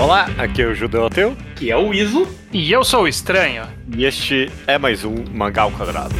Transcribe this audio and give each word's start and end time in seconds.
Olá, 0.00 0.30
aqui 0.38 0.62
é 0.62 0.66
o 0.66 0.74
Judeu 0.74 1.04
Ateu. 1.04 1.36
Que 1.54 1.70
é 1.70 1.76
o 1.76 1.92
Iso. 1.92 2.26
E 2.50 2.72
eu 2.72 2.82
sou 2.82 3.02
o 3.02 3.08
Estranho. 3.08 3.64
E 3.94 4.06
este 4.06 4.50
é 4.66 4.78
mais 4.78 5.04
um 5.04 5.14
Mangá 5.30 5.60
ao 5.60 5.70
Quadrado. 5.70 6.14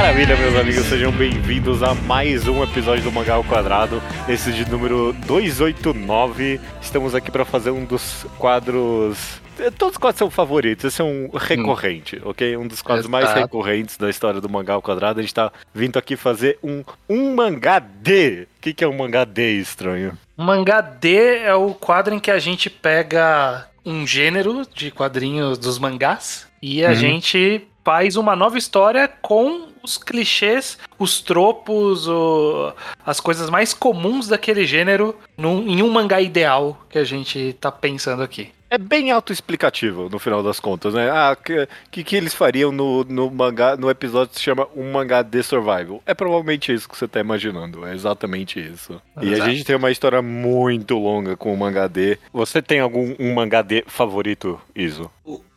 Maravilha, 0.00 0.34
meus 0.34 0.56
amigos, 0.56 0.86
sejam 0.86 1.12
bem-vindos 1.12 1.82
a 1.82 1.94
mais 1.94 2.48
um 2.48 2.64
episódio 2.64 3.04
do 3.04 3.12
Mangá 3.12 3.34
ao 3.34 3.44
Quadrado, 3.44 4.02
esse 4.26 4.50
de 4.50 4.68
número 4.70 5.12
289. 5.26 6.58
Estamos 6.80 7.14
aqui 7.14 7.30
para 7.30 7.44
fazer 7.44 7.70
um 7.70 7.84
dos 7.84 8.24
quadros. 8.38 9.42
Todos 9.76 9.96
os 9.96 9.98
quadros 9.98 10.18
são 10.18 10.30
favoritos, 10.30 10.86
esse 10.86 11.02
é 11.02 11.04
um 11.04 11.28
recorrente, 11.36 12.18
ok? 12.24 12.56
Um 12.56 12.66
dos 12.66 12.80
quadros 12.80 13.06
mais 13.06 13.26
Exato. 13.26 13.40
recorrentes 13.40 13.98
da 13.98 14.08
história 14.08 14.40
do 14.40 14.48
Mangá 14.48 14.72
ao 14.72 14.80
Quadrado. 14.80 15.20
A 15.20 15.22
gente 15.22 15.34
tá 15.34 15.52
vindo 15.74 15.98
aqui 15.98 16.16
fazer 16.16 16.58
um, 16.64 16.82
um 17.06 17.34
mangá 17.34 17.78
D. 17.78 18.46
O 18.56 18.60
que, 18.62 18.72
que 18.72 18.82
é 18.82 18.88
um 18.88 18.96
mangá 18.96 19.26
D 19.26 19.52
estranho? 19.58 20.16
O 20.34 20.42
mangá 20.42 20.80
D 20.80 21.40
é 21.40 21.54
o 21.54 21.74
quadro 21.74 22.14
em 22.14 22.18
que 22.18 22.30
a 22.30 22.38
gente 22.38 22.70
pega 22.70 23.66
um 23.84 24.06
gênero 24.06 24.62
de 24.74 24.90
quadrinhos 24.90 25.58
dos 25.58 25.78
mangás 25.78 26.46
e 26.62 26.82
a 26.82 26.88
Uhum. 26.88 26.94
gente 26.94 27.66
faz 27.84 28.16
uma 28.16 28.34
nova 28.34 28.56
história 28.56 29.06
com 29.20 29.68
os 29.82 29.96
clichês, 29.98 30.78
os 30.98 31.20
tropos, 31.20 32.06
o- 32.08 32.72
as 33.04 33.20
coisas 33.20 33.48
mais 33.50 33.72
comuns 33.74 34.28
daquele 34.28 34.64
gênero 34.66 35.16
num- 35.36 35.66
em 35.68 35.82
um 35.82 35.90
mangá 35.90 36.20
ideal 36.20 36.78
que 36.88 36.98
a 36.98 37.04
gente 37.04 37.54
tá 37.60 37.70
pensando 37.72 38.22
aqui. 38.22 38.50
É 38.72 38.78
bem 38.78 39.10
autoexplicativo, 39.10 40.08
no 40.08 40.20
final 40.20 40.44
das 40.44 40.60
contas, 40.60 40.94
né? 40.94 41.10
Ah, 41.10 41.36
o 41.36 41.42
que, 41.42 41.68
que, 41.90 42.04
que 42.04 42.14
eles 42.14 42.32
fariam 42.32 42.70
no, 42.70 43.02
no 43.02 43.28
mangá, 43.28 43.76
no 43.76 43.90
episódio 43.90 44.28
que 44.30 44.36
se 44.38 44.44
chama 44.44 44.68
Um 44.76 44.92
Mangá 44.92 45.22
de 45.22 45.42
Survival? 45.42 46.00
É 46.06 46.14
provavelmente 46.14 46.72
isso 46.72 46.88
que 46.88 46.96
você 46.96 47.08
tá 47.08 47.18
imaginando, 47.18 47.84
é 47.84 47.92
exatamente 47.92 48.60
isso. 48.60 49.02
E 49.20 49.30
a 49.30 49.32
Exato. 49.32 49.50
gente 49.50 49.64
tem 49.64 49.74
uma 49.74 49.90
história 49.90 50.22
muito 50.22 50.96
longa 50.96 51.36
com 51.36 51.52
o 51.52 51.56
mangá 51.56 51.88
D. 51.88 52.16
Você 52.32 52.62
tem 52.62 52.78
algum 52.78 53.12
um 53.18 53.34
mangá 53.34 53.60
D 53.60 53.82
favorito, 53.88 54.60
Iso? 54.72 55.10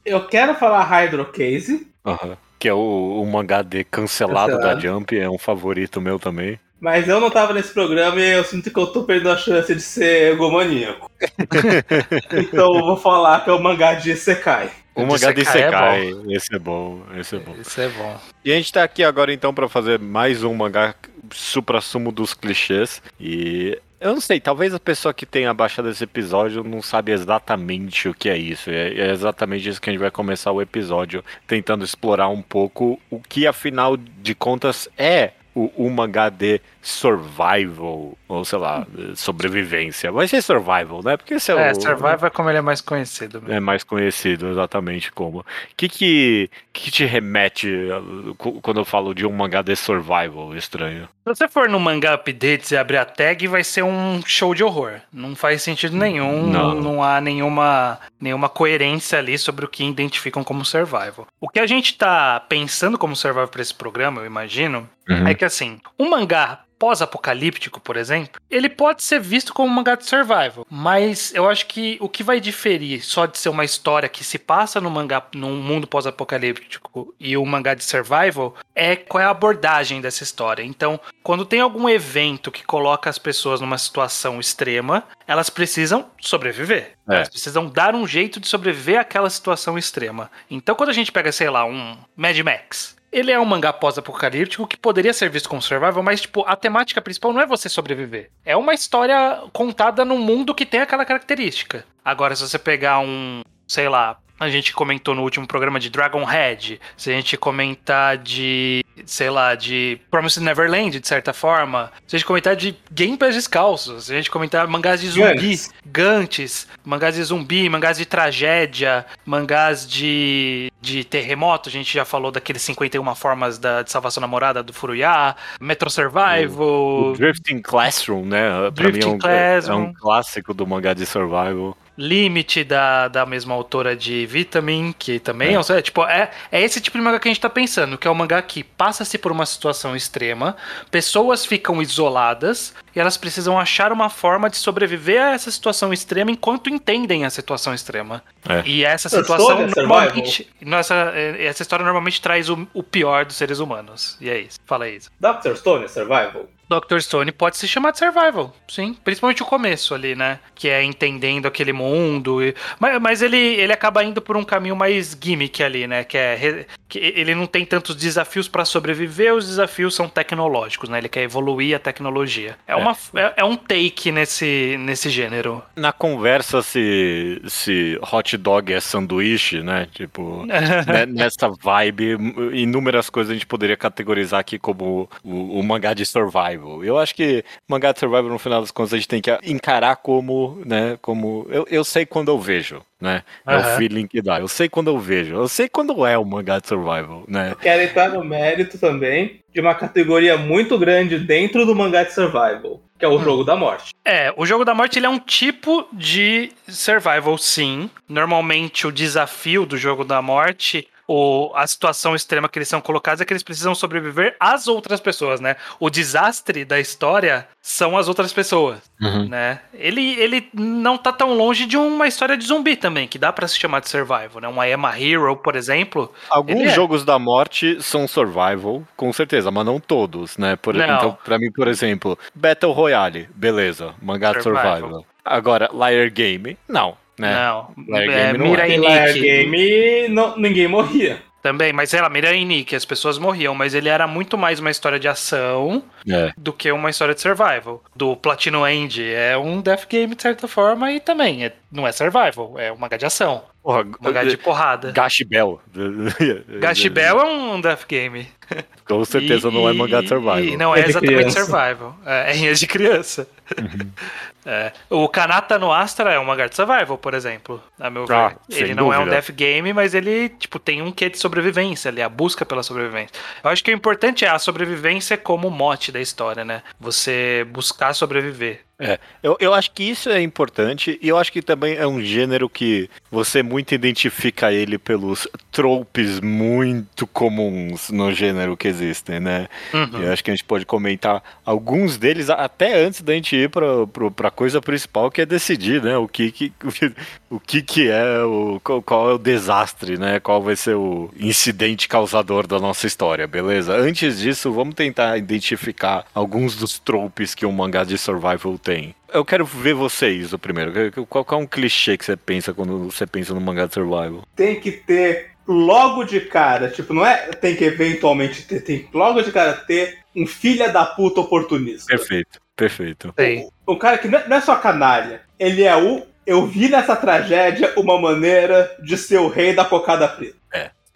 Eu 0.03 0.25
quero 0.25 0.55
falar 0.55 0.83
Hydro 0.83 1.25
Case, 1.31 1.85
Aham. 2.03 2.35
Que 2.63 2.69
é 2.69 2.73
o, 2.73 3.21
o 3.21 3.25
mangá 3.25 3.61
D 3.61 3.83
cancelado, 3.83 4.53
Cancelado. 4.53 4.75
da 4.75 4.79
Jump, 4.79 5.19
é 5.19 5.29
um 5.29 5.37
favorito 5.37 5.99
meu 5.99 6.17
também. 6.17 6.57
mas 6.79 7.09
eu 7.09 7.19
não 7.19 7.29
tava 7.29 7.51
nesse 7.51 7.73
programa 7.73 8.17
e 8.21 8.31
eu 8.31 8.43
sinto 8.45 8.71
que 8.71 8.79
eu 8.79 8.87
tô 8.87 9.03
perdendo 9.03 9.31
a 9.31 9.35
chance 9.35 9.75
de 9.75 9.81
ser 9.81 10.31
egomaníaco. 10.31 11.11
então 12.31 12.73
eu 12.73 12.85
vou 12.85 12.95
falar 12.95 13.43
que 13.43 13.49
é 13.49 13.53
o 13.53 13.61
mangá 13.61 13.95
de 13.95 14.15
Sekai. 14.15 14.71
O 14.95 15.01
De 15.01 15.07
mangá 15.07 15.33
de 15.33 15.43
Sekai 15.43 16.07
é 16.07 16.33
esse 16.33 16.55
é 16.55 16.59
bom, 16.59 17.01
esse 17.17 17.35
é 17.35 17.39
bom. 17.39 17.53
Isso 17.59 17.81
é 17.81 17.89
bom. 17.89 18.17
E 18.45 18.53
a 18.53 18.55
gente 18.55 18.71
tá 18.71 18.81
aqui 18.81 19.03
agora 19.03 19.33
então 19.33 19.53
pra 19.53 19.67
fazer 19.67 19.99
mais 19.99 20.41
um 20.41 20.53
mangá 20.53 20.95
supra-sumo 21.33 22.13
dos 22.13 22.33
clichês. 22.33 23.01
E 23.19 23.77
eu 24.03 24.13
não 24.13 24.21
sei, 24.21 24.39
talvez 24.39 24.73
a 24.73 24.79
pessoa 24.79 25.13
que 25.13 25.25
tenha 25.25 25.53
baixado 25.53 25.89
esse 25.89 26.03
episódio 26.03 26.61
não 26.61 26.81
sabe 26.81 27.13
exatamente 27.13 28.09
o 28.09 28.13
que 28.13 28.27
é 28.29 28.37
isso. 28.37 28.69
É, 28.69 28.93
é 28.93 29.11
exatamente 29.11 29.67
isso 29.67 29.79
que 29.79 29.89
a 29.89 29.93
gente 29.93 30.01
vai 30.01 30.11
começar 30.11 30.51
o 30.51 30.61
episódio, 30.61 31.23
tentando 31.47 31.85
explorar 31.85 32.27
um 32.27 32.41
pouco 32.41 32.99
o 33.09 33.21
que 33.21 33.47
afinal 33.47 33.95
de 33.95 34.35
contas 34.35 34.89
é 34.97 35.31
o, 35.55 35.71
o 35.77 35.89
mangá 35.89 36.29
de 36.29 36.59
survival, 36.81 38.17
ou 38.33 38.45
sei 38.45 38.59
lá, 38.59 38.85
sobrevivência. 39.15 40.11
Vai 40.11 40.27
ser 40.27 40.41
survival, 40.41 41.01
né? 41.03 41.17
Porque 41.17 41.35
esse 41.35 41.51
é, 41.51 41.55
É, 41.55 41.71
o. 41.71 41.75
Survivor 41.81 42.25
é 42.25 42.29
como 42.29 42.49
ele 42.49 42.57
é 42.57 42.61
mais 42.61 42.81
conhecido. 42.81 43.41
mesmo. 43.41 43.53
É 43.55 43.59
mais 43.59 43.83
conhecido 43.83 44.49
exatamente 44.49 45.11
como. 45.11 45.39
O 45.39 45.45
que, 45.75 45.89
que, 45.89 46.49
que 46.71 46.91
te 46.91 47.05
remete 47.05 47.67
uh, 47.69 48.35
quando 48.35 48.79
eu 48.81 48.85
falo 48.85 49.13
de 49.13 49.25
um 49.25 49.31
mangá 49.31 49.61
de 49.61 49.75
survival 49.75 50.55
estranho? 50.55 51.07
Se 51.25 51.35
você 51.35 51.47
for 51.47 51.69
no 51.69 51.79
mangá 51.79 52.13
updates 52.15 52.71
e 52.71 52.77
abrir 52.77 52.97
a 52.97 53.05
tag, 53.05 53.47
vai 53.47 53.63
ser 53.63 53.83
um 53.83 54.21
show 54.25 54.53
de 54.53 54.63
horror. 54.63 54.99
Não 55.11 55.35
faz 55.35 55.61
sentido 55.61 55.95
nenhum, 55.95 56.47
Não. 56.47 56.75
não, 56.75 57.03
há 57.03 57.21
nenhuma, 57.21 57.97
nenhuma 58.19 58.49
coerência 58.49 59.19
ali 59.19 59.37
sobre 59.37 59.63
o 59.63 59.67
que 59.69 59.85
identificam 59.85 60.43
como 60.43 60.65
survival. 60.65 61.25
O 61.39 61.47
que 61.47 61.59
a 61.59 61.65
gente 61.65 61.97
tá 61.97 62.41
pensando 62.41 62.97
como 62.97 63.15
survival 63.15 63.47
para 63.47 63.61
esse 63.61 63.73
programa, 63.73 64.21
eu 64.21 64.25
imagino, 64.25 64.89
é 65.07 65.33
que 65.33 65.45
assim, 65.45 65.79
um 65.97 66.09
mangá 66.09 66.59
pós-apocalíptico, 66.77 67.79
por 67.79 67.97
exemplo, 67.97 68.41
ele 68.49 68.69
pode 68.69 69.03
ser 69.03 69.19
visto 69.19 69.53
como 69.53 69.69
um 69.69 69.73
mangá 69.73 69.95
de 69.95 70.05
survival, 70.05 70.65
mas 70.69 71.33
eu 71.33 71.49
acho 71.49 71.65
que 71.67 71.97
o 71.99 72.09
que 72.09 72.23
vai 72.23 72.39
diferir 72.39 73.03
só 73.03 73.25
de 73.25 73.37
ser 73.37 73.49
uma 73.49 73.65
história 73.65 74.09
que 74.09 74.23
se 74.23 74.37
passa 74.37 74.81
no 74.81 74.89
mangá 74.89 75.23
num 75.33 75.55
mundo 75.55 75.87
pós-apocalíptico 75.87 77.13
e 77.19 77.37
o 77.37 77.45
mangá 77.45 77.73
de 77.73 77.83
survival 77.83 78.55
é 78.75 78.95
qual 78.95 79.21
é 79.21 79.25
a 79.25 79.29
abordagem 79.29 80.01
dessa 80.01 80.23
história. 80.23 80.63
Então, 80.63 80.99
quando 81.21 81.45
tem 81.45 81.61
algum 81.61 81.87
evento 81.87 82.51
que 82.51 82.63
coloca 82.63 83.09
as 83.09 83.17
pessoas 83.17 83.61
numa 83.61 83.77
situação 83.77 84.39
extrema, 84.39 85.03
elas 85.27 85.49
precisam 85.49 86.09
sobreviver. 86.19 86.93
É. 87.07 87.15
Elas 87.15 87.29
precisam 87.29 87.67
dar 87.67 87.95
um 87.95 88.07
jeito 88.07 88.39
de 88.39 88.47
sobreviver 88.47 88.99
àquela 88.99 89.29
situação 89.29 89.77
extrema. 89.77 90.31
Então, 90.49 90.75
quando 90.75 90.89
a 90.89 90.93
gente 90.93 91.11
pega, 91.11 91.31
sei 91.31 91.49
lá, 91.49 91.65
um 91.65 91.97
Mad 92.15 92.37
Max, 92.39 92.95
ele 93.13 93.31
é 93.31 93.39
um 93.39 93.45
mangá 93.45 93.71
pós-apocalíptico 93.71 94.67
que 94.67 94.75
poderia 94.75 95.13
ser 95.13 95.29
visto 95.29 95.47
como 95.47 95.61
survival, 95.61 96.01
mas, 96.01 96.21
tipo, 96.21 96.43
a 96.47 96.55
temática 96.55 97.01
principal 97.01 97.31
não 97.31 97.41
é 97.41 97.45
você 97.45 97.69
sobreviver. 97.69 98.31
É 98.43 98.57
uma 98.57 98.73
história 98.73 99.43
contada 99.53 100.03
num 100.03 100.17
mundo 100.17 100.55
que 100.55 100.65
tem 100.65 100.81
aquela 100.81 101.05
característica. 101.05 101.85
Agora, 102.03 102.35
se 102.35 102.41
você 102.41 102.57
pegar 102.57 102.99
um, 102.99 103.41
sei 103.67 103.87
lá, 103.87 104.17
a 104.39 104.49
gente 104.49 104.73
comentou 104.73 105.15
no 105.15 105.21
último 105.21 105.47
programa 105.47 105.79
de 105.79 105.89
Dragon 105.89 106.23
Head, 106.23 106.79
se 106.97 107.11
a 107.11 107.13
gente 107.13 107.37
comentar 107.37 108.17
de, 108.17 108.83
sei 109.05 109.29
lá, 109.29 109.55
de 109.55 109.99
Promised 110.11 110.43
Neverland, 110.43 110.99
de 110.99 111.07
certa 111.07 111.31
forma, 111.33 111.91
se 112.07 112.15
a 112.15 112.19
gente 112.19 112.25
comentar 112.27 112.55
de 112.55 112.75
gameplays 112.91 113.35
descalços, 113.35 114.05
se 114.05 114.13
a 114.13 114.15
gente 114.15 114.29
comentar 114.29 114.67
mangás 114.67 115.01
de 115.01 115.09
zumbi, 115.09 115.33
Gantz. 115.33 115.69
Gantes, 115.85 116.67
mangás 116.83 117.15
de 117.15 117.23
zumbi, 117.23 117.69
mangás 117.69 117.97
de 117.97 118.05
tragédia, 118.05 119.05
mangás 119.25 119.87
de, 119.87 120.71
de 120.81 121.03
terremoto, 121.03 121.69
a 121.69 121.71
gente 121.71 121.93
já 121.93 122.03
falou 122.03 122.31
daqueles 122.31 122.61
51 122.63 123.15
formas 123.15 123.57
da, 123.57 123.81
de 123.81 123.91
salvação 123.91 124.19
namorada 124.19 124.61
do 124.61 124.73
Furuya, 124.73 125.35
Metro 125.61 125.89
Survival, 125.89 127.11
O 127.11 127.13
Drifting 127.17 127.61
Classroom, 127.61 128.25
né? 128.25 128.49
Pra 128.75 128.89
Drifting 128.89 129.05
mim 129.05 129.11
é 129.13 129.15
um, 129.15 129.17
Classroom. 129.19 129.73
é 129.73 129.87
um 129.87 129.93
clássico 129.93 130.53
do 130.53 130.67
mangá 130.67 130.93
de 130.93 131.05
survival. 131.05 131.77
Limite 131.97 132.63
da, 132.63 133.07
da 133.07 133.25
mesma 133.25 133.53
autora 133.53 133.95
de 133.95 134.25
Vitamin, 134.25 134.93
que 134.97 135.19
também 135.19 135.53
é, 135.53 135.59
um- 135.59 135.75
é, 135.75 135.81
tipo, 135.81 136.03
é, 136.05 136.31
é 136.51 136.61
esse 136.61 136.81
tipo 136.81 136.97
de 136.97 137.03
mangá 137.03 137.19
que 137.19 137.27
a 137.27 137.31
gente 137.31 137.39
tá 137.41 137.49
pensando, 137.49 137.97
que 137.97 138.07
é 138.07 138.11
um 138.11 138.15
mangá 138.15 138.41
que 138.41 138.63
passa-se 138.63 139.17
por 139.17 139.31
uma 139.31 139.45
situação 139.45 139.95
extrema, 139.95 140.55
pessoas 140.89 141.45
ficam 141.45 141.81
isoladas 141.81 142.73
e 142.95 142.99
elas 142.99 143.15
precisam 143.17 143.59
achar 143.59 143.91
uma 143.91 144.09
forma 144.09 144.49
de 144.49 144.57
sobreviver 144.57 145.21
a 145.21 145.31
essa 145.33 145.51
situação 145.51 145.93
extrema 145.93 146.31
enquanto 146.31 146.69
entendem 146.69 147.25
a 147.25 147.29
situação 147.29 147.73
extrema. 147.73 148.23
É. 148.47 148.63
E 148.65 148.83
essa 148.83 149.07
situação 149.09 149.61
é 149.61 149.67
normalmente. 149.75 150.49
Nossa, 150.61 150.93
é, 151.15 151.45
essa 151.45 151.61
história 151.61 151.83
normalmente 151.85 152.21
traz 152.21 152.49
o, 152.49 152.67
o 152.73 152.81
pior 152.83 153.25
dos 153.25 153.35
seres 153.35 153.59
humanos. 153.59 154.17
E 154.19 154.29
é 154.29 154.39
isso. 154.39 154.57
Fala 154.65 154.85
aí. 154.85 154.99
Dr. 155.19 155.55
Stone 155.55 155.85
é 155.85 155.87
Survival. 155.87 156.47
Dr. 156.79 156.99
Stone 156.99 157.31
pode 157.31 157.57
se 157.57 157.67
chamar 157.67 157.91
de 157.91 157.99
survival, 157.99 158.53
sim. 158.67 158.95
Principalmente 159.03 159.41
o 159.43 159.45
começo 159.45 159.93
ali, 159.93 160.15
né? 160.15 160.39
Que 160.55 160.69
é 160.69 160.83
entendendo 160.83 161.45
aquele 161.47 161.73
mundo. 161.73 162.43
e- 162.43 162.53
Mas, 162.79 163.01
mas 163.01 163.21
ele, 163.21 163.37
ele 163.37 163.73
acaba 163.73 164.03
indo 164.03 164.21
por 164.21 164.35
um 164.37 164.43
caminho 164.43 164.75
mais 164.75 165.17
gimmick 165.21 165.61
ali, 165.63 165.87
né? 165.87 166.03
Que 166.03 166.17
é. 166.17 166.35
re- 166.35 166.65
Que 166.87 166.99
ele 166.99 167.33
não 167.33 167.47
tem 167.47 167.65
tantos 167.65 167.95
desafios 167.95 168.47
pra 168.47 168.65
sobreviver, 168.65 169.33
os 169.33 169.47
desafios 169.47 169.95
são 169.95 170.07
tecnológicos, 170.07 170.89
né? 170.89 170.99
Ele 170.99 171.09
quer 171.09 171.23
evoluir 171.23 171.75
a 171.75 171.79
tecnologia. 171.79 172.55
É, 172.67 172.75
uma, 172.75 172.95
é, 173.15 173.33
é 173.37 173.43
um 173.43 173.55
take 173.55 174.11
nesse, 174.11 174.75
nesse 174.79 175.09
gênero. 175.09 175.63
Na 175.75 175.91
conversa 175.91 176.61
se, 176.61 177.41
se 177.47 177.97
hot 178.11 178.37
dog 178.37 178.71
é 178.71 178.79
sanduíche, 178.79 179.61
né? 179.63 179.87
Tipo, 179.91 180.45
né, 180.45 181.05
nessa 181.07 181.49
vibe, 181.49 182.15
inúmeras 182.53 183.09
coisas 183.09 183.31
a 183.31 183.33
gente 183.33 183.47
poderia 183.47 183.75
categorizar 183.77 184.39
aqui 184.39 184.59
como 184.59 185.09
o, 185.23 185.59
o 185.59 185.63
mangá 185.63 185.93
de 185.93 186.05
survival. 186.05 186.62
Eu 186.83 186.97
acho 186.97 187.15
que 187.15 187.43
mangá 187.67 187.91
de 187.91 187.99
survival, 187.99 188.29
no 188.29 188.39
final 188.39 188.61
das 188.61 188.71
contas, 188.71 188.93
a 188.93 188.97
gente 188.97 189.07
tem 189.07 189.21
que 189.21 189.31
encarar 189.43 189.97
como, 189.97 190.61
né? 190.65 190.97
Como. 191.01 191.45
Eu, 191.49 191.65
eu 191.69 191.83
sei 191.83 192.05
quando 192.05 192.29
eu 192.29 192.39
vejo, 192.39 192.81
né? 192.99 193.23
É 193.45 193.57
o 193.57 193.63
feeling 193.77 194.07
que 194.07 194.21
dá. 194.21 194.39
Eu 194.39 194.47
sei 194.47 194.69
quando 194.69 194.87
eu 194.87 194.99
vejo. 194.99 195.35
Eu 195.35 195.47
sei 195.47 195.67
quando 195.67 196.05
é 196.05 196.17
o 196.17 196.25
mangá 196.25 196.59
de 196.59 196.67
survival, 196.67 197.23
né? 197.27 197.55
Quero 197.61 197.81
entrar 197.81 198.09
no 198.09 198.23
mérito 198.23 198.77
também 198.77 199.39
de 199.53 199.61
uma 199.61 199.75
categoria 199.75 200.35
muito 200.35 200.77
grande 200.77 201.19
dentro 201.19 201.65
do 201.65 201.75
mangá 201.75 202.03
de 202.03 202.13
Survival, 202.13 202.81
que 202.97 203.05
é 203.05 203.07
o 203.07 203.19
jogo 203.19 203.43
da 203.43 203.55
morte. 203.55 203.93
É, 204.03 204.33
o 204.35 204.45
jogo 204.45 204.65
da 204.65 204.73
morte 204.73 204.97
ele 204.97 205.05
é 205.05 205.09
um 205.09 205.19
tipo 205.19 205.87
de 205.93 206.51
survival, 206.67 207.37
sim. 207.37 207.89
Normalmente 208.09 208.87
o 208.87 208.91
desafio 208.91 209.65
do 209.65 209.77
jogo 209.77 210.03
da 210.03 210.21
morte 210.21 210.87
o, 211.07 211.51
a 211.55 211.65
situação 211.67 212.15
extrema 212.15 212.47
que 212.47 212.57
eles 212.57 212.67
são 212.67 212.79
colocados 212.81 213.21
é 213.21 213.25
que 213.25 213.33
eles 213.33 213.43
precisam 213.43 213.75
sobreviver 213.75 214.35
às 214.39 214.67
outras 214.67 214.99
pessoas, 214.99 215.39
né? 215.41 215.55
O 215.79 215.89
desastre 215.89 216.63
da 216.63 216.79
história 216.79 217.47
são 217.61 217.97
as 217.97 218.07
outras 218.07 218.31
pessoas, 218.33 218.79
Uhum. 219.01 219.27
né? 219.27 219.59
Ele, 219.73 220.13
ele 220.19 220.49
não 220.53 220.97
tá 220.97 221.11
tão 221.11 221.33
longe 221.33 221.65
de 221.65 221.75
uma 221.77 222.07
história 222.07 222.37
de 222.37 222.45
zumbi 222.45 222.75
também, 222.75 223.07
que 223.07 223.17
dá 223.17 223.33
pra 223.33 223.47
se 223.47 223.57
chamar 223.57 223.81
de 223.81 223.89
survival, 223.89 224.39
né? 224.41 224.47
Uma 224.47 224.67
Emma 224.69 224.97
Hero, 224.99 225.35
por 225.37 225.55
exemplo. 225.55 226.11
Alguns 226.29 226.67
é. 226.67 226.69
jogos 226.69 227.03
da 227.03 227.19
morte 227.19 227.81
são 227.81 228.07
survival, 228.07 228.83
com 228.95 229.11
certeza, 229.11 229.51
mas 229.51 229.65
não 229.65 229.79
todos, 229.79 230.37
né? 230.37 230.55
Por, 230.55 230.73
Não. 230.73 230.83
Então, 230.95 231.17
pra 231.23 231.37
mim, 231.37 231.51
por 231.51 231.67
exemplo, 231.67 232.17
Battle 232.33 232.71
Royale, 232.71 233.29
beleza, 233.35 233.93
mangá 234.01 234.33
Survival. 234.41 234.77
survival. 234.77 235.05
Agora, 235.25 235.69
Liar 235.73 236.09
Game, 236.11 236.57
não, 236.67 236.97
né? 237.17 237.33
Não, 237.33 237.73
Liar 237.87 238.09
é, 238.09 238.33
não 238.37 238.47
Mira 238.47 238.67
é. 238.67 238.71
e 238.73 238.77
Nick. 238.77 239.19
Game, 239.21 240.07
não, 240.09 240.37
ninguém 240.37 240.67
morria. 240.67 241.21
Também, 241.41 241.73
mas 241.73 241.89
sei 241.89 241.99
lá, 241.99 242.09
Mira 242.09 242.33
e 242.33 242.45
Nick, 242.45 242.73
as 242.73 242.85
pessoas 242.85 243.17
morriam, 243.17 243.53
mas 243.53 243.73
ele 243.73 243.89
era 243.89 244.07
muito 244.07 244.37
mais 244.37 244.61
uma 244.61 244.71
história 244.71 244.97
de 244.97 245.09
ação 245.09 245.83
É. 246.09 246.31
do 246.37 246.53
que 246.53 246.71
uma 246.71 246.89
história 246.89 247.13
de 247.13 247.19
survival. 247.19 247.83
Do 247.93 248.15
Platino 248.15 248.65
End 248.65 249.03
é 249.03 249.37
um 249.37 249.59
death 249.59 249.85
game 249.89 250.15
de 250.15 250.21
certa 250.21 250.47
forma 250.47 250.89
e 250.93 251.01
também 251.01 251.43
é- 251.43 251.51
não 251.73 251.87
é 251.87 251.91
survival, 251.91 252.57
é 252.57 252.71
uma 252.71 252.87
de 252.89 253.05
ação, 253.05 253.43
Porra, 253.63 253.85
uma 254.01 254.25
de 254.25 254.37
porrada. 254.37 254.91
Gash 254.91 255.21
Bell. 255.25 255.61
Gash 256.59 256.85
Bell 256.87 257.19
é 257.19 257.23
um 257.23 257.61
death 257.61 257.85
game. 257.87 258.27
Com 258.85 259.05
certeza 259.05 259.49
não 259.49 259.69
é 259.69 259.73
mangá 259.73 260.01
de 260.01 260.09
survival. 260.09 260.39
E 260.41 260.57
não 260.57 260.75
é, 260.75 260.81
É 260.81 260.89
exatamente 260.89 261.15
criança. 261.15 261.39
survival. 261.45 261.97
É, 262.05 262.45
é 262.45 262.53
de 262.53 262.67
criança. 262.67 263.27
Uhum. 263.57 263.89
É. 264.45 264.73
O 264.89 265.07
Kanata 265.07 265.57
no 265.57 265.71
Astra 265.71 266.11
é 266.11 266.19
um 266.19 266.25
mangá 266.25 266.47
de 266.47 266.55
survival, 266.57 266.97
por 266.97 267.13
exemplo, 267.13 267.63
a 267.79 267.89
meu 267.89 268.05
ver. 268.05 268.13
Ah, 268.13 268.35
ele 268.49 268.75
não 268.75 268.91
é 268.91 268.97
um 268.97 269.05
dúvida. 269.05 269.21
death 269.21 269.31
game, 269.33 269.71
mas 269.71 269.93
ele 269.93 270.27
tipo 270.27 270.59
tem 270.59 270.81
um 270.81 270.91
quê 270.91 271.09
de 271.09 271.17
sobrevivência 271.17 271.87
ali, 271.87 272.01
a 272.01 272.09
busca 272.09 272.45
pela 272.45 272.61
sobrevivência. 272.61 273.15
Eu 273.41 273.49
acho 273.49 273.63
que 273.63 273.71
o 273.71 273.73
importante 273.73 274.25
é 274.25 274.27
a 274.27 274.37
sobrevivência 274.37 275.17
como 275.17 275.49
mote 275.49 275.93
da 275.93 276.01
história, 276.01 276.43
né? 276.43 276.61
Você 276.77 277.47
buscar 277.51 277.93
sobreviver. 277.93 278.59
É, 278.79 278.99
eu, 279.21 279.37
eu 279.39 279.53
acho 279.53 279.71
que 279.71 279.83
isso 279.83 280.09
é 280.09 280.19
importante 280.19 280.99
e 281.01 281.07
eu 281.07 281.17
acho 281.17 281.31
que 281.31 281.43
também 281.43 281.75
é 281.75 281.85
um 281.85 282.01
gênero 282.01 282.49
que 282.49 282.89
você 283.11 283.43
muito 283.43 283.73
identifica 283.73 284.51
ele 284.51 284.79
pelos 284.79 285.27
tropes 285.51 286.19
muito 286.19 287.05
comuns 287.05 287.91
no 287.91 288.11
gênero 288.11 288.57
que 288.57 288.67
existem, 288.67 289.19
né? 289.19 289.47
Uhum. 289.71 290.01
Eu 290.01 290.11
acho 290.11 290.23
que 290.23 290.31
a 290.31 290.33
gente 290.33 290.43
pode 290.43 290.65
comentar 290.65 291.23
alguns 291.45 291.97
deles 291.97 292.31
até 292.31 292.83
antes 292.83 293.01
da 293.01 293.13
gente 293.13 293.35
ir 293.35 293.49
pra, 293.49 293.85
pra, 293.85 294.09
pra 294.09 294.31
coisa 294.31 294.59
principal, 294.59 295.11
que 295.11 295.21
é 295.21 295.25
decidir, 295.25 295.81
né? 295.81 295.95
O 295.95 296.07
que 296.07 296.31
que, 296.31 296.51
o 297.29 297.39
que, 297.39 297.61
que 297.61 297.89
é, 297.89 298.23
o, 298.23 298.59
qual, 298.63 298.81
qual 298.81 299.11
é 299.11 299.13
o 299.13 299.19
desastre, 299.19 299.99
né? 299.99 300.19
Qual 300.19 300.41
vai 300.41 300.55
ser 300.55 300.75
o 300.75 301.11
incidente 301.15 301.87
causador 301.87 302.47
da 302.47 302.59
nossa 302.59 302.87
história, 302.87 303.27
beleza? 303.27 303.75
Antes 303.75 304.19
disso, 304.19 304.51
vamos 304.51 304.73
tentar 304.73 305.15
identificar 305.15 306.05
alguns 306.13 306.55
dos 306.55 306.79
tropes 306.79 307.35
que 307.35 307.45
um 307.45 307.51
mangá 307.51 307.83
de 307.83 307.99
survival 307.99 308.57
tem. 308.63 308.95
Eu 309.11 309.25
quero 309.25 309.45
ver 309.45 309.73
vocês, 309.73 310.33
o 310.33 310.39
primeiro. 310.39 310.71
Qual, 311.07 311.23
qual 311.23 311.41
é 311.41 311.43
um 311.43 311.47
clichê 311.47 311.97
que 311.97 312.05
você 312.05 312.15
pensa 312.15 312.53
quando 312.53 312.89
você 312.89 313.05
pensa 313.05 313.33
no 313.33 313.41
mangá 313.41 313.67
de 313.67 313.73
survival? 313.73 314.23
Tem 314.35 314.59
que 314.59 314.71
ter 314.71 315.33
logo 315.47 316.03
de 316.05 316.21
cara, 316.21 316.69
tipo, 316.69 316.93
não 316.93 317.05
é 317.05 317.27
tem 317.31 317.55
que 317.55 317.65
eventualmente 317.65 318.43
ter, 318.43 318.61
tem 318.61 318.79
que 318.79 318.97
logo 318.97 319.21
de 319.21 319.31
cara 319.31 319.53
ter 319.53 319.99
um 320.15 320.25
filha 320.25 320.69
da 320.69 320.85
puta 320.85 321.19
oportunista. 321.19 321.85
Perfeito, 321.87 322.39
perfeito. 322.55 323.13
Sei. 323.17 323.47
Um 323.67 323.77
cara 323.77 323.97
que 323.97 324.07
não 324.07 324.19
é, 324.19 324.27
não 324.27 324.37
é 324.37 324.41
só 324.41 324.55
canalha, 324.55 325.21
ele 325.37 325.63
é 325.63 325.75
o. 325.75 326.03
Eu 326.25 326.47
vi 326.47 326.69
nessa 326.69 326.95
tragédia 326.95 327.73
uma 327.75 327.99
maneira 327.99 328.73
de 328.81 328.97
ser 328.97 329.17
o 329.17 329.27
rei 329.27 329.53
da 329.53 329.65
cocada 329.65 330.07
preta. 330.07 330.37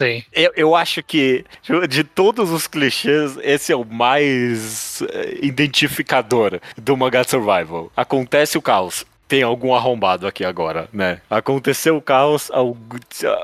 Sei. 0.00 0.24
Eu, 0.32 0.52
eu 0.54 0.76
acho 0.76 1.02
que 1.02 1.44
de 1.88 2.04
todos 2.04 2.52
os 2.52 2.68
clichês, 2.68 3.36
esse 3.42 3.72
é 3.72 3.76
o 3.76 3.84
mais 3.84 5.02
eh, 5.02 5.38
identificador 5.42 6.60
do 6.76 6.96
mangá 6.96 7.24
survival. 7.24 7.90
Acontece 7.96 8.56
o 8.56 8.62
caos. 8.62 9.04
Tem 9.28 9.42
algum 9.42 9.74
arrombado 9.74 10.26
aqui 10.26 10.42
agora, 10.42 10.88
né? 10.90 11.20
Aconteceu 11.28 11.98
o 11.98 12.00
caos, 12.02 12.50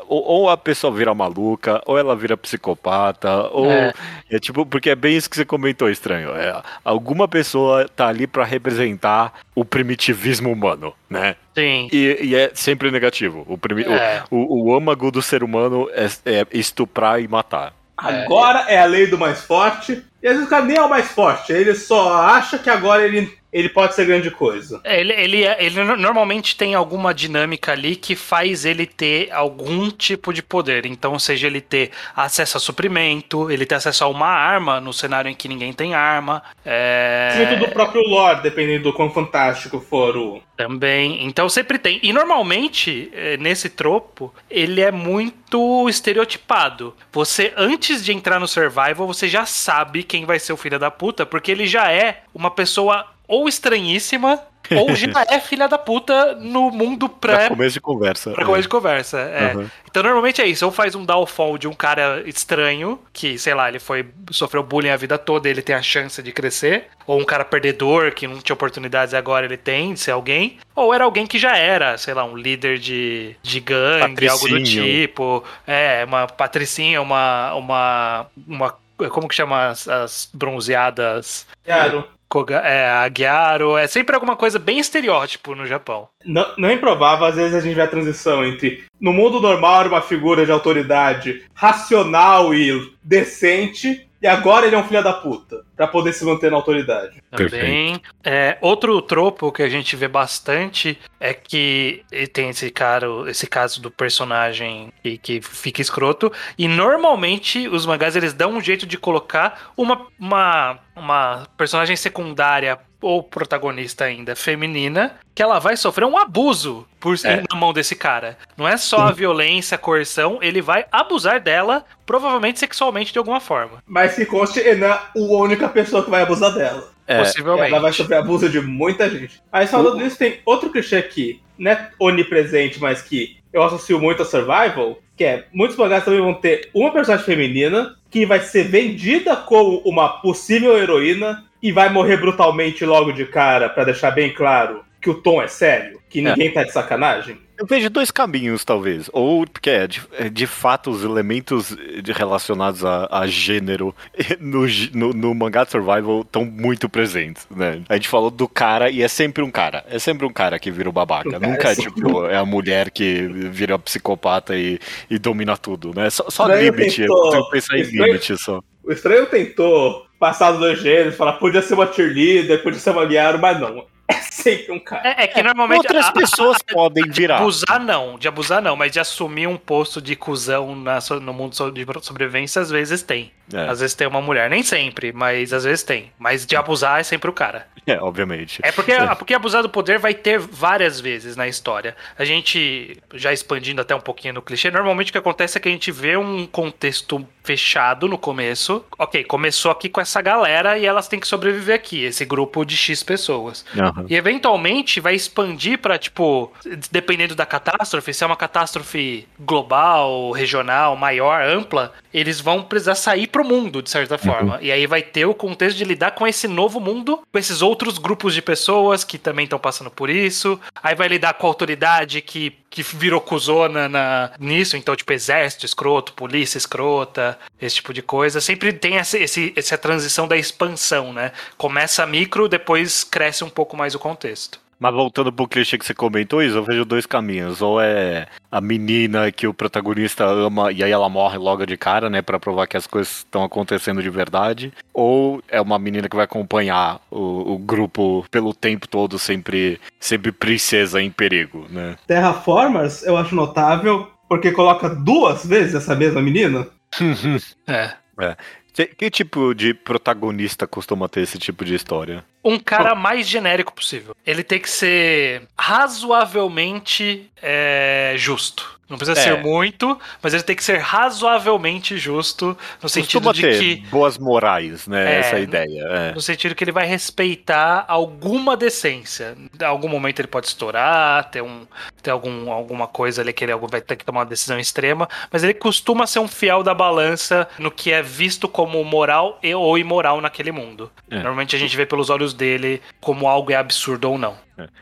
ou, 0.08 0.48
a 0.48 0.56
pessoa 0.56 0.90
vira 0.92 1.14
maluca, 1.14 1.80
ou 1.84 1.98
ela 1.98 2.16
vira 2.16 2.36
psicopata, 2.36 3.48
ou. 3.50 3.70
É. 3.70 3.92
É. 4.30 4.38
tipo, 4.38 4.64
porque 4.64 4.90
é 4.90 4.94
bem 4.94 5.14
isso 5.16 5.28
que 5.28 5.36
você 5.36 5.44
comentou, 5.44 5.90
estranho. 5.90 6.30
É, 6.34 6.62
alguma 6.84 7.28
pessoa 7.28 7.86
tá 7.88 8.08
ali 8.08 8.26
pra 8.26 8.44
representar 8.44 9.34
o 9.54 9.64
primitivismo 9.64 10.50
humano, 10.50 10.94
né? 11.08 11.36
Sim. 11.54 11.88
E, 11.92 12.18
e 12.22 12.34
é 12.34 12.50
sempre 12.54 12.90
negativo. 12.90 13.44
O, 13.46 13.58
primi- 13.58 13.84
o- 13.86 13.92
É. 13.92 14.24
o, 14.30 14.70
o 14.70 14.74
âmago 14.76 15.10
do 15.10 15.20
ser 15.22 15.42
humano 15.44 15.88
é, 15.92 16.06
é 16.24 16.46
estuprar 16.52 17.20
e 17.20 17.28
matar. 17.28 17.74
Agora 17.96 18.60
é 18.68 18.78
a 18.80 18.86
lei 18.86 19.06
do 19.06 19.16
mais 19.18 19.42
forte. 19.44 20.02
E 20.22 20.26
às 20.26 20.32
vezes 20.32 20.46
o 20.46 20.50
cara 20.50 20.64
nem 20.64 20.76
é 20.78 20.82
o 20.82 20.88
mais 20.88 21.08
forte, 21.12 21.52
ele 21.52 21.74
só 21.74 22.14
acha 22.24 22.58
que 22.58 22.70
agora 22.70 23.04
ele, 23.04 23.30
ele 23.54 23.68
pode 23.68 23.94
ser 23.94 24.04
grande 24.04 24.30
coisa. 24.32 24.80
Ele, 24.84 25.12
ele, 25.12 25.44
é- 25.44 25.64
ele 25.64 25.82
no- 25.84 25.96
normalmente 25.96 26.56
tem 26.56 26.74
alguma 26.74 27.14
dinâmica 27.14 27.70
ali 27.72 27.94
que 27.94 28.16
faz 28.16 28.64
ele 28.64 28.84
ter 28.84 29.30
algum 29.32 29.90
tipo 29.90 30.32
de 30.32 30.42
poder. 30.42 30.84
Então, 30.86 31.16
seja 31.20 31.46
ele 31.46 31.60
ter 31.60 31.92
acesso 32.16 32.56
a 32.56 32.60
suprimento, 32.60 33.50
ele 33.50 33.64
ter 33.64 33.76
acesso 33.76 34.02
a 34.04 34.08
uma 34.08 34.26
arma 34.26 34.80
no 34.80 34.92
cenário 34.92 35.30
em 35.30 35.34
que 35.34 35.46
ninguém 35.48 35.72
tem 35.72 35.94
arma. 35.94 36.42
É... 36.64 37.54
Do 37.56 37.68
próprio 37.68 38.02
lore, 38.02 38.42
dependendo 38.42 38.84
do 38.84 38.92
quão 38.92 39.08
fantástico 39.10 39.78
for 39.80 40.16
o. 40.16 40.42
Também. 40.56 41.24
Então 41.26 41.48
sempre 41.48 41.78
tem. 41.78 42.00
E 42.02 42.12
normalmente, 42.12 43.10
eh, 43.12 43.36
nesse 43.38 43.68
tropo, 43.68 44.32
ele 44.50 44.80
é 44.80 44.90
muito 44.90 45.88
estereotipado. 45.88 46.94
Você, 47.12 47.52
antes 47.56 48.04
de 48.04 48.12
entrar 48.12 48.38
no 48.40 48.46
survival, 48.48 49.06
você 49.06 49.28
já 49.28 49.46
sabe 49.46 50.02
quem 50.02 50.24
vai 50.24 50.38
ser 50.38 50.52
o 50.52 50.56
filho 50.56 50.78
da 50.78 50.90
puta, 50.90 51.26
porque 51.26 51.50
ele 51.50 51.66
já 51.66 51.90
é 51.90 52.22
uma 52.34 52.50
pessoa 52.50 53.13
ou 53.26 53.48
estranhíssima, 53.48 54.40
ou 54.70 54.92
já 54.96 55.08
é 55.28 55.38
filha 55.40 55.68
da 55.68 55.76
puta 55.76 56.34
no 56.36 56.70
mundo 56.70 57.08
Pra 57.08 57.36
pré. 57.36 57.48
começo 57.48 57.74
de 57.74 57.80
conversa. 57.80 58.30
Pra 58.32 58.44
começo 58.44 58.62
de 58.62 58.68
conversa. 58.68 59.18
É. 59.18 59.54
Uhum. 59.54 59.66
Então 59.90 60.02
normalmente 60.02 60.40
é 60.40 60.46
isso. 60.46 60.64
Ou 60.64 60.72
faz 60.72 60.94
um 60.94 61.04
downfall 61.04 61.58
de 61.58 61.68
um 61.68 61.72
cara 61.74 62.22
estranho, 62.26 62.98
que, 63.12 63.38
sei 63.38 63.54
lá, 63.54 63.68
ele 63.68 63.78
foi 63.78 64.06
sofreu 64.30 64.62
bullying 64.62 64.88
a 64.88 64.96
vida 64.96 65.18
toda 65.18 65.48
e 65.48 65.50
ele 65.50 65.60
tem 65.62 65.76
a 65.76 65.82
chance 65.82 66.22
de 66.22 66.32
crescer. 66.32 66.86
Ou 67.06 67.20
um 67.20 67.24
cara 67.24 67.44
perdedor 67.44 68.12
que 68.12 68.26
não 68.26 68.40
tinha 68.40 68.54
oportunidades 68.54 69.12
e 69.12 69.16
agora 69.16 69.44
ele 69.44 69.58
tem 69.58 69.92
de 69.92 70.00
ser 70.00 70.12
alguém. 70.12 70.58
Ou 70.74 70.94
era 70.94 71.04
alguém 71.04 71.26
que 71.26 71.38
já 71.38 71.56
era, 71.56 71.98
sei 71.98 72.14
lá, 72.14 72.24
um 72.24 72.34
líder 72.36 72.78
de, 72.78 73.36
de 73.42 73.60
gangue, 73.60 74.26
algo 74.26 74.48
do 74.48 74.54
Patricinho. 74.54 74.84
tipo. 74.84 75.44
É, 75.66 76.04
uma 76.06 76.26
patricinha, 76.26 77.02
uma. 77.02 77.54
uma, 77.54 78.26
uma 78.48 78.74
como 79.10 79.28
que 79.28 79.34
chama 79.34 79.66
as, 79.68 79.86
as 79.88 80.28
bronzeadas? 80.32 81.46
Claro. 81.64 82.08
Koga, 82.34 82.56
é, 82.56 82.90
a 82.90 83.08
Gyaro. 83.08 83.78
É 83.78 83.86
sempre 83.86 84.12
alguma 84.12 84.34
coisa 84.34 84.58
bem 84.58 84.80
estereótipo 84.80 85.54
no 85.54 85.64
Japão. 85.64 86.08
Não, 86.24 86.44
não 86.58 86.68
é 86.68 86.72
improvável, 86.72 87.26
às 87.26 87.36
vezes 87.36 87.54
a 87.54 87.60
gente 87.60 87.76
vê 87.76 87.82
a 87.82 87.86
transição 87.86 88.44
entre. 88.44 88.82
No 89.00 89.12
mundo 89.12 89.40
normal 89.40 89.82
era 89.82 89.88
uma 89.88 90.02
figura 90.02 90.44
de 90.44 90.50
autoridade 90.50 91.44
racional 91.54 92.52
e 92.52 92.92
decente, 93.04 94.08
e 94.24 94.26
agora 94.26 94.66
ele 94.66 94.74
é 94.74 94.78
um 94.78 94.84
filho 94.84 95.04
da 95.04 95.12
puta, 95.12 95.66
pra 95.76 95.86
poder 95.86 96.14
se 96.14 96.24
manter 96.24 96.50
na 96.50 96.56
autoridade. 96.56 97.22
Também. 97.30 98.00
É, 98.24 98.56
outro 98.62 99.02
tropo 99.02 99.52
que 99.52 99.62
a 99.62 99.68
gente 99.68 99.94
vê 99.96 100.08
bastante 100.08 100.98
é 101.20 101.34
que 101.34 102.02
tem 102.32 102.48
esse 102.48 102.70
cara, 102.70 103.06
esse 103.28 103.46
caso 103.46 103.82
do 103.82 103.90
personagem 103.90 104.90
que, 105.02 105.18
que 105.18 105.42
fica 105.42 105.82
escroto. 105.82 106.32
E 106.56 106.66
normalmente 106.66 107.68
os 107.68 107.84
mangás 107.84 108.16
eles 108.16 108.32
dão 108.32 108.52
um 108.52 108.62
jeito 108.62 108.86
de 108.86 108.96
colocar 108.96 109.72
uma, 109.76 110.06
uma, 110.18 110.78
uma 110.96 111.46
personagem 111.58 111.94
secundária 111.94 112.78
ou 113.04 113.22
protagonista 113.22 114.04
ainda 114.04 114.34
feminina 114.34 115.16
que 115.34 115.42
ela 115.42 115.58
vai 115.58 115.76
sofrer 115.76 116.04
um 116.06 116.16
abuso 116.16 116.86
por 116.98 117.14
É. 117.24 117.42
na 117.50 117.56
mão 117.56 117.72
desse 117.72 117.94
cara. 117.94 118.38
Não 118.56 118.66
é 118.66 118.76
só 118.76 118.98
a 118.98 119.12
violência, 119.12 119.74
a 119.74 119.78
coerção, 119.78 120.38
ele 120.40 120.62
vai 120.62 120.86
abusar 120.90 121.40
dela, 121.40 121.84
provavelmente 122.06 122.58
sexualmente 122.58 123.12
de 123.12 123.18
alguma 123.18 123.40
forma. 123.40 123.82
Mas 123.86 124.14
que 124.14 124.24
conste, 124.24 124.60
ele 124.60 124.80
não 124.80 124.88
é 124.88 124.92
a 124.92 125.10
única 125.14 125.68
pessoa 125.68 126.02
que 126.02 126.10
vai 126.10 126.22
abusar 126.22 126.54
dela. 126.54 126.92
É, 127.06 127.18
possivelmente. 127.18 127.70
Ela 127.70 127.82
vai 127.82 127.92
sofrer 127.92 128.16
abuso 128.16 128.48
de 128.48 128.60
muita 128.60 129.10
gente. 129.10 129.42
Mas 129.52 129.70
falando 129.70 129.98
nisso, 129.98 130.16
tem 130.16 130.40
outro 130.46 130.70
clichê 130.70 130.96
aqui, 130.96 131.42
não 131.58 131.70
é 131.70 131.90
onipresente, 132.00 132.80
mas 132.80 133.02
que 133.02 133.36
eu 133.52 133.62
associo 133.62 134.00
muito 134.00 134.22
a 134.22 134.24
Survival, 134.24 134.98
que 135.16 135.24
é, 135.24 135.44
muitos 135.52 135.76
mangás 135.76 136.04
também 136.04 136.20
vão 136.20 136.34
ter 136.34 136.70
uma 136.72 136.90
personagem 136.90 137.26
feminina 137.26 137.94
que 138.10 138.24
vai 138.24 138.40
ser 138.40 138.64
vendida 138.64 139.36
como 139.36 139.82
uma 139.84 140.20
possível 140.20 140.78
heroína 140.78 141.44
e 141.64 141.72
vai 141.72 141.88
morrer 141.88 142.18
brutalmente 142.18 142.84
logo 142.84 143.10
de 143.10 143.24
cara, 143.24 143.70
pra 143.70 143.84
deixar 143.84 144.10
bem 144.10 144.32
claro 144.34 144.84
que 145.00 145.08
o 145.08 145.14
tom 145.14 145.40
é 145.42 145.48
sério, 145.48 145.98
que 146.10 146.20
ninguém 146.20 146.50
tá 146.52 146.62
de 146.62 146.72
sacanagem. 146.72 147.38
Eu 147.58 147.66
vejo 147.66 147.88
dois 147.88 148.10
caminhos, 148.10 148.64
talvez. 148.64 149.08
Ou, 149.12 149.46
porque 149.46 149.70
é, 149.70 149.86
de, 149.86 150.02
é, 150.18 150.28
de 150.28 150.46
fato, 150.46 150.90
os 150.90 151.04
elementos 151.04 151.74
de- 152.02 152.12
relacionados 152.12 152.84
a, 152.84 153.06
a 153.10 153.26
gênero 153.26 153.94
no, 154.40 154.66
no, 154.92 155.12
no 155.12 155.34
mangá 155.34 155.64
de 155.64 155.70
survival 155.70 156.20
estão 156.22 156.44
muito 156.44 156.88
presentes, 156.88 157.46
né? 157.54 157.80
A 157.88 157.94
gente 157.94 158.08
falou 158.08 158.30
do 158.30 158.48
cara 158.48 158.90
e 158.90 159.02
é 159.02 159.08
sempre 159.08 159.42
um 159.42 159.50
cara. 159.50 159.84
É 159.88 159.98
sempre 159.98 160.26
um 160.26 160.32
cara 160.32 160.58
que 160.58 160.70
vira 160.70 160.88
o 160.88 160.92
babaca. 160.92 161.30
Cara, 161.30 161.46
Nunca 161.46 161.70
é, 161.72 161.74
tipo, 161.76 162.26
é 162.26 162.36
a 162.36 162.44
mulher 162.44 162.90
que 162.90 163.22
vira 163.50 163.78
psicopata 163.78 164.56
e, 164.56 164.78
e 165.08 165.18
domina 165.18 165.56
tudo, 165.56 165.92
né? 165.94 166.10
Só, 166.10 166.24
só 166.28 166.46
limite. 166.46 167.02
Eu 167.02 167.08
tentou- 167.08 167.44
que 167.46 167.50
pensar 167.52 167.78
em 167.78 167.82
limite 167.84 168.36
só. 168.36 168.60
O 168.82 168.92
estranho 168.92 169.26
tentou 169.26 170.04
passar 170.24 170.52
dos 170.52 170.60
dois 170.60 170.80
gêneros, 170.80 171.16
falar 171.16 171.34
podia 171.34 171.60
ser 171.60 171.74
uma 171.74 171.92
cheerleader, 171.92 172.62
podia 172.62 172.80
ser 172.80 172.92
uma 172.92 173.04
Miaro, 173.04 173.38
mas 173.38 173.60
não. 173.60 173.84
É 174.06 174.14
sempre 174.14 174.70
um 174.72 174.78
cara. 174.78 175.08
É, 175.08 175.24
é 175.24 175.26
que 175.26 175.42
normalmente. 175.42 175.78
Outras 175.78 176.06
a- 176.06 176.08
a- 176.08 176.12
pessoas 176.12 176.58
podem 176.70 177.04
De 177.04 177.10
virar. 177.10 177.38
abusar 177.38 177.80
não, 177.80 178.18
de 178.18 178.28
abusar 178.28 178.60
não, 178.60 178.76
mas 178.76 178.92
de 178.92 179.00
assumir 179.00 179.46
um 179.46 179.56
posto 179.56 180.00
de 180.02 180.14
cuzão 180.14 180.76
na 180.76 180.98
no 181.22 181.32
mundo 181.32 181.52
de 181.72 182.06
sobrevivência 182.06 182.60
às 182.60 182.70
vezes 182.70 183.02
tem. 183.02 183.32
É, 183.52 183.68
Às 183.68 183.80
vezes 183.80 183.94
tem 183.94 184.06
uma 184.06 184.22
mulher, 184.22 184.48
nem 184.48 184.62
sempre, 184.62 185.12
mas 185.12 185.52
às 185.52 185.64
vezes 185.64 185.82
tem. 185.82 186.10
Mas 186.18 186.46
de 186.46 186.56
abusar 186.56 186.98
é 187.00 187.02
sempre 187.02 187.28
o 187.28 187.32
cara. 187.32 187.66
é, 187.86 188.00
obviamente. 188.00 188.60
É 188.62 188.72
porque, 188.72 188.92
porque 189.18 189.34
abusar 189.34 189.62
do 189.62 189.68
poder 189.68 189.98
vai 189.98 190.14
ter 190.14 190.38
várias 190.38 190.98
vezes 190.98 191.36
na 191.36 191.46
história. 191.46 191.94
A 192.18 192.24
gente, 192.24 192.96
já 193.12 193.34
expandindo 193.34 193.82
até 193.82 193.94
um 193.94 194.00
pouquinho 194.00 194.32
no 194.32 194.40
clichê, 194.42 194.70
normalmente 194.70 195.10
o 195.10 195.12
que 195.12 195.18
acontece 195.18 195.58
é 195.58 195.60
que 195.60 195.68
a 195.68 195.72
gente 195.72 195.92
vê 195.92 196.16
um 196.16 196.46
contexto 196.46 197.26
fechado 197.42 198.08
no 198.08 198.16
começo. 198.16 198.82
Ok, 198.98 199.22
começou 199.24 199.70
aqui 199.70 199.90
com 199.90 200.00
essa 200.00 200.22
galera 200.22 200.78
e 200.78 200.86
elas 200.86 201.06
têm 201.06 201.20
que 201.20 201.28
sobreviver 201.28 201.74
aqui, 201.76 202.02
esse 202.02 202.24
grupo 202.24 202.64
de 202.64 202.74
X 202.78 203.02
pessoas. 203.02 203.66
Aham. 203.96 204.06
E 204.08 204.16
eventualmente 204.16 205.00
vai 205.00 205.14
expandir 205.14 205.78
pra, 205.78 205.98
tipo, 205.98 206.52
dependendo 206.90 207.34
da 207.34 207.46
catástrofe, 207.46 208.12
se 208.12 208.24
é 208.24 208.26
uma 208.26 208.36
catástrofe 208.36 209.26
global, 209.38 210.32
regional, 210.32 210.96
maior, 210.96 211.42
ampla, 211.42 211.92
eles 212.12 212.40
vão 212.40 212.62
precisar 212.62 212.94
sair 212.94 213.26
pro 213.26 213.44
mundo, 213.44 213.82
de 213.82 213.90
certa 213.90 214.18
forma. 214.18 214.58
E 214.60 214.70
aí 214.70 214.86
vai 214.86 215.02
ter 215.02 215.26
o 215.26 215.34
contexto 215.34 215.76
de 215.76 215.84
lidar 215.84 216.12
com 216.12 216.26
esse 216.26 216.46
novo 216.48 216.80
mundo, 216.80 217.20
com 217.30 217.38
esses 217.38 217.62
outros 217.62 217.98
grupos 217.98 218.34
de 218.34 218.42
pessoas 218.42 219.04
que 219.04 219.18
também 219.18 219.44
estão 219.44 219.58
passando 219.58 219.90
por 219.90 220.10
isso. 220.10 220.60
Aí 220.82 220.94
vai 220.94 221.08
lidar 221.08 221.34
com 221.34 221.46
a 221.46 221.50
autoridade 221.50 222.20
que, 222.20 222.52
que 222.74 222.82
virou 222.82 223.20
cuzona 223.20 223.88
na, 223.88 224.32
nisso, 224.38 224.76
então, 224.76 224.96
tipo, 224.96 225.12
exército 225.12 225.64
escroto, 225.64 226.12
polícia 226.12 226.58
escrota, 226.58 227.38
esse 227.60 227.76
tipo 227.76 227.94
de 227.94 228.02
coisa. 228.02 228.40
Sempre 228.40 228.72
tem 228.72 228.96
essa, 228.96 229.16
esse, 229.16 229.52
essa 229.54 229.78
transição 229.78 230.26
da 230.26 230.36
expansão, 230.36 231.12
né? 231.12 231.30
Começa 231.56 232.04
micro, 232.04 232.48
depois 232.48 233.04
cresce 233.04 233.44
um 233.44 233.48
pouco 233.48 233.76
mais 233.76 233.94
o 233.94 233.98
contexto. 234.00 234.63
Mas 234.84 234.92
voltando 234.92 235.32
pro 235.32 235.48
clichê 235.48 235.78
que 235.78 235.86
você 235.86 235.94
comentou, 235.94 236.42
isso, 236.42 236.58
eu 236.58 236.62
vejo 236.62 236.84
dois 236.84 237.06
caminhos. 237.06 237.62
Ou 237.62 237.80
é 237.80 238.26
a 238.52 238.60
menina 238.60 239.32
que 239.32 239.46
o 239.46 239.54
protagonista 239.54 240.26
ama 240.26 240.70
e 240.70 240.84
aí 240.84 240.90
ela 240.90 241.08
morre 241.08 241.38
logo 241.38 241.64
de 241.64 241.74
cara, 241.74 242.10
né, 242.10 242.20
Pra 242.20 242.38
provar 242.38 242.66
que 242.66 242.76
as 242.76 242.86
coisas 242.86 243.20
estão 243.20 243.42
acontecendo 243.42 244.02
de 244.02 244.10
verdade. 244.10 244.74
Ou 244.92 245.42
é 245.48 245.58
uma 245.58 245.78
menina 245.78 246.06
que 246.06 246.14
vai 246.14 246.26
acompanhar 246.26 247.00
o, 247.10 247.54
o 247.54 247.58
grupo 247.58 248.26
pelo 248.30 248.52
tempo 248.52 248.86
todo, 248.86 249.18
sempre, 249.18 249.80
sempre 249.98 250.30
princesa 250.30 251.00
em 251.00 251.10
perigo, 251.10 251.64
né? 251.70 251.96
Terraformers 252.06 253.04
eu 253.04 253.16
acho 253.16 253.34
notável, 253.34 254.10
porque 254.28 254.52
coloca 254.52 254.90
duas 254.90 255.46
vezes 255.46 255.76
essa 255.76 255.96
mesma 255.96 256.20
menina. 256.20 256.66
É. 257.66 257.90
Que, 258.20 258.36
que 258.74 259.10
tipo 259.10 259.54
de 259.54 259.72
protagonista 259.72 260.66
costuma 260.66 261.08
ter 261.08 261.20
esse 261.20 261.38
tipo 261.38 261.64
de 261.64 261.74
história? 261.74 262.24
Um 262.42 262.58
cara 262.58 262.94
mais 262.94 263.26
genérico 263.26 263.72
possível. 263.72 264.14
Ele 264.26 264.42
tem 264.42 264.58
que 264.58 264.68
ser 264.68 265.48
razoavelmente 265.56 267.30
é, 267.40 268.14
justo. 268.18 268.73
Não 268.88 268.98
precisa 268.98 269.18
É. 269.18 269.22
ser 269.22 269.42
muito, 269.42 269.98
mas 270.22 270.34
ele 270.34 270.42
tem 270.42 270.54
que 270.54 270.62
ser 270.62 270.78
razoavelmente 270.78 271.96
justo 271.96 272.56
no 272.82 272.88
sentido 272.88 273.22
Costuma 273.24 273.32
de 273.32 273.58
que 273.58 273.76
boas 273.88 274.18
morais, 274.18 274.86
né? 274.86 275.16
É, 275.16 275.18
essa 275.20 275.38
ideia. 275.38 275.82
É. 275.82 276.12
No 276.12 276.20
sentido 276.20 276.54
que 276.54 276.62
ele 276.62 276.72
vai 276.72 276.86
respeitar 276.86 277.84
alguma 277.88 278.56
decência. 278.56 279.36
Em 279.58 279.64
algum 279.64 279.88
momento 279.88 280.20
ele 280.20 280.28
pode 280.28 280.46
estourar, 280.48 281.30
ter, 281.30 281.42
um, 281.42 281.66
ter 282.02 282.10
algum, 282.10 282.50
alguma 282.52 282.86
coisa 282.86 283.22
ali 283.22 283.32
que 283.32 283.44
ele 283.44 283.54
vai 283.56 283.80
ter 283.80 283.96
que 283.96 284.04
tomar 284.04 284.20
uma 284.20 284.26
decisão 284.26 284.58
extrema, 284.58 285.08
mas 285.32 285.42
ele 285.42 285.54
costuma 285.54 286.06
ser 286.06 286.18
um 286.18 286.28
fiel 286.28 286.62
da 286.62 286.74
balança 286.74 287.48
no 287.58 287.70
que 287.70 287.90
é 287.90 288.02
visto 288.02 288.48
como 288.48 288.82
moral 288.84 289.38
e, 289.42 289.54
ou 289.54 289.78
imoral 289.78 290.20
naquele 290.20 290.52
mundo. 290.52 290.90
É. 291.10 291.16
Normalmente 291.16 291.56
a 291.56 291.58
gente 291.58 291.76
vê 291.76 291.86
pelos 291.86 292.10
olhos 292.10 292.34
dele 292.34 292.82
como 293.00 293.28
algo 293.28 293.50
é 293.50 293.56
absurdo 293.56 294.10
ou 294.10 294.18
não. 294.18 294.36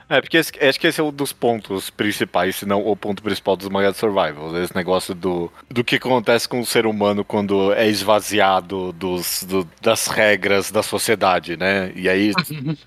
É, 0.08 0.20
porque 0.20 0.36
esse- 0.36 0.52
acho 0.62 0.78
que 0.78 0.86
esse 0.86 1.00
é 1.00 1.04
um 1.04 1.10
dos 1.10 1.32
pontos 1.32 1.88
principais, 1.88 2.56
se 2.56 2.66
não 2.66 2.86
o 2.86 2.94
ponto 2.96 3.22
principal 3.22 3.56
dos 3.56 3.68
mangás 3.68 3.94
de 3.94 3.98
survival. 4.00 4.54
Esse 4.62 4.74
negócio 4.76 5.14
do, 5.14 5.50
do 5.70 5.82
que 5.82 5.96
acontece 5.96 6.46
com 6.48 6.60
o 6.60 6.66
ser 6.66 6.86
humano 6.86 7.24
quando 7.24 7.72
é 7.72 7.86
esvaziado 7.88 8.92
dos, 8.92 9.42
do- 9.44 9.66
das 9.80 10.06
regras 10.08 10.70
da 10.70 10.82
sociedade, 10.82 11.56
né? 11.56 11.90
E 11.96 12.08
aí 12.08 12.32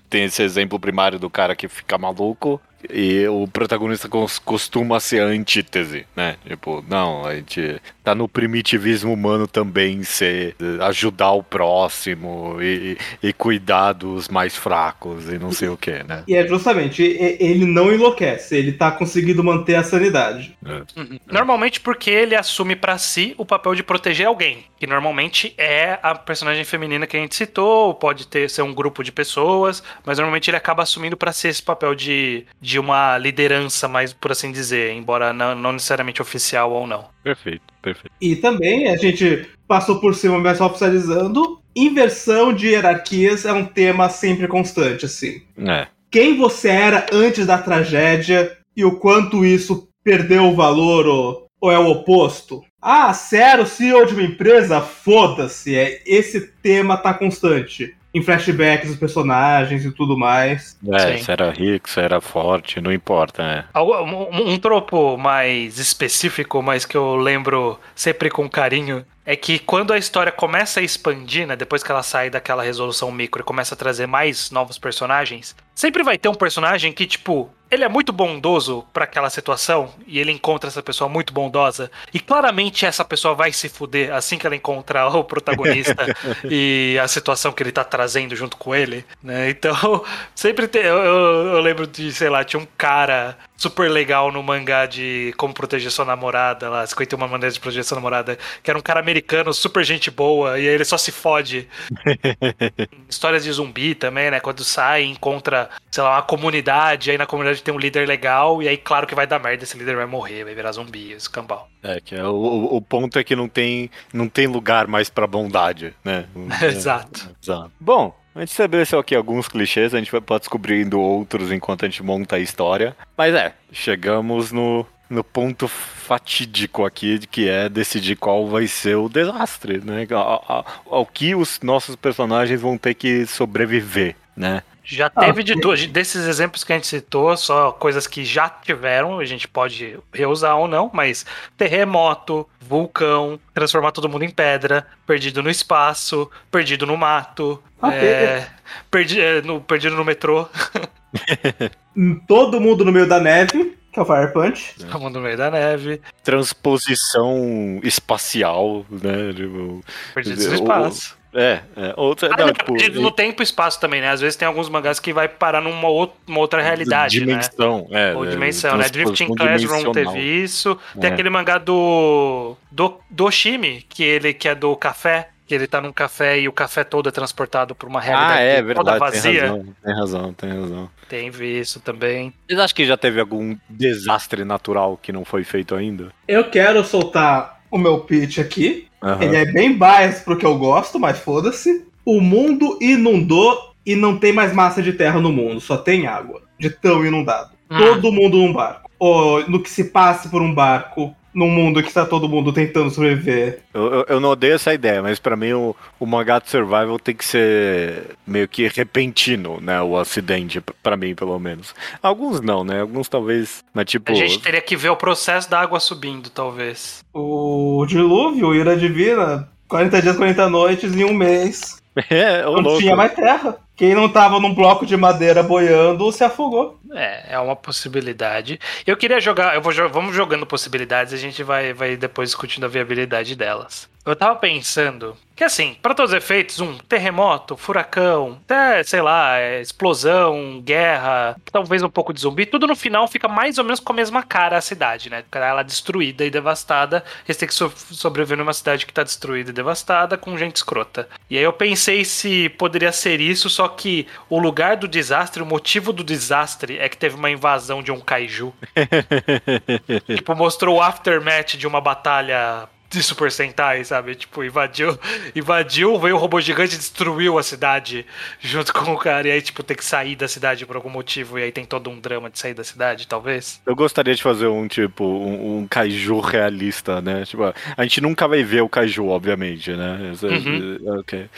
tem 0.08 0.24
esse 0.24 0.42
exemplo 0.42 0.78
primário 0.78 1.18
do 1.18 1.28
cara 1.28 1.56
que 1.56 1.66
fica 1.68 1.98
maluco 1.98 2.60
e 2.90 3.26
o 3.28 3.46
protagonista 3.48 4.08
cos- 4.08 4.38
costuma 4.38 5.00
ser 5.00 5.22
a 5.22 5.26
antítese, 5.26 6.06
né? 6.14 6.36
Tipo, 6.46 6.84
não, 6.88 7.24
a 7.24 7.34
gente 7.34 7.80
tá 8.04 8.14
no 8.14 8.28
primitivismo 8.28 9.12
humano 9.12 9.46
também 9.46 10.02
ser 10.02 10.54
ajudar 10.82 11.32
o 11.32 11.42
próximo 11.42 12.56
e, 12.60 12.96
e 13.22 13.32
cuidar 13.32 13.92
dos 13.92 14.28
mais 14.28 14.54
fracos 14.54 15.28
e 15.28 15.38
não 15.38 15.50
sei 15.52 15.68
o 15.68 15.76
que, 15.76 16.02
né? 16.04 16.22
E 16.28 16.34
é 16.34 16.46
justamente, 16.46 17.02
ele 17.02 17.64
não 17.64 17.92
enlouquece, 17.92 18.56
ele 18.56 18.72
tá 18.72 18.90
conseguindo 18.92 19.42
manter 19.42 19.74
a 19.74 19.82
sanidade. 19.82 20.56
Uhum. 20.96 21.18
Normalmente 21.26 21.80
porque 21.80 22.10
ele 22.10 22.34
assume 22.34 22.76
pra 22.76 22.98
si 22.98 23.34
o 23.38 23.44
papel 23.44 23.74
de 23.74 23.82
proteger 23.82 24.26
alguém, 24.26 24.64
que 24.78 24.86
normalmente 24.86 25.54
é 25.58 25.98
a 26.02 26.14
personagem 26.14 26.64
feminina 26.64 27.06
que 27.06 27.16
a 27.16 27.20
gente 27.20 27.34
citou, 27.34 27.94
pode 27.94 28.26
ter 28.26 28.48
ser 28.50 28.62
um 28.62 28.72
grupo 28.74 29.02
de 29.02 29.10
pessoas, 29.12 29.82
mas 30.04 30.18
normalmente 30.18 30.48
ele 30.50 30.56
acaba 30.56 30.82
assumindo 30.82 31.16
pra 31.16 31.32
si 31.32 31.48
esse 31.48 31.62
papel 31.62 31.94
de, 31.94 32.44
de 32.66 32.80
uma 32.80 33.16
liderança, 33.16 33.86
mais 33.86 34.12
por 34.12 34.32
assim 34.32 34.50
dizer, 34.50 34.92
embora 34.92 35.32
não, 35.32 35.54
não 35.54 35.70
necessariamente 35.70 36.20
oficial 36.20 36.72
ou 36.72 36.84
não. 36.84 37.04
Perfeito, 37.22 37.62
perfeito. 37.80 38.10
E 38.20 38.34
também 38.34 38.88
a 38.88 38.96
gente 38.96 39.48
passou 39.68 40.00
por 40.00 40.16
cima, 40.16 40.36
mas 40.40 40.60
oficializando, 40.60 41.60
inversão 41.76 42.52
de 42.52 42.66
hierarquias 42.66 43.44
é 43.44 43.52
um 43.52 43.64
tema 43.64 44.08
sempre 44.08 44.48
constante, 44.48 45.06
assim. 45.06 45.42
É. 45.58 45.86
Quem 46.10 46.36
você 46.36 46.68
era 46.68 47.06
antes 47.12 47.46
da 47.46 47.56
tragédia 47.56 48.58
e 48.76 48.84
o 48.84 48.98
quanto 48.98 49.44
isso 49.44 49.88
perdeu 50.02 50.46
o 50.46 50.56
valor 50.56 51.06
ou, 51.06 51.46
ou 51.60 51.70
é 51.70 51.78
o 51.78 51.86
oposto? 51.86 52.64
Ah, 52.82 53.14
você 53.14 53.36
era 53.36 53.62
o 53.62 53.66
CEO 53.66 54.06
de 54.06 54.14
uma 54.14 54.24
empresa? 54.24 54.80
Foda-se, 54.80 55.76
é, 55.76 56.02
esse 56.04 56.40
tema 56.60 56.96
tá 56.96 57.14
constante. 57.14 57.94
Em 58.16 58.22
flashbacks 58.22 58.88
dos 58.88 58.96
personagens 58.98 59.84
e 59.84 59.90
tudo 59.92 60.16
mais. 60.16 60.78
É, 60.90 61.18
Sim. 61.18 61.24
se 61.24 61.30
era 61.30 61.50
rico, 61.50 61.88
se 61.88 62.00
era 62.00 62.18
forte, 62.20 62.80
não 62.80 62.90
importa, 62.90 63.42
né? 63.42 63.64
Algo- 63.74 63.92
Um, 64.02 64.52
um 64.52 64.58
tropo 64.58 65.18
mais 65.18 65.78
específico, 65.78 66.62
mas 66.62 66.86
que 66.86 66.96
eu 66.96 67.14
lembro 67.16 67.78
sempre 67.94 68.30
com 68.30 68.48
carinho, 68.48 69.04
é 69.26 69.34
que 69.36 69.58
quando 69.58 69.92
a 69.92 69.98
história 69.98 70.30
começa 70.30 70.78
a 70.80 70.82
expandir, 70.82 71.46
né, 71.46 71.56
depois 71.56 71.82
que 71.82 71.90
ela 71.90 72.02
sai 72.02 72.30
daquela 72.30 72.62
resolução 72.62 73.10
micro 73.10 73.42
e 73.42 73.44
começa 73.44 73.74
a 73.74 73.76
trazer 73.78 74.06
mais 74.06 74.50
novos 74.52 74.78
personagens, 74.78 75.54
sempre 75.74 76.02
vai 76.04 76.16
ter 76.16 76.28
um 76.28 76.34
personagem 76.34 76.92
que, 76.92 77.04
tipo, 77.06 77.50
ele 77.68 77.82
é 77.82 77.88
muito 77.88 78.12
bondoso 78.12 78.84
pra 78.92 79.02
aquela 79.02 79.28
situação 79.28 79.92
e 80.06 80.20
ele 80.20 80.30
encontra 80.30 80.68
essa 80.70 80.80
pessoa 80.80 81.10
muito 81.10 81.32
bondosa 81.32 81.90
e 82.14 82.20
claramente 82.20 82.86
essa 82.86 83.04
pessoa 83.04 83.34
vai 83.34 83.52
se 83.52 83.68
fuder 83.68 84.14
assim 84.14 84.38
que 84.38 84.46
ela 84.46 84.54
encontrar 84.54 85.08
o 85.08 85.24
protagonista 85.24 86.06
e 86.48 86.96
a 87.02 87.08
situação 87.08 87.50
que 87.50 87.60
ele 87.64 87.72
tá 87.72 87.82
trazendo 87.82 88.36
junto 88.36 88.56
com 88.56 88.72
ele, 88.72 89.04
né? 89.20 89.50
Então, 89.50 90.04
sempre 90.36 90.68
tem. 90.68 90.82
Eu, 90.82 90.96
eu- 90.98 91.46
eu 91.56 91.60
lembro 91.60 91.86
de, 91.88 92.12
sei 92.12 92.28
lá, 92.30 92.44
tinha 92.44 92.60
um 92.60 92.66
cara 92.78 93.36
super 93.56 93.90
legal 93.90 94.30
no 94.30 94.42
mangá 94.42 94.86
de 94.86 95.32
Como 95.36 95.54
Proteger 95.54 95.90
Sua 95.90 96.04
Namorada, 96.04 96.68
lá, 96.68 96.86
51 96.86 97.18
Maneiras 97.18 97.54
de 97.54 97.60
Proteger 97.60 97.84
Sua 97.84 97.94
Namorada, 97.96 98.38
que 98.62 98.70
era 98.70 98.78
um 98.78 98.82
cara 98.82 99.00
americano, 99.00 99.52
super 99.54 99.84
gente 99.84 100.10
boa, 100.10 100.58
e 100.58 100.68
aí 100.68 100.74
ele 100.74 100.84
só 100.84 100.98
se 100.98 101.10
fode. 101.12 101.68
Histórias 103.08 103.44
de 103.44 103.52
zumbi 103.52 103.94
também, 103.94 104.30
né? 104.30 104.40
Quando 104.40 104.62
sai, 104.64 105.04
encontra, 105.04 105.68
sei 105.90 106.02
lá, 106.02 106.16
uma 106.16 106.22
comunidade, 106.22 107.10
aí 107.10 107.18
na 107.18 107.26
comunidade 107.26 107.62
tem 107.62 107.72
um 107.72 107.78
líder 107.78 108.06
legal, 108.06 108.62
e 108.62 108.68
aí, 108.68 108.76
claro 108.76 109.06
que 109.06 109.14
vai 109.14 109.26
dar 109.26 109.38
merda, 109.38 109.64
esse 109.64 109.76
líder 109.78 109.96
vai 109.96 110.06
morrer, 110.06 110.44
vai 110.44 110.54
virar 110.54 110.72
zumbi, 110.72 111.12
esse 111.12 111.28
cambal. 111.30 111.68
É, 111.82 112.00
que 112.00 112.14
é, 112.14 112.24
o, 112.24 112.68
o- 112.76 112.82
ponto 112.82 113.18
é 113.18 113.24
que 113.24 113.36
não 113.36 113.48
tem, 113.48 113.90
não 114.12 114.28
tem 114.28 114.46
lugar 114.46 114.86
mais 114.86 115.08
pra 115.08 115.26
bondade, 115.26 115.94
né? 116.04 116.26
Exato. 116.62 117.30
Exato. 117.42 117.70
Bom, 117.80 118.14
a 118.36 118.40
gente 118.40 118.50
estabeleceu 118.50 118.98
aqui 118.98 119.14
alguns 119.14 119.48
clichês, 119.48 119.94
a 119.94 119.98
gente 119.98 120.12
vai 120.12 120.20
pode 120.20 120.40
descobrindo 120.40 121.00
outros 121.00 121.50
enquanto 121.50 121.84
a 121.84 121.88
gente 121.88 122.02
monta 122.02 122.36
a 122.36 122.38
história. 122.38 122.94
Mas 123.16 123.34
é, 123.34 123.54
chegamos 123.72 124.52
no, 124.52 124.86
no 125.08 125.24
ponto 125.24 125.66
fatídico 125.66 126.84
aqui, 126.84 127.18
que 127.30 127.48
é 127.48 127.68
decidir 127.68 128.16
qual 128.16 128.46
vai 128.46 128.66
ser 128.66 128.96
o 128.96 129.08
desastre, 129.08 129.80
né? 129.84 130.06
Ao, 130.10 130.44
ao- 130.46 130.66
ao 130.90 131.06
que 131.06 131.34
os 131.34 131.60
nossos 131.62 131.96
personagens 131.96 132.60
vão 132.60 132.76
ter 132.78 132.94
que 132.94 133.26
sobreviver, 133.26 134.14
né? 134.36 134.62
Já 134.88 135.10
Ah, 135.16 135.20
teve 135.24 135.42
de 135.42 135.60
tudo. 135.60 135.84
Desses 135.88 136.26
exemplos 136.28 136.62
que 136.62 136.72
a 136.72 136.76
gente 136.76 136.86
citou, 136.86 137.36
só 137.36 137.72
coisas 137.72 138.06
que 138.06 138.24
já 138.24 138.48
tiveram, 138.48 139.18
a 139.18 139.24
gente 139.24 139.48
pode 139.48 139.98
reusar 140.12 140.56
ou 140.56 140.68
não, 140.68 140.88
mas 140.94 141.26
terremoto, 141.56 142.48
vulcão, 142.60 143.38
transformar 143.52 143.90
todo 143.90 144.08
mundo 144.08 144.24
em 144.24 144.30
pedra, 144.30 144.86
perdido 145.04 145.42
no 145.42 145.50
espaço, 145.50 146.30
perdido 146.52 146.86
no 146.86 146.96
mato, 146.96 147.60
Ok. 147.82 147.98
é, 147.98 148.48
perdi- 148.88 149.20
é, 149.20 149.42
no- 149.42 149.60
perdido 149.60 149.96
no 149.96 150.04
metrô, 150.04 150.48
Todo 152.28 152.60
mundo 152.60 152.84
no 152.84 152.92
meio 152.92 153.08
da 153.08 153.18
neve, 153.18 153.76
que 153.92 153.98
é 153.98 154.02
o 154.02 154.04
Fire 154.04 154.32
Punch. 154.32 154.74
todo 154.78 155.00
mundo 155.00 155.14
no 155.14 155.22
meio 155.22 155.36
da 155.36 155.50
neve, 155.50 156.00
Transposição 156.22 157.80
espacial, 157.82 158.84
né? 158.90 159.32
Tipo, 159.34 159.82
perdido 160.14 160.44
no 160.44 160.50
O- 160.50 160.54
espaço. 160.54 161.16
É, 161.36 161.60
é. 161.76 161.94
Outra, 161.96 162.28
Ah, 162.32 162.36
não, 162.38 162.46
não, 162.46 162.52
tipo, 162.52 163.00
no 163.00 163.10
tempo 163.10 163.42
e 163.42 163.44
espaço 163.44 163.80
também, 163.80 164.00
né? 164.00 164.08
Às 164.10 164.20
vezes 164.20 164.36
tem 164.36 164.46
alguns 164.48 164.68
mangás 164.68 164.98
que 164.98 165.12
vai 165.12 165.28
parar 165.28 165.60
numa 165.60 165.88
ou- 165.88 166.14
uma 166.26 166.38
outra 166.40 166.60
realidade, 166.62 167.20
né? 167.20 167.26
dimensão, 167.26 167.86
é. 167.90 168.14
Ou 168.14 168.24
é, 168.26 168.30
dimensão, 168.30 168.76
né? 168.76 168.88
Drifting 168.88 169.34
Classroom 169.34 169.92
teve 169.92 170.18
isso. 170.20 170.78
Tem 171.00 171.10
É. 171.10 171.12
aquele 171.12 171.30
mangá 171.30 171.58
do, 171.58 172.56
do. 172.70 172.98
Do 173.10 173.30
Shimi, 173.30 173.84
que 173.88 174.02
ele 174.02 174.32
que 174.34 174.48
é 174.48 174.54
do 174.54 174.74
café. 174.76 175.28
Que 175.46 175.54
ele 175.54 175.68
tá 175.68 175.80
num 175.80 175.92
café 175.92 176.40
e 176.40 176.48
o 176.48 176.52
café 176.52 176.82
todo 176.82 177.08
é 177.08 177.12
transportado 177.12 177.72
pra 177.72 177.88
uma 177.88 178.00
realidade 178.00 178.40
Ah, 178.40 178.42
é 178.42 178.54
toda 178.56 178.66
verdade, 178.66 178.98
tem 178.98 178.98
vazia. 178.98 179.40
razão, 179.42 179.64
tem 179.84 179.94
razão, 179.94 180.32
tem 180.32 180.50
razão. 180.50 180.90
Tem 181.08 181.28
isso 181.60 181.78
também. 181.78 182.34
Vocês 182.48 182.58
acham 182.58 182.74
que 182.74 182.84
já 182.84 182.96
teve 182.96 183.20
algum 183.20 183.56
desastre 183.70 184.44
natural 184.44 184.98
que 185.00 185.12
não 185.12 185.24
foi 185.24 185.44
feito 185.44 185.76
ainda? 185.76 186.08
Eu 186.26 186.50
quero 186.50 186.82
soltar 186.84 187.60
o 187.70 187.78
meu 187.78 188.00
pitch 188.00 188.38
aqui. 188.38 188.85
Aham. 189.02 189.22
Ele 189.22 189.36
é 189.36 189.44
bem 189.44 189.76
bias 189.76 190.20
pro 190.20 190.36
que 190.36 190.46
eu 190.46 190.56
gosto, 190.58 190.98
mas 190.98 191.18
foda-se. 191.18 191.86
O 192.04 192.20
mundo 192.20 192.78
inundou 192.80 193.74
e 193.84 193.94
não 193.94 194.18
tem 194.18 194.32
mais 194.32 194.52
massa 194.52 194.82
de 194.82 194.92
terra 194.92 195.20
no 195.20 195.32
mundo, 195.32 195.60
só 195.60 195.76
tem 195.76 196.06
água. 196.06 196.42
De 196.58 196.70
tão 196.70 197.04
inundado. 197.04 197.50
Hum. 197.70 197.78
Todo 197.78 198.12
mundo 198.12 198.38
num 198.38 198.52
barco. 198.52 198.90
Ou 198.98 199.48
no 199.48 199.62
que 199.62 199.68
se 199.68 199.84
passe 199.84 200.28
por 200.28 200.40
um 200.40 200.54
barco, 200.54 201.14
num 201.36 201.50
mundo 201.50 201.82
que 201.82 201.88
está 201.88 202.06
todo 202.06 202.28
mundo 202.28 202.50
tentando 202.52 202.90
sobreviver. 202.90 203.60
Eu, 203.74 203.92
eu- 203.92 204.06
eu 204.08 204.20
não 204.20 204.30
odeio 204.30 204.54
essa 204.54 204.72
ideia, 204.72 205.02
mas 205.02 205.18
pra 205.18 205.36
mim 205.36 205.52
o, 205.52 205.76
o 206.00 206.06
mangá 206.06 206.38
de 206.38 206.48
survival 206.48 206.98
tem 206.98 207.14
que 207.14 207.24
ser 207.24 208.16
meio 208.26 208.48
que 208.48 208.66
repentino, 208.68 209.60
né? 209.60 209.80
O 209.82 209.98
acidente, 209.98 210.60
p- 210.62 210.72
pra 210.82 210.96
mim, 210.96 211.14
pelo 211.14 211.38
menos. 211.38 211.74
Alguns 212.02 212.40
não, 212.40 212.64
né? 212.64 212.80
Alguns 212.80 213.08
talvez, 213.08 213.62
mas 213.74 213.84
tipo. 213.84 214.10
A 214.10 214.14
gente 214.14 214.38
teria 214.40 214.62
que 214.62 214.74
ver 214.76 214.88
o 214.88 214.96
processo 214.96 215.50
da 215.50 215.60
água 215.60 215.78
subindo, 215.78 216.30
talvez. 216.30 217.04
O 217.12 217.84
dilúvio, 217.86 218.54
Ira 218.54 218.74
Divina, 218.76 219.48
40 219.68 220.00
dias, 220.00 220.16
40 220.16 220.48
noites 220.48 220.96
em 220.96 221.04
um 221.04 221.12
mês. 221.14 221.76
É, 222.10 222.46
ô 222.46 222.56
Não 222.56 222.60
louco. 222.60 222.80
tinha 222.80 222.94
mais 222.94 223.14
terra. 223.14 223.56
Quem 223.76 223.94
não 223.94 224.08
tava 224.08 224.40
num 224.40 224.54
bloco 224.54 224.86
de 224.86 224.96
madeira 224.96 225.42
boiando 225.42 226.10
se 226.10 226.24
afogou. 226.24 226.80
É, 226.92 227.34
é 227.34 227.38
uma 227.38 227.54
possibilidade. 227.54 228.58
Eu 228.86 228.96
queria 228.96 229.20
jogar, 229.20 229.54
eu 229.54 229.60
vou 229.60 229.72
vamos 229.90 230.16
jogando 230.16 230.46
possibilidades 230.46 231.12
a 231.12 231.18
gente 231.18 231.42
vai, 231.42 231.74
vai 231.74 231.94
depois 231.94 232.30
discutindo 232.30 232.64
a 232.64 232.68
viabilidade 232.68 233.36
delas. 233.36 233.86
Eu 234.06 234.14
tava 234.14 234.36
pensando 234.36 235.16
que 235.36 235.44
assim, 235.44 235.76
para 235.82 235.94
todos 235.94 236.12
os 236.12 236.16
efeitos, 236.16 236.60
um 236.60 236.78
terremoto, 236.78 237.58
furacão, 237.58 238.38
até, 238.44 238.82
sei 238.82 239.02
lá, 239.02 239.36
é, 239.36 239.60
explosão, 239.60 240.62
guerra, 240.64 241.36
talvez 241.52 241.82
um 241.82 241.90
pouco 241.90 242.14
de 242.14 242.20
zumbi, 242.20 242.46
tudo 242.46 242.66
no 242.66 242.74
final 242.74 243.06
fica 243.06 243.28
mais 243.28 243.58
ou 243.58 243.64
menos 243.64 243.78
com 243.78 243.92
a 243.92 243.96
mesma 243.96 244.22
cara 244.22 244.56
a 244.56 244.62
cidade, 244.62 245.10
né? 245.10 245.24
Ela 245.30 245.62
destruída 245.62 246.24
e 246.24 246.30
devastada, 246.30 247.04
eles 247.26 247.36
têm 247.36 247.46
que 247.46 247.52
so- 247.54 247.70
sobreviver 247.90 248.38
numa 248.38 248.54
cidade 248.54 248.86
que 248.86 248.94
tá 248.94 249.02
destruída 249.02 249.50
e 249.50 249.52
devastada 249.52 250.16
com 250.16 250.38
gente 250.38 250.56
escrota. 250.56 251.06
E 251.28 251.36
aí 251.36 251.44
eu 251.44 251.52
pensei 251.52 252.02
se 252.02 252.48
poderia 252.50 252.92
ser 252.92 253.20
isso, 253.20 253.50
só 253.50 253.68
que 253.68 254.06
o 254.30 254.38
lugar 254.38 254.76
do 254.78 254.88
desastre, 254.88 255.42
o 255.42 255.46
motivo 255.46 255.92
do 255.92 256.02
desastre 256.02 256.78
é 256.78 256.88
que 256.88 256.96
teve 256.96 257.14
uma 257.14 257.30
invasão 257.30 257.82
de 257.82 257.92
um 257.92 258.00
kaiju. 258.00 258.54
tipo, 260.06 260.34
mostrou 260.34 260.76
o 260.76 260.82
aftermath 260.82 261.56
de 261.56 261.66
uma 261.66 261.80
batalha 261.80 262.68
de 262.88 263.02
Super 263.02 263.30
Sentai, 263.32 263.84
sabe? 263.84 264.14
Tipo, 264.14 264.44
invadiu, 264.44 264.98
invadiu, 265.34 265.98
veio 265.98 266.14
o 266.16 266.18
robô 266.18 266.40
gigante 266.40 266.74
e 266.74 266.78
destruiu 266.78 267.38
a 267.38 267.42
cidade 267.42 268.06
junto 268.40 268.72
com 268.72 268.92
o 268.92 268.98
cara. 268.98 269.28
E 269.28 269.30
aí, 269.32 269.42
tipo, 269.42 269.62
tem 269.62 269.76
que 269.76 269.84
sair 269.84 270.14
da 270.16 270.28
cidade 270.28 270.64
por 270.64 270.76
algum 270.76 270.90
motivo. 270.90 271.38
E 271.38 271.42
aí 271.42 271.52
tem 271.52 271.64
todo 271.64 271.90
um 271.90 271.98
drama 271.98 272.30
de 272.30 272.38
sair 272.38 272.54
da 272.54 272.64
cidade, 272.64 273.06
talvez. 273.08 273.60
Eu 273.66 273.74
gostaria 273.74 274.14
de 274.14 274.22
fazer 274.22 274.46
um 274.46 274.66
tipo, 274.68 275.04
um, 275.04 275.58
um 275.58 275.66
kaiju 275.66 276.20
realista, 276.20 277.00
né? 277.00 277.24
Tipo, 277.24 277.52
a 277.76 277.82
gente 277.82 278.00
nunca 278.00 278.26
vai 278.28 278.42
ver 278.42 278.60
o 278.62 278.68
kaiju, 278.68 279.08
obviamente, 279.08 279.72
né? 279.72 280.10
Isso- 280.12 280.26
Uhum. 280.26 280.78
Ok. 281.00 281.28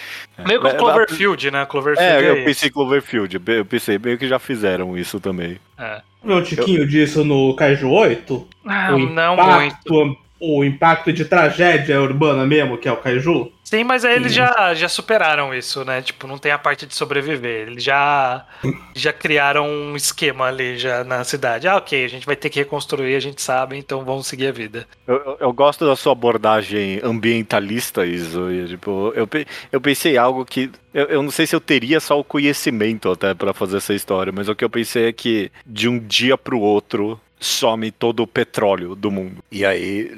Meio 0.46 0.60
que 0.60 0.66
o 0.66 0.76
Cloverfield, 0.76 1.50
né? 1.50 1.66
Cloverfield 1.66 2.24
É, 2.24 2.26
é, 2.26 2.30
eu 2.30 2.44
pensei 2.44 2.70
Cloverfield, 2.70 3.40
eu 3.46 3.64
pensei 3.64 3.98
meio 3.98 4.18
que 4.18 4.26
já 4.28 4.38
fizeram 4.38 4.96
isso 4.96 5.18
também. 5.20 5.58
É. 5.78 6.00
Um 6.24 6.42
tiquinho 6.42 6.86
disso 6.86 7.24
no 7.24 7.54
Kaiju 7.54 7.88
8? 7.90 8.48
Ah, 8.66 8.94
o 8.94 8.98
não 8.98 9.36
muito. 9.36 10.16
Impacto, 10.40 10.58
O 10.58 10.64
impacto 10.64 11.12
de 11.12 11.24
tragédia 11.24 12.00
urbana 12.00 12.46
mesmo, 12.46 12.78
que 12.78 12.88
é 12.88 12.92
o 12.92 12.96
Kaiju? 12.96 13.52
Sim, 13.64 13.84
mas 13.84 14.02
aí 14.02 14.16
eles 14.16 14.32
já, 14.32 14.72
já 14.74 14.88
superaram 14.88 15.52
isso, 15.52 15.84
né? 15.84 16.00
Tipo, 16.00 16.26
não 16.26 16.38
tem 16.38 16.50
a 16.52 16.58
parte 16.58 16.86
de 16.86 16.94
sobreviver. 16.94 17.68
Eles 17.68 17.84
já, 17.84 18.46
já 18.96 19.12
criaram 19.12 19.68
um 19.68 19.94
esquema 19.94 20.46
ali 20.46 20.78
já 20.78 21.04
na 21.04 21.22
cidade. 21.22 21.68
Ah, 21.68 21.76
ok, 21.76 22.02
a 22.04 22.08
gente 22.08 22.24
vai 22.24 22.34
ter 22.34 22.48
que 22.48 22.58
reconstruir, 22.60 23.14
a 23.14 23.20
gente 23.20 23.42
sabe, 23.42 23.76
então 23.76 24.04
vamos 24.06 24.26
seguir 24.26 24.46
a 24.46 24.52
vida. 24.52 24.88
Eu, 25.06 25.16
eu- 25.16 25.36
eu 25.40 25.52
gosto 25.52 25.86
da 25.86 25.94
sua 25.96 26.12
abordagem 26.12 27.00
ambientalista, 27.02 28.06
isso. 28.06 28.50
e, 28.50 28.68
tipo, 28.68 29.12
eu, 29.14 29.28
eu 29.70 29.80
pensei 29.80 30.16
algo 30.16 30.44
que. 30.46 30.70
Eu, 30.94 31.04
eu 31.06 31.22
não 31.22 31.30
sei 31.30 31.46
se 31.46 31.54
eu 31.54 31.60
teria 31.60 32.00
só 32.00 32.18
o 32.18 32.24
conhecimento 32.24 33.10
até 33.10 33.34
pra 33.34 33.52
fazer 33.52 33.76
essa 33.76 33.92
história, 33.92 34.32
mas 34.34 34.48
o 34.48 34.54
que 34.54 34.64
eu 34.64 34.70
pensei 34.70 35.08
é 35.08 35.12
que 35.12 35.52
de 35.66 35.88
um 35.88 35.98
dia 35.98 36.38
pro 36.38 36.58
outro 36.58 37.20
some 37.40 37.90
todo 37.90 38.22
o 38.22 38.26
petróleo 38.26 38.94
do 38.94 39.10
mundo. 39.10 39.42
E 39.50 39.64
aí, 39.64 40.10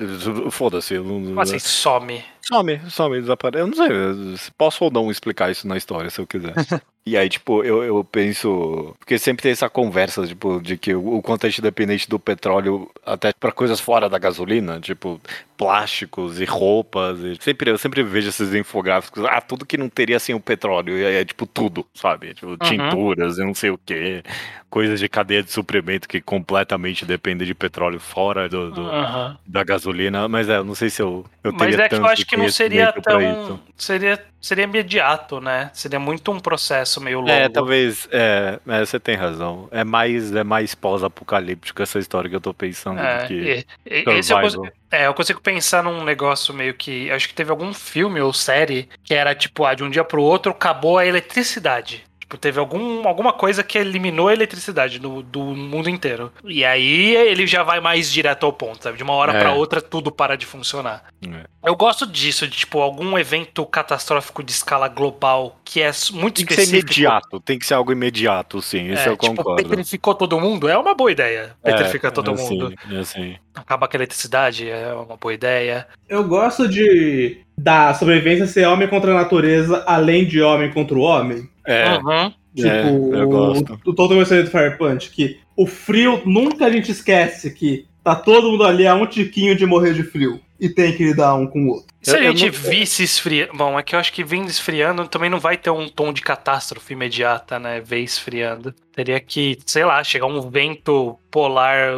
foda-se. 0.51 0.95
não- 0.95 1.05
Como 1.25 1.41
assim, 1.41 1.59
some? 1.59 2.23
Some, 2.43 2.81
some, 2.91 3.21
desaparece. 3.21 3.63
Eu 3.63 3.67
não 3.67 3.75
sei, 3.75 4.37
se 4.37 4.51
posso 4.53 4.85
ou 4.85 4.91
não 4.91 5.11
explicar 5.11 5.51
isso 5.51 5.67
na 5.69 5.77
história, 5.77 6.11
se 6.11 6.21
eu 6.21 6.27
quiser. 6.27 6.55
e 7.07 7.17
aí, 7.17 7.29
tipo, 7.29 7.63
eu, 7.65 7.83
eu 7.83 8.03
penso. 8.05 8.95
Porque 8.99 9.19
sempre 9.19 9.43
tem 9.43 9.53
essa 9.53 9.69
conversa, 9.71 10.27
tipo, 10.27 10.61
de 10.61 10.77
que 10.77 10.95
o, 10.95 11.17
o 11.17 11.23
quanto 11.23 11.47
a 11.47 11.49
gente 11.49 11.61
é 11.61 11.63
dependente 11.63 12.09
do 12.09 12.19
petróleo 12.19 12.91
até 13.05 13.33
pra 13.39 13.53
coisas 13.53 13.81
fora 13.81 14.09
da 14.09 14.19
gasolina, 14.19 14.81
tipo, 14.81 15.21
plásticos 15.57 16.41
e 16.41 16.45
roupas. 16.45 17.19
E 17.21 17.37
sempre, 17.41 17.71
eu 17.71 17.77
sempre 17.79 18.03
vejo 18.03 18.31
esses 18.31 18.55
infográficos, 18.55 19.25
ah, 19.27 19.41
tudo 19.41 19.67
que 19.67 19.77
não 19.77 19.89
teria 19.89 20.19
sem 20.19 20.35
o 20.35 20.41
petróleo. 20.41 20.97
E 20.99 21.05
aí 21.05 21.15
é 21.17 21.25
tipo 21.25 21.47
tudo, 21.47 21.87
sabe? 21.95 22.33
Tipo, 22.35 22.57
tinturas 22.57 23.37
e 23.39 23.45
não 23.45 23.55
sei 23.55 23.71
o 23.71 23.79
quê. 23.79 24.23
Coisas 24.71 24.99
de 25.01 25.09
cadeia 25.09 25.43
de 25.43 25.51
suprimento 25.51 26.09
que 26.09 26.21
completamente 26.21 27.05
dependem 27.05 27.47
de 27.47 27.55
petróleo 27.55 27.99
fora 28.01 28.49
do, 28.49 28.71
do- 28.71 28.89
Aham. 28.89 29.37
da 29.47 29.63
gasolina. 29.65 30.29
Mas 30.29 30.49
é, 30.49 30.57
eu 30.57 30.65
não 30.65 30.75
sei 30.75 30.89
se 30.89 31.03
eu, 31.03 31.27
eu 31.45 31.53
Mas 31.53 31.61
teria 31.71 31.85
é 31.85 31.89
que 31.89 31.95
eu 31.95 31.99
tanto 31.99 32.11
acho 32.11 32.25
que 32.31 32.37
não 32.37 32.49
seria 32.49 32.93
tão. 32.93 33.61
Seria, 33.77 34.25
seria 34.41 34.65
imediato, 34.65 35.41
né? 35.41 35.71
Seria 35.75 35.99
muito 35.99 36.31
um 36.31 36.39
processo 36.39 37.01
meio 37.01 37.21
longo. 37.21 37.31
É, 37.31 37.49
talvez. 37.49 38.09
É, 38.13 38.59
é, 38.67 38.81
você 38.81 38.99
tem 39.01 39.17
razão. 39.17 39.69
É 39.71 39.85
mais, 39.85 40.35
é 40.35 40.45
mais 40.45 40.75
pós-apocalíptico 40.75 41.83
essa 41.83 41.99
história 41.99 42.29
que 42.31 42.37
eu 42.37 42.41
tô 42.41 42.55
pensando 42.55 43.01
É, 43.01 43.23
do 43.23 43.27
que. 43.29 43.35
e- 43.35 44.05
esse 44.19 44.33
eu, 44.33 44.41
consigo, 44.41 44.69
é, 44.91 45.07
eu 45.07 45.15
consigo 45.15 45.41
pensar 45.41 45.83
num 45.83 46.05
negócio 46.05 46.55
meio 46.55 46.75
que. 46.75 47.11
Acho 47.11 47.29
que 47.29 47.35
teve 47.35 47.51
algum 47.51 47.75
filme 47.75 48.21
ou 48.21 48.33
série 48.33 48.89
que 49.03 49.15
era 49.15 49.35
tipo, 49.35 49.65
ah, 49.65 49.75
de 49.75 49.83
um 49.83 49.91
dia 49.91 50.05
pro 50.05 50.23
outro 50.23 50.53
acabou 50.53 50.99
a 50.99 51.07
eletricidade. 51.07 52.05
Tipo, 52.31 52.39
teve 52.39 52.61
algum, 52.61 53.09
alguma 53.09 53.33
coisa 53.33 53.65
que 53.65 53.77
eliminou 53.77 54.29
a 54.29 54.33
eletricidade 54.33 55.01
do, 55.01 55.21
do 55.21 55.41
mundo 55.41 55.91
inteiro. 55.91 56.33
E 56.45 56.65
aí 56.65 57.17
ele 57.17 57.45
já 57.45 57.65
vai 57.65 57.81
mais 57.81 58.13
direto 58.13 58.47
ao 58.47 58.53
ponto, 58.53 58.85
sabe? 58.85 58.97
De 58.97 59.03
uma 59.03 59.15
hora 59.15 59.33
É. 59.37 59.41
pra 59.41 59.53
outra 59.53 59.83
tudo 59.83 60.13
para 60.13 60.37
de 60.37 60.47
funcionar. 60.47 61.07
É. 61.27 61.45
Eu 61.69 61.75
gosto 61.75 62.07
disso, 62.07 62.47
de 62.47 62.57
tipo, 62.59 62.79
algum 62.81 63.19
evento 63.19 63.67
catastrófico 63.67 64.45
de 64.45 64.53
escala 64.53 64.87
global 64.87 65.59
que 65.65 65.83
é 65.83 65.91
muito 66.13 66.37
Tem 66.37 66.47
que 66.47 66.55
ser 66.55 66.63
específico. 66.63 66.93
imediato, 66.93 67.41
tem 67.41 67.59
que 67.59 67.67
ser 67.67 67.75
algo 67.75 67.91
imediato, 67.91 68.63
sim, 68.63 68.93
isso 68.93 69.03
É, 69.03 69.09
eu 69.09 69.17
tipo, 69.17 69.35
concordo. 69.35 69.69
petrificou 69.69 70.15
todo 70.15 70.39
mundo 70.41 70.69
é 70.69 70.79
uma 70.79 70.95
boa 70.95 71.11
ideia. 71.11 71.57
Petrificar 71.65 72.13
é, 72.13 72.15
todo 72.15 72.31
é 72.31 72.37
mundo. 72.37 72.67
Assim, 72.87 72.97
é 72.97 72.99
assim. 73.01 73.37
Acabar 73.57 73.89
com 73.89 73.97
a 73.97 73.99
eletricidade 73.99 74.71
é 74.71 74.95
uma 74.95 75.17
boa 75.17 75.35
ideia. 75.35 75.89
Eu 76.09 76.23
gosto 76.23 76.69
de 76.69 77.39
da 77.59 77.93
sobrevivência 77.93 78.47
ser 78.47 78.67
homem 78.67 78.89
contra 78.89 79.11
a 79.11 79.15
natureza, 79.15 79.85
além 79.87 80.25
de 80.25 80.41
homem 80.41 80.71
contra 80.73 80.97
o 80.97 81.01
homem. 81.03 81.47
É, 81.71 81.99
Uhum. 81.99 82.33
Tipo, 82.55 82.69
É, 82.69 83.21
eu 83.23 83.29
gosto. 83.29 83.81
o, 83.87 83.91
o 83.91 83.95
Total 83.95 84.17
Mercenário 84.17 84.51
do 84.51 84.53
Fire 84.53 84.77
Punch, 84.77 85.11
que 85.11 85.39
o 85.57 85.67
frio, 85.67 86.21
nunca 86.27 86.67
a 86.67 86.71
gente 86.71 86.91
esquece 86.91 87.51
que 87.53 87.87
tá 88.03 88.15
todo 88.17 88.51
mundo 88.51 88.65
ali 88.65 88.87
a 88.87 88.95
um 88.95 89.07
tiquinho 89.07 89.55
de 89.55 89.65
morrer 89.67 89.95
de 89.95 90.03
frio. 90.03 90.41
e 90.63 90.69
tem 90.69 90.95
que 90.95 91.03
lidar 91.03 91.37
um 91.37 91.47
com 91.47 91.63
o 91.65 91.69
outro. 91.69 91.87
Se 92.03 92.15
a 92.15 92.21
gente 92.21 92.45
não- 92.45 92.53
visse 92.53 93.03
esfriando. 93.03 93.53
Bom, 93.57 93.79
é 93.79 93.83
que 93.83 93.95
eu 93.95 93.99
acho 93.99 94.13
que 94.13 94.23
vindo 94.23 94.47
esfriando 94.51 95.09
também 95.09 95.31
não 95.31 95.41
vai 95.41 95.57
ter 95.57 95.71
um 95.71 95.89
tom 95.89 96.13
de 96.13 96.21
catástrofe 96.21 96.93
imediata, 96.93 97.59
né? 97.59 97.81
Ver 97.81 98.01
esfriando. 98.01 98.75
Teria 98.95 99.19
que, 99.21 99.57
sei 99.65 99.87
lá, 99.87 100.05
chegar 100.05 100.27
um 100.27 100.51
vento 100.51 101.19
polar 101.31 101.95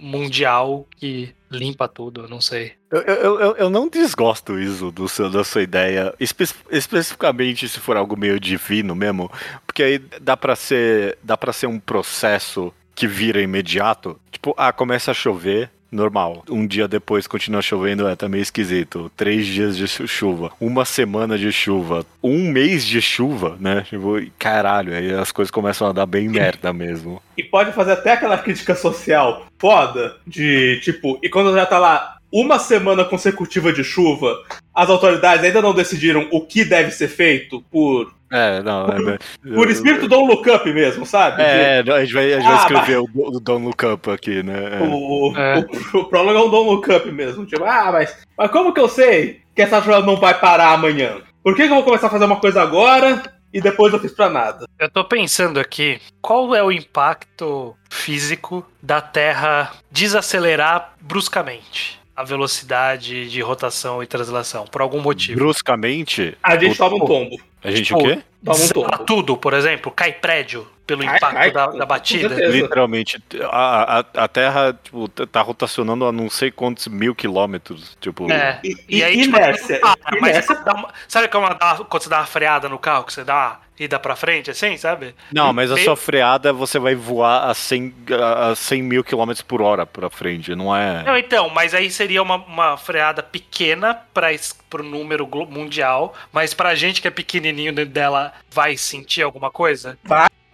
mundial 0.00 0.86
que 0.96 1.30
limpa 1.52 1.86
tudo, 1.88 2.28
não 2.28 2.40
sei. 2.40 2.72
Eu, 2.90 3.00
eu, 3.02 3.40
eu, 3.40 3.56
eu 3.56 3.70
não 3.70 3.88
desgosto 3.88 4.58
isso 4.58 4.90
do 4.90 5.08
seu, 5.08 5.30
da 5.30 5.44
sua 5.44 5.62
ideia, 5.62 6.14
espe- 6.18 6.48
especificamente 6.70 7.68
se 7.68 7.78
for 7.80 7.96
algo 7.96 8.16
meio 8.16 8.38
divino 8.40 8.94
mesmo, 8.94 9.30
porque 9.66 9.82
aí 9.82 9.98
dá 10.20 10.36
pra 10.36 10.56
ser, 10.56 11.16
dá 11.22 11.36
para 11.36 11.52
ser 11.52 11.66
um 11.66 11.78
processo 11.78 12.72
que 12.94 13.06
vira 13.06 13.40
imediato. 13.40 14.18
Tipo, 14.30 14.54
ah, 14.56 14.72
começa 14.72 15.10
a 15.10 15.14
chover, 15.14 15.70
normal. 15.92 16.42
Um 16.48 16.66
dia 16.66 16.88
depois 16.88 17.26
continua 17.26 17.62
chovendo, 17.62 18.08
é, 18.08 18.16
tá 18.16 18.28
meio 18.28 18.42
esquisito. 18.42 19.12
Três 19.16 19.46
dias 19.46 19.76
de 19.76 19.86
chu- 19.86 20.08
chuva, 20.08 20.50
uma 20.60 20.84
semana 20.84 21.38
de 21.38 21.52
chuva, 21.52 22.04
um 22.22 22.50
mês 22.50 22.84
de 22.84 23.00
chuva, 23.02 23.56
né? 23.60 23.84
Tipo, 23.88 24.20
caralho, 24.38 24.94
aí 24.94 25.12
as 25.12 25.30
coisas 25.30 25.50
começam 25.50 25.86
a 25.88 25.92
dar 25.92 26.06
bem 26.06 26.28
merda 26.28 26.72
mesmo. 26.72 27.22
E 27.36 27.42
pode 27.42 27.72
fazer 27.72 27.92
até 27.92 28.12
aquela 28.12 28.38
crítica 28.38 28.74
social 28.74 29.46
foda 29.58 30.16
de 30.26 30.80
tipo, 30.82 31.18
e 31.22 31.28
quando 31.28 31.54
já 31.54 31.66
tá 31.66 31.78
lá 31.78 32.16
uma 32.32 32.58
semana 32.58 33.04
consecutiva 33.04 33.72
de 33.72 33.84
chuva, 33.84 34.34
as 34.74 34.88
autoridades 34.88 35.44
ainda 35.44 35.60
não 35.60 35.74
decidiram 35.74 36.26
o 36.32 36.40
que 36.40 36.64
deve 36.64 36.90
ser 36.90 37.08
feito 37.08 37.62
por, 37.70 38.10
É, 38.32 38.62
não, 38.62 38.86
é, 38.86 39.18
por 39.54 39.70
espírito 39.70 40.08
Don't 40.08 40.26
Look 40.26 40.48
Up 40.50 40.72
mesmo, 40.72 41.04
sabe? 41.04 41.42
É, 41.42 41.80
a 41.80 42.00
gente 42.00 42.14
vai, 42.14 42.32
a 42.32 42.40
gente 42.40 42.48
vai 42.48 42.54
Ah, 42.54 42.60
escrever 42.62 42.98
o, 42.98 43.04
o 43.14 43.38
Don't 43.40 43.64
Look 43.66 43.84
Up 43.84 44.10
aqui, 44.10 44.42
né? 44.42 44.78
É. 44.80 44.82
O, 44.82 45.36
É. 45.36 45.58
o, 45.94 45.98
o 45.98 46.04
prólogo 46.06 46.38
é 46.38 46.42
um 46.42 46.50
Don't 46.50 46.70
Look 46.70 46.88
Up 46.90 47.10
mesmo. 47.12 47.44
Tipo, 47.44 47.64
ah, 47.64 47.90
mas, 47.92 48.16
mas 48.36 48.50
como 48.50 48.72
que 48.72 48.80
eu 48.80 48.88
sei 48.88 49.42
que 49.54 49.60
essa 49.60 49.82
chuva 49.82 50.00
não 50.00 50.16
vai 50.16 50.32
parar 50.40 50.70
amanhã? 50.72 51.18
Por 51.44 51.54
que, 51.54 51.64
que 51.64 51.68
eu 51.70 51.74
vou 51.74 51.84
começar 51.84 52.06
a 52.06 52.10
fazer 52.10 52.24
uma 52.24 52.36
coisa 52.40 52.62
agora 52.62 53.22
e 53.52 53.60
depois 53.60 53.92
eu 53.92 53.98
fiz 54.00 54.12
pra 54.12 54.30
nada? 54.30 54.64
Eu 54.78 54.88
tô 54.90 55.04
pensando 55.04 55.60
aqui, 55.60 56.00
qual 56.22 56.54
é 56.54 56.62
o 56.62 56.72
impacto 56.72 57.76
físico 57.90 58.64
da 58.82 59.00
Terra 59.02 59.72
desacelerar 59.90 60.92
bruscamente 61.00 62.00
a 62.14 62.22
velocidade 62.24 63.28
de 63.30 63.40
rotação 63.40 64.02
e 64.02 64.06
translação, 64.06 64.64
por 64.66 64.80
algum 64.82 65.00
motivo? 65.00 65.38
Bruscamente, 65.38 66.36
A 66.42 66.56
gente 66.56 66.74
O- 66.74 66.76
toma 66.76 66.96
um 66.96 67.06
tombo. 67.06 67.36
a 67.64 67.70
gente 67.70 67.86
Tipo, 67.86 68.00
o 68.00 68.02
quê? 68.02 68.22
Toma 68.44 68.58
um 68.58 68.68
tombo. 68.68 68.98
tudo, 69.04 69.36
por 69.36 69.54
exemplo, 69.54 69.90
cai 69.90 70.12
prédio 70.12 70.66
pelo 70.86 71.04
Cai, 71.04 71.16
impacto 71.16 71.34
cai, 71.36 71.50
da, 71.52 71.66
da 71.68 71.86
batida. 71.86 72.28
Literalmente, 72.48 73.22
a, 73.50 73.98
a, 74.00 74.24
a 74.24 74.28
Terra 74.28 74.78
tipo, 74.82 75.08
tá 75.08 75.40
rotacionando 75.40 76.04
a 76.04 76.12
não 76.12 76.28
sei 76.28 76.50
quantos 76.50 76.88
mil 76.88 77.14
quilômetros. 77.14 77.96
Tipo, 78.00 78.30
É. 78.30 78.60
E, 78.62 78.76
E 78.88 78.98
e 78.98 79.04
aí, 79.04 79.22
tipo, 79.22 79.36
inércia. 79.36 79.80
Ah, 79.82 79.94
mas 80.20 80.46
dá 80.46 80.74
uma- 80.74 80.88
sabe 81.08 81.28
como 81.28 81.48
dá, 81.48 81.76
quando 81.88 82.02
você 82.02 82.08
dá 82.10 82.18
uma 82.18 82.26
freada 82.26 82.68
no 82.68 82.78
carro, 82.78 83.04
que 83.04 83.12
você 83.12 83.24
dá 83.24 83.60
uma 83.78 83.84
ida 83.84 83.98
pra 83.98 84.16
frente, 84.16 84.50
assim, 84.50 84.76
sabe? 84.76 85.14
Não, 85.32 85.52
mas 85.52 85.70
a 85.70 85.76
sua 85.76 85.96
freada 85.96 86.52
você 86.52 86.78
vai 86.78 86.94
voar 86.94 87.48
a 87.48 87.54
100, 87.54 87.94
a 88.36 88.54
100 88.54 88.82
mil 88.82 89.04
quilômetros 89.04 89.42
por 89.42 89.62
hora 89.62 89.86
pra 89.86 90.10
frente, 90.10 90.54
não 90.54 90.74
é? 90.74 91.02
Não, 91.02 91.16
então, 91.16 91.48
mas 91.50 91.74
aí 91.74 91.90
seria 91.90 92.22
uma, 92.22 92.36
uma 92.36 92.76
freada 92.76 93.22
pequena 93.22 93.94
para 93.94 94.28
pro 94.68 94.82
número 94.82 95.28
mundial, 95.50 96.14
mas 96.32 96.54
pra 96.54 96.74
gente 96.74 97.02
que 97.02 97.08
é 97.08 97.10
pequenininho 97.10 97.72
dentro 97.72 97.92
dela, 97.92 98.32
vai 98.50 98.76
sentir 98.76 99.22
alguma 99.22 99.50
coisa? 99.50 99.98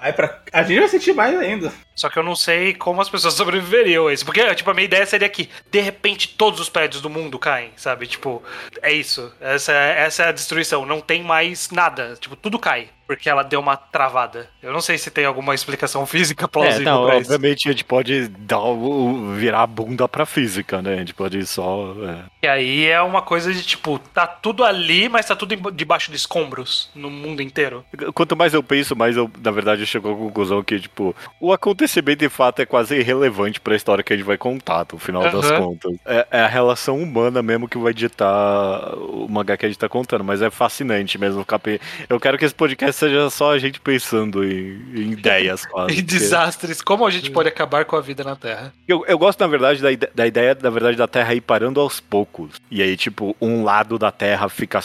Aí 0.00 0.12
pra... 0.12 0.40
A 0.52 0.62
gente 0.62 0.80
vai 0.80 0.88
sentir 0.88 1.12
mais 1.12 1.38
ainda. 1.38 1.72
Só 1.98 2.08
que 2.08 2.18
eu 2.18 2.22
não 2.22 2.36
sei 2.36 2.72
como 2.74 3.00
as 3.00 3.08
pessoas 3.08 3.34
sobreviveriam 3.34 4.06
a 4.06 4.12
isso. 4.12 4.24
Porque, 4.24 4.54
tipo, 4.54 4.70
a 4.70 4.74
minha 4.74 4.84
ideia 4.84 5.04
seria 5.04 5.28
que, 5.28 5.48
de 5.70 5.80
repente, 5.80 6.28
todos 6.28 6.60
os 6.60 6.68
prédios 6.68 7.02
do 7.02 7.10
mundo 7.10 7.38
caem, 7.38 7.70
sabe? 7.76 8.06
Tipo, 8.06 8.42
é 8.82 8.92
isso. 8.92 9.32
Essa, 9.40 9.72
é- 9.72 10.00
essa 10.02 10.22
é 10.24 10.28
a 10.28 10.32
destruição. 10.32 10.86
Não 10.86 11.00
tem 11.00 11.22
mais 11.22 11.70
nada. 11.70 12.16
Tipo, 12.20 12.36
tudo 12.36 12.58
cai. 12.58 12.88
Porque 13.08 13.26
ela 13.30 13.42
deu 13.42 13.58
uma 13.58 13.74
travada. 13.74 14.50
Eu 14.62 14.70
não 14.70 14.82
sei 14.82 14.98
se 14.98 15.10
tem 15.10 15.24
alguma 15.24 15.54
explicação 15.54 16.04
física 16.06 16.44
É, 16.44 16.46
plausível 16.48 16.84
não, 16.84 17.06
pra 17.06 17.16
isso. 17.18 17.32
obviamente 17.32 17.66
a 17.66 17.72
gente 17.72 17.82
pode 17.84 18.28
dar 18.28 18.60
o, 18.60 19.32
virar 19.32 19.62
a 19.62 19.66
bunda 19.66 20.06
pra 20.06 20.26
física, 20.26 20.82
né? 20.82 20.92
A 20.92 20.96
gente 20.98 21.14
pode 21.14 21.44
só. 21.46 21.94
é. 22.06 22.24
E 22.42 22.46
aí 22.46 22.86
é 22.86 23.00
uma 23.00 23.22
coisa 23.22 23.50
de, 23.50 23.62
tipo, 23.64 23.98
tá 23.98 24.26
tudo 24.26 24.62
ali, 24.62 25.08
mas 25.08 25.24
tá 25.24 25.34
tudo 25.34 25.56
debaixo 25.72 26.10
de 26.10 26.18
escombros 26.18 26.90
no 26.94 27.08
mundo 27.08 27.40
inteiro. 27.40 27.82
Quanto 28.14 28.36
mais 28.36 28.52
eu 28.52 28.62
penso, 28.62 28.94
mais 28.94 29.16
eu, 29.16 29.30
na 29.42 29.50
verdade, 29.50 29.80
eu 29.80 29.86
chego 29.86 30.12
à 30.12 30.14
conclusão 30.14 30.62
que, 30.62 30.78
tipo, 30.78 31.16
o 31.40 31.50
acontecimento 31.50 31.87
de 32.16 32.28
fato 32.28 32.60
é 32.62 32.66
quase 32.66 32.96
irrelevante 32.96 33.60
pra 33.60 33.74
história 33.76 34.04
que 34.04 34.12
a 34.12 34.16
gente 34.16 34.24
vai 34.26 34.36
contar, 34.38 34.86
no 34.92 34.98
final 34.98 35.22
das 35.24 35.50
Aham. 35.50 35.58
contas. 35.62 35.92
É, 36.06 36.26
é 36.30 36.40
a 36.40 36.46
relação 36.46 36.98
humana 37.02 37.42
mesmo 37.42 37.68
que 37.68 37.78
vai 37.78 37.92
ditar 37.94 38.94
o 38.96 39.26
mangá 39.28 39.56
que 39.56 39.66
a 39.66 39.68
gente 39.68 39.78
tá 39.78 39.88
contando, 39.88 40.22
mas 40.24 40.42
é 40.42 40.50
fascinante 40.50 41.18
mesmo. 41.18 41.40
ficar 41.40 41.60
Eu 42.08 42.20
quero 42.20 42.38
que 42.38 42.44
esse 42.44 42.54
podcast 42.54 42.96
seja 42.96 43.30
só 43.30 43.52
a 43.52 43.58
gente 43.58 43.80
pensando 43.80 44.44
em, 44.44 44.82
em 44.94 45.12
ideias 45.12 45.64
quase. 45.66 45.92
E 45.92 45.96
porque- 45.96 46.02
desastres. 46.18 46.82
Como 46.82 47.06
a 47.06 47.10
gente 47.10 47.30
pode 47.30 47.48
acabar 47.48 47.84
com 47.84 47.96
a 47.96 48.00
vida 48.00 48.22
na 48.24 48.36
Terra? 48.36 48.72
Eu, 48.86 49.04
eu 49.06 49.18
gosto, 49.18 49.40
na 49.40 49.46
verdade, 49.46 49.80
da, 49.80 49.88
da 50.14 50.26
ideia, 50.26 50.56
na 50.60 50.70
verdade, 50.70 50.96
da 50.96 51.06
Terra 51.06 51.34
ir 51.34 51.40
parando 51.40 51.80
aos 51.80 52.00
poucos. 52.00 52.52
E 52.70 52.82
aí, 52.82 52.96
tipo, 52.96 53.36
um 53.40 53.64
lado 53.64 53.98
da 53.98 54.10
Terra 54.10 54.48
fica 54.48 54.80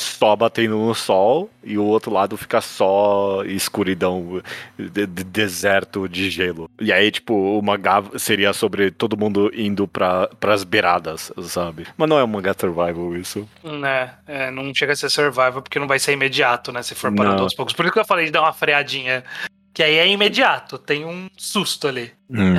só 0.00 0.34
batendo 0.34 0.76
no 0.78 0.94
sol 0.94 1.50
e 1.62 1.76
o 1.78 1.84
outro 1.84 2.10
lado 2.12 2.36
fica 2.36 2.60
só 2.60 3.42
escuridão, 3.44 4.42
de- 4.78 5.06
de- 5.06 5.24
deserto 5.24 6.08
de 6.08 6.30
gelo. 6.30 6.70
E 6.80 6.92
aí, 6.92 7.10
tipo, 7.10 7.34
o 7.34 7.62
mangá 7.62 8.02
seria 8.16 8.52
sobre 8.52 8.90
todo 8.90 9.16
mundo 9.16 9.50
indo 9.54 9.86
pra, 9.86 10.28
pras 10.40 10.64
beiradas, 10.64 11.32
sabe? 11.42 11.86
Mas 11.96 12.08
não 12.08 12.18
é 12.18 12.24
um 12.24 12.28
mangá 12.28 12.54
survival 12.58 13.16
isso. 13.16 13.48
Né, 13.62 14.10
é, 14.26 14.50
não 14.50 14.74
chega 14.74 14.92
a 14.92 14.96
ser 14.96 15.08
survival 15.10 15.62
porque 15.62 15.78
não 15.78 15.86
vai 15.86 15.98
ser 15.98 16.12
imediato, 16.12 16.72
né? 16.72 16.82
Se 16.82 16.94
for 16.94 17.14
parando 17.14 17.36
Não. 17.36 17.42
aos 17.44 17.54
poucos. 17.54 17.74
Por 17.74 17.84
isso 17.84 17.92
que 17.92 18.00
eu 18.00 18.04
falei 18.04 18.26
de 18.26 18.32
dar 18.32 18.42
uma 18.42 18.52
freadinha. 18.52 19.24
Que 19.80 19.84
aí 19.84 19.96
é 19.96 20.06
imediato, 20.06 20.76
tem 20.76 21.06
um 21.06 21.30
susto 21.38 21.88
ali. 21.88 22.12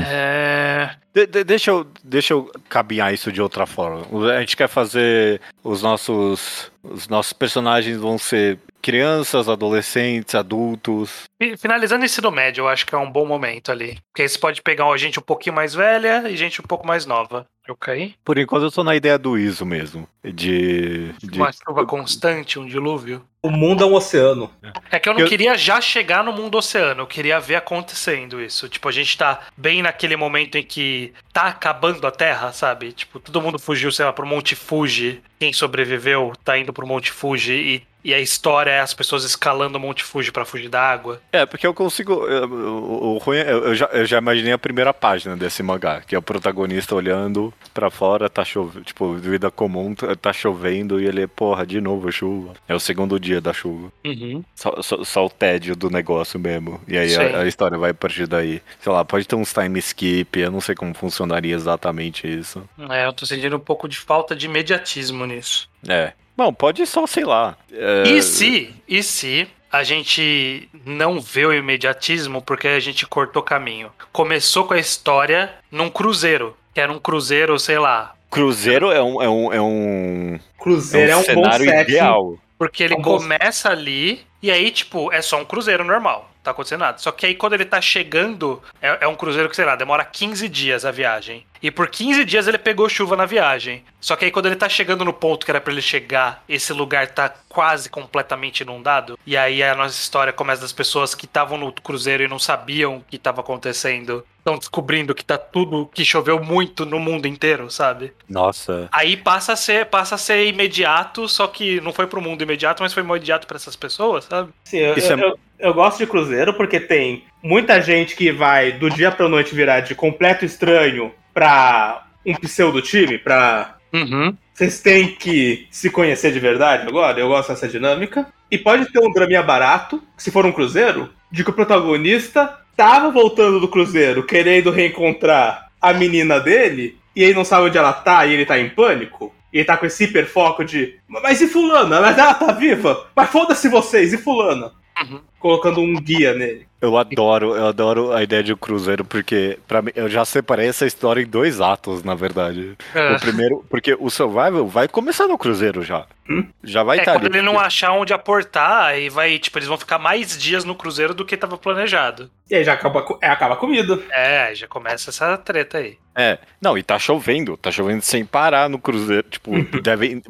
É. 0.07 0.95
De- 1.13 1.27
de- 1.27 1.43
deixa, 1.43 1.69
eu, 1.69 1.85
deixa 2.03 2.33
eu 2.33 2.51
caminhar 2.67 3.13
isso 3.13 3.31
de 3.31 3.39
outra 3.39 3.67
forma. 3.67 4.07
A 4.35 4.39
gente 4.39 4.57
quer 4.57 4.67
fazer 4.67 5.39
os 5.63 5.83
nossos. 5.83 6.71
Os 6.81 7.07
nossos 7.07 7.31
personagens 7.31 7.95
vão 7.97 8.17
ser 8.17 8.57
crianças, 8.81 9.47
adolescentes, 9.47 10.33
adultos. 10.33 11.25
Fi- 11.39 11.55
Finalizando 11.57 12.01
o 12.01 12.05
ensino 12.05 12.31
médio, 12.31 12.63
eu 12.63 12.67
acho 12.67 12.87
que 12.87 12.95
é 12.95 12.97
um 12.97 13.11
bom 13.11 13.23
momento 13.27 13.71
ali. 13.71 13.99
Porque 14.11 14.23
aí 14.23 14.29
você 14.29 14.39
pode 14.39 14.63
pegar 14.63 14.85
uma 14.87 14.97
gente 14.97 15.19
um 15.19 15.21
pouquinho 15.21 15.55
mais 15.55 15.75
velha 15.75 16.27
e 16.27 16.35
gente 16.35 16.59
um 16.59 16.63
pouco 16.65 16.87
mais 16.87 17.05
nova. 17.05 17.45
Eu 17.67 17.75
caí? 17.75 18.15
Por 18.25 18.39
enquanto 18.39 18.63
eu 18.63 18.71
tô 18.71 18.83
na 18.83 18.95
ideia 18.95 19.19
do 19.19 19.37
ISO 19.37 19.63
mesmo. 19.63 20.07
De. 20.23 21.11
de- 21.21 21.37
Uma 21.39 21.51
chuva 21.51 21.85
constante, 21.85 22.57
um 22.57 22.65
dilúvio. 22.65 23.23
O 23.43 23.49
mundo 23.49 23.83
é 23.83 23.87
um 23.87 23.95
oceano. 23.95 24.51
É 24.91 24.99
que 24.99 25.09
eu 25.09 25.13
não 25.13 25.21
Eu- 25.21 25.27
queria 25.27 25.57
já 25.57 25.81
chegar 25.81 26.23
no 26.23 26.31
mundo 26.31 26.59
oceano, 26.59 27.01
eu 27.01 27.07
queria 27.07 27.39
ver 27.39 27.55
acontecendo 27.55 28.39
isso. 28.39 28.69
Tipo, 28.69 28.87
a 28.87 28.91
gente 28.91 29.17
tá 29.17 29.39
bem 29.57 29.81
naquele 29.81 30.15
momento 30.15 30.59
em 30.59 30.63
que 30.63 31.11
tá 31.33 31.47
acabando 31.47 32.05
a 32.05 32.11
Terra, 32.11 32.51
sabe? 32.51 32.91
Tipo, 32.91 33.19
todo 33.19 33.41
mundo 33.41 33.57
fugiu, 33.57 33.91
sei 33.91 34.05
lá, 34.05 34.13
pro 34.13 34.27
Monte 34.27 34.53
Fuji. 34.55 35.23
Quem 35.39 35.51
sobreviveu 35.51 36.33
tá 36.43 36.55
indo 36.55 36.71
pro 36.71 36.85
Monte 36.85 37.11
Fuji 37.11 37.53
e, 37.53 37.83
e 38.03 38.13
a 38.13 38.19
história 38.19 38.71
é 38.71 38.79
as 38.79 38.93
pessoas 38.93 39.23
escalando 39.23 39.77
o 39.77 39.81
Monte 39.81 40.03
Fuji 40.03 40.31
pra 40.31 40.45
fugir 40.45 40.69
da 40.69 40.81
água. 40.81 41.21
É, 41.31 41.45
porque 41.45 41.65
eu 41.67 41.73
consigo. 41.73 42.13
O, 42.13 43.17
ruim 43.17 43.37
é- 43.37 43.51
eu, 43.51 43.65
eu 43.65 43.75
já, 43.75 43.85
eu 43.87 44.05
já 44.05 44.17
imaginei 44.17 44.53
a 44.53 44.57
primeira 44.57 44.93
página 44.93 45.35
desse 45.35 45.61
mangá, 45.63 46.01
que 46.01 46.15
é 46.15 46.17
o 46.17 46.21
protagonista 46.21 46.95
olhando 46.95 47.53
pra 47.73 47.89
fora, 47.89 48.29
tá 48.29 48.43
chovendo. 48.43 48.83
Tipo, 48.85 49.13
vida 49.15 49.49
comum, 49.51 49.93
tá- 49.95 50.31
chovendo 50.33 50.99
e 50.99 51.05
ele, 51.05 51.27
porra, 51.27 51.65
de 51.65 51.79
novo 51.81 52.11
chuva. 52.11 52.53
É 52.67 52.73
o 52.73 52.79
segundo 52.79 53.19
dia 53.19 53.41
da 53.41 53.53
chuva. 53.53 53.91
Uhum. 54.05 54.43
Só, 54.55 54.81
só- 54.81 55.03
só 55.03 55.25
o 55.25 55.29
tédio 55.29 55.75
do 55.75 55.89
negócio 55.89 56.39
mesmo. 56.39 56.81
E 56.87 56.97
aí 56.97 57.15
a, 57.15 57.41
a 57.41 57.47
história 57.47 57.77
vai 57.77 57.91
a 57.91 57.93
partir 57.93 58.27
daí. 58.27 58.61
Sei 58.79 58.91
lá, 58.91 59.03
pode 59.05 59.27
ter 59.27 59.35
uns 59.35 59.53
time 59.53 59.77
skip, 59.79 60.39
eu 60.39 60.51
não 60.51 60.61
sei 60.61 60.73
como 60.75 60.93
funcionaria 60.93 61.53
exatamente 61.55 62.27
isso. 62.27 62.63
É, 62.89 63.05
eu 63.05 63.13
tô 63.13 63.25
sentindo 63.25 63.55
um 63.57 63.59
pouco 63.59 63.87
de 63.87 63.97
falta 63.97 64.35
de 64.35 64.45
imediatismo 64.45 65.25
nisso. 65.25 65.69
É. 65.87 66.13
Bom, 66.41 66.51
pode 66.53 66.85
só, 66.87 67.05
sei 67.05 67.23
lá. 67.23 67.55
é, 67.71 68.03
E 68.09 68.21
se, 68.23 68.73
e 68.87 69.03
se 69.03 69.47
a 69.71 69.83
gente 69.83 70.67
não 70.85 71.19
vê 71.21 71.45
o 71.45 71.53
imediatismo 71.53 72.41
porque 72.41 72.67
a 72.67 72.79
gente 72.79 73.05
cortou 73.05 73.43
caminho? 73.43 73.91
Começou 74.11 74.65
com 74.65 74.73
a 74.73 74.79
história 74.79 75.53
num 75.71 75.89
cruzeiro. 75.89 76.57
Que 76.73 76.79
era 76.81 76.91
um 76.91 76.97
cruzeiro, 76.97 77.59
sei 77.59 77.77
lá. 77.77 78.15
Cruzeiro 78.29 78.91
é 78.91 79.03
um, 79.03 79.21
é 79.21 79.29
um, 79.29 79.53
é 79.53 79.61
um, 79.61 80.39
Cruzeiro 80.57 81.09
é 81.09 81.11
é 81.11 81.15
um 81.17 81.19
um, 81.19 81.35
bom 81.35 81.43
cenário 81.43 81.65
ideal. 81.81 82.37
Porque 82.57 82.81
ele 82.83 82.93
É 82.93 82.97
um 82.97 83.01
bom- 83.01 83.17
começa 83.17 83.69
ali 83.69 84.21
e 84.41 84.49
aí, 84.49 84.71
tipo, 84.71 85.11
é 85.11 85.21
só 85.21 85.39
um 85.39 85.45
cruzeiro 85.45 85.83
normal. 85.83 86.30
Tá 86.43 86.51
acontecendo 86.51 86.79
nada. 86.81 86.97
Só 86.97 87.11
que 87.11 87.25
aí 87.25 87.35
quando 87.35 87.53
ele 87.53 87.65
tá 87.65 87.79
chegando, 87.81 88.61
é, 88.81 88.99
é 89.01 89.07
um 89.07 89.15
cruzeiro 89.15 89.49
que, 89.49 89.55
sei 89.55 89.65
lá, 89.65 89.75
demora 89.75 90.03
15 90.03 90.47
dias 90.49 90.85
a 90.85 90.91
viagem. 90.91 91.45
E 91.61 91.69
por 91.69 91.87
15 91.89 92.25
dias 92.25 92.47
ele 92.47 92.57
pegou 92.57 92.89
chuva 92.89 93.15
na 93.15 93.25
viagem. 93.25 93.83
Só 93.99 94.15
que 94.15 94.25
aí 94.25 94.31
quando 94.31 94.47
ele 94.47 94.55
tá 94.55 94.67
chegando 94.67 95.05
no 95.05 95.13
ponto 95.13 95.45
que 95.45 95.51
era 95.51 95.61
pra 95.61 95.71
ele 95.71 95.81
chegar, 95.81 96.43
esse 96.49 96.73
lugar 96.73 97.07
tá 97.09 97.31
quase 97.47 97.87
completamente 97.89 98.61
inundado. 98.61 99.17
E 99.27 99.37
aí 99.37 99.61
a 99.61 99.75
nossa 99.75 99.93
história 99.99 100.33
começa 100.33 100.61
das 100.61 100.71
pessoas 100.73 101.13
que 101.13 101.25
estavam 101.25 101.57
no 101.57 101.71
cruzeiro 101.71 102.23
e 102.23 102.27
não 102.27 102.39
sabiam 102.39 102.97
o 102.97 103.03
que 103.07 103.19
tava 103.19 103.41
acontecendo. 103.41 104.25
Estão 104.39 104.57
descobrindo 104.57 105.13
que 105.13 105.23
tá 105.23 105.37
tudo, 105.37 105.87
que 105.93 106.03
choveu 106.03 106.43
muito 106.43 106.83
no 106.83 106.97
mundo 106.99 107.27
inteiro, 107.27 107.69
sabe? 107.69 108.11
Nossa. 108.27 108.89
Aí 108.91 109.15
passa 109.15 109.53
a 109.53 109.55
ser, 109.55 109.85
passa 109.85 110.15
a 110.15 110.17
ser 110.17 110.47
imediato, 110.47 111.29
só 111.29 111.45
que 111.45 111.79
não 111.81 111.93
foi 111.93 112.07
pro 112.07 112.19
mundo 112.21 112.41
imediato, 112.41 112.81
mas 112.81 112.91
foi 112.91 113.03
imediato 113.03 113.45
pra 113.45 113.57
essas 113.57 113.75
pessoas, 113.75 114.25
sabe? 114.25 114.51
Sim, 114.63 114.77
eu, 114.77 114.95
Isso 114.97 115.13
eu, 115.13 115.19
é- 115.19 115.23
eu- 115.25 115.39
eu 115.61 115.73
gosto 115.73 115.97
de 115.99 116.07
cruzeiro 116.07 116.53
porque 116.53 116.79
tem 116.79 117.23
muita 117.41 117.81
gente 117.81 118.15
que 118.15 118.31
vai 118.31 118.71
do 118.71 118.89
dia 118.89 119.11
pra 119.11 119.29
noite 119.29 119.55
virar 119.55 119.81
de 119.81 119.95
completo 119.95 120.43
estranho 120.45 121.11
pra 121.33 122.05
um 122.25 122.35
pseudo 122.35 122.81
time, 122.81 123.17
pra 123.17 123.77
Uhum. 123.93 124.35
Vocês 124.53 124.79
têm 124.79 125.07
que 125.07 125.67
se 125.69 125.89
conhecer 125.89 126.31
de 126.31 126.39
verdade 126.39 126.87
agora? 126.87 127.19
Eu 127.19 127.27
gosto 127.27 127.49
dessa 127.49 127.67
dinâmica. 127.67 128.27
E 128.49 128.57
pode 128.57 128.91
ter 128.91 128.99
um 128.99 129.11
draminha 129.11 129.41
barato, 129.41 130.01
se 130.17 130.31
for 130.31 130.45
um 130.45 130.51
cruzeiro, 130.51 131.09
de 131.31 131.43
que 131.43 131.49
o 131.49 131.53
protagonista 131.53 132.57
tava 132.75 133.09
voltando 133.11 133.59
do 133.59 133.67
cruzeiro 133.67 134.23
querendo 134.23 134.71
reencontrar 134.71 135.67
a 135.81 135.93
menina 135.93 136.39
dele, 136.39 136.97
e 137.15 137.23
ele 137.23 137.33
não 137.33 137.43
sabe 137.43 137.67
onde 137.67 137.77
ela 137.77 137.93
tá 137.93 138.25
e 138.25 138.33
ele 138.33 138.45
tá 138.45 138.59
em 138.59 138.69
pânico. 138.69 139.33
E 139.53 139.57
ele 139.57 139.65
tá 139.65 139.75
com 139.77 139.85
esse 139.85 140.05
hiperfoco 140.05 140.63
de. 140.63 140.95
Mas 141.07 141.41
e 141.41 141.47
fulana? 141.47 141.99
Mas 142.01 142.17
ela 142.17 142.33
tá 142.33 142.51
viva? 142.53 143.07
Mas 143.15 143.29
foda-se 143.29 143.67
vocês, 143.69 144.13
e 144.13 144.17
fulana? 144.17 144.71
Uhum. 145.01 145.19
Colocando 145.39 145.81
um 145.81 145.95
guia 145.95 146.33
nele. 146.33 146.67
Eu 146.79 146.97
adoro, 146.97 147.55
eu 147.55 147.67
adoro 147.67 148.11
a 148.11 148.21
ideia 148.23 148.43
de 148.43 148.55
cruzeiro, 148.55 149.03
porque 149.05 149.57
para 149.67 149.81
mim, 149.81 149.91
eu 149.95 150.07
já 150.09 150.23
separei 150.25 150.67
essa 150.67 150.85
história 150.85 151.21
em 151.21 151.25
dois 151.27 151.59
atos, 151.61 152.03
na 152.03 152.13
verdade. 152.13 152.75
É. 152.93 153.13
O 153.15 153.19
primeiro, 153.19 153.65
porque 153.69 153.95
o 153.99 154.09
Survival 154.09 154.67
vai 154.67 154.87
começar 154.87 155.27
no 155.27 155.37
cruzeiro 155.37 155.81
já. 155.83 156.05
Hum? 156.29 156.45
Já 156.63 156.83
vai 156.83 156.97
É, 156.97 157.01
estar 157.01 157.13
quando 157.13 157.25
ali. 157.27 157.37
ele 157.37 157.41
não 157.45 157.59
achar 157.59 157.91
onde 157.93 158.13
aportar, 158.13 158.85
aí 158.85 159.09
vai, 159.09 159.37
tipo, 159.39 159.57
eles 159.57 159.67
vão 159.67 159.77
ficar 159.77 159.97
mais 159.99 160.37
dias 160.37 160.63
no 160.63 160.75
cruzeiro 160.75 161.13
do 161.13 161.25
que 161.25 161.37
tava 161.37 161.57
planejado. 161.57 162.29
E 162.49 162.55
aí 162.55 162.63
já 162.63 162.73
acaba, 162.73 163.05
é, 163.21 163.29
acaba 163.29 163.53
a 163.55 163.57
comida. 163.57 163.99
É, 164.11 164.43
aí 164.43 164.55
já 164.55 164.67
começa 164.67 165.09
essa 165.09 165.37
treta 165.37 165.77
aí. 165.79 165.97
É, 166.13 166.39
não, 166.59 166.77
e 166.77 166.83
tá 166.83 166.99
chovendo, 166.99 167.55
tá 167.55 167.71
chovendo 167.71 168.01
sem 168.01 168.25
parar 168.25 168.69
no 168.69 168.77
cruzeiro, 168.77 169.27
tipo, 169.29 169.51
deve, 169.81 170.21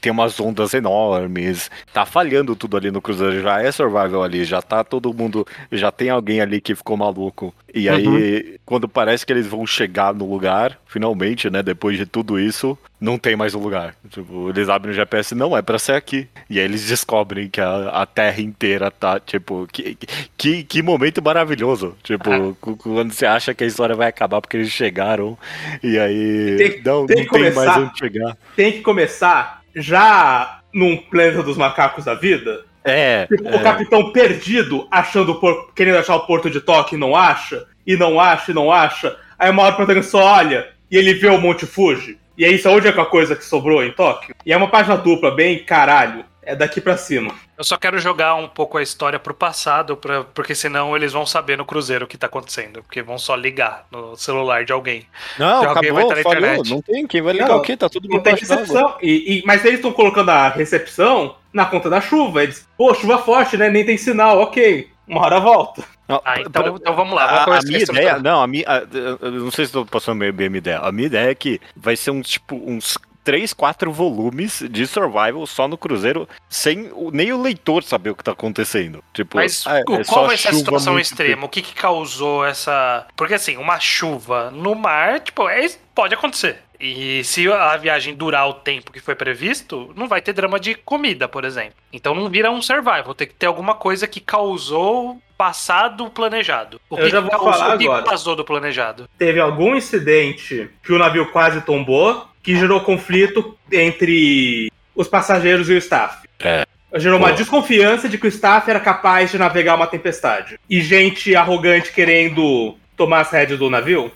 tem 0.00 0.10
umas 0.10 0.38
ondas 0.40 0.74
enormes, 0.74 1.70
tá 1.92 2.04
falhando 2.04 2.56
tudo 2.56 2.76
ali 2.76 2.90
no 2.90 3.00
cruzeiro, 3.00 3.40
já 3.40 3.62
é 3.62 3.70
survival 3.70 4.22
ali, 4.22 4.44
já 4.44 4.60
tá 4.60 4.82
todo 4.82 5.14
mundo, 5.14 5.46
já 5.70 5.92
tem 5.92 6.10
alguém 6.10 6.40
ali 6.40 6.60
que 6.60 6.74
ficou 6.74 6.96
maluco. 6.96 7.54
E 7.72 7.88
aí, 7.88 8.58
quando 8.64 8.88
parece 8.88 9.24
que 9.24 9.32
eles 9.32 9.46
vão 9.46 9.66
chegar 9.66 10.12
no 10.12 10.28
lugar, 10.28 10.78
finalmente, 10.86 11.48
né, 11.48 11.62
depois 11.62 11.96
de 11.96 12.06
tudo 12.06 12.40
isso, 12.40 12.76
não 13.00 13.16
tem 13.18 13.36
mais 13.36 13.54
o 13.54 13.58
lugar. 13.58 13.94
Tipo, 14.10 14.50
eles 14.50 14.68
abrem 14.68 14.92
o 14.92 14.94
GPS, 14.94 15.34
não, 15.34 15.56
é 15.56 15.62
pra 15.62 15.78
ser 15.78 15.92
aqui. 15.92 16.28
E 16.50 16.58
aí 16.58 16.64
eles 16.64 16.86
descobrem 16.86 17.48
que 17.48 17.60
a, 17.60 17.88
a 17.90 18.06
terra 18.06 18.40
inteira 18.40 18.90
tá, 18.90 19.20
tipo, 19.20 19.66
que, 19.72 19.96
que, 20.36 20.64
que 20.64 20.82
momento 20.82 21.22
maravilhoso. 21.22 21.96
Tipo, 22.02 22.56
quando 22.60 23.12
você 23.12 23.26
acha 23.26 23.54
que 23.54 23.64
a 23.64 23.66
história 23.66 23.94
vai 23.94 24.08
acabar 24.08 24.40
porque 24.40 24.56
eles 24.56 24.70
chegaram, 24.70 25.38
e 25.82 25.98
aí 25.98 26.56
Tem- 26.56 26.82
não, 26.84 27.06
tem 27.06 27.16
não 27.16 27.24
que 27.24 27.30
tem 27.30 27.50
começar. 27.52 27.64
mais 27.66 27.76
onde 27.88 27.98
chegar. 27.98 28.36
Tem 28.56 28.72
que 28.72 28.80
começar 28.80 29.62
já 29.74 30.60
num 30.74 30.96
planeta 30.96 31.42
dos 31.42 31.56
macacos 31.56 32.04
da 32.04 32.14
vida. 32.14 32.64
É, 32.84 33.26
Tipo, 33.26 33.48
é. 33.48 33.56
o 33.56 33.62
capitão 33.62 34.12
perdido, 34.12 34.86
achando 34.90 35.32
o 35.32 35.34
por... 35.40 35.72
querendo 35.74 35.98
achar 35.98 36.16
o 36.16 36.26
porto 36.26 36.48
de 36.50 36.60
Tóquio 36.60 36.96
e 36.96 37.00
não 37.00 37.14
acha, 37.14 37.66
e 37.86 37.96
não 37.96 38.18
acha, 38.18 38.50
e 38.50 38.54
não 38.54 38.72
acha. 38.72 39.16
Aí 39.38 39.50
uma 39.50 39.62
hora 39.62 39.72
o 39.74 39.76
protagonista 39.76 40.12
só 40.12 40.24
olha 40.24 40.68
e 40.90 40.96
ele 40.96 41.14
vê 41.14 41.28
o 41.28 41.38
Monte 41.40 41.66
Fuji. 41.66 42.18
E 42.38 42.44
aí 42.44 42.54
isso 42.54 42.68
é 42.68 42.70
a 42.70 42.74
única 42.74 43.04
coisa 43.04 43.34
que 43.34 43.44
sobrou 43.44 43.82
em 43.82 43.90
Tóquio. 43.90 44.34
E 44.46 44.52
é 44.52 44.56
uma 44.56 44.68
página 44.70 44.96
dupla, 44.96 45.32
bem 45.34 45.58
caralho. 45.64 46.24
É 46.40 46.56
daqui 46.56 46.80
pra 46.80 46.96
cima. 46.96 47.34
Eu 47.58 47.64
só 47.64 47.76
quero 47.76 47.98
jogar 47.98 48.34
um 48.36 48.48
pouco 48.48 48.78
a 48.78 48.82
história 48.82 49.18
pro 49.18 49.34
passado, 49.34 49.98
pra, 49.98 50.24
porque 50.24 50.54
senão 50.54 50.96
eles 50.96 51.12
vão 51.12 51.26
saber 51.26 51.58
no 51.58 51.64
cruzeiro 51.66 52.06
o 52.06 52.08
que 52.08 52.16
tá 52.16 52.26
acontecendo. 52.26 52.82
Porque 52.82 53.02
vão 53.02 53.18
só 53.18 53.34
ligar 53.34 53.84
no 53.90 54.16
celular 54.16 54.64
de 54.64 54.72
alguém. 54.72 55.04
Não, 55.38 55.66
alguém 55.68 55.90
acabou, 55.90 56.00
estar 56.00 56.14
na 56.16 56.22
falhou, 56.22 56.38
internet. 56.38 56.70
não 56.70 56.80
tem, 56.80 57.06
quem 57.06 57.20
vai 57.20 57.34
ligar 57.34 57.48
Não, 57.48 57.58
o 57.58 57.60
quê? 57.60 57.76
Tá 57.76 57.86
tudo 57.90 58.08
Não 58.08 58.20
tem 58.20 58.34
recepção. 58.34 58.94
E, 59.02 59.40
e- 59.40 59.42
mas 59.44 59.62
eles 59.62 59.80
estão 59.80 59.92
colocando 59.92 60.30
a 60.30 60.48
recepção 60.48 61.34
na 61.52 61.66
conta 61.66 61.90
da 61.90 62.00
chuva. 62.00 62.44
Eles, 62.44 62.66
pô, 62.78 62.94
chuva 62.94 63.18
forte, 63.18 63.58
né? 63.58 63.68
Nem 63.68 63.84
tem 63.84 63.98
sinal, 63.98 64.38
ok. 64.38 64.88
Uma 65.06 65.20
hora 65.22 65.40
volta. 65.40 65.84
Não, 66.08 66.22
Ah, 66.24 66.40
então, 66.40 66.50
pra- 66.62 66.72
então 66.72 66.96
vamos 66.96 67.14
lá. 67.14 67.44
Vamos 67.44 67.56
A, 67.56 67.58
a 67.58 67.62
minha 67.70 67.82
ideia, 67.82 68.18
não, 68.18 68.42
a 68.42 68.46
minha, 68.46 68.64
a- 68.66 68.82
eu- 68.96 69.30
não 69.30 69.50
sei 69.50 69.66
se 69.66 69.68
estou 69.70 69.84
passando 69.84 70.18
bem, 70.18 70.30
a 70.30 70.32
minha 70.50 70.58
ideia. 70.58 70.78
A 70.78 70.90
minha 70.90 71.06
ideia 71.06 71.30
é 71.30 71.34
que 71.34 71.60
vai 71.76 71.96
ser 71.96 72.10
uns 72.10 72.28
tipo 72.28 72.56
uns 72.56 72.96
3, 73.24 73.52
4 73.52 73.92
volumes 73.92 74.64
de 74.70 74.86
survival 74.86 75.46
só 75.46 75.68
no 75.68 75.76
cruzeiro, 75.76 76.26
sem 76.48 76.90
o- 76.94 77.10
nem 77.10 77.30
o 77.30 77.42
leitor 77.42 77.82
saber 77.84 78.08
o 78.08 78.14
que 78.16 78.24
tá 78.24 78.32
acontecendo. 78.32 79.04
Tipo, 79.12 79.36
Mas 79.36 79.64
ah, 79.66 79.80
é 79.80 79.82
o- 79.86 80.02
só 80.02 80.12
qual 80.14 80.26
vai 80.28 80.36
ser 80.38 80.48
a 80.48 80.52
situação 80.54 80.94
muito 80.94 81.04
extrema? 81.04 81.44
O 81.44 81.48
que, 81.50 81.60
que 81.60 81.74
causou 81.74 82.42
essa. 82.46 83.06
Porque 83.14 83.34
assim, 83.34 83.58
uma 83.58 83.78
chuva 83.78 84.50
no 84.50 84.74
mar, 84.74 85.20
tipo, 85.20 85.46
é, 85.46 85.68
pode 85.94 86.14
acontecer. 86.14 86.62
E 86.80 87.22
se 87.24 87.50
a 87.52 87.76
viagem 87.76 88.14
durar 88.14 88.48
o 88.48 88.54
tempo 88.54 88.92
que 88.92 89.00
foi 89.00 89.14
previsto, 89.14 89.92
não 89.96 90.06
vai 90.08 90.22
ter 90.22 90.32
drama 90.32 90.58
de 90.60 90.74
comida, 90.76 91.28
por 91.28 91.44
exemplo. 91.44 91.74
Então 91.92 92.14
não 92.14 92.30
vira 92.30 92.50
um 92.50 92.62
survival. 92.62 93.14
Tem 93.14 93.26
que 93.26 93.34
ter 93.34 93.46
alguma 93.46 93.74
coisa 93.74 94.06
que 94.06 94.20
causou 94.20 95.20
passado 95.38 96.10
planejado. 96.10 96.80
O 96.90 96.96
Eu 96.98 97.04
que 97.04 97.10
já 97.10 97.20
vou 97.20 97.30
causou, 97.30 97.52
falar 97.52 97.74
o 97.76 97.78
que 97.78 97.84
agora. 97.84 98.02
passou 98.04 98.34
do 98.36 98.44
planejado? 98.44 99.08
teve 99.16 99.38
algum 99.38 99.76
incidente 99.76 100.68
que 100.82 100.92
o 100.92 100.98
navio 100.98 101.30
quase 101.30 101.60
tombou, 101.60 102.26
que 102.42 102.56
gerou 102.56 102.80
conflito 102.80 103.56
entre 103.72 104.70
os 104.94 105.06
passageiros 105.06 105.70
e 105.70 105.74
o 105.74 105.78
staff. 105.78 106.26
É. 106.40 106.66
Gerou 106.96 107.18
uma 107.18 107.28
Pô. 107.30 107.34
desconfiança 107.36 108.08
de 108.08 108.18
que 108.18 108.26
o 108.26 108.28
staff 108.28 108.68
era 108.68 108.80
capaz 108.80 109.30
de 109.30 109.38
navegar 109.38 109.76
uma 109.76 109.86
tempestade. 109.86 110.58
E 110.68 110.80
gente 110.80 111.36
arrogante 111.36 111.92
querendo 111.92 112.76
tomar 112.96 113.20
as 113.20 113.30
rédeas 113.30 113.58
do 113.58 113.70
navio. 113.70 114.10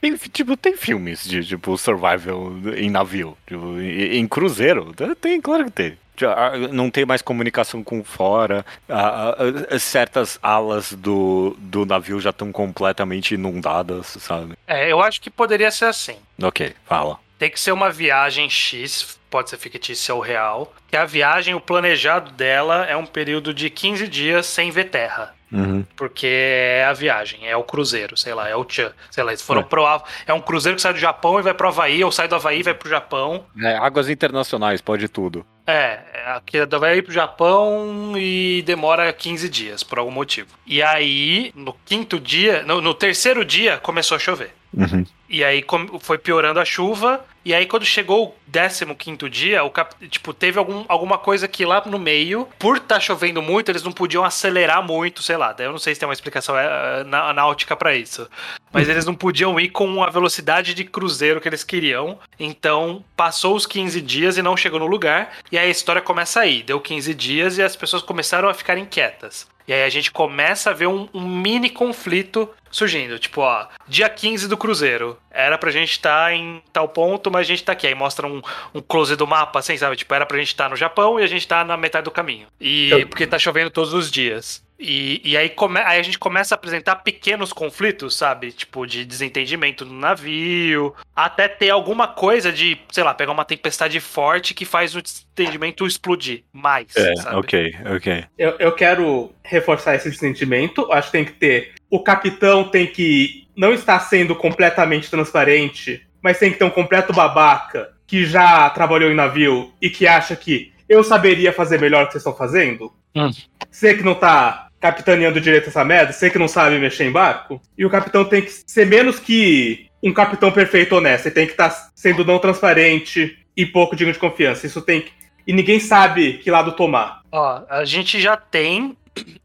Tem, 0.00 0.14
tipo, 0.16 0.56
tem 0.56 0.76
filmes 0.76 1.24
de 1.24 1.44
tipo 1.44 1.76
survival 1.78 2.52
em 2.76 2.90
navio, 2.90 3.36
tipo, 3.46 3.78
em, 3.80 4.16
em 4.18 4.26
cruzeiro. 4.26 4.92
Tem, 5.20 5.40
claro 5.40 5.64
que 5.66 5.70
tem. 5.70 5.98
Ah, 6.20 6.52
Não 6.70 6.90
tem 6.90 7.04
mais 7.04 7.22
comunicação 7.22 7.82
com 7.82 8.04
fora. 8.04 8.64
ah, 8.88 9.36
ah, 9.70 9.78
certas 9.78 10.38
alas 10.42 10.92
do, 10.92 11.56
do 11.58 11.84
navio 11.86 12.20
já 12.20 12.30
estão 12.30 12.52
completamente 12.52 13.34
inundadas, 13.34 14.06
sabe? 14.20 14.54
É, 14.66 14.90
eu 14.90 15.00
acho 15.00 15.20
que 15.20 15.30
poderia 15.30 15.70
ser 15.70 15.86
assim. 15.86 16.16
Ok, 16.42 16.74
fala. 16.86 17.18
Tem 17.38 17.50
que 17.50 17.58
ser 17.58 17.72
uma 17.72 17.90
viagem 17.90 18.48
X, 18.48 19.18
pode 19.28 19.50
ser 19.50 19.56
fictícia 19.58 20.14
ou 20.14 20.20
real. 20.20 20.72
Que 20.88 20.96
a 20.96 21.04
viagem, 21.04 21.54
o 21.54 21.60
planejado 21.60 22.30
dela 22.30 22.84
é 22.84 22.96
um 22.96 23.06
período 23.06 23.52
de 23.52 23.68
15 23.68 24.06
dias 24.06 24.46
sem 24.46 24.70
ver 24.70 24.90
terra. 24.90 25.34
Uhum. 25.52 25.84
Porque 25.96 26.26
é 26.26 26.84
a 26.86 26.92
viagem, 26.92 27.46
é 27.46 27.56
o 27.56 27.62
cruzeiro, 27.62 28.16
sei 28.16 28.32
lá, 28.32 28.48
é 28.48 28.56
o 28.56 28.64
Tchan. 28.64 28.92
Sei 29.10 29.22
lá, 29.22 29.30
eles 29.32 29.42
foram 29.42 29.60
É. 29.60 29.64
pro. 29.64 29.84
É 30.26 30.32
um 30.32 30.40
cruzeiro 30.40 30.76
que 30.76 30.82
sai 30.82 30.92
do 30.94 30.98
Japão 30.98 31.38
e 31.38 31.42
vai 31.42 31.52
pro 31.52 31.68
Havaí, 31.68 32.02
ou 32.02 32.10
sai 32.10 32.26
do 32.26 32.34
Havaí 32.34 32.60
e 32.60 32.62
vai 32.62 32.74
pro 32.74 32.88
Japão. 32.88 33.44
É, 33.60 33.76
águas 33.76 34.08
internacionais, 34.08 34.80
pode 34.80 35.08
tudo. 35.08 35.44
É, 35.66 36.00
aqui 36.34 36.64
vai 36.66 36.98
ir 36.98 37.02
pro 37.02 37.12
Japão 37.12 38.14
e 38.16 38.62
demora 38.66 39.12
15 39.12 39.48
dias, 39.48 39.82
por 39.82 39.98
algum 39.98 40.10
motivo. 40.10 40.48
E 40.66 40.82
aí, 40.82 41.52
no 41.54 41.72
quinto 41.84 42.18
dia, 42.18 42.62
no, 42.64 42.80
no 42.80 42.94
terceiro 42.94 43.44
dia, 43.44 43.78
começou 43.78 44.16
a 44.16 44.18
chover. 44.18 44.50
Uhum. 44.74 45.04
E 45.28 45.44
aí 45.44 45.64
foi 46.00 46.18
piorando 46.18 46.58
a 46.58 46.64
chuva. 46.64 47.24
E 47.44 47.52
aí, 47.52 47.66
quando 47.66 47.84
chegou 47.84 48.28
o 48.28 48.94
15 48.94 49.28
dia, 49.28 49.64
o 49.64 49.70
cap... 49.70 49.94
tipo, 50.08 50.32
teve 50.32 50.58
algum, 50.58 50.84
alguma 50.88 51.18
coisa 51.18 51.48
que 51.48 51.64
lá 51.64 51.82
no 51.86 51.98
meio, 51.98 52.48
por 52.58 52.76
estar 52.76 53.00
chovendo 53.00 53.42
muito, 53.42 53.70
eles 53.70 53.82
não 53.82 53.92
podiam 53.92 54.24
acelerar 54.24 54.82
muito, 54.82 55.22
sei 55.22 55.36
lá. 55.36 55.52
Daí 55.52 55.66
eu 55.66 55.72
não 55.72 55.78
sei 55.78 55.94
se 55.94 56.00
tem 56.00 56.08
uma 56.08 56.12
explicação 56.12 56.56
é, 56.56 57.02
na, 57.04 57.32
náutica 57.32 57.76
pra 57.76 57.94
isso. 57.94 58.28
Mas 58.72 58.88
eles 58.88 59.04
não 59.04 59.14
podiam 59.14 59.58
ir 59.58 59.70
com 59.70 60.02
a 60.02 60.10
velocidade 60.10 60.74
de 60.74 60.84
cruzeiro 60.84 61.40
que 61.40 61.48
eles 61.48 61.64
queriam. 61.64 62.18
Então, 62.38 63.04
passou 63.16 63.56
os 63.56 63.66
15 63.66 64.00
dias 64.00 64.36
e 64.36 64.42
não 64.42 64.56
chegou 64.56 64.78
no 64.78 64.86
lugar. 64.86 65.32
E 65.50 65.58
aí 65.58 65.68
a 65.68 65.70
história 65.70 66.00
começa 66.00 66.40
aí. 66.40 66.62
Deu 66.62 66.80
15 66.80 67.14
dias 67.14 67.58
e 67.58 67.62
as 67.62 67.74
pessoas 67.74 68.02
começaram 68.02 68.48
a 68.48 68.54
ficar 68.54 68.78
inquietas. 68.78 69.50
E 69.66 69.72
aí 69.72 69.84
a 69.84 69.88
gente 69.88 70.10
começa 70.10 70.70
a 70.70 70.72
ver 70.72 70.86
um, 70.88 71.08
um 71.14 71.26
mini 71.26 71.70
conflito 71.70 72.48
surgindo. 72.70 73.18
Tipo, 73.18 73.42
ó, 73.42 73.66
dia 73.86 74.08
15 74.08 74.48
do 74.48 74.56
Cruzeiro. 74.56 75.18
Era 75.30 75.56
pra 75.58 75.70
gente 75.70 75.90
estar 75.92 76.32
em 76.34 76.62
tal 76.72 76.88
ponto, 76.88 77.30
mas 77.30 77.42
a 77.42 77.48
gente 77.48 77.62
tá 77.64 77.72
aqui. 77.72 77.86
Aí 77.86 77.94
mostra 77.94 78.26
um, 78.26 78.42
um 78.74 78.80
close 78.80 79.14
do 79.16 79.26
mapa, 79.26 79.58
assim, 79.58 79.76
sabe? 79.76 79.96
Tipo, 79.96 80.14
era 80.14 80.26
pra 80.26 80.38
gente 80.38 80.48
estar 80.48 80.68
no 80.68 80.76
Japão 80.76 81.20
e 81.20 81.22
a 81.22 81.26
gente 81.26 81.46
tá 81.46 81.64
na 81.64 81.76
metade 81.76 82.04
do 82.04 82.10
caminho. 82.10 82.46
E 82.60 82.90
Eu- 82.90 83.06
porque 83.08 83.26
tá 83.26 83.38
chovendo 83.38 83.70
todos 83.70 83.92
os 83.94 84.10
dias. 84.10 84.62
E, 84.82 85.20
e 85.24 85.36
aí, 85.36 85.48
come, 85.48 85.78
aí 85.80 86.00
a 86.00 86.02
gente 86.02 86.18
começa 86.18 86.54
a 86.54 86.56
apresentar 86.56 86.96
pequenos 86.96 87.52
conflitos, 87.52 88.16
sabe? 88.16 88.50
Tipo, 88.50 88.84
de 88.84 89.04
desentendimento 89.04 89.84
no 89.84 89.94
navio, 89.94 90.92
até 91.14 91.46
ter 91.46 91.70
alguma 91.70 92.08
coisa 92.08 92.52
de, 92.52 92.76
sei 92.90 93.04
lá, 93.04 93.14
pegar 93.14 93.30
uma 93.30 93.44
tempestade 93.44 94.00
forte 94.00 94.54
que 94.54 94.64
faz 94.64 94.96
o 94.96 95.00
desentendimento 95.02 95.86
explodir 95.86 96.42
mais, 96.52 96.88
É, 96.96 97.14
sabe? 97.16 97.36
ok, 97.36 97.74
ok. 97.94 98.24
Eu, 98.36 98.56
eu 98.58 98.72
quero 98.72 99.32
reforçar 99.44 99.94
esse 99.94 100.12
sentimento. 100.14 100.90
Acho 100.92 101.06
que 101.08 101.12
tem 101.12 101.24
que 101.24 101.32
ter. 101.32 101.74
O 101.88 102.02
capitão 102.02 102.64
tem 102.64 102.86
que 102.86 103.46
não 103.56 103.72
estar 103.72 104.00
sendo 104.00 104.34
completamente 104.34 105.08
transparente, 105.08 106.04
mas 106.20 106.38
tem 106.38 106.50
que 106.50 106.58
ter 106.58 106.64
um 106.64 106.70
completo 106.70 107.12
babaca 107.12 107.92
que 108.06 108.24
já 108.26 108.68
trabalhou 108.70 109.10
em 109.10 109.14
navio 109.14 109.72
e 109.80 109.88
que 109.88 110.06
acha 110.06 110.34
que 110.34 110.72
eu 110.88 111.04
saberia 111.04 111.52
fazer 111.52 111.80
melhor 111.80 112.02
o 112.02 112.06
que 112.06 112.12
vocês 112.12 112.22
estão 112.22 112.36
fazendo. 112.36 112.92
Hum. 113.14 113.30
Você 113.70 113.94
que 113.94 114.02
não 114.02 114.14
tá 114.14 114.61
capitaneando 114.82 115.40
direito 115.40 115.68
essa 115.68 115.84
merda, 115.84 116.12
você 116.12 116.28
que 116.28 116.38
não 116.38 116.48
sabe 116.48 116.76
mexer 116.76 117.04
em 117.04 117.12
barco. 117.12 117.62
E 117.78 117.86
o 117.86 117.90
capitão 117.90 118.24
tem 118.24 118.42
que 118.42 118.50
ser 118.66 118.84
menos 118.84 119.20
que 119.20 119.86
um 120.02 120.12
capitão 120.12 120.50
perfeito 120.50 120.96
honesto. 120.96 121.26
Ele 121.26 121.34
tem 121.36 121.46
que 121.46 121.52
estar 121.52 121.70
sendo 121.94 122.24
não 122.24 122.40
transparente 122.40 123.38
e 123.56 123.64
pouco 123.64 123.94
digno 123.94 124.12
de 124.12 124.18
confiança. 124.18 124.66
Isso 124.66 124.82
tem 124.82 125.02
que. 125.02 125.12
E 125.46 125.52
ninguém 125.52 125.78
sabe 125.78 126.38
que 126.38 126.50
lado 126.50 126.72
tomar. 126.72 127.22
Ó, 127.30 127.62
a 127.70 127.84
gente 127.84 128.20
já 128.20 128.36
tem 128.36 128.96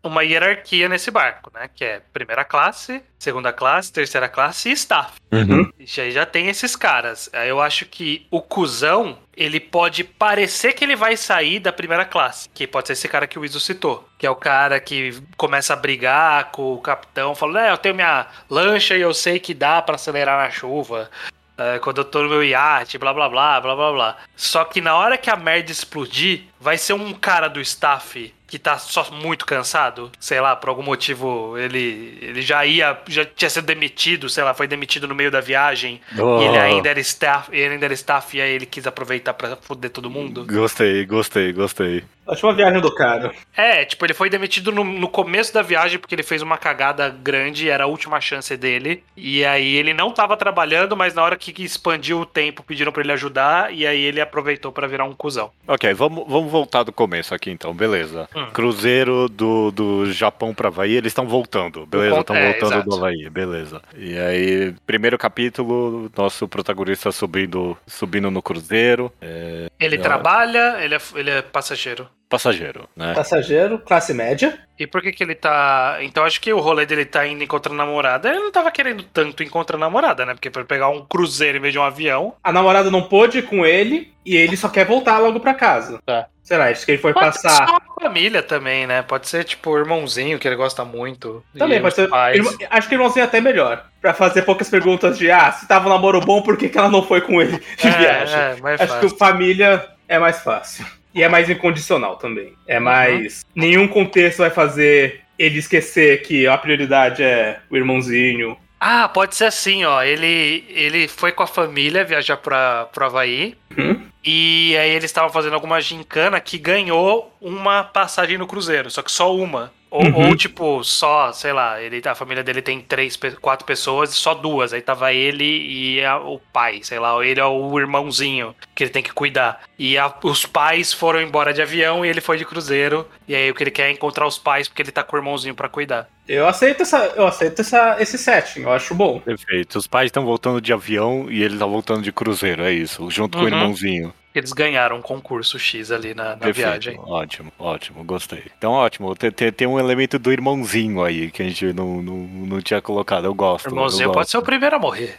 uma 0.04 0.24
hierarquia 0.24 0.88
nesse 0.88 1.12
barco, 1.12 1.52
né? 1.54 1.70
Que 1.74 1.84
é 1.84 2.02
primeira 2.14 2.46
classe, 2.46 3.02
segunda 3.20 3.52
classe, 3.52 3.92
terceira 3.92 4.30
classe 4.30 4.70
e 4.70 4.74
staff. 4.74 5.14
Uhum. 5.32 5.70
Isso 5.80 6.00
aí 6.00 6.12
já 6.12 6.26
tem 6.26 6.48
esses 6.48 6.76
caras. 6.76 7.30
Aí 7.34 7.50
Eu 7.50 7.62
acho 7.62 7.86
que 7.86 8.26
o 8.32 8.42
cuzão, 8.42 9.18
ele 9.36 9.60
pode 9.60 10.04
parecer 10.04 10.74
que 10.74 10.84
ele 10.84 10.96
vai 10.96 11.18
sair 11.18 11.60
da 11.60 11.74
primeira 11.74 12.06
classe. 12.06 12.48
Que 12.54 12.66
pode 12.66 12.88
ser 12.88 12.94
esse 12.94 13.08
cara 13.08 13.28
que 13.28 13.38
o 13.38 13.44
Iso 13.46 13.60
citou. 13.60 14.08
Que 14.18 14.26
é 14.26 14.30
o 14.30 14.36
cara 14.36 14.80
que 14.80 15.22
começa 15.36 15.74
a 15.74 15.76
brigar 15.76 16.52
com 16.52 16.74
o 16.74 16.82
capitão, 16.82 17.36
falando, 17.36 17.60
é, 17.60 17.72
eu 17.72 17.78
tenho 17.78 17.96
minha 17.96 18.28
lancha 18.50 18.96
e 18.96 19.02
eu 19.02 19.14
sei 19.14 19.40
que 19.40 19.54
dá 19.54 19.82
pra 19.82 19.96
acelerar 19.96 20.42
na 20.44 20.50
chuva. 20.50 21.10
é, 21.58 21.80
quando 21.80 21.98
eu 21.98 22.06
tô 22.06 22.22
no 22.24 22.30
meu 22.30 22.44
iate, 22.44 22.98
blá 22.98 23.14
blá 23.14 23.28
blá, 23.28 23.60
blá 23.60 23.76
blá 23.76 23.92
blá. 23.92 24.18
Só 24.36 24.64
que 24.64 24.80
na 24.80 24.96
hora 24.96 25.18
que 25.18 25.30
a 25.30 25.36
merda 25.36 25.72
explodir, 25.72 26.44
vai 26.60 26.78
ser 26.78 26.94
um 26.94 27.14
cara 27.14 27.48
do 27.48 27.60
staff 27.60 28.34
que 28.48 28.58
tá 28.58 28.78
só 28.78 29.12
muito 29.12 29.46
cansado, 29.46 30.10
sei 30.20 30.40
lá, 30.40 30.56
por 30.56 30.70
algum 30.70 30.84
motivo 30.84 31.58
ele, 31.58 32.18
ele 32.22 32.42
já 32.42 32.66
ia, 32.66 32.98
já 33.08 33.26
tinha 33.26 33.50
sido 33.50 33.66
demitido, 33.66 34.30
sei 34.30 34.44
lá, 34.44 34.54
foi 34.54 34.68
demitido 34.68 35.08
no 35.08 35.14
meio 35.14 35.30
da 35.30 35.42
viagem 35.42 36.00
Oh, 36.18 36.42
e 36.42 36.46
ele 36.46 36.58
ainda 36.58 36.90
era 36.90 37.00
staff, 37.02 37.50
ele 37.52 37.74
ainda 37.74 37.86
era 37.86 37.94
staff 37.94 38.36
e 38.38 38.42
aí 38.42 38.52
ele 38.52 38.66
quis 38.66 38.88
aproveitar 38.88 39.34
pra 39.34 39.58
foder 39.58 39.90
todo 39.92 40.10
mundo. 40.10 40.46
Gostei, 40.46 41.06
gostei, 41.06 41.52
gostei. 41.52 42.04
Acho 42.28 42.46
uma 42.48 42.54
viagem 42.54 42.82
do 42.82 42.94
cara. 42.94 43.32
É, 43.56 43.86
tipo, 43.86 44.06
ele 44.06 44.14
foi 44.14 44.30
demitido 44.30 44.72
no, 44.72 44.84
no 44.84 45.08
começo 45.08 45.54
da 45.54 45.62
viagem 45.62 45.98
porque 46.00 46.14
ele 46.16 46.24
fez 46.24 46.42
uma 46.42 46.58
cagada 46.58 47.10
grande, 47.10 47.70
era 47.70 47.86
a 47.86 47.88
última 47.88 48.20
chance 48.20 48.56
dele. 48.58 49.04
E 49.16 49.46
aí 49.46 49.76
ele 49.76 49.94
não 49.94 50.12
tava 50.12 50.36
trabalhando, 50.38 50.96
mas 50.96 51.14
na 51.14 51.24
hora 51.24 51.36
que 51.38 51.54
expandiu 51.64 52.20
o 52.20 52.26
tempo, 52.26 52.64
pediram 52.64 52.92
pra 52.92 53.02
ele 53.04 53.12
ajudar, 53.14 53.74
e 53.74 53.86
aí 53.88 54.02
ele 54.02 54.20
aproveitou 54.22 54.72
pra 54.72 54.88
virar 54.88 55.06
um 55.06 55.14
cuzão. 55.14 55.52
Ok, 55.68 55.94
vamos, 55.94 56.26
vamos 56.28 56.52
voltar 56.52 56.84
do 56.84 56.92
começo 56.92 57.34
aqui 57.34 57.50
então, 57.50 57.74
beleza. 57.74 58.28
Hum. 58.36 58.48
Cruzeiro 58.52 59.28
do, 59.30 59.72
do 59.72 60.12
Japão 60.12 60.54
pra 60.54 60.68
Havaí, 60.68 60.94
eles 60.94 61.12
estão 61.12 61.28
voltando, 61.28 61.86
beleza? 61.86 62.20
Estão 62.20 62.36
é, 62.36 62.52
voltando 62.52 62.74
exato. 62.74 62.90
do 62.90 62.96
Havaí, 62.96 63.30
beleza. 63.30 63.82
E 63.96 64.18
aí, 64.18 64.74
primeiro 64.86 65.18
capítulo, 65.18 66.12
nosso 66.16 66.48
protagonista 66.48 67.12
subindo, 67.12 67.78
subindo 67.88 68.30
no 68.30 68.42
Cruzeiro, 68.42 69.12
é, 69.22 69.68
Ele 69.80 69.96
Ah. 69.98 70.02
trabalha, 70.02 70.78
ele 70.84 70.96
é, 70.96 71.00
ele 71.16 71.30
é 71.30 71.42
passageiro. 71.42 72.08
Passageiro, 72.30 72.88
né? 72.96 73.14
Passageiro, 73.14 73.80
classe 73.80 74.14
média. 74.14 74.58
E 74.80 74.86
por 74.86 75.02
que 75.02 75.12
que 75.12 75.24
ele 75.24 75.34
tá. 75.36 75.98
Então 76.02 76.24
acho 76.24 76.40
que 76.40 76.54
o 76.54 76.60
rolê 76.60 76.86
dele 76.86 77.06
tá 77.06 77.26
indo 77.26 77.44
encontrar 77.44 77.74
namorada. 77.74 78.30
Ele 78.30 78.40
não 78.40 78.52
tava 78.52 78.70
querendo 78.72 79.04
tanto 79.04 79.42
encontrar 79.44 79.78
namorada, 79.78 80.26
né? 80.26 80.34
Porque 80.34 80.50
pra 80.52 80.64
pegar 80.66 80.90
um 80.90 81.04
cruzeiro 81.06 81.58
em 81.58 81.62
vez 81.62 81.74
de 81.74 81.80
um 81.80 81.84
avião. 81.84 82.36
A 82.44 82.52
namorada 82.54 82.92
não 82.92 83.02
pôde 83.04 83.40
ir 83.40 83.44
com 83.44 83.66
ele 83.66 84.14
e 84.26 84.36
ele 84.36 84.56
só 84.56 84.70
quer 84.70 84.86
voltar 84.86 85.18
logo 85.18 85.40
pra 85.40 85.54
casa. 85.56 86.00
Tá. 86.06 86.28
Sei 86.44 86.56
lá, 86.58 86.70
acho 86.70 86.86
que 86.86 86.92
ele 86.92 87.02
foi 87.02 87.12
Pode 87.14 87.26
passar. 87.26 87.50
ser 87.66 87.72
uma 87.72 87.82
família 88.02 88.42
também, 88.44 88.86
né? 88.88 89.02
Pode 89.02 89.28
ser 89.28 89.44
tipo 89.44 89.72
o 89.72 89.78
irmãozinho 89.78 90.38
que 90.40 90.48
ele 90.48 90.56
gosta 90.56 90.86
muito. 90.86 91.44
Também 91.58 91.82
pode 91.82 91.96
ser. 91.96 92.04
irmão- 92.34 92.54
Acho 92.70 92.88
que 92.88 92.96
irmãozinho 92.96 93.24
é 93.24 93.26
até 93.26 93.42
melhor. 93.42 93.84
Pra 94.00 94.14
fazer 94.14 94.44
poucas 94.44 94.70
perguntas 94.70 95.18
de 95.18 95.30
ah, 95.32 95.52
se 95.52 95.68
tava 95.68 95.88
um 95.88 95.90
namoro 95.90 96.22
bom, 96.22 96.42
por 96.42 96.56
que, 96.56 96.70
que 96.70 96.78
ela 96.78 96.90
não 96.90 97.02
foi 97.04 97.20
com 97.20 97.42
ele 97.42 97.58
de 97.58 97.90
viagem? 97.90 98.40
É, 98.40 98.56
é, 98.58 98.62
mais 98.62 98.80
Acho 98.80 98.94
fácil. 98.94 99.10
que 99.10 99.14
o 99.16 99.18
família 99.18 99.88
é 100.08 100.20
mais 100.20 100.40
fácil. 100.40 100.86
E 101.18 101.24
é 101.24 101.28
mais 101.28 101.50
incondicional 101.50 102.16
também. 102.18 102.50
Uhum. 102.50 102.56
É 102.68 102.80
mais. 102.80 103.44
Nenhum 103.56 103.88
contexto 103.88 104.38
vai 104.38 104.52
fazer 104.52 105.22
ele 105.38 105.58
esquecer 105.58 106.22
que 106.22 106.46
a 106.46 106.56
prioridade 106.56 107.24
é 107.24 107.60
o 107.72 107.76
irmãozinho. 107.76 108.56
Ah, 108.80 109.10
pode 109.10 109.36
ser 109.36 109.46
assim, 109.46 109.84
ó. 109.84 110.04
Ele, 110.04 110.64
ele 110.70 111.08
foi 111.08 111.32
com 111.32 111.42
a 111.42 111.48
família 111.48 112.06
viajar 112.06 112.38
pra, 112.38 112.86
pro 112.94 113.06
Havaí. 113.06 113.56
Uhum. 113.76 114.00
E 114.24 114.78
aí 114.78 114.92
eles 114.92 115.06
estavam 115.06 115.32
fazendo 115.32 115.54
alguma 115.54 115.82
gincana 115.82 116.40
que 116.40 116.60
ganhou 116.60 117.36
uma 117.42 117.84
passagem 117.84 118.38
no 118.38 118.46
cruzeiro, 118.46 118.92
só 118.92 119.02
que 119.02 119.12
só 119.12 119.36
uma. 119.36 119.74
Ou, 119.90 120.04
Uhum. 120.04 120.30
ou, 120.30 120.36
tipo, 120.36 120.84
só, 120.84 121.32
sei 121.32 121.54
lá, 121.54 121.82
ele, 121.82 122.02
a 122.06 122.14
família 122.14 122.44
dele 122.44 122.62
tem 122.62 122.82
três, 122.82 123.18
quatro 123.42 123.66
pessoas 123.66 124.12
e 124.12 124.16
só 124.16 124.34
duas. 124.34 124.74
Aí 124.74 124.82
tava 124.82 125.14
ele 125.14 125.46
e 125.46 126.04
a- 126.04 126.18
o 126.20 126.40
pai, 126.52 126.82
sei 126.84 127.00
lá, 127.00 127.26
ele 127.26 127.40
é 127.40 127.46
o 127.46 127.80
irmãozinho 127.80 128.54
que 128.76 128.84
ele 128.84 128.92
tem 128.92 129.02
que 129.02 129.14
cuidar. 129.14 129.62
E 129.80 129.98
a- 129.98 130.14
os 130.24 130.46
pais 130.46 130.92
foram 130.92 131.22
embora 131.22 131.54
de 131.54 131.62
avião 131.62 132.06
e 132.06 132.10
ele 132.10 132.20
foi 132.22 132.38
de 132.38 132.44
cruzeiro. 132.46 133.08
E 133.28 133.34
aí 133.36 133.50
o 133.50 133.56
que 133.56 133.64
ele 133.64 133.72
quer 133.72 133.88
é 133.88 133.92
encontrar 133.92 134.28
os 134.28 134.38
pais 134.38 134.68
porque 134.68 134.82
ele 134.82 134.92
tá 134.92 135.04
com 135.04 135.16
o 135.16 135.20
irmãozinho 135.20 135.56
pra 135.56 135.70
cuidar. 135.70 136.08
Eu 136.28 136.46
aceito, 136.48 136.82
essa, 136.82 137.14
eu 137.16 137.26
aceito 137.26 137.62
essa, 137.62 137.96
esse 138.02 138.18
setting, 138.18 138.62
eu 138.64 138.72
acho 138.74 138.94
bom. 138.94 139.20
Perfeito. 139.22 139.78
Os 139.78 139.88
pais 139.88 140.08
estão 140.08 140.26
voltando 140.26 140.60
de 140.60 140.74
avião 140.74 141.28
e 141.30 141.42
ele 141.42 141.58
tá 141.58 141.66
voltando 141.66 142.02
de 142.02 142.12
cruzeiro, 142.12 142.64
é 142.64 142.74
isso, 142.74 143.10
junto 143.10 143.38
com 143.38 143.46
o 143.46 143.48
Uhum. 143.48 143.54
irmãozinho. 143.54 144.14
Eles 144.38 144.52
ganharam 144.54 144.98
um 144.98 145.02
concurso 145.02 145.58
X 145.60 145.92
ali 145.92 146.14
na, 146.14 146.36
na 146.36 146.52
viagem. 146.52 147.00
Ótimo, 147.00 147.52
ótimo, 147.58 148.04
gostei. 148.04 148.44
Então, 148.58 148.72
ótimo. 148.72 149.16
Tem, 149.16 149.32
tem, 149.32 149.52
tem 149.52 149.68
um 149.68 149.80
elemento 149.80 150.18
do 150.20 150.32
irmãozinho 150.32 151.04
aí 151.04 151.32
que 151.32 151.42
a 151.42 151.46
gente 151.46 151.74
não, 151.74 152.02
não, 152.02 152.16
não 152.18 152.62
tinha 152.62 152.82
colocado. 152.82 153.26
Eu 153.26 153.34
gosto. 153.34 153.66
O 153.68 153.70
irmãozinho 153.70 154.04
eu 154.08 154.12
pode 154.12 154.26
gosto. 154.26 154.32
ser 154.32 154.38
o 154.38 154.42
primeiro 154.42 154.76
a 154.76 154.80
morrer. 154.80 155.16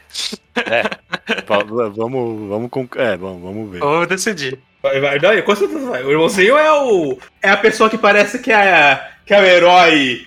Va- 1.47 1.89
Vamos, 1.91 2.49
vamos 2.49 2.71
com. 2.71 2.89
É, 2.97 3.17
vamos, 3.17 3.43
vamos 3.43 3.71
ver. 3.71 3.79
Vamos 3.81 4.09
decidir. 4.09 4.59
Vai, 4.83 5.01
vai, 5.01 5.19
não, 5.19 5.43
com 5.43 5.57
certeza 5.57 5.89
vai. 5.91 6.03
O 6.05 6.11
irmãozinho 6.11 6.57
é 6.57 6.73
o. 6.73 7.19
É 7.43 7.51
a 7.51 7.57
pessoa 7.57 7.91
que 7.91 7.99
parece 7.99 8.39
que 8.39 8.53
é, 8.53 9.09
que 9.27 9.35
é 9.35 9.41
o 9.41 9.45
herói 9.45 10.27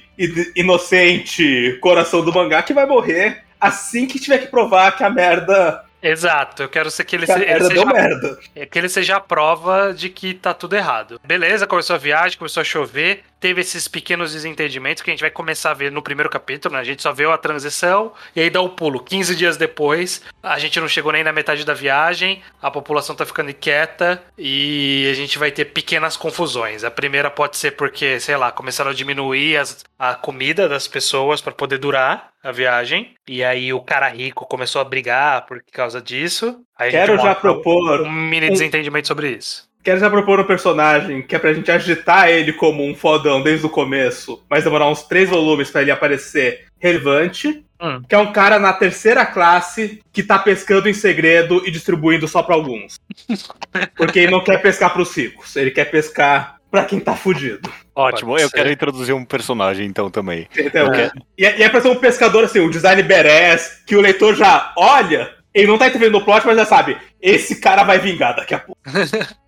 inocente, 0.55 1.77
coração 1.81 2.23
do 2.23 2.33
mangá, 2.33 2.61
que 2.63 2.73
vai 2.73 2.85
morrer 2.85 3.43
assim 3.59 4.07
que 4.07 4.19
tiver 4.19 4.39
que 4.39 4.47
provar 4.47 4.95
que 4.97 5.03
a 5.03 5.09
merda. 5.09 5.83
Exato, 6.01 6.63
eu 6.63 6.69
quero 6.69 6.89
ser 6.89 7.03
que 7.05 7.15
ele, 7.15 7.25
se- 7.27 7.31
ele 7.43 7.63
seja, 7.63 7.85
merda. 7.85 8.39
é 8.55 8.65
que 8.65 8.79
ele 8.79 8.89
seja 8.89 9.17
a 9.17 9.19
prova 9.19 9.93
de 9.93 10.09
que 10.09 10.33
tá 10.33 10.53
tudo 10.53 10.75
errado. 10.75 11.19
Beleza, 11.23 11.67
começou 11.67 11.95
a 11.95 11.99
viagem, 11.99 12.37
começou 12.37 12.61
a 12.61 12.63
chover, 12.63 13.23
teve 13.39 13.61
esses 13.61 13.87
pequenos 13.87 14.33
desentendimentos 14.33 15.03
que 15.03 15.09
a 15.09 15.13
gente 15.13 15.21
vai 15.21 15.29
começar 15.29 15.71
a 15.71 15.73
ver 15.75 15.91
no 15.91 16.01
primeiro 16.01 16.29
capítulo, 16.29 16.73
né? 16.75 16.81
A 16.81 16.83
gente 16.83 17.01
só 17.01 17.11
viu 17.13 17.31
a 17.31 17.37
transição 17.37 18.13
e 18.35 18.41
aí 18.41 18.49
dá 18.49 18.61
o 18.61 18.69
pulo. 18.69 18.99
15 19.03 19.35
dias 19.35 19.57
depois, 19.57 20.21
a 20.41 20.57
gente 20.57 20.79
não 20.79 20.87
chegou 20.87 21.11
nem 21.11 21.23
na 21.23 21.31
metade 21.31 21.63
da 21.65 21.73
viagem, 21.73 22.41
a 22.61 22.71
população 22.71 23.15
tá 23.15 23.25
ficando 23.25 23.53
quieta 23.53 24.21
e 24.37 25.07
a 25.11 25.13
gente 25.15 25.37
vai 25.37 25.51
ter 25.51 25.65
pequenas 25.65 26.17
confusões. 26.17 26.83
A 26.83 26.89
primeira 26.91 27.29
pode 27.29 27.57
ser 27.57 27.71
porque, 27.71 28.19
sei 28.19 28.37
lá, 28.37 28.51
começaram 28.51 28.91
a 28.91 28.93
diminuir 28.93 29.57
as- 29.57 29.83
a 29.99 30.15
comida 30.15 30.67
das 30.67 30.87
pessoas 30.87 31.41
para 31.41 31.53
poder 31.53 31.77
durar 31.77 32.30
a 32.43 32.51
viagem. 32.51 33.13
E 33.27 33.43
aí 33.43 33.71
o 33.73 33.81
cara 33.81 34.07
rico 34.07 34.45
começou 34.45 34.81
a 34.81 34.85
brigar 34.85 35.45
por 35.45 35.61
causa 35.71 36.01
disso. 36.01 36.61
Aí 36.77 36.91
Quero 36.91 37.17
já 37.17 37.35
propor. 37.35 38.01
um 38.01 38.11
mini 38.11 38.47
um- 38.47 38.53
desentendimento 38.53 39.07
sobre 39.07 39.29
isso. 39.31 39.69
Quero 39.83 39.99
já 39.99 40.11
propor 40.11 40.39
um 40.39 40.43
personagem 40.43 41.23
que 41.23 41.35
é 41.35 41.39
pra 41.39 41.53
gente 41.53 41.71
agitar 41.71 42.29
ele 42.29 42.53
como 42.53 42.85
um 42.85 42.93
fodão 42.93 43.41
desde 43.41 43.65
o 43.65 43.69
começo, 43.69 44.43
mas 44.47 44.63
demorar 44.63 44.87
uns 44.87 45.01
três 45.03 45.27
volumes 45.27 45.71
pra 45.71 45.81
ele 45.81 45.89
aparecer 45.89 46.65
relevante. 46.79 47.65
Hum. 47.81 47.99
Que 48.07 48.13
é 48.13 48.17
um 48.19 48.31
cara 48.31 48.59
na 48.59 48.73
terceira 48.73 49.25
classe 49.25 49.99
que 50.13 50.21
tá 50.21 50.37
pescando 50.37 50.87
em 50.87 50.93
segredo 50.93 51.63
e 51.65 51.71
distribuindo 51.71 52.27
só 52.27 52.43
pra 52.43 52.53
alguns. 52.53 52.99
Porque 53.97 54.19
ele 54.19 54.31
não 54.31 54.43
quer 54.43 54.61
pescar 54.61 54.93
pros 54.93 55.15
ricos, 55.17 55.55
ele 55.55 55.71
quer 55.71 55.85
pescar 55.85 56.57
pra 56.71 56.85
quem 56.85 56.99
tá 56.99 57.15
fudido. 57.15 57.69
Ótimo. 57.93 58.31
Pode 58.31 58.43
Eu 58.43 58.49
ser. 58.49 58.55
quero 58.55 58.71
introduzir 58.71 59.13
um 59.13 59.25
personagem 59.25 59.85
então 59.85 60.09
também. 60.09 60.47
Entendeu? 60.57 60.91
É. 60.93 61.11
E, 61.37 61.45
é, 61.45 61.59
e 61.59 61.63
é 61.63 61.69
pra 61.69 61.81
ser 61.81 61.89
um 61.89 61.95
pescador 61.99 62.45
assim, 62.45 62.59
um 62.61 62.69
design 62.69 63.03
badass, 63.03 63.83
que 63.85 63.95
o 63.95 64.01
leitor 64.01 64.33
já 64.35 64.73
olha, 64.77 65.35
ele 65.53 65.67
não 65.67 65.77
tá 65.77 65.87
entendendo 65.87 66.15
o 66.17 66.23
plot, 66.25 66.45
mas 66.47 66.55
já 66.57 66.65
sabe, 66.65 66.97
esse 67.21 67.59
cara 67.59 67.83
vai 67.83 67.99
vingar 67.99 68.35
daqui 68.35 68.53
a 68.55 68.59
pouco. 68.59 68.79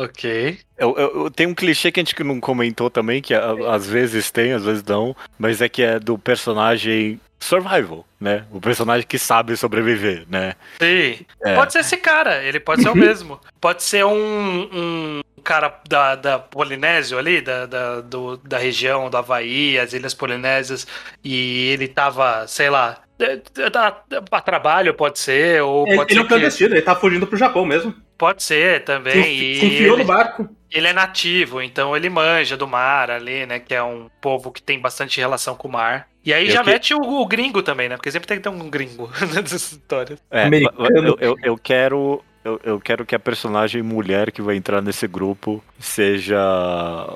Ok. 0.00 0.58
Eu, 0.78 0.94
eu- 0.96 1.24
eu- 1.24 1.30
tem 1.30 1.44
um 1.48 1.54
clichê 1.54 1.90
que 1.90 1.98
a 1.98 2.04
gente 2.04 2.22
não 2.22 2.38
comentou 2.38 2.88
também, 2.88 3.20
que 3.20 3.34
a- 3.34 3.52
às 3.74 3.84
vezes 3.84 4.30
tem, 4.30 4.52
às 4.52 4.64
vezes 4.64 4.84
não, 4.84 5.16
mas 5.36 5.60
é 5.60 5.68
que 5.68 5.82
é 5.82 5.98
do 5.98 6.16
personagem 6.16 7.20
survival, 7.40 8.06
né? 8.20 8.44
O 8.52 8.60
personagem 8.60 9.04
que 9.04 9.18
sabe 9.18 9.56
sobreviver, 9.56 10.24
né? 10.30 10.54
Sim. 10.80 11.26
É. 11.44 11.54
Pode 11.56 11.72
ser 11.72 11.80
esse 11.80 11.96
cara, 11.96 12.44
ele 12.44 12.60
pode 12.60 12.82
ser 12.82 12.90
o 12.90 12.94
mesmo. 12.96 13.40
Pode 13.60 13.82
ser 13.82 14.04
um, 14.04 14.68
um, 14.72 15.20
cara 15.38 15.80
da, 15.88 16.14
da 16.14 16.38
Polinésio 16.38 17.18
ali, 17.18 17.40
da, 17.40 17.66
da, 17.66 18.00
do- 18.00 18.36
da 18.38 18.58
região 18.58 19.08
do 19.10 19.16
Havaí, 19.16 19.78
as 19.78 19.92
Ilhas 19.92 20.14
Polinésias, 20.14 20.86
e 21.24 21.68
ele 21.72 21.88
tava, 21.88 22.46
sei 22.46 22.70
lá, 22.70 22.98
é, 23.18 23.40
é, 23.58 23.70
tá- 23.70 24.02
a 24.30 24.40
trabalho 24.40 24.94
pode 24.94 25.18
ser, 25.18 25.62
ou 25.62 25.86
Ele, 25.86 25.96
pode 25.96 26.12
ele 26.12 26.20
é 26.20 26.20
ser 26.20 26.20
um 26.20 26.22
que, 26.22 26.28
clandestino, 26.28 26.74
ele 26.74 26.82
tá 26.82 26.94
fugindo 26.94 27.26
pro 27.26 27.36
Japão 27.38 27.64
mesmo. 27.64 27.94
pode 28.16 28.42
ser 28.42 28.80
Se, 28.80 28.80
também. 28.80 29.22
se 29.22 29.28
e 29.30 29.66
enfiou 29.66 29.94
ele- 29.94 30.02
no 30.02 30.08
barco. 30.08 30.48
ele 30.70 30.86
é 30.88 30.92
nativo, 30.92 31.60
então 31.62 31.96
ele 31.96 32.08
manja 32.08 32.56
do 32.56 32.66
mar 32.68 33.10
ali, 33.10 33.44
né? 33.46 33.58
Que 33.58 33.74
é 33.74 33.82
um 33.82 34.08
povo 34.20 34.50
que 34.52 34.62
tem 34.62 34.78
bastante 34.78 35.18
relação 35.20 35.54
com 35.56 35.66
o 35.68 35.72
mar. 35.72 36.08
E 36.24 36.32
aí 36.32 36.46
Eu 36.46 36.52
já 36.52 36.62
que- 36.62 36.70
mete 36.70 36.94
o, 36.94 36.98
o 37.00 37.26
gringo 37.26 37.62
também, 37.62 37.88
né? 37.88 37.96
Porque 37.96 38.10
sempre 38.12 38.28
tem 38.28 38.36
que 38.36 38.42
ter 38.42 38.48
um 38.50 38.68
gringo 38.70 39.10
nessas 39.34 39.72
histórias. 39.72 40.20
É, 40.30 40.44
Americano. 40.44 41.16
eu, 41.20 41.30
eu, 41.30 41.36
eu 41.42 41.56
quero. 41.58 42.22
Eu, 42.48 42.60
eu 42.64 42.80
quero 42.80 43.04
que 43.04 43.14
a 43.14 43.18
personagem 43.18 43.82
mulher 43.82 44.32
que 44.32 44.40
vai 44.40 44.56
entrar 44.56 44.80
nesse 44.80 45.06
grupo 45.06 45.62
seja 45.78 46.38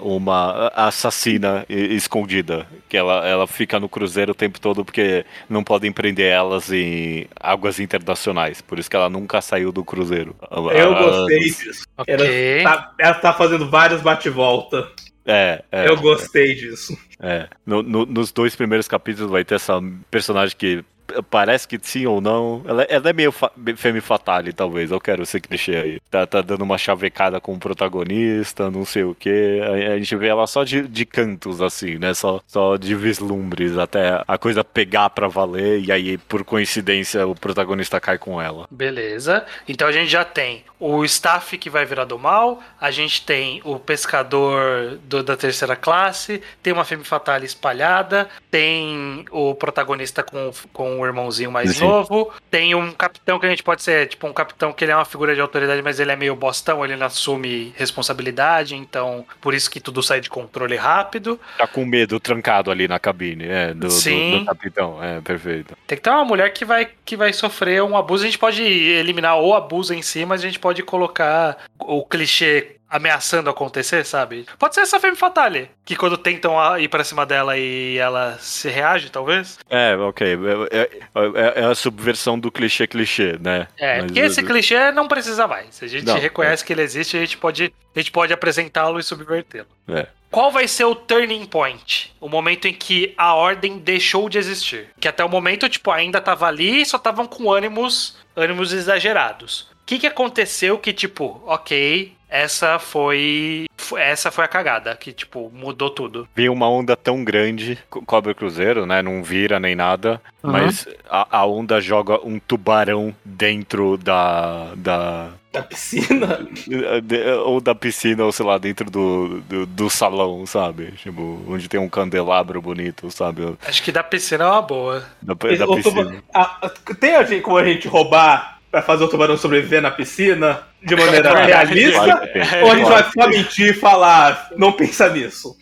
uma 0.03 0.69
assassina 0.75 1.65
escondida. 1.69 2.67
Que 2.87 2.99
ela, 2.99 3.27
ela 3.27 3.47
fica 3.47 3.81
no 3.81 3.89
cruzeiro 3.89 4.33
o 4.33 4.35
tempo 4.35 4.61
todo 4.61 4.85
porque 4.85 5.25
não 5.49 5.65
podem 5.65 5.91
prender 5.91 6.31
elas 6.31 6.71
em 6.71 7.27
águas 7.41 7.81
internacionais. 7.81 8.61
Por 8.61 8.79
isso 8.79 8.91
que 8.91 8.97
ela 8.97 9.09
nunca 9.09 9.41
saiu 9.41 9.73
do 9.73 9.83
cruzeiro. 9.83 10.37
Eu 10.75 10.95
gostei 10.95 11.39
disso. 11.41 11.85
Ela 12.07 12.23
Ok. 12.25 12.63
tá, 12.63 12.93
ela 12.99 13.15
tá 13.15 13.33
fazendo 13.33 13.71
vários 13.71 14.03
bate-volta. 14.03 14.87
É, 15.25 15.63
é. 15.73 15.89
Eu 15.89 15.97
gostei 15.97 16.55
disso. 16.55 16.99
É, 17.21 17.49
no- 17.65 17.83
no- 17.83 18.05
nos 18.05 18.33
dois 18.33 18.55
primeiros 18.57 18.89
capítulos 18.89 19.31
vai 19.31 19.45
ter 19.45 19.55
essa 19.55 19.81
personagem 20.11 20.57
que 20.57 20.85
parece 21.31 21.67
que 21.69 21.79
sim 21.83 22.07
ou 22.07 22.21
não. 22.21 22.63
Ela, 22.67 22.83
ela 22.85 23.11
é 23.11 23.13
meio 23.13 23.33
fa 23.33 23.51
femme 23.77 24.01
fatale, 24.01 24.53
talvez. 24.53 24.91
Eu 24.91 25.01
quero 25.01 25.25
ser 25.27 25.41
clichê 25.41 25.77
aí. 25.77 26.01
Tá, 26.11 26.27
tá 26.27 26.41
dando 26.41 26.63
uma 26.63 26.79
chavecada 26.79 27.41
com 27.41 27.55
o 27.55 27.59
protagonista, 27.59 28.71
não 28.71 28.85
sei 28.85 29.05
o 29.05 29.15
que. 29.15 29.61
A, 29.63 29.95
a 29.95 29.99
gente 29.99 30.15
vê 30.17 30.29
ela 30.29 30.47
só 30.47 30.65
de, 30.65 30.83
de 30.89 31.05
cantos, 31.05 31.61
assim, 31.61 31.99
né? 31.99 32.15
Só, 32.15 32.41
só 32.47 32.77
de 32.77 32.95
vislumbres, 32.95 33.77
até 33.79 34.23
a 34.27 34.39
coisa 34.39 34.63
pegar 34.65 35.11
pra 35.11 35.29
valer. 35.29 35.81
E 35.85 35.93
aí, 35.93 36.19
por 36.19 36.45
coincidência, 36.45 37.27
o 37.27 37.35
protagonista 37.35 38.01
cai 38.01 38.19
com 38.19 38.41
ela. 38.41 38.67
Beleza. 38.71 39.45
Então 39.69 39.87
a 39.89 39.93
gente 39.93 40.09
já 40.11 40.25
tem 40.25 40.65
o 40.79 41.05
staff 41.05 41.57
que 41.59 41.71
vai 41.71 41.85
virar 41.85 42.05
do 42.05 42.19
mal, 42.19 42.61
a 42.81 42.91
gente 42.91 43.25
tem 43.25 43.61
o 43.65 43.79
pescador 43.79 44.99
do- 45.05 45.23
da 45.23 45.37
terceira 45.37 45.77
classe, 45.77 46.43
tem 46.63 46.73
uma 46.73 46.85
femme 46.85 47.05
fatale 47.05 47.47
espalhada, 47.47 48.29
tem 48.51 49.25
o 49.31 49.55
protagonista 49.55 50.23
com, 50.23 50.51
com 50.73 51.02
o 51.03 51.07
irmãozinho 51.07 51.51
mais 51.51 51.77
Sim. 51.77 51.85
novo, 51.85 52.33
tem 52.51 52.75
um 52.75 52.93
capitão 52.93 53.39
que 53.39 53.47
a 53.47 53.49
gente 53.51 53.63
pode 53.63 53.83
ser, 53.83 54.07
tipo, 54.09 54.27
um 54.27 54.33
capitão 54.33 54.73
que 54.73 54.85
ele 54.85 54.93
é 54.93 54.97
uma 54.97 55.05
figura 55.05 55.35
de 55.35 55.41
autoridade, 55.41 55.83
mas 55.83 55.99
ele 56.01 56.11
é 56.13 56.17
meio 56.17 56.35
bostão, 56.37 56.85
ele 56.85 56.97
não 56.97 57.07
assume 57.07 57.73
responsabilidade, 57.77 58.75
então 58.75 59.25
por 59.41 59.55
isso 59.55 59.71
que 59.71 59.81
tudo 59.81 60.03
sai 60.03 60.21
de 60.21 60.29
controle 60.31 60.77
rápido. 60.77 61.39
Tá 61.59 61.67
com 61.67 61.85
medo, 61.85 62.19
trancado 62.21 62.71
ali 62.71 62.87
na 62.89 62.99
cabine, 62.99 63.45
é, 63.47 63.75
do, 63.75 63.89
do- 63.89 64.39
do 64.39 64.45
capitão. 64.45 65.03
É, 65.03 65.21
perfeito. 65.21 65.77
Tem 65.87 65.97
que 65.97 66.03
ter 66.03 66.11
uma 66.11 66.25
mulher 66.25 66.53
que 66.53 66.65
vai, 66.65 66.89
que 67.05 67.17
vai 67.17 67.33
sofrer 67.33 67.83
um 67.83 67.97
abuso. 67.97 68.23
A 68.25 68.27
gente 68.27 68.39
pode 68.39 68.63
eliminar 68.63 69.39
o 69.41 69.55
abuso 69.55 69.95
em 69.95 70.03
si, 70.03 70.25
mas 70.25 70.41
a 70.43 70.47
gente 70.47 70.59
pode 70.59 70.83
colocar 70.83 71.57
o 71.79 72.05
clichê 72.05 72.77
ameaçando 72.93 73.49
acontecer, 73.49 74.05
sabe? 74.05 74.47
Pode 74.59 74.75
ser 74.75 74.83
essa 74.83 75.01
Femme 75.01 75.17
Fatale, 75.17 75.71
que 75.85 75.97
quando 75.97 76.19
tentam 76.19 76.79
ir 76.79 76.89
pra 76.89 77.03
cima 77.03 77.25
dela 77.25 77.57
e 77.57 77.97
ela 77.97 78.37
se 78.39 78.69
reage, 78.69 79.11
talvez. 79.11 79.59
É, 79.71 79.97
ok. 79.97 80.39
É, 80.71 80.79
é- 80.79 80.91
é- 81.15 81.61
é 81.63 81.65
a 81.65 81.75
subversão 81.75 82.39
do 82.39 82.53
clichê 82.53 82.87
clichê, 82.87 83.39
né? 83.41 83.67
É, 83.79 83.97
Mas, 83.97 84.05
porque 84.07 84.21
esse 84.21 84.41
é, 84.41 84.43
clichê 84.43 84.93
não 84.93 85.09
precisa 85.09 85.49
mais. 85.49 85.83
A 85.83 85.87
gente 85.87 86.05
Não, 86.05 86.19
reconhece 86.19 86.65
que 86.65 86.73
ele 86.73 86.83
existe, 86.83 87.17
a 87.17 87.21
gente 87.21 87.39
pode, 87.39 87.73
a 87.97 87.99
gente 87.99 88.11
pode 88.13 88.33
apresentá-lo 88.33 89.01
e 89.01 89.03
subvertê-lo. 89.03 89.67
É. 89.89 90.07
Qual 90.31 90.51
vai 90.51 90.67
ser 90.67 90.85
o 90.85 90.95
turning 90.95 91.45
point? 91.45 92.15
O 92.19 92.27
momento 92.29 92.67
em 92.67 92.73
que 92.73 93.13
a 93.19 93.35
ordem 93.35 93.79
deixou 93.79 94.29
de 94.31 94.39
existir. 94.39 94.89
Que 94.99 95.07
até 95.09 95.23
o 95.23 95.29
momento, 95.29 95.69
tipo, 95.69 95.91
ainda 95.91 96.21
tava 96.23 96.47
ali 96.47 96.81
e 96.81 96.87
só 96.87 96.97
estavam 96.97 97.27
com 97.27 97.53
ânimos, 97.53 98.17
ânimos 98.35 98.73
exagerados. 98.73 99.71
O 99.83 99.85
que, 99.87 99.99
que 99.99 100.07
aconteceu 100.07 100.79
que, 100.79 100.93
tipo, 100.93 101.43
ok, 101.45 102.13
essa 102.29 102.79
foi. 102.79 103.67
Essa 103.97 104.31
foi 104.31 104.45
a 104.45 104.49
cagada, 104.49 104.95
que, 104.97 105.13
tipo, 105.13 105.51
mudou 105.53 105.91
tudo. 105.91 106.27
Vem 106.35 106.49
uma 106.49 106.69
onda 106.71 106.97
tão 106.97 107.23
grande, 107.25 107.77
co- 107.91 108.01
cobre 108.07 108.33
o 108.33 108.35
cruzeiro, 108.35 108.87
né? 108.87 109.03
Não 109.03 109.23
vira 109.23 109.59
nem 109.61 109.75
nada. 109.75 110.23
Uhum. 110.43 110.53
Mas 110.53 110.87
a, 111.11 111.39
a 111.41 111.47
onda 111.47 111.81
joga 111.81 112.19
um 112.25 112.39
tubarão 112.39 113.15
dentro 113.25 113.99
da. 113.99 114.73
da 114.77 115.31
Da 115.53 115.63
piscina. 115.63 116.39
de- 117.03 117.31
ou 117.45 117.61
da 117.61 117.75
piscina, 117.75 118.25
ou 118.25 118.33
sei 118.33 118.47
lá, 118.47 118.57
dentro 118.57 118.89
do, 118.89 119.41
do, 119.43 119.67
do 119.67 119.91
salão, 119.91 120.47
sabe? 120.47 120.93
Tipo, 120.93 121.43
onde 121.49 121.69
tem 121.69 121.81
um 121.81 121.89
candelabro 121.89 122.63
bonito, 122.63 123.11
sabe? 123.11 123.43
Acho 123.67 123.83
que 123.83 123.93
da 123.93 124.03
piscina 124.05 124.45
é 124.45 124.47
uma 124.47 124.63
boa. 124.63 125.05
Da, 125.21 125.35
da 125.35 125.67
tuba- 125.67 125.77
piscina. 125.77 126.23
a- 126.33 126.67
a- 126.67 126.95
tem 126.99 127.17
a 127.17 127.25
gente, 127.25 127.43
como 127.43 127.59
a 127.59 127.65
gente 127.65 127.89
roubar 127.89 128.59
pra 128.73 128.81
fazer 128.81 129.05
o 129.05 129.09
tubarão 129.09 129.37
sobreviver 129.37 129.83
na 129.83 129.91
piscina 129.91 130.63
de 130.83 130.97
maneira 130.97 131.45
realista? 131.45 132.29
Ou 132.63 132.73
a 132.73 132.77
gente 132.77 132.89
vai 132.89 133.05
só 133.05 133.29
mentir 133.29 133.69
e 133.69 133.75
falar, 133.75 134.49
não 134.57 134.73
pensa 134.73 135.11
nisso? 135.11 135.55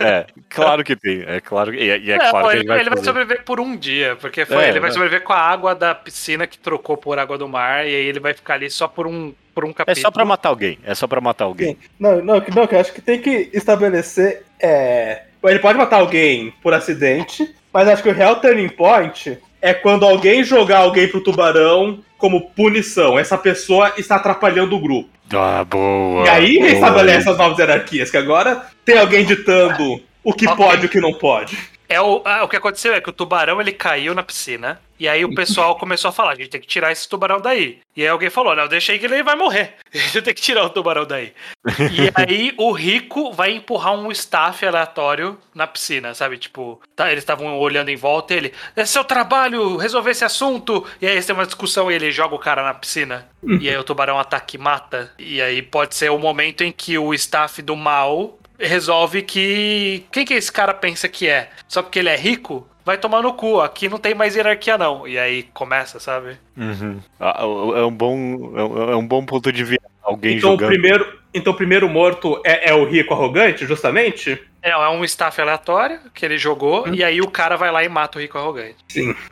É, 0.00 0.24
claro 0.48 0.82
que 0.82 0.96
tem. 0.96 1.22
É 1.26 1.40
claro, 1.40 1.74
e, 1.74 1.84
e 1.84 2.10
é, 2.10 2.14
É, 2.14 2.18
claro 2.30 2.46
pô, 2.46 2.50
que 2.50 2.56
ele, 2.56 2.66
vai, 2.66 2.80
ele 2.80 2.90
vai 2.90 3.04
sobreviver 3.04 3.44
por 3.44 3.60
um 3.60 3.76
dia, 3.76 4.16
porque 4.16 4.46
foi, 4.46 4.64
É, 4.64 4.68
ele 4.70 4.80
vai 4.80 4.88
é. 4.88 4.92
sobreviver 4.92 5.22
com 5.22 5.34
a 5.34 5.38
água 5.38 5.74
da 5.74 5.94
piscina 5.94 6.46
que 6.46 6.58
trocou 6.58 6.96
por 6.96 7.18
água 7.18 7.36
do 7.36 7.46
mar, 7.46 7.86
e 7.86 7.94
aí 7.94 8.06
ele 8.06 8.18
vai 8.18 8.32
ficar 8.32 8.54
ali 8.54 8.70
só 8.70 8.88
por 8.88 9.06
um, 9.06 9.34
por 9.54 9.66
um 9.66 9.70
É 9.70 9.74
capítulo. 9.74 10.02
só 10.02 10.10
pra 10.10 10.24
matar 10.24 10.48
alguém. 10.48 10.78
É 10.84 10.94
só 10.94 11.06
pra 11.06 11.20
matar 11.20 11.44
alguém. 11.44 11.76
Não, 12.00 12.16
não, 12.24 12.42
não, 12.54 12.66
que 12.66 12.74
eu 12.74 12.80
acho 12.80 12.92
que 12.94 13.02
tem 13.02 13.20
que 13.20 13.50
estabelecer. 13.52 14.42
É... 14.58 15.24
Ele 15.44 15.58
pode 15.58 15.76
matar 15.76 15.96
alguém 16.00 16.50
por 16.62 16.72
acidente, 16.72 17.54
mas 17.72 17.88
acho 17.88 18.02
que 18.02 18.08
o 18.08 18.14
real 18.14 18.36
turning 18.36 18.68
point 18.70 19.38
é 19.60 19.74
quando 19.74 20.04
alguém 20.04 20.42
jogar 20.42 20.78
alguém 20.78 21.08
pro 21.08 21.22
tubarão 21.22 22.02
como 22.22 22.52
punição. 22.52 23.18
Essa 23.18 23.36
pessoa 23.36 23.94
está 23.98 24.14
atrapalhando 24.14 24.76
o 24.76 24.80
grupo. 24.80 25.08
Ah, 25.34 25.64
boa. 25.64 26.24
e 26.24 26.28
aí 26.28 26.54
boa. 26.58 26.68
restabelece 26.70 27.28
as 27.28 27.36
novas 27.36 27.58
hierarquias, 27.58 28.12
que 28.12 28.16
agora 28.16 28.62
tem 28.84 28.96
alguém 28.96 29.24
ditando 29.24 30.00
o 30.22 30.32
que 30.32 30.46
Ok. 30.46 30.64
pode 30.64 30.82
e 30.84 30.86
o 30.86 30.88
que 30.88 31.00
não 31.00 31.12
pode. 31.14 31.58
É 31.88 32.00
o, 32.00 32.22
ah, 32.24 32.44
o 32.44 32.48
que 32.48 32.56
aconteceu 32.56 32.94
é 32.94 33.00
que 33.00 33.10
o 33.10 33.12
tubarão 33.12 33.60
ele 33.60 33.72
caiu 33.72 34.14
na 34.14 34.22
piscina. 34.22 34.80
E 34.98 35.08
aí 35.08 35.24
o 35.24 35.34
pessoal 35.34 35.76
começou 35.76 36.10
a 36.10 36.12
falar: 36.12 36.32
a 36.32 36.34
gente 36.36 36.48
tem 36.48 36.60
que 36.60 36.66
tirar 36.66 36.92
esse 36.92 37.08
tubarão 37.08 37.40
daí. 37.40 37.80
E 37.96 38.02
aí 38.02 38.08
alguém 38.08 38.30
falou: 38.30 38.54
não, 38.54 38.68
deixa 38.68 38.92
aí 38.92 38.98
que 38.98 39.06
ele 39.06 39.22
vai 39.22 39.34
morrer. 39.34 39.74
A 39.92 39.98
gente 39.98 40.22
tem 40.22 40.32
que 40.32 40.40
tirar 40.40 40.64
o 40.64 40.70
tubarão 40.70 41.04
daí. 41.04 41.32
E 41.66 42.08
aí 42.14 42.54
o 42.56 42.70
rico 42.72 43.32
vai 43.32 43.50
empurrar 43.50 43.94
um 43.94 44.10
staff 44.12 44.64
aleatório 44.64 45.36
na 45.54 45.66
piscina, 45.66 46.14
sabe? 46.14 46.38
Tipo, 46.38 46.80
tá, 46.94 47.10
eles 47.10 47.22
estavam 47.22 47.58
olhando 47.58 47.88
em 47.88 47.96
volta 47.96 48.32
e 48.32 48.36
ele: 48.36 48.54
é 48.76 48.84
seu 48.84 49.02
trabalho 49.02 49.76
resolver 49.76 50.12
esse 50.12 50.24
assunto. 50.24 50.86
E 51.00 51.06
aí 51.06 51.12
eles 51.12 51.26
têm 51.26 51.34
uma 51.34 51.46
discussão 51.46 51.90
e 51.90 51.94
ele 51.94 52.12
joga 52.12 52.36
o 52.36 52.38
cara 52.38 52.62
na 52.62 52.72
piscina. 52.72 53.28
E 53.60 53.68
aí 53.68 53.76
o 53.76 53.82
tubarão 53.82 54.20
ataca 54.20 54.54
e 54.54 54.58
mata. 54.58 55.12
E 55.18 55.42
aí 55.42 55.60
pode 55.62 55.96
ser 55.96 56.12
o 56.12 56.18
momento 56.18 56.62
em 56.62 56.70
que 56.70 56.96
o 56.96 57.12
staff 57.12 57.60
do 57.60 57.74
mal 57.74 58.38
resolve 58.62 59.22
que. 59.22 60.04
Quem 60.12 60.24
que 60.24 60.34
esse 60.34 60.50
cara 60.52 60.72
pensa 60.74 61.08
que 61.08 61.28
é? 61.28 61.50
Só 61.68 61.82
porque 61.82 61.98
ele 61.98 62.08
é 62.08 62.16
rico? 62.16 62.66
Vai 62.84 62.98
tomar 62.98 63.22
no 63.22 63.34
cu, 63.34 63.60
aqui 63.60 63.88
não 63.88 63.98
tem 63.98 64.12
mais 64.14 64.34
hierarquia, 64.34 64.76
não. 64.76 65.06
E 65.06 65.16
aí 65.18 65.44
começa, 65.54 66.00
sabe? 66.00 66.36
Uhum. 66.56 66.98
Ah, 67.20 67.40
É 67.42 67.84
um 67.84 67.92
bom, 67.92 68.16
é 68.56 68.64
um- 68.64 68.90
é 68.92 68.96
um 68.96 69.06
bom 69.06 69.24
ponto 69.24 69.52
de 69.52 69.62
vista. 69.62 69.84
Alguém 70.02 70.36
Então 70.36 70.50
o 70.50 70.52
jogando. 70.54 70.68
primeiro, 70.68 71.18
então 71.32 71.52
o 71.52 71.56
primeiro 71.56 71.88
morto 71.88 72.40
é, 72.44 72.70
é 72.70 72.74
o 72.74 72.84
rico 72.84 73.14
arrogante, 73.14 73.64
justamente? 73.66 74.36
É, 74.62 74.70
é 74.70 74.88
um 74.88 75.04
staff 75.04 75.40
aleatório 75.40 75.98
que 76.14 76.24
ele 76.24 76.38
jogou, 76.38 76.86
e 76.94 77.02
aí 77.02 77.20
o 77.20 77.28
cara 77.28 77.56
vai 77.56 77.70
lá 77.72 77.82
e 77.82 77.88
mata 77.88 78.18
o 78.18 78.20
rico 78.22 78.38
arrogante. 78.38 78.76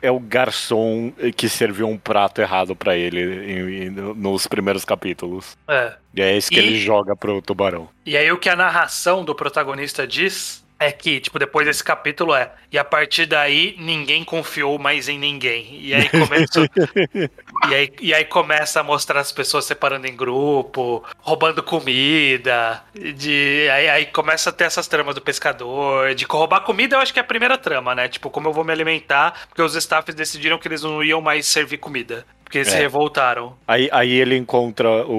É 0.01 0.11
o 0.11 0.19
garçom 0.19 1.11
que 1.35 1.47
serviu 1.47 1.87
um 1.87 1.97
prato 1.97 2.41
errado 2.41 2.75
pra 2.75 2.97
ele 2.97 3.21
em- 3.21 3.83
em- 3.85 3.89
nos 3.89 4.45
primeiros 4.47 4.83
capítulos. 4.83 5.57
É. 5.67 5.93
E 6.13 6.21
é 6.21 6.35
esse 6.35 6.49
que 6.49 6.59
E- 6.59 6.59
ele 6.59 6.77
joga 6.79 7.15
pro 7.15 7.41
tubarão. 7.41 7.87
E 8.05 8.17
aí 8.17 8.29
o 8.31 8.37
que 8.37 8.49
a 8.49 8.55
narração 8.55 9.23
do 9.23 9.33
protagonista 9.33 10.05
diz 10.05 10.61
é 10.81 10.91
que, 10.91 11.19
tipo, 11.19 11.37
depois 11.37 11.67
desse 11.67 11.83
capítulo 11.83 12.33
é, 12.33 12.51
e 12.71 12.77
a 12.77 12.83
partir 12.83 13.27
daí 13.27 13.75
ninguém 13.77 14.23
confiou 14.23 14.79
mais 14.79 15.07
em 15.07 15.19
ninguém. 15.19 15.79
E 15.79 15.93
aí 15.93 16.09
começa. 16.09 16.61
e, 17.69 17.75
aí, 17.75 17.93
e 18.01 18.13
aí 18.15 18.25
começa 18.25 18.79
a 18.79 18.83
mostrar 18.83 19.19
as 19.19 19.31
pessoas 19.31 19.65
separando 19.65 20.07
em 20.07 20.15
grupo, 20.15 21.03
roubando 21.19 21.61
comida. 21.61 22.83
De, 23.15 23.69
aí, 23.71 23.89
aí 23.89 24.05
começa 24.07 24.49
a 24.49 24.53
ter 24.53 24.63
essas 24.63 24.87
tramas 24.87 25.13
do 25.13 25.21
pescador. 25.21 26.15
De 26.15 26.25
roubar 26.25 26.61
comida, 26.61 26.95
eu 26.95 26.99
acho 26.99 27.13
que 27.13 27.19
é 27.19 27.21
a 27.21 27.25
primeira 27.25 27.59
trama, 27.59 27.93
né? 27.93 28.07
Tipo, 28.07 28.31
como 28.31 28.47
eu 28.47 28.53
vou 28.53 28.63
me 28.63 28.71
alimentar, 28.71 29.45
porque 29.49 29.61
os 29.61 29.75
staffs 29.75 30.15
decidiram 30.15 30.57
que 30.57 30.67
eles 30.67 30.81
não 30.81 31.03
iam 31.03 31.21
mais 31.21 31.45
servir 31.45 31.77
comida. 31.77 32.25
Porque 32.51 32.57
eles 32.57 32.67
se 32.67 32.75
É. 32.75 32.79
revoltaram. 32.81 33.55
Aí, 33.65 33.87
aí 33.93 34.11
ele 34.11 34.35
encontra 34.35 34.89
o, 35.07 35.13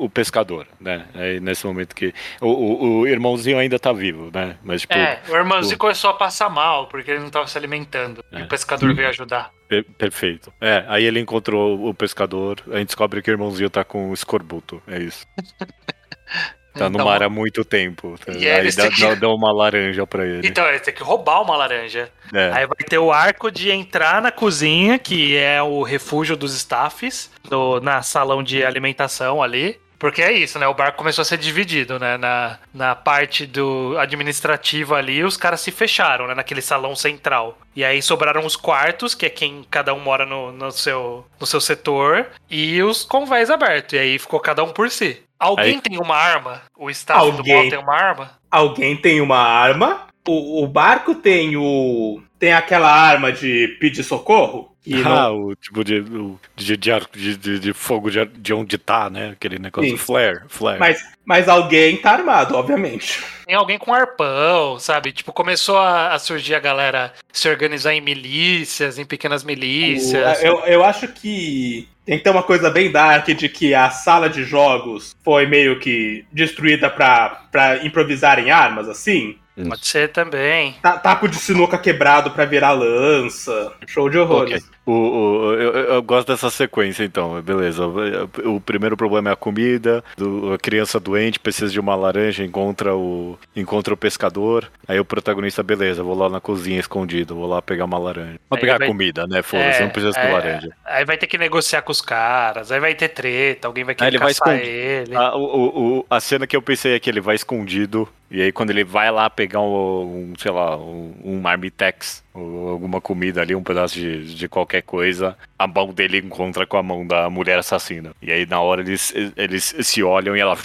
o, 0.00 0.04
o 0.06 0.08
pescador, 0.10 0.66
né? 0.80 1.04
Aí 1.14 1.38
nesse 1.38 1.66
momento 1.66 1.94
que. 1.94 2.14
O, 2.40 2.46
o, 2.48 2.98
o 3.00 3.06
irmãozinho 3.06 3.58
ainda 3.58 3.78
tá 3.78 3.92
vivo, 3.92 4.30
né? 4.32 4.56
Mas, 4.64 4.80
tipo, 4.80 4.94
É, 4.94 5.20
o 5.28 5.36
irmãozinho 5.36 5.76
o- 5.76 5.78
começou 5.78 6.08
a 6.08 6.14
passar 6.14 6.48
mal, 6.48 6.86
porque 6.86 7.10
ele 7.10 7.20
não 7.20 7.28
tava 7.28 7.46
se 7.46 7.58
alimentando. 7.58 8.24
E 8.32 8.36
É. 8.40 8.42
o 8.44 8.48
pescador 8.48 8.94
veio 8.94 9.06
ajudar. 9.10 9.50
per- 9.68 9.84
perfeito. 9.84 10.50
É, 10.62 10.82
aí 10.88 11.04
ele 11.04 11.20
encontrou 11.20 11.86
o 11.88 11.92
pescador, 11.92 12.56
a 12.72 12.78
gente 12.78 12.86
descobre 12.86 13.20
que 13.20 13.30
o 13.30 13.34
irmãozinho 13.34 13.68
tá 13.68 13.84
com 13.84 14.10
escorbuto. 14.14 14.82
É 14.86 14.98
isso. 14.98 15.26
Tá 16.78 16.88
no 16.88 16.94
Então- 16.96 17.06
mar 17.06 17.22
há 17.22 17.28
muito 17.28 17.64
tempo. 17.64 18.14
E 18.28 18.48
aí 18.48 18.60
eles 18.60 18.76
dá, 18.76 18.88
que- 18.90 19.14
dá- 19.16 19.28
uma 19.28 19.52
laranja 19.52 20.06
pra 20.06 20.24
ele. 20.24 20.46
Então, 20.46 20.66
ele 20.68 20.78
tem 20.80 20.94
que 20.94 21.02
roubar 21.02 21.42
uma 21.42 21.56
laranja. 21.56 22.10
É. 22.32 22.50
Aí 22.52 22.66
vai 22.66 22.76
ter 22.88 22.98
o 22.98 23.12
arco 23.12 23.50
de 23.50 23.70
entrar 23.70 24.22
na 24.22 24.30
cozinha, 24.32 24.98
que 24.98 25.36
é 25.36 25.62
o 25.62 25.82
refúgio 25.82 26.36
dos 26.36 26.54
staffs, 26.54 27.30
no, 27.50 27.80
na 27.80 28.02
salão 28.02 28.42
de 28.42 28.64
alimentação 28.64 29.42
ali. 29.42 29.78
Porque 29.98 30.22
é 30.22 30.30
isso, 30.32 30.60
né? 30.60 30.68
O 30.68 30.74
barco 30.74 30.96
começou 30.96 31.22
a 31.22 31.24
ser 31.24 31.38
dividido, 31.38 31.98
né? 31.98 32.16
Na, 32.16 32.56
na 32.72 32.94
parte 32.94 33.44
do 33.44 33.96
administrativo 33.98 34.94
ali, 34.94 35.24
os 35.24 35.36
caras 35.36 35.60
se 35.60 35.72
fecharam, 35.72 36.28
né? 36.28 36.34
Naquele 36.36 36.62
salão 36.62 36.94
central. 36.94 37.58
E 37.74 37.84
aí 37.84 38.00
sobraram 38.00 38.46
os 38.46 38.54
quartos, 38.54 39.12
que 39.12 39.26
é 39.26 39.30
quem 39.30 39.64
cada 39.68 39.92
um 39.92 39.98
mora 39.98 40.24
no, 40.24 40.52
no, 40.52 40.70
seu, 40.70 41.26
no 41.40 41.46
seu 41.46 41.60
setor, 41.60 42.26
e 42.48 42.80
os 42.80 43.02
convés 43.02 43.50
abertos. 43.50 43.94
E 43.94 43.98
aí 43.98 44.18
ficou 44.20 44.38
cada 44.38 44.62
um 44.62 44.68
por 44.70 44.88
si. 44.88 45.20
Alguém 45.38 45.74
Aí- 45.76 45.80
tem 45.80 45.98
uma 45.98 46.16
arma? 46.16 46.62
O 46.76 46.90
staff 46.90 47.20
do 47.30 47.36
Alguém. 47.38 47.54
mal 47.54 47.70
tem 47.70 47.78
uma 47.78 47.94
arma? 47.94 48.30
Alguém 48.50 48.96
tem 48.96 49.20
uma 49.20 49.38
arma. 49.38 50.06
O, 50.26 50.62
o 50.64 50.66
barco 50.66 51.14
tem 51.14 51.56
o. 51.56 52.20
Tem 52.38 52.52
aquela 52.52 52.90
arma 52.90 53.32
de 53.32 53.76
pedir 53.80 54.02
socorro. 54.04 54.74
Que 54.84 54.94
Ah, 55.00 55.28
não- 55.28 55.44
o 55.48 55.56
tipo 55.56 55.84
de, 55.84 55.98
o- 56.00 56.38
de, 56.56 56.76
de, 56.76 56.90
ar- 56.92 57.06
de, 57.12 57.36
de- 57.36 57.58
de 57.58 57.72
fogo 57.74 58.10
de, 58.10 58.24
de 58.24 58.54
onde 58.54 58.78
tá, 58.78 59.10
né? 59.10 59.30
Aquele 59.30 59.58
negócio 59.58 59.90
Sim. 59.90 59.96
flare, 59.96 60.40
flare. 60.48 60.78
mas, 60.78 61.02
mas 61.26 61.48
alguém 61.48 61.96
tá 61.98 62.12
armado, 62.12 62.54
obviamente. 62.56 63.22
Tem 63.44 63.54
alguém 63.54 63.76
com 63.78 63.92
arpão, 63.92 64.78
sabe? 64.78 65.12
Tipo, 65.12 65.32
começou 65.32 65.76
a, 65.78 66.14
a 66.14 66.18
surgir 66.18 66.54
a 66.54 66.60
galera 66.60 67.12
se 67.32 67.48
organizar 67.50 67.92
em 67.92 68.00
milícias, 68.00 68.98
em 68.98 69.04
pequenas 69.04 69.44
milícias. 69.44 70.40
O- 70.40 70.46
eu, 70.46 70.58
eu 70.60 70.84
acho 70.84 71.08
que 71.08 71.86
tem 72.06 72.16
que 72.16 72.24
ter 72.24 72.30
uma 72.30 72.42
coisa 72.42 72.70
bem 72.70 72.90
dark 72.90 73.26
de 73.28 73.48
que 73.48 73.74
a 73.74 73.90
sala 73.90 74.30
de 74.30 74.42
jogos 74.44 75.14
foi 75.22 75.44
meio 75.46 75.78
que 75.80 76.24
destruída 76.32 76.88
pra, 76.88 77.42
pra 77.52 77.84
improvisarem 77.84 78.50
armas, 78.50 78.88
assim. 78.88 79.36
Pode 79.66 79.86
ser 79.86 80.08
também. 80.12 80.76
Ta- 80.82 80.98
Taco 80.98 81.26
de 81.28 81.36
sinuca 81.36 81.78
quebrado 81.78 82.30
pra 82.30 82.44
virar 82.44 82.72
lança. 82.72 83.72
Show 83.86 84.08
de 84.10 84.18
horrores. 84.18 84.62
Ok. 84.62 84.78
O, 84.86 84.92
o- 84.92 85.52
eu, 85.54 85.74
eu- 85.74 86.02
gosto 86.02 86.28
dessa 86.28 86.48
sequência, 86.48 87.04
então, 87.04 87.40
beleza. 87.42 87.86
O, 87.86 88.56
o 88.56 88.60
primeiro 88.60 88.96
problema 88.96 89.28
é 89.28 89.32
a 89.34 89.36
comida, 89.36 90.02
do- 90.16 90.54
a 90.54 90.58
criança 90.58 90.98
doente 90.98 91.38
precisa 91.38 91.70
de 91.70 91.78
uma 91.78 91.94
laranja, 91.94 92.42
encontra 92.42 92.94
o, 92.96 93.38
encontra 93.54 93.92
o 93.92 93.96
pescador. 93.96 94.70
Aí 94.86 94.98
o 94.98 95.04
protagonista, 95.04 95.62
beleza, 95.62 96.02
vou 96.02 96.16
lá 96.16 96.30
na 96.30 96.40
cozinha 96.40 96.80
escondido, 96.80 97.34
vou 97.34 97.46
lá 97.46 97.60
pegar 97.60 97.84
uma 97.84 97.98
laranja. 97.98 98.38
Vou 98.48 98.56
Aí 98.56 98.60
pegar 98.60 98.78
vai- 98.78 98.88
comida, 98.88 99.26
né? 99.26 99.42
Foda-se, 99.42 99.78
É, 99.80 99.82
não 99.84 99.90
precisa 99.90 100.12
ser 100.14 100.20
é, 100.26 100.32
laranja. 100.32 100.70
Aí 100.86 101.04
vai 101.04 101.18
ter 101.18 101.26
que 101.26 101.36
negociar 101.36 101.82
com 101.82 101.92
os 101.92 102.00
caras, 102.00 102.72
aí 102.72 102.80
vai 102.80 102.94
ter 102.94 103.08
treta, 103.08 103.68
alguém 103.68 103.84
vai 103.84 103.92
Aí 103.92 103.96
querer 103.96 104.08
ele 104.10 104.18
vai 104.18 104.32
caçar 104.32 104.54
escondido. 104.54 104.74
ele. 104.78 105.16
A, 105.16 105.36
o- 105.36 105.42
o- 105.44 105.98
o- 105.98 106.06
a 106.08 106.18
cena 106.20 106.46
que 106.46 106.56
eu 106.56 106.62
pensei 106.62 106.94
é 106.94 106.98
que 106.98 107.10
ele 107.10 107.20
vai 107.20 107.34
escondido, 107.34 108.08
e 108.30 108.42
aí 108.42 108.52
quando 108.52 108.70
ele 108.70 108.84
vai 108.84 109.10
lá 109.10 109.28
pegar 109.30 109.60
um, 109.60 110.32
um, 110.32 110.34
sei 110.38 110.50
lá, 110.50 110.76
um, 110.76 111.14
um 111.24 111.40
marmitex, 111.40 112.24
ou 112.34 112.68
alguma 112.68 113.00
comida 113.00 113.40
ali, 113.40 113.54
um 113.54 113.62
pedaço 113.62 113.94
de, 113.94 114.34
de 114.34 114.48
qualquer 114.48 114.82
coisa, 114.82 115.36
a 115.58 115.66
mão 115.66 115.92
dele 115.92 116.18
encontra 116.18 116.66
com 116.66 116.76
a 116.76 116.82
mão 116.82 117.06
da 117.06 117.28
mulher 117.30 117.58
assassina. 117.58 118.12
E 118.20 118.30
aí 118.30 118.46
na 118.46 118.60
hora 118.60 118.80
eles, 118.80 119.14
eles 119.36 119.74
se 119.80 120.02
olham 120.02 120.36
e 120.36 120.40
ela 120.40 120.56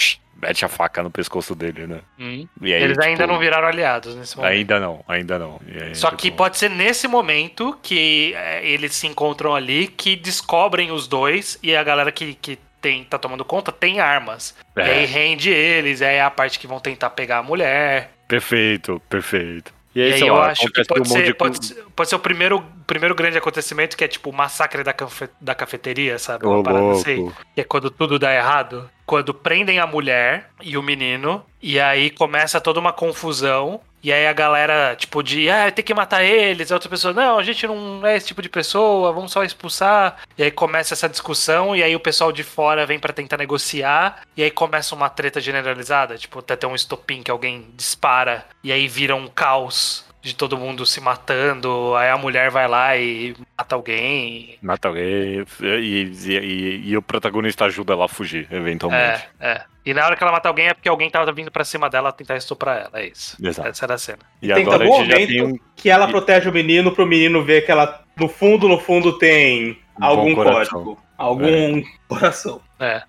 mete 0.44 0.66
a 0.66 0.68
faca 0.68 1.02
no 1.02 1.10
pescoço 1.10 1.56
dele, 1.56 1.88
né? 1.88 2.02
Hum. 2.20 2.48
E 2.62 2.74
aí, 2.74 2.84
Eles 2.84 3.00
ainda 3.00 3.24
tipo, 3.24 3.34
não 3.34 3.40
viraram 3.40 3.68
aliados 3.68 4.16
nesse 4.16 4.36
momento. 4.36 4.52
Ainda 4.52 4.80
não, 4.80 5.04
ainda 5.08 5.40
não. 5.40 5.60
E 5.66 5.82
aí, 5.82 5.96
Só 5.96 6.08
tipo, 6.08 6.22
que 6.22 6.32
pode 6.32 6.58
ser 6.58 6.70
nesse 6.70 7.08
momento 7.08 7.78
que 7.82 8.34
é, 8.36 8.66
eles 8.68 8.94
se 8.94 9.08
encontram 9.08 9.56
ali, 9.56 9.88
que 9.88 10.16
descobrem 10.16 10.92
os 10.92 11.08
dois 11.08 11.58
e 11.64 11.76
a 11.76 11.84
galera 11.84 12.12
que, 12.12 12.34
que 12.34 12.60
tem, 12.84 13.04
tá 13.06 13.18
tomando 13.18 13.46
conta 13.46 13.72
tem 13.72 14.00
armas. 14.02 14.54
E 14.76 14.90
aí 14.90 15.06
É, 15.06 15.06
rende 15.06 15.50
eles, 15.50 16.02
aí 16.02 16.18
é 16.18 16.22
a 16.22 16.30
parte 16.30 16.60
que 16.60 16.68
vão 16.68 16.80
tentar 16.80 17.10
pegar 17.12 17.38
a 17.40 17.44
mulher. 17.44 18.12
perfeito, 18.28 19.02
perfeito. 19.10 19.74
E 19.96 20.02
E 20.02 20.02
aí, 20.02 20.14
aí 20.14 20.20
sei 20.20 20.30
eu 20.30 20.36
lá, 20.36 20.52
acho 20.52 20.70
que 20.72 20.84
pode 20.86 21.02
um 21.02 21.06
ser, 21.06 21.24
de 21.24 21.34
pode, 21.34 21.66
ser, 21.66 21.84
pode 21.96 22.10
ser 22.10 22.16
o 22.16 22.20
primeiro, 22.20 22.64
primeiro 22.88 23.14
grande 23.16 23.38
acontecimento, 23.38 23.96
que 23.96 24.04
é 24.04 24.08
tipo 24.08 24.30
o 24.30 24.34
massacre 24.34 24.84
da, 24.84 24.92
cafe- 24.92 25.30
da 25.40 25.54
cafeteria, 25.56 26.18
sabe? 26.20 26.46
Uma 26.46 26.58
Ô, 26.60 26.64
parada 26.64 26.92
assim. 26.92 27.32
Que 27.56 27.62
é 27.62 27.64
quando 27.64 27.90
tudo 27.92 28.18
dá 28.20 28.34
errado. 28.34 28.90
Quando 29.14 29.32
prendem 29.32 29.78
a 29.78 29.86
mulher 29.86 30.50
e 30.60 30.76
o 30.76 30.82
menino, 30.82 31.46
e 31.62 31.80
aí 31.80 32.10
começa 32.10 32.60
toda 32.60 32.80
uma 32.80 32.92
confusão. 32.92 33.80
E 34.02 34.12
aí 34.12 34.26
a 34.26 34.34
galera, 34.34 34.96
tipo, 34.96 35.22
de, 35.22 35.52
ah, 35.52 35.72
tem 35.72 35.86
que 35.86 35.94
matar 35.94 36.24
eles. 36.24 36.72
A 36.72 36.76
outra 36.78 36.90
pessoa, 36.90 37.14
não, 37.14 37.38
a 37.38 37.44
gente 37.44 37.68
não 37.68 38.04
é 38.08 38.18
esse 38.18 38.26
tipo 38.26 38.42
de 38.42 38.50
pessoa, 38.50 39.14
vamos 39.14 39.32
só 39.32 39.44
expulsar. 39.44 40.18
E 40.36 40.42
aí 40.42 40.50
começa 40.50 40.96
essa 40.96 41.08
discussão, 41.08 41.76
e 41.76 41.84
aí 41.84 41.96
o 41.96 42.00
pessoal 42.00 42.32
de 42.32 42.42
fora 42.42 42.88
vem 42.88 42.98
pra 42.98 43.14
tentar 43.14 43.38
negociar. 43.38 44.24
E 44.36 44.42
aí 44.42 44.50
começa 44.50 44.96
uma 44.96 45.10
treta 45.10 45.40
generalizada, 45.40 46.18
tipo, 46.18 46.40
até 46.40 46.56
ter 46.56 46.66
um 46.66 46.74
estopim 46.74 47.22
que 47.22 47.30
alguém 47.30 47.68
dispara. 47.76 48.48
E 48.64 48.72
aí 48.72 48.88
vira 48.88 49.16
um 49.16 49.28
caos 49.28 50.12
de 50.24 50.34
todo 50.34 50.58
mundo 50.58 50.86
se 50.86 51.02
matando. 51.02 51.94
Aí 51.96 52.10
a 52.10 52.18
mulher 52.18 52.50
vai 52.50 52.68
lá 52.68 52.98
e 52.98 53.36
mata 53.58 53.76
alguém. 53.76 54.58
Mata 54.62 54.88
alguém 54.88 55.46
e, 55.62 55.66
e, 55.68 56.12
e- 56.28 56.90
e 56.90 56.98
o 56.98 57.02
protagonista 57.02 57.66
ajuda 57.66 57.94
ela 57.94 58.06
a 58.06 58.08
fugir, 58.08 58.48
eventualmente. 58.50 59.28
É, 59.40 59.52
é. 59.52 59.62
E 59.86 59.94
na 59.94 60.06
hora 60.06 60.16
que 60.16 60.24
ela 60.24 60.32
mata 60.32 60.48
alguém 60.48 60.68
é 60.68 60.74
porque 60.74 60.88
alguém 60.88 61.10
tava 61.10 61.30
vindo 61.34 61.52
pra 61.52 61.66
cima 61.66 61.90
dela 61.90 62.12
tentar 62.14 62.38
estuprar 62.38 62.78
ela. 62.88 63.02
É 63.02 63.08
isso. 63.08 63.36
Exato. 63.46 63.68
Essa 63.68 63.86
era 63.86 63.94
a 63.96 63.98
cena. 63.98 64.20
E 64.42 64.48
Tem 64.48 64.64
agora 64.64 64.84
a 64.84 64.88
algum 64.88 65.00
momento 65.00 65.28
tem 65.28 65.44
um 65.44 65.60
que 65.76 65.90
ela 65.90 66.08
protege 66.08 66.50
o 66.50 66.54
menino 66.54 66.94
pro 66.94 67.06
menino 67.06 67.44
ver 67.44 67.66
que 67.66 67.72
ela, 67.72 68.02
no 68.18 68.30
fundo, 68.30 68.70
no 68.70 68.80
fundo, 68.80 69.18
tem 69.18 69.78
Um 70.00 70.06
algum 70.06 70.34
código. 70.34 70.98
Algum 71.18 71.84
coração. 72.08 72.62
É. 72.80 73.04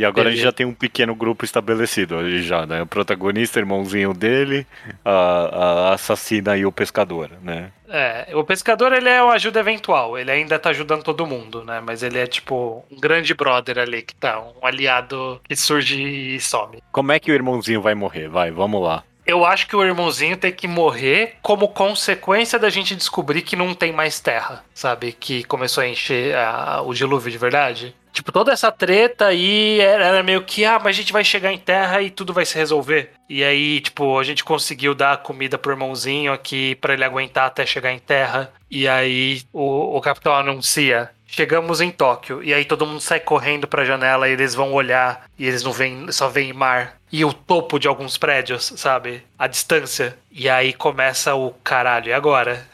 E 0.00 0.04
agora 0.06 0.28
a 0.28 0.30
gente 0.30 0.38
Beleza. 0.38 0.48
já 0.50 0.52
tem 0.56 0.64
um 0.64 0.72
pequeno 0.72 1.14
grupo 1.14 1.44
estabelecido 1.44 2.16
ali 2.16 2.42
já, 2.42 2.64
né? 2.64 2.80
O 2.80 2.86
protagonista, 2.86 3.58
irmãozinho 3.58 4.14
dele, 4.14 4.66
a, 5.04 5.90
a 5.90 5.92
assassina 5.92 6.56
e 6.56 6.64
o 6.64 6.72
pescador, 6.72 7.30
né? 7.42 7.70
É, 7.86 8.28
o 8.34 8.42
pescador 8.42 8.94
ele 8.94 9.10
é 9.10 9.22
uma 9.22 9.34
ajuda 9.34 9.60
eventual, 9.60 10.16
ele 10.18 10.30
ainda 10.30 10.58
tá 10.58 10.70
ajudando 10.70 11.02
todo 11.02 11.26
mundo, 11.26 11.62
né? 11.66 11.82
Mas 11.84 12.02
ele 12.02 12.18
é 12.18 12.26
tipo 12.26 12.82
um 12.90 12.98
grande 12.98 13.34
brother 13.34 13.78
ali 13.78 14.00
que 14.00 14.14
tá, 14.14 14.40
um 14.40 14.66
aliado 14.66 15.38
que 15.46 15.54
surge 15.54 16.00
e 16.00 16.40
some. 16.40 16.82
Como 16.90 17.12
é 17.12 17.20
que 17.20 17.30
o 17.30 17.34
irmãozinho 17.34 17.82
vai 17.82 17.94
morrer? 17.94 18.26
Vai, 18.26 18.50
vamos 18.50 18.82
lá. 18.82 19.04
Eu 19.26 19.44
acho 19.44 19.68
que 19.68 19.76
o 19.76 19.84
irmãozinho 19.84 20.36
tem 20.36 20.50
que 20.50 20.66
morrer 20.66 21.34
como 21.42 21.68
consequência 21.68 22.58
da 22.58 22.70
gente 22.70 22.96
descobrir 22.96 23.42
que 23.42 23.54
não 23.54 23.74
tem 23.74 23.92
mais 23.92 24.18
terra, 24.18 24.64
sabe? 24.74 25.12
Que 25.12 25.44
começou 25.44 25.82
a 25.84 25.86
encher 25.86 26.34
a- 26.34 26.80
o 26.82 26.92
dilúvio 26.94 27.30
de 27.30 27.36
verdade. 27.38 27.94
Tipo, 28.12 28.32
toda 28.32 28.52
essa 28.52 28.72
treta 28.72 29.26
aí 29.26 29.80
era, 29.80 30.22
meio 30.22 30.42
que, 30.42 30.64
ah, 30.64 30.78
mas 30.82 30.96
a 30.96 30.98
gente 31.00 31.12
vai 31.12 31.24
chegar 31.24 31.52
em 31.52 31.58
terra 31.58 32.02
e 32.02 32.10
tudo 32.10 32.32
vai 32.32 32.44
se 32.44 32.56
resolver. 32.56 33.10
E 33.28 33.44
aí, 33.44 33.80
tipo, 33.80 34.18
a 34.18 34.24
gente 34.24 34.44
conseguiu 34.44 34.94
dar 34.94 35.22
comida 35.22 35.56
pro 35.56 35.72
irmãozinho 35.72 36.32
aqui 36.32 36.74
pra 36.76 36.94
ele 36.94 37.04
aguentar 37.04 37.46
até 37.46 37.64
chegar 37.64 37.92
em 37.92 37.98
terra. 37.98 38.52
E 38.70 38.88
aí 38.88 39.42
o, 39.52 39.96
o 39.96 40.00
capitão 40.00 40.34
anuncia. 40.34 41.10
Chegamos 41.32 41.80
em 41.80 41.92
Tóquio, 41.92 42.42
e 42.42 42.52
aí 42.52 42.64
todo 42.64 42.84
mundo 42.84 43.00
sai 43.00 43.20
correndo 43.20 43.68
pra 43.68 43.84
janela 43.84 44.28
e 44.28 44.32
eles 44.32 44.52
vão 44.52 44.72
olhar 44.72 45.26
e 45.38 45.46
eles 45.46 45.62
não 45.62 45.70
veem, 45.72 46.10
só 46.10 46.28
veem 46.28 46.52
mar. 46.52 46.96
E 47.12 47.24
o 47.24 47.32
topo 47.32 47.78
de 47.78 47.86
alguns 47.86 48.16
prédios, 48.18 48.72
sabe? 48.76 49.22
A 49.38 49.46
distância. 49.46 50.16
E 50.30 50.48
aí 50.48 50.72
começa 50.72 51.34
o 51.34 51.52
caralho, 51.62 52.08
e 52.08 52.12
agora? 52.12 52.66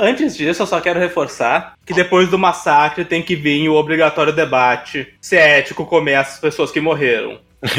Antes 0.00 0.36
disso, 0.36 0.62
eu 0.62 0.66
só 0.66 0.80
quero 0.80 0.98
reforçar 0.98 1.74
que 1.86 1.94
depois 1.94 2.28
do 2.28 2.38
massacre 2.38 3.04
tem 3.04 3.22
que 3.22 3.36
vir 3.36 3.68
o 3.68 3.74
obrigatório 3.74 4.32
debate 4.32 5.14
se 5.20 5.36
é 5.36 5.58
ético 5.58 5.86
comer 5.86 6.16
as 6.16 6.38
pessoas 6.40 6.70
que 6.72 6.80
morreram. 6.80 7.38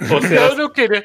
Se 0.00 0.34
Eu 0.34 0.54
não 0.56 0.68
queria. 0.68 1.04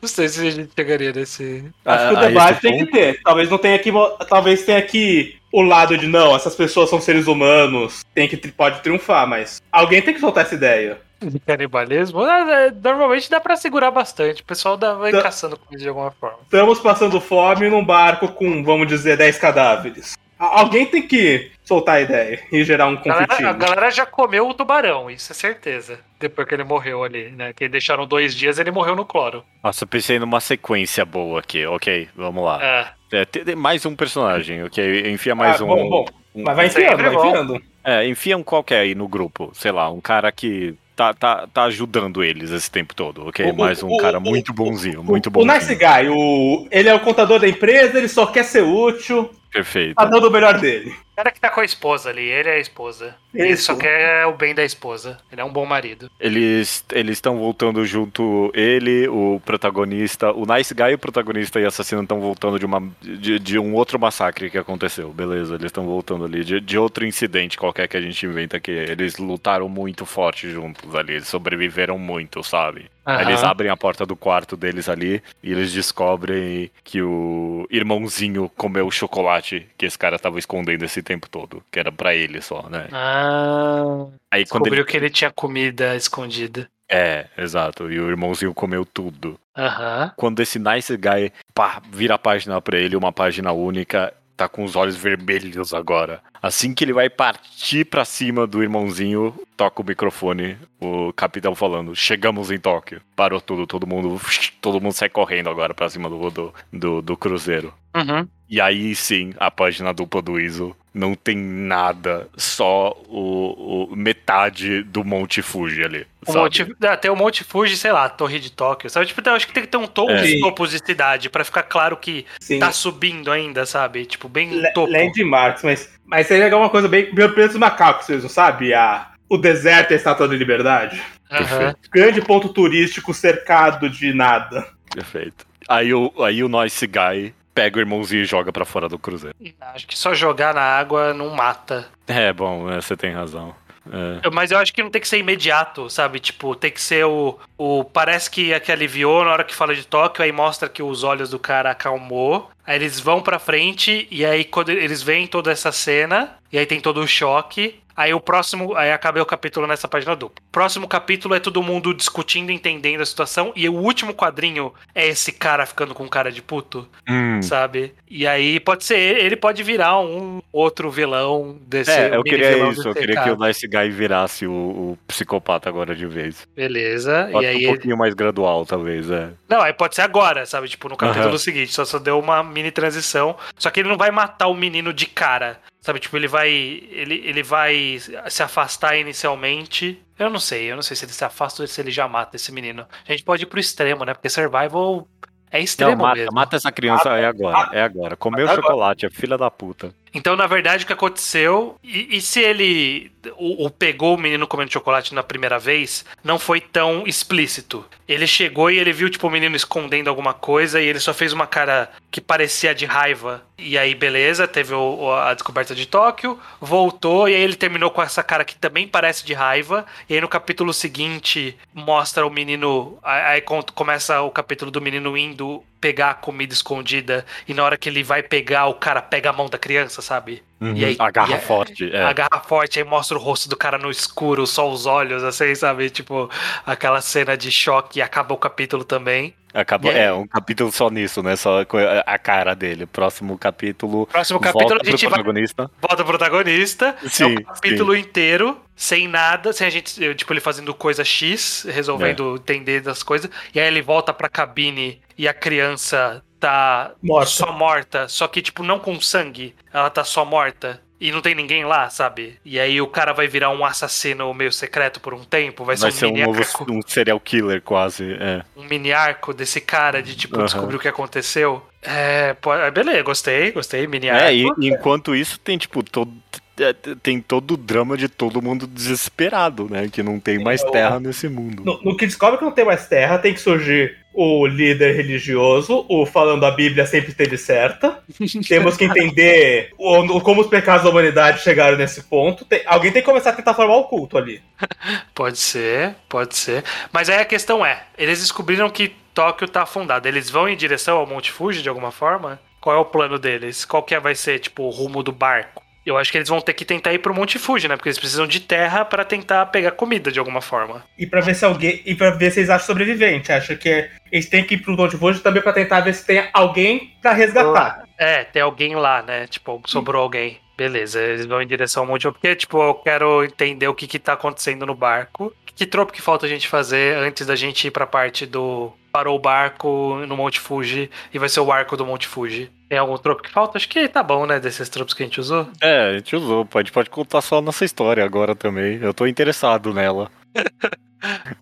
Não 0.00 0.08
sei 0.08 0.28
se 0.28 0.46
a 0.46 0.50
gente 0.50 0.70
chegaria 0.74 1.12
nesse. 1.12 1.64
Acho 1.84 2.08
que 2.08 2.14
o 2.14 2.20
debate 2.20 2.60
tem 2.60 2.72
que 2.72 2.84
ponto- 2.86 2.92
ter. 2.92 3.20
Talvez 3.22 3.48
não 3.50 3.58
tenha 3.58 3.76
aqui. 3.76 3.92
Talvez 4.28 4.64
tenha 4.64 4.78
aqui 4.78 5.37
o 5.52 5.62
lado 5.62 5.96
de 5.96 6.06
não, 6.06 6.34
essas 6.36 6.54
pessoas 6.54 6.90
são 6.90 7.00
seres 7.00 7.26
humanos, 7.26 8.04
tem 8.14 8.28
que 8.28 8.36
pode 8.48 8.80
triunfar, 8.80 9.26
mas 9.26 9.62
alguém 9.72 10.02
tem 10.02 10.14
que 10.14 10.20
soltar 10.20 10.44
essa 10.44 10.54
ideia. 10.54 10.98
De 11.20 11.40
canibalismo? 11.40 12.22
Ah, 12.22 12.46
é, 12.48 12.70
Normalmente 12.70 13.28
dá 13.28 13.40
pra 13.40 13.56
segurar 13.56 13.90
bastante. 13.90 14.42
O 14.42 14.44
pessoal 14.44 14.76
dá, 14.76 14.94
vai 14.94 15.10
Tá. 15.10 15.20
caçando 15.22 15.58
comida 15.58 15.82
de 15.82 15.88
alguma 15.88 16.12
forma. 16.12 16.38
Estamos 16.44 16.78
passando 16.78 17.20
fome 17.20 17.68
num 17.68 17.84
barco 17.84 18.28
com, 18.28 18.62
vamos 18.62 18.86
dizer, 18.86 19.16
10 19.16 19.36
cadáveres. 19.36 20.16
A- 20.38 20.60
Alguém 20.60 20.86
tem 20.86 21.02
que 21.02 21.50
soltar 21.64 21.96
a 21.96 22.00
ideia 22.02 22.40
e 22.52 22.62
gerar 22.62 22.86
um 22.86 22.92
A 22.92 22.94
galera, 23.02 23.24
a 23.24 23.26
conflitinho. 23.26 23.54
galera 23.58 23.90
já 23.90 24.06
comeu 24.06 24.48
o 24.48 24.54
tubarão, 24.54 25.10
isso 25.10 25.32
é 25.32 25.34
certeza. 25.34 25.98
Depois 26.20 26.46
que 26.46 26.54
ele 26.54 26.62
morreu 26.62 27.02
ali, 27.02 27.30
né? 27.32 27.52
Que 27.52 27.68
deixaram 27.68 28.06
dois 28.06 28.32
dias 28.32 28.60
ele 28.60 28.70
morreu 28.70 28.94
no 28.94 29.04
cloro. 29.04 29.42
Nossa, 29.64 29.82
eu 29.82 29.88
pensei 29.88 30.20
numa 30.20 30.38
sequência 30.40 31.04
boa 31.04 31.40
aqui. 31.40 31.66
Ok, 31.66 32.08
vamos 32.14 32.44
lá. 32.44 32.62
É. 32.64 32.86
É, 33.10 33.24
tem 33.24 33.54
mais 33.56 33.84
um 33.86 33.94
personagem, 33.96 34.62
ok? 34.64 35.10
Enfia 35.10 35.34
mais 35.34 35.60
Ah, 35.60 35.64
um. 35.64 35.68
bom, 35.68 35.88
bom. 35.88 36.04
um- 36.34 36.42
Mas 36.44 36.56
vai 36.56 36.66
enfiando, 36.66 36.96
vai 37.02 37.14
enfiando. 37.14 37.62
É, 37.84 38.06
enfia 38.06 38.36
um 38.36 38.42
qualquer 38.42 38.80
aí 38.80 38.94
no 38.94 39.08
grupo. 39.08 39.50
Sei 39.54 39.72
lá, 39.72 39.90
um 39.90 40.00
cara 40.00 40.30
que 40.30 40.74
tá, 40.94 41.14
tá, 41.14 41.46
tá 41.46 41.62
ajudando 41.64 42.22
eles 42.22 42.50
esse 42.50 42.70
tempo 42.70 42.94
todo, 42.94 43.28
ok? 43.28 43.46
O- 43.46 43.52
o- 43.52 43.56
mais 43.56 43.82
um 43.82 43.88
o- 43.88 43.96
cara 43.98 44.18
o- 44.18 44.20
muito 44.20 44.52
bonzinho, 44.52 45.00
O- 45.00 45.04
muito 45.04 45.28
O 45.28 45.30
bonzinho. 45.30 45.54
Nice 45.54 45.74
Guy, 45.74 46.08
o, 46.10 46.66
ele 46.70 46.88
é 46.88 46.94
o 46.94 47.00
contador 47.00 47.38
da 47.38 47.48
empresa, 47.48 47.96
ele 47.96 48.08
só 48.08 48.26
quer 48.26 48.42
ser 48.44 48.62
útil, 48.62 49.30
Perfeito. 49.52 49.94
tá 49.94 50.04
dando 50.04 50.28
o 50.28 50.30
melhor 50.30 50.58
dele. 50.60 50.92
Cara 51.18 51.32
que 51.32 51.40
tá 51.40 51.50
com 51.50 51.60
a 51.60 51.64
esposa 51.64 52.10
ali, 52.10 52.22
ele 52.22 52.48
é 52.48 52.52
a 52.52 52.58
esposa. 52.60 53.16
Ele 53.34 53.48
Isso. 53.48 53.64
só 53.64 53.74
quer 53.74 54.24
o 54.26 54.34
bem 54.34 54.54
da 54.54 54.64
esposa. 54.64 55.18
Ele 55.32 55.40
é 55.40 55.44
um 55.44 55.52
bom 55.52 55.66
marido. 55.66 56.08
Eles 56.20 56.84
eles 56.92 57.16
estão 57.16 57.38
voltando 57.38 57.84
junto, 57.84 58.52
ele, 58.54 59.08
o 59.08 59.40
protagonista, 59.44 60.30
o 60.30 60.46
Nice 60.46 60.72
Guy, 60.72 60.94
o 60.94 60.98
protagonista 60.98 61.58
e 61.58 61.64
o 61.64 61.66
assassino 61.68 62.02
estão 62.02 62.20
voltando 62.20 62.56
de, 62.56 62.64
uma, 62.64 62.80
de, 63.02 63.40
de 63.40 63.58
um 63.58 63.74
outro 63.74 63.98
massacre 63.98 64.48
que 64.48 64.58
aconteceu, 64.58 65.08
beleza? 65.10 65.56
Eles 65.56 65.66
estão 65.66 65.86
voltando 65.86 66.24
ali, 66.24 66.44
de, 66.44 66.60
de 66.60 66.78
outro 66.78 67.04
incidente 67.04 67.58
qualquer 67.58 67.88
que 67.88 67.96
a 67.96 68.00
gente 68.00 68.24
inventa 68.24 68.60
que 68.60 68.70
eles 68.70 69.18
lutaram 69.18 69.68
muito 69.68 70.06
forte 70.06 70.48
juntos 70.48 70.94
ali, 70.94 71.14
eles 71.14 71.26
sobreviveram 71.26 71.98
muito, 71.98 72.44
sabe? 72.44 72.88
Aí 73.08 73.24
Eles 73.24 73.42
abrem 73.42 73.70
a 73.70 73.76
porta 73.76 74.04
do 74.04 74.14
quarto 74.14 74.54
deles 74.54 74.86
ali 74.86 75.22
e 75.42 75.50
eles 75.50 75.72
descobrem 75.72 76.70
que 76.84 77.00
o 77.00 77.66
irmãozinho 77.70 78.50
comeu 78.54 78.86
o 78.86 78.90
chocolate 78.90 79.66
que 79.78 79.86
esse 79.86 79.98
cara 79.98 80.18
tava 80.18 80.38
escondendo 80.38 80.84
esse 80.84 81.02
tempo 81.08 81.28
todo, 81.28 81.62
que 81.72 81.78
era 81.78 81.90
pra 81.90 82.14
ele 82.14 82.42
só, 82.42 82.68
né? 82.68 82.86
Ah, 82.92 84.06
Aí 84.30 84.44
quando 84.44 84.66
ele... 84.66 84.76
descobriu 84.76 84.84
que 84.84 84.96
ele 84.96 85.08
tinha 85.08 85.30
comida 85.30 85.96
escondida. 85.96 86.68
É, 86.90 87.26
exato, 87.36 87.90
e 87.90 87.98
o 87.98 88.08
irmãozinho 88.08 88.52
comeu 88.52 88.84
tudo. 88.84 89.38
Aham. 89.56 90.12
quando 90.16 90.40
esse 90.40 90.56
nice 90.56 90.96
guy 90.96 91.32
pá, 91.52 91.82
vira 91.90 92.14
a 92.14 92.18
página 92.18 92.60
pra 92.60 92.78
ele, 92.78 92.94
uma 92.94 93.12
página 93.12 93.50
única, 93.50 94.14
tá 94.36 94.48
com 94.48 94.62
os 94.62 94.76
olhos 94.76 94.94
vermelhos 94.94 95.74
agora. 95.74 96.20
Assim 96.40 96.72
que 96.72 96.84
ele 96.84 96.92
vai 96.92 97.10
partir 97.10 97.84
pra 97.84 98.04
cima 98.04 98.46
do 98.46 98.62
irmãozinho, 98.62 99.34
toca 99.56 99.82
o 99.82 99.84
microfone, 99.84 100.56
o 100.80 101.12
capitão 101.12 101.56
falando: 101.56 101.96
Chegamos 101.96 102.52
em 102.52 102.58
Tóquio. 102.58 103.02
Parou 103.16 103.40
tudo, 103.40 103.66
todo 103.66 103.86
mundo, 103.86 104.20
todo 104.62 104.80
mundo 104.80 104.92
sai 104.92 105.08
correndo 105.08 105.50
agora 105.50 105.74
pra 105.74 105.88
cima 105.88 106.08
do, 106.08 106.30
do, 106.30 106.54
do, 106.72 107.02
do 107.02 107.16
cruzeiro. 107.16 107.74
Uhum. 107.96 108.28
E 108.48 108.60
aí 108.60 108.94
sim, 108.94 109.34
a 109.38 109.50
página 109.50 109.92
dupla 109.92 110.22
do 110.22 110.38
ISO 110.38 110.74
não 110.98 111.14
tem 111.14 111.36
nada, 111.36 112.28
só 112.36 112.96
o, 113.08 113.92
o- 113.92 113.96
metade 113.96 114.82
do 114.82 115.04
Monte 115.04 115.40
Fuji 115.42 115.84
ali. 115.84 116.06
O? 116.26 116.32
Monte, 116.32 116.66
tem 117.00 117.10
o 117.10 117.16
Monte 117.16 117.44
Fuji, 117.44 117.76
sei 117.76 117.92
lá, 117.92 118.08
Torre 118.08 118.38
de 118.38 118.50
Tóquio. 118.52 118.90
Sabe? 118.90 119.06
Tipo, 119.06 119.28
acho 119.30 119.46
que 119.46 119.52
tem 119.52 119.62
que 119.62 119.68
ter 119.68 119.76
um 119.78 119.86
tom 119.86 120.10
É. 120.10 120.20
de 120.22 120.40
topos 120.40 120.70
de 120.70 120.78
cidade 120.84 121.30
pra 121.30 121.44
ficar 121.44 121.62
claro 121.62 121.96
que 121.96 122.26
Sim. 122.40 122.58
tá 122.58 122.72
subindo 122.72 123.30
ainda, 123.30 123.64
sabe? 123.64 124.04
Tipo, 124.04 124.28
bem 124.28 124.50
Le- 124.50 124.72
topo. 124.72 124.92
Landmarks, 124.92 125.62
mas, 125.62 125.90
mas 126.04 126.26
seria 126.26 126.44
legal 126.44 126.60
uma 126.60 126.70
coisa 126.70 126.88
bem. 126.88 127.08
Meu 127.14 127.32
preço 127.32 127.50
dos 127.50 127.58
macacos, 127.58 128.06
vocês 128.06 128.22
não 128.22 128.28
sabem? 128.30 128.74
A, 128.74 129.12
o 129.28 129.38
deserto 129.38 129.92
e 129.92 129.94
a 129.94 129.96
estátua 129.96 130.26
da 130.28 130.34
liberdade. 130.34 131.00
Aham. 131.30 131.74
Grande 131.92 132.20
ponto 132.20 132.48
turístico 132.50 133.14
cercado 133.14 133.88
de 133.88 134.12
nada. 134.12 134.66
Perfeito. 134.92 135.46
Aí 135.68 135.92
o, 135.92 136.12
aí 136.22 136.42
o 136.42 136.48
Nice 136.48 136.86
Guy 136.86 137.34
pega 137.58 137.76
o 137.76 137.80
irmãozinho 137.80 138.22
e 138.22 138.24
joga 138.24 138.52
pra 138.52 138.64
fora 138.64 138.88
do 138.88 138.98
cruzeiro. 138.98 139.34
Acho 139.60 139.86
que 139.86 139.98
só 139.98 140.14
jogar 140.14 140.54
na 140.54 140.62
água 140.62 141.12
não 141.12 141.30
mata. 141.30 141.88
É, 142.06 142.32
bom, 142.32 142.70
é, 142.70 142.80
você 142.80 142.96
tem 142.96 143.12
razão. 143.12 143.52
É. 143.90 144.30
Mas 144.30 144.50
eu 144.50 144.58
acho 144.58 144.72
que 144.72 144.82
não 144.82 144.90
tem 144.90 145.00
que 145.00 145.08
ser 145.08 145.18
imediato, 145.18 145.88
sabe? 145.90 146.20
Tipo, 146.20 146.54
tem 146.54 146.70
que 146.70 146.80
ser 146.80 147.04
o. 147.04 147.38
o 147.56 147.84
parece 147.84 148.30
que, 148.30 148.58
que 148.60 148.70
aliviou 148.70 149.24
na 149.24 149.32
hora 149.32 149.44
que 149.44 149.54
fala 149.54 149.74
de 149.74 149.86
Tóquio, 149.86 150.22
aí 150.22 150.30
mostra 150.30 150.68
que 150.68 150.82
os 150.82 151.02
olhos 151.02 151.30
do 151.30 151.38
cara 151.38 151.70
acalmou. 151.70 152.50
Aí 152.66 152.76
eles 152.76 153.00
vão 153.00 153.22
pra 153.22 153.38
frente, 153.38 154.06
e 154.10 154.24
aí 154.24 154.44
quando 154.44 154.68
eles 154.68 155.02
veem 155.02 155.26
toda 155.26 155.50
essa 155.50 155.72
cena, 155.72 156.36
e 156.52 156.58
aí 156.58 156.66
tem 156.66 156.80
todo 156.80 157.00
o 157.00 157.08
choque. 157.08 157.80
Aí 157.98 158.14
o 158.14 158.20
próximo. 158.20 158.76
Aí 158.76 158.92
acabei 158.92 159.20
o 159.20 159.26
capítulo 159.26 159.66
nessa 159.66 159.88
página 159.88 160.14
dupla. 160.14 160.40
Próximo 160.52 160.86
capítulo 160.86 161.34
é 161.34 161.40
todo 161.40 161.60
mundo 161.64 161.92
discutindo, 161.92 162.52
entendendo 162.52 163.00
a 163.00 163.06
situação. 163.06 163.52
E 163.56 163.68
o 163.68 163.74
último 163.74 164.14
quadrinho 164.14 164.72
é 164.94 165.08
esse 165.08 165.32
cara 165.32 165.66
ficando 165.66 165.94
com 165.96 166.08
cara 166.08 166.30
de 166.30 166.40
puto, 166.40 166.88
Hum. 167.08 167.42
sabe? 167.42 167.92
E 168.08 168.24
aí 168.24 168.60
pode 168.60 168.84
ser. 168.84 169.18
Ele 169.18 169.34
pode 169.34 169.64
virar 169.64 169.98
um 170.00 170.40
outro 170.52 170.90
vilão 170.92 171.58
desse. 171.66 171.90
É, 171.90 172.14
eu 172.14 172.22
queria 172.22 172.68
isso, 172.70 172.88
eu 172.88 172.94
queria 172.94 173.16
cara. 173.16 173.34
que 173.36 173.42
o 173.42 173.46
Nice 173.46 173.66
Guy 173.66 173.90
virasse 173.90 174.46
o, 174.46 174.52
o 174.52 174.98
psicopata 175.08 175.68
agora 175.68 175.92
de 175.92 176.06
vez. 176.06 176.46
Beleza. 176.54 177.28
Pode 177.32 177.44
e 177.44 177.48
aí 177.48 177.66
um 177.66 177.70
pouquinho 177.72 177.98
mais 177.98 178.14
gradual, 178.14 178.64
talvez, 178.64 179.10
é. 179.10 179.30
Não, 179.48 179.60
aí 179.60 179.72
pode 179.72 179.96
ser 179.96 180.02
agora, 180.02 180.46
sabe? 180.46 180.68
Tipo, 180.68 180.88
no 180.88 180.96
capítulo 180.96 181.30
Aham. 181.30 181.38
seguinte. 181.38 181.72
Só, 181.72 181.84
só 181.84 181.98
deu 181.98 182.18
uma 182.18 182.44
mini 182.44 182.70
transição. 182.70 183.36
Só 183.58 183.70
que 183.70 183.80
ele 183.80 183.88
não 183.88 183.96
vai 183.98 184.12
matar 184.12 184.46
o 184.46 184.54
menino 184.54 184.92
de 184.92 185.06
cara. 185.06 185.58
Sabe? 185.88 186.00
Tipo, 186.00 186.18
ele 186.18 186.28
vai. 186.28 186.50
Ele, 186.50 187.22
ele 187.24 187.42
vai 187.42 187.98
se 188.28 188.42
afastar 188.42 188.94
inicialmente. 188.98 189.98
Eu 190.18 190.28
não 190.28 190.38
sei, 190.38 190.70
eu 190.70 190.76
não 190.76 190.82
sei 190.82 190.94
se 190.94 191.06
ele 191.06 191.12
se 191.14 191.24
afasta 191.24 191.62
ou 191.62 191.66
se 191.66 191.80
ele 191.80 191.90
já 191.90 192.06
mata 192.06 192.36
esse 192.36 192.52
menino. 192.52 192.86
A 193.08 193.10
gente 193.10 193.24
pode 193.24 193.44
ir 193.44 193.46
pro 193.46 193.58
extremo, 193.58 194.04
né? 194.04 194.12
Porque 194.12 194.28
survival 194.28 195.08
é 195.50 195.56
Não, 195.56 195.64
extremo 195.64 196.02
mata, 196.02 196.14
mesmo. 196.16 196.34
mata 196.34 196.56
essa 196.56 196.70
criança 196.70 197.08
é 197.18 197.24
agora, 197.24 197.70
é 197.72 197.80
agora. 197.82 198.16
Comeu 198.18 198.44
Mata 198.44 198.58
agora. 198.58 198.66
chocolate, 198.68 199.06
é 199.06 199.10
filha 199.10 199.38
da 199.38 199.50
puta. 199.50 199.94
Então, 200.14 200.36
na 200.36 200.46
verdade, 200.46 200.84
o 200.84 200.86
que 200.86 200.92
aconteceu. 200.92 201.76
E, 201.82 202.16
e 202.16 202.20
se 202.20 202.40
ele 202.40 203.10
o, 203.36 203.66
o 203.66 203.70
pegou 203.70 204.14
o 204.14 204.18
menino 204.20 204.46
comendo 204.46 204.72
chocolate 204.72 205.14
na 205.14 205.22
primeira 205.22 205.58
vez, 205.58 206.04
não 206.24 206.38
foi 206.38 206.60
tão 206.60 207.06
explícito. 207.06 207.84
Ele 208.06 208.26
chegou 208.26 208.70
e 208.70 208.78
ele 208.78 208.92
viu, 208.92 209.10
tipo, 209.10 209.26
o 209.26 209.30
menino 209.30 209.54
escondendo 209.54 210.08
alguma 210.08 210.32
coisa 210.32 210.80
e 210.80 210.86
ele 210.86 210.98
só 210.98 211.12
fez 211.12 211.32
uma 211.32 211.46
cara 211.46 211.90
que 212.10 212.20
parecia 212.20 212.74
de 212.74 212.86
raiva. 212.86 213.42
E 213.58 213.76
aí, 213.76 213.94
beleza, 213.94 214.48
teve 214.48 214.72
o- 214.72 215.12
a 215.12 215.34
descoberta 215.34 215.74
de 215.74 215.84
Tóquio, 215.86 216.38
voltou 216.60 217.28
e 217.28 217.34
aí 217.34 217.40
ele 217.42 217.54
terminou 217.56 217.90
com 217.90 218.00
essa 218.02 218.22
cara 218.22 218.44
que 218.44 218.56
também 218.56 218.88
parece 218.88 219.26
de 219.26 219.34
raiva. 219.34 219.84
E 220.08 220.14
aí 220.14 220.20
no 220.20 220.28
capítulo 220.28 220.72
seguinte 220.72 221.56
mostra 221.74 222.26
o 222.26 222.30
menino. 222.30 222.98
Aí 223.02 223.22
aí 223.38 223.40
começa 223.74 224.20
o 224.22 224.30
capítulo 224.30 224.70
do 224.70 224.80
menino 224.80 225.16
indo 225.16 225.62
pegar 225.80 226.10
a 226.10 226.14
comida 226.14 226.52
escondida 226.52 227.24
e 227.46 227.54
na 227.54 227.62
hora 227.64 227.76
que 227.76 227.88
ele 227.88 228.02
vai 228.02 228.22
pegar, 228.22 228.66
o 228.66 228.74
cara 228.74 229.00
pega 229.00 229.30
a 229.30 229.32
mão 229.32 229.48
da 229.48 229.58
criança, 229.58 230.02
sabe? 230.02 230.42
E 230.60 230.84
aí- 230.84 230.96
Agarra 230.98 231.30
e 231.30 231.34
aí- 231.34 231.40
forte, 231.40 231.90
é. 231.94 232.02
Agarra 232.02 232.40
forte, 232.44 232.78
aí 232.80 232.84
mostra 232.84 233.16
o 233.16 233.20
rosto 233.20 233.48
do 233.48 233.56
cara 233.56 233.78
no 233.78 233.90
escuro, 233.90 234.44
só 234.46 234.68
os 234.68 234.86
olhos, 234.86 235.22
assim, 235.22 235.54
sabe? 235.54 235.88
Tipo, 235.88 236.28
aquela 236.66 237.00
cena 237.00 237.36
de 237.36 237.50
choque 237.52 238.00
e 238.00 238.02
acaba 238.02 238.34
o 238.34 238.38
capítulo 238.38 238.82
também. 238.84 239.34
Acabou, 239.60 239.90
aí- 239.90 239.98
é, 239.98 240.12
um 240.12 240.26
capítulo 240.26 240.70
só 240.70 240.88
nisso, 240.90 241.22
né? 241.22 241.34
Só 241.36 241.64
com 241.64 241.76
a 241.78 242.18
cara 242.18 242.54
dele. 242.54 242.86
Próximo 242.86 243.36
capítulo. 243.38 244.06
Próximo 244.06 244.38
capítulo 244.38 244.68
volta 244.70 244.86
a 244.86 244.90
gente 244.90 245.00
pro 245.00 245.10
vai. 245.10 245.18
protagonista. 245.18 245.70
Volta 245.80 246.02
o 246.02 246.06
protagonista. 246.06 246.96
é 247.04 247.08
Sim, 247.08 247.36
um 247.38 247.42
capítulo 247.42 247.96
inteiro, 247.96 248.60
sem 248.76 249.08
nada, 249.08 249.52
sem 249.52 249.66
a 249.66 249.70
gente. 249.70 250.14
Tipo, 250.14 250.32
ele 250.32 250.40
fazendo 250.40 250.72
coisa 250.74 251.04
X, 251.04 251.66
resolvendo 251.68 252.36
entender 252.36 252.80
das 252.80 253.02
coisas. 253.02 253.30
E 253.54 253.58
aí 253.60 253.66
ele 253.66 253.82
volta 253.82 254.12
pra 254.12 254.28
cabine 254.28 255.00
e 255.16 255.26
a 255.26 255.34
criança 255.34 256.22
tá 256.38 256.92
Morta. 257.02 257.30
só 257.30 257.52
morta. 257.52 258.06
Só 258.08 258.28
que, 258.28 258.40
tipo, 258.40 258.62
não 258.62 258.78
com 258.78 259.00
sangue. 259.00 259.54
Ela 259.72 259.90
tá 259.90 260.04
só 260.04 260.24
morta. 260.24 260.80
E 261.00 261.12
não 261.12 261.20
tem 261.20 261.34
ninguém 261.34 261.64
lá, 261.64 261.88
sabe? 261.90 262.38
E 262.44 262.58
aí 262.58 262.80
o 262.80 262.86
cara 262.88 263.12
vai 263.12 263.28
virar 263.28 263.50
um 263.50 263.64
assassino 263.64 264.32
meio 264.34 264.52
secreto 264.52 265.00
por 265.00 265.14
um 265.14 265.22
tempo. 265.22 265.64
Vai, 265.64 265.76
Vai 265.76 265.92
ser 265.92 265.98
ser 265.98 266.06
um 266.06 266.10
um 266.10 266.12
mini 266.14 266.26
novo 266.26 266.42
um 266.70 266.80
serial 266.84 267.20
killer, 267.20 267.62
quase. 267.62 268.14
É. 268.14 268.42
um 268.56 268.64
mini 268.64 268.92
arco 268.92 269.32
desse 269.32 269.60
cara 269.60 270.02
de 270.02 270.16
tipo 270.16 270.36
Aham. 270.36 270.44
descobrir 270.44 270.76
o 270.76 270.80
que 270.80 270.88
aconteceu. 270.88 271.62
É, 271.80 272.34
pô, 272.34 272.52
é, 272.52 272.70
beleza, 272.70 273.02
gostei, 273.02 273.52
gostei, 273.52 273.86
mini 273.86 274.10
arco. 274.10 274.24
É, 274.24 274.34
e 274.34 274.42
e 274.58 274.68
enquanto 274.68 275.14
isso 275.14 275.38
tem, 275.38 275.56
tipo, 275.56 275.82
todo. 275.82 276.12
É, 276.60 276.72
Tem 277.02 277.20
todo 277.20 277.52
o 277.54 277.56
drama 277.56 277.96
de 277.96 278.08
todo 278.08 278.42
mundo 278.42 278.66
desesperado, 278.66 279.68
né? 279.70 279.88
Que 279.90 280.02
não 280.02 280.18
tem 280.20 280.38
mais 280.38 280.62
eu- 280.62 280.70
terra 280.70 280.98
nesse 281.00 281.28
mundo. 281.28 281.62
No, 281.64 281.80
no 281.82 281.96
que 281.96 282.06
descobre 282.06 282.38
que 282.38 282.44
não 282.44 282.52
tem 282.52 282.64
mais 282.64 282.86
terra, 282.86 283.18
tem 283.18 283.32
que 283.34 283.40
surgir 283.40 283.96
o 284.12 284.46
líder 284.46 284.96
religioso, 284.96 285.84
o 285.88 286.04
falando 286.04 286.44
a 286.44 286.50
Bíblia 286.50 286.84
sempre 286.86 287.10
esteve 287.10 287.36
certa. 287.38 287.98
Temos 288.48 288.76
que 288.76 288.84
entender 288.84 289.70
o- 289.78 290.16
o- 290.16 290.20
como 290.20 290.40
os 290.40 290.48
pecados 290.48 290.82
da 290.84 290.90
humanidade 290.90 291.40
chegaram 291.42 291.76
nesse 291.78 292.02
ponto. 292.04 292.44
Tem- 292.44 292.62
alguém 292.66 292.90
tem 292.90 293.02
que 293.02 293.06
começar 293.08 293.30
a 293.30 293.34
tentar 293.34 293.54
formar 293.54 293.76
o 293.76 293.84
culto 293.84 294.18
ali. 294.18 294.42
Pode 295.14 295.38
ser, 295.38 295.94
pode 296.08 296.36
ser. 296.36 296.64
Mas 296.92 297.08
aí 297.08 297.20
a 297.20 297.24
questão 297.24 297.64
é, 297.64 297.82
eles 297.96 298.20
descobriram 298.20 298.68
que 298.70 298.92
Tóquio 299.14 299.48
tá 299.48 299.62
afundado. 299.62 300.06
Eles 300.06 300.30
vão 300.30 300.48
em 300.48 300.56
direção 300.56 300.96
ao 300.98 301.06
Monte 301.06 301.30
Fuji 301.32 301.60
de 301.62 301.68
alguma 301.68 301.90
forma? 301.90 302.38
Qual 302.60 302.74
é 302.76 302.78
o 302.78 302.84
plano 302.84 303.18
deles? 303.18 303.64
Qual 303.64 303.82
que 303.82 303.94
é- 303.94 304.00
vai 304.00 304.14
ser, 304.14 304.38
tipo, 304.38 304.62
o 304.64 304.70
rumo 304.70 305.02
do 305.02 305.10
barco? 305.12 305.62
Eu 305.88 305.96
acho 305.96 306.12
que 306.12 306.18
eles 306.18 306.28
vão 306.28 306.40
ter 306.40 306.52
que 306.52 306.64
tentar 306.64 306.92
ir 306.92 306.98
pro 306.98 307.14
Monte 307.14 307.38
Fuji, 307.38 307.66
né? 307.66 307.76
Porque 307.76 307.88
eles 307.88 307.98
precisam 307.98 308.26
de 308.26 308.40
terra 308.40 308.84
pra 308.84 309.04
tentar 309.04 309.46
pegar 309.46 309.70
comida 309.70 310.12
de 310.12 310.18
alguma 310.18 310.42
forma. 310.42 310.84
E 310.98 311.06
pra 311.06 311.20
ver 311.20 311.34
se 311.34 311.44
alguém. 311.44 311.80
E 311.86 311.94
para 311.94 312.10
ver 312.10 312.30
se 312.30 312.40
eles 312.40 312.50
acham 312.50 312.66
sobrevivente. 312.66 313.32
Acho 313.32 313.56
que 313.56 313.88
eles 314.12 314.28
têm 314.28 314.44
que 314.44 314.54
ir 314.54 314.58
pro 314.58 314.76
Monte 314.76 314.98
Fuji 314.98 315.20
também 315.20 315.42
pra 315.42 315.52
tentar 315.52 315.80
ver 315.80 315.94
se 315.94 316.04
tem 316.04 316.28
alguém 316.32 316.92
pra 317.00 317.12
resgatar. 317.12 317.84
É, 317.96 318.24
tem 318.24 318.42
alguém 318.42 318.74
lá, 318.76 319.02
né? 319.02 319.26
Tipo, 319.26 319.62
sobrou 319.66 320.02
alguém. 320.02 320.38
Beleza, 320.56 321.00
eles 321.00 321.24
vão 321.24 321.40
em 321.40 321.46
direção 321.46 321.84
ao 321.84 321.86
Monte 321.88 322.02
Fuji. 322.02 322.12
Porque, 322.12 322.36
tipo, 322.36 322.62
eu 322.62 322.74
quero 322.74 323.24
entender 323.24 323.68
o 323.68 323.74
que 323.74 323.86
que 323.86 323.98
tá 323.98 324.12
acontecendo 324.12 324.66
no 324.66 324.74
barco. 324.74 325.32
Que 325.56 325.64
tropo 325.64 325.92
que 325.92 326.02
falta 326.02 326.26
a 326.26 326.28
gente 326.28 326.46
fazer 326.46 326.96
antes 326.96 327.26
da 327.26 327.34
gente 327.34 327.66
ir 327.66 327.70
pra 327.70 327.86
parte 327.86 328.26
do... 328.26 328.72
Parou 328.92 329.16
o 329.16 329.20
barco 329.20 330.04
no 330.06 330.16
Monte 330.16 330.38
Fuji 330.40 330.90
e 331.12 331.18
vai 331.18 331.28
ser 331.28 331.40
o 331.40 331.52
arco 331.52 331.76
do 331.76 331.86
Monte 331.86 332.06
Fuji. 332.06 332.50
Tem 332.68 332.78
algum 332.78 332.98
tropo 332.98 333.22
que 333.22 333.30
falta? 333.30 333.56
Acho 333.56 333.68
que 333.68 333.88
tá 333.88 334.02
bom, 334.02 334.26
né? 334.26 334.38
Desses 334.38 334.68
tropos 334.68 334.92
que 334.92 335.02
a 335.02 335.06
gente 335.06 335.20
usou. 335.20 335.48
É, 335.60 335.90
a 335.90 335.92
gente 335.94 336.14
usou. 336.14 336.44
Pode, 336.44 336.70
pode 336.70 336.90
contar 336.90 337.20
só 337.22 337.40
nossa 337.40 337.64
história 337.64 338.04
agora 338.04 338.34
também. 338.34 338.78
Eu 338.82 338.92
tô 338.92 339.06
interessado 339.06 339.72
nela. 339.72 340.10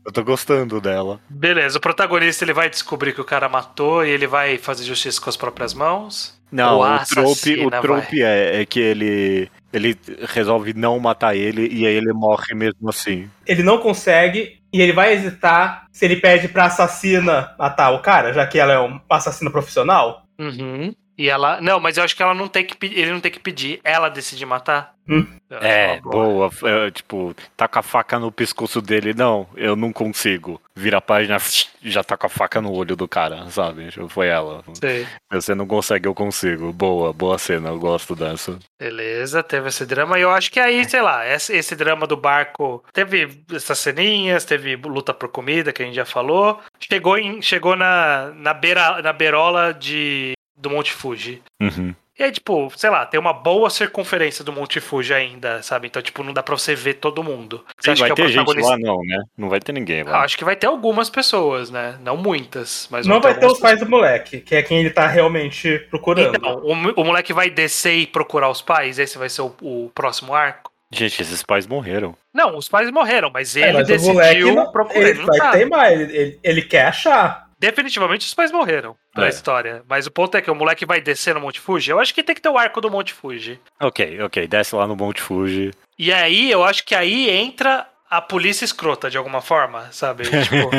Eu 0.04 0.12
tô 0.12 0.22
gostando 0.22 0.80
dela. 0.80 1.18
Beleza, 1.28 1.78
o 1.78 1.80
protagonista 1.80 2.44
ele 2.44 2.52
vai 2.52 2.68
descobrir 2.68 3.14
que 3.14 3.20
o 3.22 3.24
cara 3.24 3.48
matou 3.48 4.04
e 4.04 4.10
ele 4.10 4.26
vai 4.26 4.58
fazer 4.58 4.84
justiça 4.84 5.18
com 5.18 5.30
as 5.30 5.36
próprias 5.36 5.72
mãos. 5.72 6.38
Não, 6.52 6.80
O 6.80 7.04
trope, 7.06 7.66
o 7.66 7.70
trope 7.70 8.22
é, 8.22 8.60
é 8.60 8.66
que 8.66 8.78
ele 8.78 9.50
ele 9.72 9.98
resolve 10.28 10.72
não 10.72 10.98
matar 10.98 11.34
ele 11.34 11.68
e 11.72 11.86
aí 11.86 11.94
ele 11.94 12.12
morre 12.12 12.54
mesmo 12.54 12.88
assim. 12.88 13.28
Ele 13.46 13.62
não 13.62 13.78
consegue 13.78 14.60
e 14.72 14.80
ele 14.80 14.92
vai 14.92 15.14
hesitar 15.14 15.86
se 15.90 16.04
ele 16.04 16.16
pede 16.16 16.48
pra 16.48 16.66
assassina 16.66 17.54
matar 17.58 17.90
o 17.90 18.00
cara, 18.00 18.32
já 18.32 18.46
que 18.46 18.58
ela 18.58 18.72
é 18.74 18.78
uma 18.78 19.02
assassina 19.10 19.50
profissional. 19.50 20.22
Uhum. 20.38 20.94
E 21.18 21.28
ela. 21.28 21.60
Não, 21.60 21.80
mas 21.80 21.96
eu 21.96 22.04
acho 22.04 22.14
que 22.14 22.22
ela 22.22 22.34
não 22.34 22.48
tem 22.48 22.64
que 22.64 22.76
ele 22.86 23.10
não 23.10 23.20
tem 23.20 23.32
que 23.32 23.40
pedir, 23.40 23.80
ela 23.82 24.08
decide 24.08 24.44
matar. 24.44 24.96
Hum. 25.08 25.24
É, 25.48 26.00
boa. 26.00 26.50
boa. 26.50 26.70
é, 26.86 26.90
tipo, 26.90 27.34
tá 27.56 27.68
com 27.68 27.78
a 27.78 27.82
faca 27.82 28.18
no 28.18 28.32
pescoço 28.32 28.82
dele. 28.82 29.14
Não, 29.14 29.46
eu 29.54 29.76
não 29.76 29.92
consigo. 29.92 30.60
Vira 30.74 30.98
a 30.98 31.00
página, 31.00 31.38
já 31.80 32.02
tá 32.02 32.16
com 32.16 32.26
a 32.26 32.28
faca 32.28 32.60
no 32.60 32.72
olho 32.72 32.96
do 32.96 33.06
cara, 33.06 33.48
sabe? 33.50 33.88
Foi 34.08 34.26
ela. 34.26 34.64
Sei. 34.74 35.06
Você 35.30 35.54
não 35.54 35.66
consegue, 35.66 36.08
eu 36.08 36.14
consigo. 36.14 36.72
Boa, 36.72 37.12
boa 37.12 37.38
cena, 37.38 37.68
eu 37.68 37.78
gosto 37.78 38.16
dessa. 38.16 38.58
Beleza, 38.78 39.42
teve 39.42 39.68
esse 39.68 39.86
drama. 39.86 40.18
E 40.18 40.22
eu 40.22 40.30
acho 40.30 40.50
que 40.50 40.58
aí, 40.58 40.84
sei 40.88 41.00
lá, 41.00 41.26
esse, 41.26 41.56
esse 41.56 41.76
drama 41.76 42.06
do 42.06 42.16
barco 42.16 42.84
teve 42.92 43.44
essas 43.54 43.78
ceninhas, 43.78 44.44
teve 44.44 44.74
luta 44.76 45.14
por 45.14 45.28
comida, 45.28 45.72
que 45.72 45.82
a 45.82 45.86
gente 45.86 45.94
já 45.94 46.04
falou. 46.04 46.60
Chegou, 46.80 47.16
em, 47.16 47.40
chegou 47.40 47.76
na, 47.76 48.32
na, 48.34 48.52
beira, 48.52 49.00
na 49.00 49.12
beirola 49.12 49.72
de, 49.72 50.35
do 50.56 50.70
Monte 50.70 50.92
Fuji. 50.92 51.42
Uhum. 51.60 51.94
E 52.18 52.22
aí, 52.22 52.32
tipo, 52.32 52.72
sei 52.74 52.88
lá, 52.88 53.04
tem 53.04 53.20
uma 53.20 53.34
boa 53.34 53.68
circunferência 53.68 54.42
do 54.42 54.50
Monte 54.50 54.80
Fuji 54.80 55.12
ainda, 55.12 55.60
sabe? 55.62 55.86
Então, 55.86 56.00
tipo, 56.00 56.22
não 56.22 56.32
dá 56.32 56.42
pra 56.42 56.56
você 56.56 56.74
ver 56.74 56.94
todo 56.94 57.22
mundo. 57.22 57.62
Você 57.78 57.88
Sim, 57.88 57.90
acha 57.90 58.00
vai 58.06 58.14
que 58.14 58.22
é 58.22 58.24
o 58.24 58.26
ter 58.26 58.32
gente 58.32 58.60
lá, 58.62 58.78
não, 58.78 59.02
né? 59.04 59.22
Não 59.36 59.50
vai 59.50 59.60
ter 59.60 59.72
ninguém 59.72 60.00
Ah, 60.00 60.10
lá. 60.10 60.22
Acho 60.22 60.38
que 60.38 60.44
vai 60.44 60.56
ter 60.56 60.66
algumas 60.66 61.10
pessoas, 61.10 61.70
né? 61.70 61.98
Não 62.02 62.16
muitas, 62.16 62.88
mas 62.90 63.06
não 63.06 63.20
vai 63.20 63.38
ter 63.38 63.44
os 63.44 63.58
pais 63.58 63.80
do 63.80 63.86
moleque, 63.88 64.40
que 64.40 64.54
é 64.54 64.62
quem 64.62 64.78
ele 64.80 64.88
tá 64.90 65.06
realmente 65.06 65.78
procurando. 65.90 66.34
Então, 66.34 66.54
o, 66.64 66.72
o 67.02 67.04
moleque 67.04 67.34
vai 67.34 67.50
descer 67.50 67.96
e 67.96 68.06
procurar 68.06 68.48
os 68.48 68.62
pais? 68.62 68.98
Esse 68.98 69.18
vai 69.18 69.28
ser 69.28 69.42
o, 69.42 69.54
o 69.60 69.90
próximo 69.94 70.32
arco? 70.34 70.72
Gente, 70.90 71.20
esses 71.20 71.42
pais 71.42 71.66
morreram. 71.66 72.14
Não, 72.32 72.56
os 72.56 72.66
pais 72.68 72.90
morreram, 72.90 73.28
mas 73.30 73.54
É, 73.56 73.68
ele 73.68 73.72
mas 73.74 73.82
o 73.82 73.86
decidiu 73.88 74.54
procurar. 74.72 75.00
ele 75.00 75.10
Ele 75.10 75.18
não 75.18 75.26
vai 75.26 75.38
sabe. 75.38 75.56
teimar, 75.58 75.92
ele, 75.92 76.16
ele, 76.16 76.40
ele 76.42 76.62
quer 76.62 76.86
achar. 76.86 77.45
Definitivamente 77.58 78.26
os 78.26 78.34
pais 78.34 78.52
morreram 78.52 78.96
na 79.14 79.26
É. 79.26 79.28
história. 79.28 79.82
Mas 79.88 80.06
o 80.06 80.10
ponto 80.10 80.36
é 80.36 80.42
que 80.42 80.50
o 80.50 80.54
moleque 80.54 80.84
vai 80.84 81.00
descer 81.00 81.34
no 81.34 81.40
Monte 81.40 81.58
Fuji. 81.60 81.90
Eu 81.90 81.98
acho 81.98 82.14
que 82.14 82.22
tem 82.22 82.34
que 82.34 82.40
ter 82.40 82.48
o 82.48 82.58
arco 82.58 82.80
do 82.80 82.90
Monte 82.90 83.12
Fuji. 83.12 83.58
Ok, 83.80 84.20
ok, 84.22 84.46
desce 84.46 84.74
lá 84.74 84.86
no 84.86 84.94
Monte 84.96 85.20
Fuji. 85.22 85.70
E 85.98 86.12
aí, 86.12 86.50
eu 86.50 86.62
acho 86.64 86.84
que 86.84 86.94
aí 86.94 87.30
entra 87.30 87.86
a 88.10 88.20
polícia 88.20 88.64
escrota, 88.64 89.08
de 89.10 89.16
alguma 89.16 89.40
forma, 89.40 89.88
sabe? 89.90 90.24
Tipo, 90.28 90.70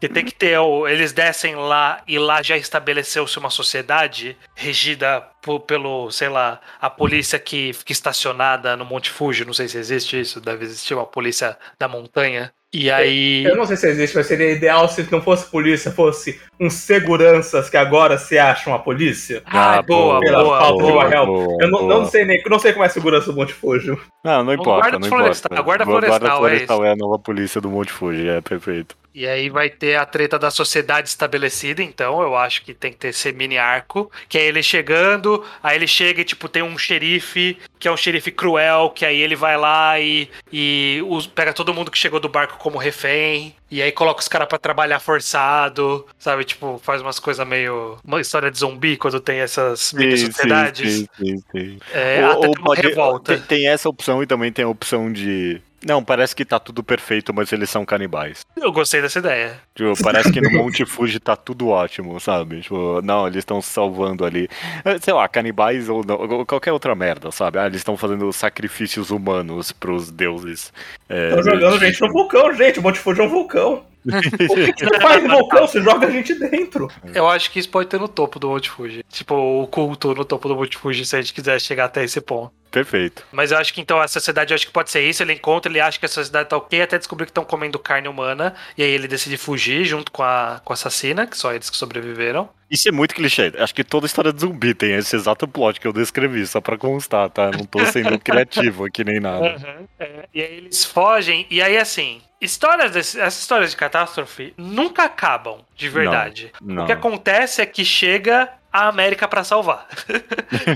que 0.00 0.08
tem 0.08 0.24
que 0.24 0.32
ter. 0.34 0.58
o- 0.58 0.86
Eles 0.86 1.12
descem 1.12 1.54
lá 1.56 2.02
e 2.06 2.18
lá 2.18 2.42
já 2.42 2.56
estabeleceu-se 2.56 3.38
uma 3.38 3.50
sociedade 3.50 4.36
regida 4.54 5.20
po- 5.42 5.58
pelo, 5.60 6.10
sei 6.10 6.28
lá, 6.28 6.60
a 6.80 6.88
polícia 6.90 7.38
que 7.38 7.72
fica 7.72 7.92
estacionada 7.92 8.76
no 8.76 8.84
Monte 8.84 9.10
Fuji. 9.10 9.44
Não 9.44 9.54
sei 9.54 9.68
se 9.68 9.78
existe 9.78 10.20
isso, 10.20 10.40
deve 10.40 10.64
existir 10.64 10.94
uma 10.94 11.06
polícia 11.06 11.58
da 11.78 11.88
montanha. 11.88 12.52
E 12.74 12.90
aí. 12.90 13.44
Eu 13.44 13.56
não 13.56 13.64
sei 13.64 13.76
se 13.76 13.88
existe, 13.88 14.16
mas 14.16 14.26
seria 14.26 14.50
ideal 14.50 14.88
se 14.88 15.06
não 15.10 15.22
fosse 15.22 15.48
polícia, 15.50 15.90
fosse 15.90 16.38
uns 16.60 16.74
seguranças 16.74 17.70
que 17.70 17.76
agora 17.76 18.18
se 18.18 18.36
acham 18.38 18.74
a 18.74 18.78
polícia. 18.78 19.42
Ah, 19.46 19.80
boa, 19.80 20.20
pela 20.20 20.42
boa, 20.42 20.58
falta 20.60 20.76
de 20.84 20.90
boa. 20.90 21.02
uma 21.04 21.08
real. 21.08 21.26
boa, 21.26 21.56
Eu 21.62 21.70
não, 21.70 21.86
não 21.86 22.04
sei 22.06 22.24
nem, 22.24 22.42
não 22.48 22.58
sei 22.58 22.72
como 22.72 22.84
é 22.84 22.88
a 22.88 22.90
segurança 22.90 23.30
do 23.32 23.36
Monte 23.38 23.54
Fuji. 23.54 23.96
Não, 24.24 24.42
não 24.44 24.50
O 24.50 24.54
importa, 24.54 24.80
guarda 24.90 24.98
não 24.98 25.08
florestal- 25.08 25.48
importa. 25.52 25.60
a 25.60 25.64
guarda 25.64 25.84
O 25.84 25.86
guarda 25.86 26.06
florestal, 26.08 26.36
é 26.36 26.40
florestal 26.50 26.84
é 26.84 26.90
a 26.92 26.96
nova 26.96 27.18
polícia 27.18 27.60
do 27.60 27.70
Monte 27.70 27.92
Fuji, 27.92 28.28
é 28.28 28.40
perfeito. 28.40 28.96
E 29.16 29.26
aí 29.26 29.48
vai 29.48 29.70
ter 29.70 29.96
a 29.96 30.04
treta 30.04 30.38
da 30.38 30.50
sociedade 30.50 31.08
estabelecida, 31.08 31.82
então 31.82 32.20
eu 32.20 32.36
acho 32.36 32.62
que 32.62 32.74
tem 32.74 32.92
que 32.92 32.98
ter 32.98 33.08
esse 33.08 33.32
mini 33.32 33.56
arco, 33.56 34.12
que 34.28 34.36
é 34.36 34.44
ele 34.44 34.62
chegando, 34.62 35.42
aí 35.62 35.74
ele 35.74 35.86
chega 35.86 36.20
e 36.20 36.24
tipo 36.24 36.50
tem 36.50 36.62
um 36.62 36.76
xerife, 36.76 37.56
que 37.78 37.88
é 37.88 37.90
um 37.90 37.96
xerife 37.96 38.30
cruel, 38.30 38.90
que 38.90 39.06
aí 39.06 39.18
ele 39.18 39.34
vai 39.34 39.56
lá 39.56 39.98
e, 39.98 40.28
e 40.52 41.02
os- 41.08 41.26
pega 41.26 41.54
todo 41.54 41.72
mundo 41.72 41.90
que 41.90 41.96
chegou 41.96 42.20
do 42.20 42.28
barco 42.28 42.58
como 42.58 42.76
refém, 42.76 43.56
e 43.70 43.80
aí 43.80 43.90
coloca 43.90 44.20
os 44.20 44.28
caras 44.28 44.46
pra 44.48 44.58
trabalhar 44.58 45.00
forçado, 45.00 46.06
sabe? 46.18 46.44
Tipo, 46.44 46.78
faz 46.84 47.00
umas 47.00 47.18
coisas 47.18 47.46
meio. 47.48 47.96
Uma 48.04 48.20
história 48.20 48.50
de 48.50 48.58
zumbi 48.58 48.98
quando 48.98 49.18
tem 49.18 49.38
essas 49.40 49.92
mini 49.94 50.16
Sim, 50.18 50.26
sociedades. 50.26 50.92
Sim, 50.92 51.06
sim, 51.18 51.42
sim. 51.52 51.78
É, 51.92 52.22
Ou- 52.26 52.32
até 52.32 52.46
ou 52.48 52.54
pode- 52.54 52.80
revolta. 52.82 53.32
Tem, 53.38 53.42
tem 53.60 53.68
essa 53.68 53.88
opção 53.88 54.22
e 54.22 54.26
também 54.26 54.52
tem 54.52 54.64
a 54.64 54.68
opção 54.68 55.10
de. 55.12 55.60
Não, 55.84 56.02
parece 56.02 56.34
que 56.34 56.44
tá 56.44 56.58
tudo 56.58 56.82
perfeito, 56.82 57.32
mas 57.34 57.52
eles 57.52 57.68
são 57.70 57.84
canibais. 57.84 58.44
Eu 58.56 58.72
gostei 58.72 59.00
dessa 59.02 59.18
ideia. 59.18 59.60
Tipo, 59.74 59.92
parece 60.02 60.32
que 60.32 60.40
no 60.40 60.50
Monte 60.58 60.84
Fuji 60.84 61.20
tá 61.20 61.36
tudo 61.36 61.68
ótimo, 61.68 62.18
sabe? 62.18 62.62
Tipo, 62.62 63.00
não, 63.02 63.26
eles 63.26 63.38
estão 63.38 63.60
salvando 63.60 64.24
ali. 64.24 64.48
eh, 64.84 64.98
Sei 65.00 65.12
lá, 65.12 65.28
canibais 65.28 65.88
ou, 65.88 66.04
não, 66.04 66.16
ou 66.16 66.46
qualquer 66.46 66.72
outra 66.72 66.94
merda, 66.94 67.30
sabe? 67.30 67.58
Ah, 67.58 67.66
eles 67.66 67.78
estão 67.78 67.96
fazendo 67.96 68.32
sacrifícios 68.32 69.10
humanos 69.10 69.70
pros 69.70 70.10
deuses. 70.10 70.72
É, 71.08 71.28
Estão 71.28 71.42
jogando 71.42 71.78
de- 71.78 71.86
gente 71.86 72.00
no 72.00 72.12
vulcão, 72.12 72.52
gente. 72.54 72.78
O 72.78 72.82
Monte 72.82 72.98
Fuji 72.98 73.20
é 73.20 73.24
um 73.24 73.28
vulcão. 73.28 73.84
O 74.06 74.20
que 74.54 74.72
que 74.72 74.84
você 74.84 75.00
faz 75.00 75.22
no 75.24 75.30
vulcão? 75.30 75.66
Você 75.66 75.80
joga 75.82 76.06
a 76.06 76.10
gente 76.10 76.32
dentro. 76.34 76.88
Eu 77.12 77.28
acho 77.28 77.50
que 77.50 77.58
isso 77.58 77.68
pode 77.68 77.88
ter 77.88 77.98
no 77.98 78.06
topo 78.06 78.38
do 78.38 78.48
Monte 78.48 78.70
Fuji. 78.70 79.04
Tipo, 79.10 79.34
o 79.62 79.66
culto 79.66 80.14
no 80.14 80.24
topo 80.24 80.46
do 80.48 80.54
Monte 80.54 80.76
Fuji, 80.76 81.04
se 81.04 81.16
a 81.16 81.20
gente 81.20 81.32
quiser 81.34 81.60
chegar 81.60 81.86
até 81.86 82.04
esse 82.04 82.20
ponto. 82.20 82.52
Perfeito. 82.70 83.24
Mas 83.32 83.50
eu 83.50 83.58
acho 83.58 83.72
que 83.74 83.80
então 83.80 84.00
a 84.00 84.06
sociedade, 84.06 84.52
eu 84.52 84.54
acho 84.54 84.66
que 84.66 84.72
pode 84.72 84.90
ser 84.90 85.00
isso. 85.02 85.22
Ele 85.22 85.32
encontra, 85.32 85.70
ele 85.70 85.80
acha 85.80 85.98
que 85.98 86.06
a 86.06 86.08
sociedade 86.08 86.48
tá 86.48 86.56
ok, 86.56 86.82
até 86.82 86.98
descobrir 86.98 87.24
que 87.26 87.30
estão 87.30 87.44
comendo 87.44 87.78
carne 87.78 88.06
humana. 88.06 88.54
E 88.78 88.82
aí 88.82 88.90
ele 88.90 89.08
decide 89.08 89.36
fugir 89.36 89.84
junto 89.84 90.12
com 90.12 90.22
a, 90.22 90.60
com 90.64 90.72
a 90.72 90.74
assassina, 90.74 91.26
que 91.26 91.36
só 91.36 91.52
eles 91.52 91.68
que 91.70 91.76
sobreviveram. 91.76 92.48
Isso 92.70 92.88
é 92.88 92.92
muito 92.92 93.14
clichê. 93.14 93.52
Acho 93.58 93.74
que 93.74 93.84
toda 93.84 94.06
história 94.06 94.32
de 94.32 94.40
zumbi 94.40 94.74
tem 94.74 94.92
esse 94.94 95.14
exato 95.14 95.46
plot 95.46 95.80
que 95.80 95.86
eu 95.86 95.92
descrevi, 95.92 96.46
só 96.46 96.60
pra 96.60 96.76
constar, 96.76 97.30
tá? 97.30 97.50
Não 97.50 97.64
tô 97.64 97.84
sendo 97.86 98.18
criativo 98.20 98.84
aqui 98.84 99.04
nem 99.04 99.20
nada. 99.20 99.84
É, 99.98 100.28
e 100.34 100.42
aí 100.42 100.54
eles 100.56 100.84
fogem, 100.84 101.46
e 101.50 101.62
aí 101.62 101.76
assim. 101.76 102.20
Histórias 102.38 102.90
desse- 102.92 103.18
essas 103.18 103.40
histórias 103.40 103.70
de 103.70 103.76
catástrofe 103.78 104.52
nunca 104.58 105.04
acabam, 105.04 105.60
de 105.74 105.88
verdade. 105.88 106.52
Não. 106.60 106.82
O 106.82 106.86
que 106.86 106.92
acontece 106.92 107.62
é 107.62 107.66
que 107.66 107.82
chega 107.82 108.50
a 108.84 108.88
América 108.88 109.26
pra 109.28 109.42
salvar. 109.44 109.86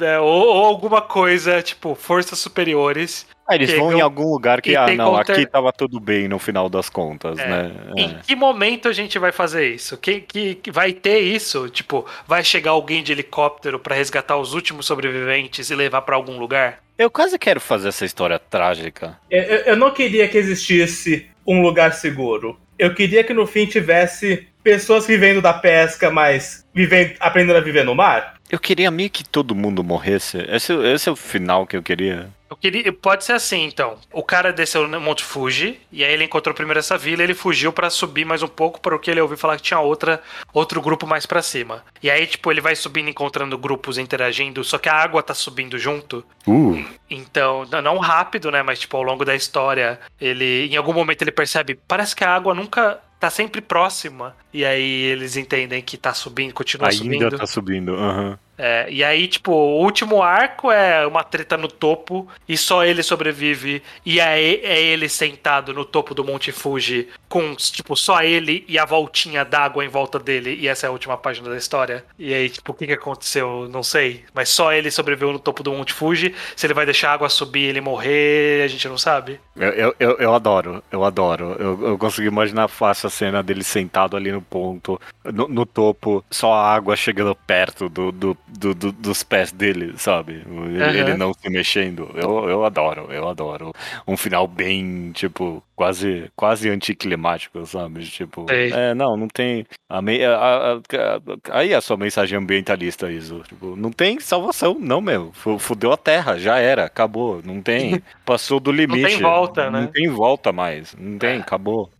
É, 0.00 0.18
ou, 0.18 0.26
ou 0.46 0.64
alguma 0.64 1.02
coisa, 1.02 1.60
tipo, 1.62 1.94
forças 1.94 2.38
superiores. 2.38 3.26
Ah, 3.46 3.54
eles 3.54 3.70
vão 3.74 3.92
em 3.92 4.00
algum 4.00 4.30
lugar 4.32 4.62
que, 4.62 4.74
ah, 4.74 4.86
não, 4.94 5.14
aqui 5.14 5.44
tava 5.44 5.70
tudo 5.72 6.00
bem 6.00 6.26
no 6.26 6.38
final 6.38 6.68
das 6.70 6.88
contas, 6.88 7.38
É. 7.38 7.46
né? 7.46 7.72
Em 7.98 8.14
que 8.20 8.34
momento 8.34 8.88
a 8.88 8.92
gente 8.92 9.18
vai 9.18 9.30
fazer 9.30 9.68
isso? 9.74 9.98
Que, 9.98 10.20
que, 10.22 10.54
que 10.54 10.70
vai 10.70 10.92
ter 10.94 11.18
isso? 11.20 11.68
Tipo, 11.68 12.06
vai 12.26 12.42
chegar 12.42 12.70
alguém 12.70 13.02
de 13.02 13.12
helicóptero 13.12 13.78
pra 13.78 13.94
resgatar 13.94 14.38
os 14.38 14.54
últimos 14.54 14.86
sobreviventes 14.86 15.68
e 15.68 15.74
levar 15.74 16.00
pra 16.02 16.16
algum 16.16 16.38
lugar? 16.38 16.78
Eu 16.96 17.10
quase 17.10 17.38
quero 17.38 17.60
fazer 17.60 17.88
essa 17.88 18.04
história 18.06 18.38
trágica. 18.38 19.18
Eu, 19.30 19.42
eu- 19.42 19.58
eu 19.66 19.76
não 19.76 19.90
queria 19.90 20.26
que 20.28 20.38
existisse 20.38 21.28
um 21.46 21.60
lugar 21.60 21.92
seguro. 21.92 22.58
Eu 22.80 22.94
queria 22.94 23.22
que 23.22 23.34
no 23.34 23.46
fim 23.46 23.66
tivesse 23.66 24.48
pessoas 24.64 25.06
vivendo 25.06 25.42
da 25.42 25.52
pesca, 25.52 26.10
mas 26.10 26.66
vivendo, 26.74 27.14
aprendendo 27.20 27.58
a 27.58 27.60
viver 27.60 27.84
no 27.84 27.94
mar. 27.94 28.39
Eu 28.50 28.58
queria 28.58 28.90
meio 28.90 29.08
que 29.10 29.22
todo 29.22 29.54
mundo 29.54 29.82
morresse. 29.84 30.38
Esse, 30.48 30.72
esse 30.74 31.08
é 31.08 31.12
o 31.12 31.16
final 31.16 31.66
que 31.66 31.76
eu 31.76 31.82
queria. 31.82 32.28
Eu 32.50 32.56
queria, 32.56 32.92
pode 32.92 33.24
ser 33.24 33.34
assim, 33.34 33.64
então. 33.64 33.96
O 34.12 34.24
cara 34.24 34.52
desceu 34.52 34.88
no 34.88 35.00
Monte 35.00 35.22
Fuji 35.22 35.78
e 35.92 36.02
aí 36.04 36.12
ele 36.12 36.24
encontrou 36.24 36.52
primeiro 36.52 36.80
essa 36.80 36.98
vila, 36.98 37.22
ele 37.22 37.32
fugiu 37.32 37.72
pra 37.72 37.88
subir 37.88 38.24
mais 38.24 38.42
um 38.42 38.48
pouco 38.48 38.80
para 38.80 38.92
o 38.92 38.98
que 38.98 39.08
ele 39.08 39.20
ouviu 39.20 39.38
falar 39.38 39.56
que 39.56 39.62
tinha 39.62 39.78
outra 39.78 40.20
outro 40.52 40.80
grupo 40.82 41.06
mais 41.06 41.24
pra 41.26 41.42
cima. 41.42 41.84
E 42.02 42.10
aí 42.10 42.26
tipo 42.26 42.50
ele 42.50 42.60
vai 42.60 42.74
subindo 42.74 43.08
encontrando 43.08 43.56
grupos 43.56 43.98
interagindo, 43.98 44.64
só 44.64 44.78
que 44.78 44.88
a 44.88 44.94
água 44.94 45.22
tá 45.22 45.32
subindo 45.32 45.78
junto. 45.78 46.24
Uh, 46.44 46.84
Então, 47.08 47.64
não- 47.70 47.82
não 47.82 47.98
rápido, 47.98 48.50
né, 48.50 48.64
mas 48.64 48.80
tipo 48.80 48.96
ao 48.96 49.04
longo 49.04 49.24
da 49.24 49.36
história, 49.36 50.00
ele 50.20 50.66
em 50.72 50.76
algum 50.76 50.92
momento 50.92 51.22
ele 51.22 51.30
percebe, 51.30 51.78
parece 51.86 52.16
que 52.16 52.24
a 52.24 52.34
água 52.34 52.52
nunca 52.52 52.98
tá 53.20 53.28
sempre 53.28 53.60
próxima. 53.60 54.34
E 54.52 54.64
aí 54.64 55.02
eles 55.02 55.36
entendem 55.36 55.82
que 55.82 55.98
tá 55.98 56.14
subindo, 56.14 56.54
continua 56.54 56.88
ainda 56.88 57.04
subindo. 57.04 57.38
tá 57.38 57.46
subindo. 57.46 57.94
aham. 57.94 58.38
É, 58.62 58.86
e 58.90 59.02
aí, 59.02 59.26
tipo, 59.26 59.52
o 59.52 59.82
último 59.82 60.22
arco 60.22 60.70
é 60.70 61.06
uma 61.06 61.24
treta 61.24 61.56
no 61.56 61.66
topo 61.66 62.28
e 62.46 62.58
só 62.58 62.84
ele 62.84 63.02
sobrevive. 63.02 63.82
E 64.04 64.20
aí 64.20 64.60
é 64.62 64.78
ele 64.78 65.08
sentado 65.08 65.72
no 65.72 65.82
topo 65.82 66.14
do 66.14 66.22
Monte 66.22 66.52
Fuji 66.52 67.08
com, 67.26 67.54
tipo, 67.54 67.96
só 67.96 68.22
ele 68.22 68.62
e 68.68 68.78
a 68.78 68.84
voltinha 68.84 69.46
d'água 69.46 69.82
em 69.82 69.88
volta 69.88 70.18
dele. 70.18 70.58
E 70.60 70.68
essa 70.68 70.86
é 70.86 70.88
a 70.88 70.92
última 70.92 71.16
página 71.16 71.48
da 71.48 71.56
história. 71.56 72.04
E 72.18 72.34
aí, 72.34 72.50
tipo, 72.50 72.72
o 72.72 72.74
que, 72.74 72.86
que 72.86 72.92
aconteceu? 72.92 73.66
Não 73.70 73.82
sei. 73.82 74.24
Mas 74.34 74.50
só 74.50 74.74
ele 74.74 74.90
sobreviveu 74.90 75.32
no 75.32 75.38
topo 75.38 75.62
do 75.62 75.72
Monte 75.72 75.94
Fuji. 75.94 76.34
Se 76.54 76.66
ele 76.66 76.74
vai 76.74 76.84
deixar 76.84 77.12
a 77.12 77.14
água 77.14 77.30
subir 77.30 77.62
ele 77.62 77.80
morrer, 77.80 78.62
a 78.62 78.68
gente 78.68 78.86
não 78.86 78.98
sabe. 78.98 79.40
Eu, 79.56 79.70
eu, 79.70 79.94
eu, 79.98 80.16
eu 80.18 80.34
adoro, 80.34 80.82
eu 80.92 81.02
adoro. 81.02 81.56
Eu, 81.58 81.86
eu 81.88 81.98
consigo 81.98 82.28
imaginar 82.28 82.68
fácil 82.68 83.06
a 83.06 83.10
cena 83.10 83.42
dele 83.42 83.64
sentado 83.64 84.18
ali 84.18 84.30
no 84.30 84.42
ponto, 84.42 85.00
no, 85.24 85.48
no 85.48 85.64
topo, 85.64 86.22
só 86.30 86.52
a 86.52 86.74
água 86.74 86.96
chegando 86.96 87.34
perto 87.34 87.88
do, 87.88 88.12
do, 88.12 88.36
do- 88.58 88.74
do- 88.74 88.92
dos 88.92 89.22
pés 89.22 89.52
dele, 89.52 89.94
sabe? 89.96 90.42
Ele, 90.46 90.82
Aham. 90.82 90.92
ele 90.94 91.14
não 91.16 91.32
se 91.32 91.48
mexendo. 91.48 92.10
Eu, 92.14 92.48
eu 92.48 92.64
adoro, 92.64 93.06
eu 93.10 93.28
adoro. 93.28 93.72
Um 94.06 94.16
final 94.16 94.46
bem, 94.46 95.12
tipo, 95.12 95.62
quase, 95.76 96.30
quase 96.36 96.68
anticlimático, 96.68 97.64
sabe? 97.66 98.04
Tipo, 98.04 98.46
Sei. 98.48 98.72
é, 98.72 98.94
não, 98.94 99.16
não 99.16 99.28
tem. 99.28 99.66
A 99.88 100.00
me- 100.02 100.24
a- 100.24 100.74
a- 100.76 101.58
aí 101.58 101.74
a 101.74 101.80
sua 101.80 101.96
mensagem 101.96 102.38
ambientalista, 102.38 103.10
isso. 103.10 103.40
Tipo, 103.48 103.74
não 103.76 103.90
tem 103.90 104.20
salvação, 104.20 104.76
não, 104.78 105.00
meu. 105.00 105.30
Fu- 105.32 105.58
Fudeu 105.58 105.92
a 105.92 105.96
terra, 105.96 106.38
já 106.38 106.58
era, 106.58 106.84
acabou. 106.84 107.40
Não 107.44 107.60
tem. 107.62 108.02
Passou 108.24 108.60
do 108.60 108.70
limite. 108.72 109.16
volta, 109.22 109.70
né? 109.70 109.80
Não 109.82 109.86
tem 109.88 110.08
volta 110.08 110.52
mais. 110.52 110.94
Não 110.98 111.18
tem, 111.18 111.36
É. 111.36 111.40
acabou. 111.40 111.90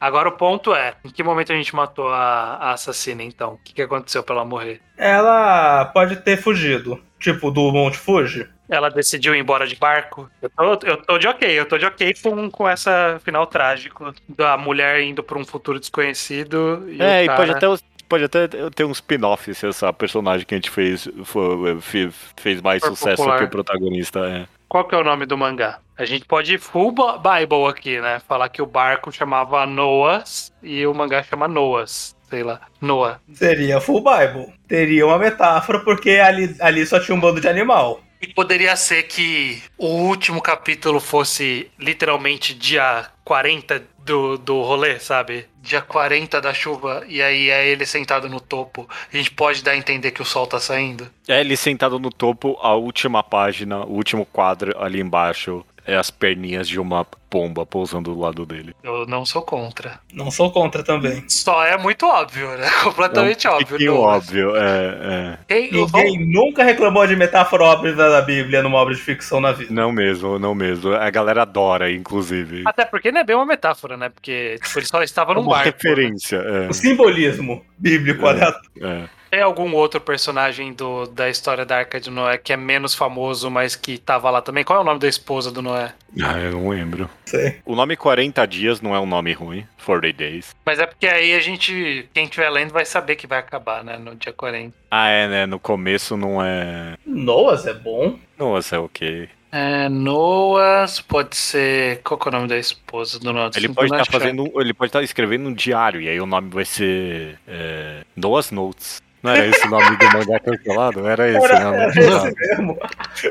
Agora 0.00 0.28
o 0.28 0.32
ponto 0.32 0.74
é, 0.74 0.94
em 1.04 1.10
que 1.10 1.22
momento 1.22 1.52
a 1.52 1.56
gente 1.56 1.74
matou 1.74 2.08
a, 2.08 2.56
a 2.60 2.72
assassina, 2.72 3.22
então? 3.22 3.54
O 3.54 3.58
que, 3.58 3.72
que 3.74 3.82
aconteceu 3.82 4.22
pra 4.22 4.34
ela 4.36 4.44
morrer? 4.44 4.80
Ela 4.96 5.84
pode 5.86 6.16
ter 6.16 6.36
fugido. 6.36 7.00
Tipo, 7.20 7.52
do 7.52 7.70
Monte 7.70 7.96
Fuji. 7.96 8.48
Ela 8.68 8.88
decidiu 8.90 9.32
ir 9.34 9.38
embora 9.38 9.64
de 9.66 9.76
barco? 9.76 10.28
Eu 10.40 10.50
tô, 10.50 10.86
eu 10.86 10.96
tô 10.96 11.18
de 11.18 11.28
ok, 11.28 11.48
eu 11.60 11.66
tô 11.66 11.78
de 11.78 11.84
ok 11.86 12.14
com, 12.20 12.50
com 12.50 12.68
essa 12.68 13.20
final 13.24 13.46
trágico 13.46 14.12
da 14.28 14.56
mulher 14.56 15.00
indo 15.02 15.22
pra 15.22 15.38
um 15.38 15.44
futuro 15.44 15.78
desconhecido 15.78 16.84
e 16.88 17.00
É, 17.00 17.20
o 17.20 17.24
e 17.24 17.26
cara... 17.26 17.36
pode 17.38 17.50
até, 17.52 17.68
os- 17.68 17.84
pode 18.08 18.24
até 18.24 18.48
ter 18.74 18.84
um 18.84 18.90
spin-off 18.90 19.54
se 19.54 19.66
essa 19.68 19.92
personagem 19.92 20.44
que 20.44 20.54
a 20.54 20.58
gente 20.58 20.70
fez 20.70 21.08
foi- 21.24 21.80
fe- 21.80 22.10
fez 22.36 22.60
mais 22.60 22.80
For 22.82 22.88
sucesso 22.90 23.18
popular. 23.18 23.38
que 23.38 23.44
o 23.44 23.48
protagonista. 23.50 24.18
É. 24.20 24.46
Qual 24.68 24.84
que 24.88 24.94
é 24.94 24.98
o 24.98 25.04
nome 25.04 25.26
do 25.26 25.36
mangá? 25.38 25.78
A 25.96 26.04
gente 26.04 26.24
pode 26.24 26.54
ir 26.54 26.58
full 26.58 26.92
Bi- 26.92 27.02
Bible 27.18 27.66
aqui, 27.68 28.00
né? 28.00 28.20
Falar 28.26 28.48
que 28.48 28.62
o 28.62 28.66
barco 28.66 29.12
chamava 29.12 29.66
Noahs 29.66 30.52
e 30.62 30.86
o 30.86 30.94
mangá 30.94 31.22
chama 31.22 31.46
Noahs. 31.46 32.16
Sei 32.30 32.42
lá, 32.42 32.62
Noah. 32.80 33.20
Seria 33.34 33.78
Full 33.78 34.02
Bible. 34.02 34.54
Teria 34.66 35.06
uma 35.06 35.18
metáfora, 35.18 35.80
porque 35.80 36.12
ali, 36.12 36.56
ali 36.60 36.86
só 36.86 36.98
tinha 36.98 37.14
um 37.14 37.20
bando 37.20 37.42
de 37.42 37.46
animal. 37.46 38.00
E 38.22 38.26
poderia 38.26 38.74
ser 38.74 39.02
que 39.02 39.62
o 39.76 39.86
último 39.86 40.40
capítulo 40.40 40.98
fosse 40.98 41.70
literalmente 41.78 42.54
dia 42.54 43.06
40 43.24 43.82
do, 43.98 44.38
do 44.38 44.62
rolê, 44.62 44.98
sabe? 44.98 45.44
Dia 45.60 45.82
40 45.82 46.40
da 46.40 46.54
chuva, 46.54 47.04
e 47.06 47.20
aí 47.20 47.50
é 47.50 47.66
ele 47.68 47.84
sentado 47.84 48.28
no 48.28 48.40
topo. 48.40 48.88
A 49.12 49.16
gente 49.16 49.30
pode 49.32 49.62
dar 49.62 49.72
a 49.72 49.76
entender 49.76 50.12
que 50.12 50.22
o 50.22 50.24
sol 50.24 50.46
tá 50.46 50.58
saindo. 50.58 51.10
É 51.28 51.40
ele 51.40 51.56
sentado 51.56 51.98
no 51.98 52.10
topo, 52.10 52.56
a 52.62 52.74
última 52.74 53.22
página, 53.22 53.84
o 53.84 53.92
último 53.92 54.24
quadro 54.24 54.72
ali 54.82 55.00
embaixo 55.00 55.64
é 55.86 55.96
as 55.96 56.10
perninhas 56.10 56.68
de 56.68 56.78
uma 56.80 57.04
pomba 57.28 57.64
pousando 57.64 58.12
do 58.14 58.20
lado 58.20 58.44
dele. 58.44 58.74
Eu 58.84 59.06
não 59.06 59.24
sou 59.24 59.40
contra. 59.42 59.98
Não 60.12 60.30
sou 60.30 60.50
contra 60.52 60.82
também. 60.82 61.24
Só 61.28 61.64
é 61.64 61.76
muito 61.78 62.06
óbvio, 62.06 62.46
né? 62.58 62.68
Completamente 62.84 63.46
é 63.46 63.50
um 63.50 63.54
óbvio. 63.54 63.94
Noahs. 63.94 64.24
óbvio, 64.28 64.56
é, 64.56 64.98
é. 65.02 65.38
Quem- 65.48 65.72
Ninguém 65.72 66.26
nunca 66.30 66.62
reclamou 66.62 67.06
de 67.06 67.16
metáfora 67.16 67.64
óbvia 67.64 67.94
da 67.94 68.20
Bíblia 68.20 68.62
numa 68.62 68.78
obra 68.78 68.94
de 68.94 69.00
ficção 69.00 69.40
na 69.40 69.50
vida. 69.52 69.72
Não 69.72 69.90
mesmo, 69.90 70.38
não 70.38 70.54
mesmo. 70.54 70.92
A 70.94 71.08
galera 71.10 71.42
adora, 71.42 71.90
inclusive. 71.90 72.62
Até 72.66 72.84
porque 72.84 73.10
não 73.10 73.20
é 73.20 73.24
bem 73.24 73.34
uma 73.36 73.46
metáfora, 73.46 73.96
né? 73.96 74.08
Porque 74.10 74.58
tipo, 74.62 74.78
ele 74.78 74.86
só 74.86 75.02
estava 75.02 75.32
num 75.34 75.40
Uma 75.40 75.52
barco. 75.56 75.68
né? 75.68 75.74
referência, 75.74 76.42
O 76.68 76.74
simbolismo 76.74 77.64
bíblico, 77.78 78.26
É. 78.28 79.08
Tem 79.32 79.40
algum 79.40 79.74
outro 79.74 79.98
personagem 79.98 80.74
do, 80.74 81.06
da 81.06 81.30
história 81.30 81.64
da 81.64 81.78
Arca 81.78 81.98
de 81.98 82.10
Noé 82.10 82.36
que 82.36 82.52
é 82.52 82.56
menos 82.56 82.94
famoso, 82.94 83.50
mas 83.50 83.74
que 83.74 83.96
tava 83.96 84.28
lá 84.28 84.42
também? 84.42 84.62
Qual 84.62 84.78
é 84.78 84.82
o 84.82 84.84
nome 84.84 85.00
da 85.00 85.08
esposa 85.08 85.50
do 85.50 85.62
Noé? 85.62 85.94
Ah, 86.22 86.38
eu 86.38 86.52
não 86.52 86.68
lembro. 86.68 87.08
Sei. 87.24 87.56
O 87.64 87.74
nome 87.74 87.96
40 87.96 88.46
dias 88.46 88.82
não 88.82 88.94
é 88.94 89.00
um 89.00 89.06
nome 89.06 89.32
ruim, 89.32 89.66
40 89.86 90.12
days. 90.12 90.54
Mas 90.66 90.78
é 90.78 90.84
porque 90.84 91.06
aí 91.06 91.32
a 91.32 91.40
gente, 91.40 92.06
quem 92.12 92.24
estiver 92.24 92.50
lendo, 92.50 92.74
vai 92.74 92.84
saber 92.84 93.16
que 93.16 93.26
vai 93.26 93.38
acabar, 93.38 93.82
né? 93.82 93.96
No 93.96 94.14
dia 94.14 94.34
40. 94.34 94.76
Ah, 94.90 95.08
é, 95.08 95.26
né? 95.26 95.46
No 95.46 95.58
começo 95.58 96.14
não 96.14 96.44
é. 96.44 96.98
Noas 97.06 97.66
é 97.66 97.72
bom. 97.72 98.18
Nossa, 98.36 98.76
é 98.76 98.78
ok. 98.80 99.30
É, 99.50 99.88
Noas, 99.88 101.00
pode 101.00 101.36
ser. 101.36 102.02
Qual 102.04 102.20
que 102.20 102.28
é 102.28 102.30
o 102.30 102.32
nome 102.32 102.48
da 102.48 102.58
esposa 102.58 103.18
do 103.18 103.32
Noé? 103.32 103.48
Ele 103.56 103.70
pode 103.70 103.86
estar 103.86 104.02
achar. 104.02 104.12
fazendo. 104.12 104.52
Ele 104.60 104.74
pode 104.74 104.90
estar 104.90 105.02
escrevendo 105.02 105.48
um 105.48 105.54
diário, 105.54 106.02
e 106.02 106.08
aí 106.10 106.20
o 106.20 106.26
nome 106.26 106.50
vai 106.50 106.66
ser. 106.66 107.38
É, 107.48 108.02
Noah's 108.14 108.50
Notes. 108.50 109.00
Não 109.22 109.32
era 109.32 109.46
esse 109.46 109.66
o 109.66 109.70
nome 109.70 109.96
do 109.96 110.04
mangá 110.06 110.40
cancelado? 110.40 111.06
Era 111.06 111.28
esse, 111.28 111.44
Era, 111.44 111.70
né? 111.70 111.78
era 111.78 111.90
esse 111.90 112.34
mesmo. 112.36 112.78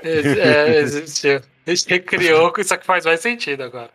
É, 0.04 0.78
existiu. 0.78 1.42
A 1.68 1.70
gente 1.70 1.90
recriou, 1.90 2.54
isso 2.58 2.74
aqui 2.74 2.86
faz 2.86 3.06
mais 3.06 3.20
sentido 3.20 3.64
agora. 3.64 3.90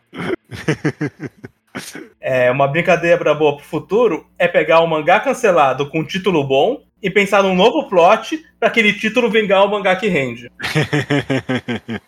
É, 2.20 2.50
uma 2.50 2.66
brincadeira 2.66 3.34
boa 3.34 3.56
pro 3.56 3.64
futuro 3.64 4.26
é 4.38 4.48
pegar 4.48 4.80
um 4.80 4.86
mangá 4.86 5.20
cancelado 5.20 5.88
com 5.90 6.00
um 6.00 6.04
título 6.04 6.42
bom 6.42 6.82
e 7.02 7.10
pensar 7.10 7.42
num 7.42 7.54
novo 7.54 7.88
plot 7.88 8.44
pra 8.58 8.68
aquele 8.68 8.92
título 8.92 9.30
vingar 9.30 9.64
o 9.64 9.70
mangá 9.70 9.94
que 9.94 10.08
rende. 10.08 10.50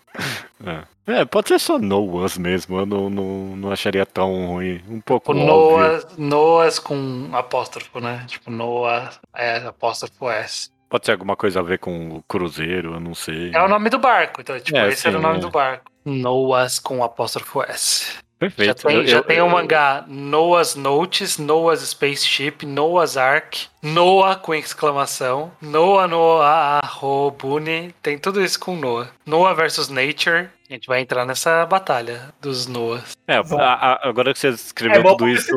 é. 0.65 0.83
É, 1.09 1.25
pode 1.25 1.49
ser 1.49 1.59
só 1.59 1.79
Noah's 1.79 2.37
mesmo. 2.37 2.79
Eu 2.79 2.87
não, 2.87 3.09
não, 3.11 3.57
não 3.57 3.73
acharia 3.73 4.05
tão 4.05 4.47
ruim. 4.47 4.83
Um 4.89 5.01
pouco 5.01 5.33
O 5.33 5.37
óbvio. 5.37 5.47
Noas, 5.47 6.17
Noas 6.19 6.79
com 6.79 7.31
apóstrofo, 7.33 7.99
né? 7.99 8.25
Tipo, 8.29 8.51
Noah 8.51 9.11
é 9.35 9.57
apóstrofo 9.67 10.29
S. 10.31 10.71
Pode 10.91 11.07
ser 11.07 11.13
alguma 11.13 11.35
coisa 11.37 11.61
a 11.61 11.63
ver 11.63 11.79
com 11.79 12.17
o 12.17 12.23
cruzeiro, 12.23 12.95
eu 12.95 13.01
não 13.01 13.15
sei. 13.15 13.51
É 13.55 13.63
o 13.63 13.69
nome 13.69 13.91
do 13.91 13.99
barco, 13.99 14.41
então, 14.41 14.59
tipo, 14.61 14.77
É, 14.79 14.89
esse 14.89 15.07
era 15.07 15.17
o 15.19 15.21
sim, 15.21 15.27
nome 15.27 15.39
é. 15.39 15.41
do 15.41 15.51
barco. 15.51 15.91
Noas 16.05 16.79
com 16.79 17.03
apóstrofo 17.05 17.63
S. 17.63 18.13
Já 18.13 18.23
Perfeito. 18.39 18.87
tem, 18.87 18.97
Eu- 18.97 19.07
já 19.07 19.17
eu- 19.19 19.25
tem 19.25 19.37
eu- 19.39 19.47
o 19.47 19.51
mangá 19.51 20.05
Noah's 20.07 20.75
Notes, 20.77 21.39
Noah's 21.39 21.81
Spaceship, 21.81 22.65
Noah's 22.65 23.17
Ark, 23.17 23.67
Noah 23.83 24.37
com 24.37 24.55
exclamação, 24.55 25.53
Noah 25.63 26.09
Noah 26.09 26.81
Robune, 26.85 27.95
tem 28.03 28.19
tudo 28.19 28.43
isso 28.43 28.59
com 28.59 28.75
Noah. 28.77 29.09
Noah 29.25 29.55
versus 29.55 29.89
Nature, 29.89 30.49
a 30.69 30.73
gente 30.75 30.87
vai 30.87 31.01
entrar 31.01 31.25
nessa 31.25 31.65
batalha 31.65 32.29
dos 32.41 32.67
Noahs. 32.67 33.17
É, 33.27 33.37
a- 33.37 33.43
a- 33.43 34.09
agora 34.09 34.33
que 34.33 34.39
você 34.39 34.49
escreveu 34.49 35.01
É 35.01 35.03
tudo 35.03 35.29
isso. 35.29 35.51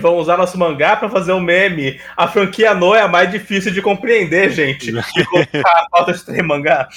Vão 0.00 0.16
usar 0.18 0.36
nosso 0.36 0.56
mangá 0.58 0.94
pra 0.96 1.08
fazer 1.08 1.32
um 1.32 1.40
meme. 1.40 2.00
A 2.16 2.28
franquia 2.28 2.74
No 2.74 2.94
é 2.94 3.00
a 3.00 3.08
mais 3.08 3.30
difícil 3.30 3.72
de 3.72 3.82
compreender, 3.82 4.50
gente. 4.50 4.90
E 5.16 5.24
colocar 5.26 5.70
a 5.70 5.86
falta 5.90 6.12
de 6.12 6.24
ter 6.24 6.42
mangá. 6.42 6.88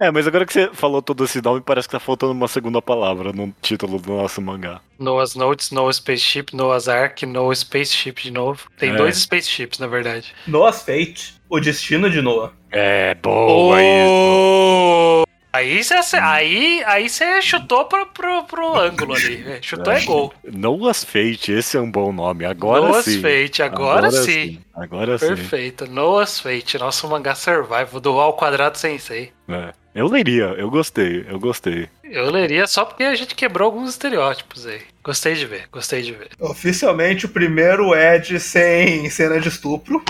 É, 0.00 0.10
mas 0.10 0.26
agora 0.26 0.44
que 0.46 0.52
você 0.52 0.70
falou 0.72 1.00
todo 1.02 1.24
esse 1.24 1.40
nome, 1.42 1.60
parece 1.60 1.86
que 1.88 1.92
tá 1.92 2.00
faltando 2.00 2.32
uma 2.32 2.48
segunda 2.48 2.80
palavra 2.80 3.32
no 3.32 3.52
título 3.60 3.98
do 3.98 4.12
nosso 4.14 4.40
mangá. 4.40 4.80
Noah's 4.98 5.34
Notes, 5.34 5.70
Noah's 5.70 5.96
Spaceship, 5.96 6.54
Noah's 6.54 6.88
Ark, 6.88 7.26
Noah's 7.26 7.58
Spaceship 7.58 8.14
de 8.22 8.30
novo. 8.30 8.62
Tem 8.78 8.90
É. 8.92 8.96
dois 8.96 9.18
spaceships, 9.18 9.78
na 9.78 9.86
verdade. 9.86 10.15
Noah's 10.46 10.82
Fate. 10.82 11.34
O 11.48 11.60
destino 11.60 12.10
de 12.10 12.20
Noah. 12.20 12.52
É, 12.70 13.14
boa 13.14 13.80
isso. 13.80 14.10
Oh! 14.10 15.26
Aí 15.56 15.82
você 15.82 16.16
aí, 16.16 16.84
aí 16.84 17.08
você 17.08 17.40
chutou 17.40 17.86
pro, 17.86 18.04
pro, 18.08 18.44
pro 18.44 18.78
ângulo 18.78 19.14
ali. 19.14 19.38
né? 19.38 19.58
Chutou 19.62 19.90
é 19.90 20.04
gol. 20.04 20.34
Noah's 20.44 21.02
Fate, 21.02 21.50
esse 21.52 21.78
é 21.78 21.80
um 21.80 21.90
bom 21.90 22.12
nome. 22.12 22.44
Agora 22.44 22.88
Noah's 22.88 23.06
sim. 23.06 23.22
Fate, 23.22 23.62
agora, 23.62 24.10
sim. 24.10 24.60
Agora 24.74 25.16
sim. 25.16 25.28
Perfeito. 25.28 25.86
Noah's 25.90 26.38
Fate, 26.38 26.76
nosso 26.76 27.08
mangá 27.08 27.34
survival 27.34 28.00
do 28.00 28.20
Ao 28.20 28.34
Quadrado 28.34 28.76
Sensei. 28.76 29.32
É. 29.48 29.72
Eu 29.96 30.06
leria, 30.08 30.54
eu 30.58 30.70
gostei, 30.70 31.24
eu 31.28 31.40
gostei. 31.40 31.88
Eu 32.04 32.30
leria 32.30 32.66
só 32.66 32.84
porque 32.84 33.02
a 33.02 33.14
gente 33.14 33.34
quebrou 33.34 33.66
alguns 33.66 33.90
estereótipos 33.90 34.66
aí. 34.66 34.80
Gostei 35.02 35.34
de 35.34 35.46
ver, 35.46 35.64
gostei 35.72 36.02
de 36.02 36.12
ver. 36.12 36.28
Oficialmente, 36.38 37.26
o 37.26 37.28
primeiro 37.30 37.94
Ed 37.94 38.38
sem 38.38 39.08
cena 39.10 39.40
de 39.40 39.48
estupro. 39.48 40.02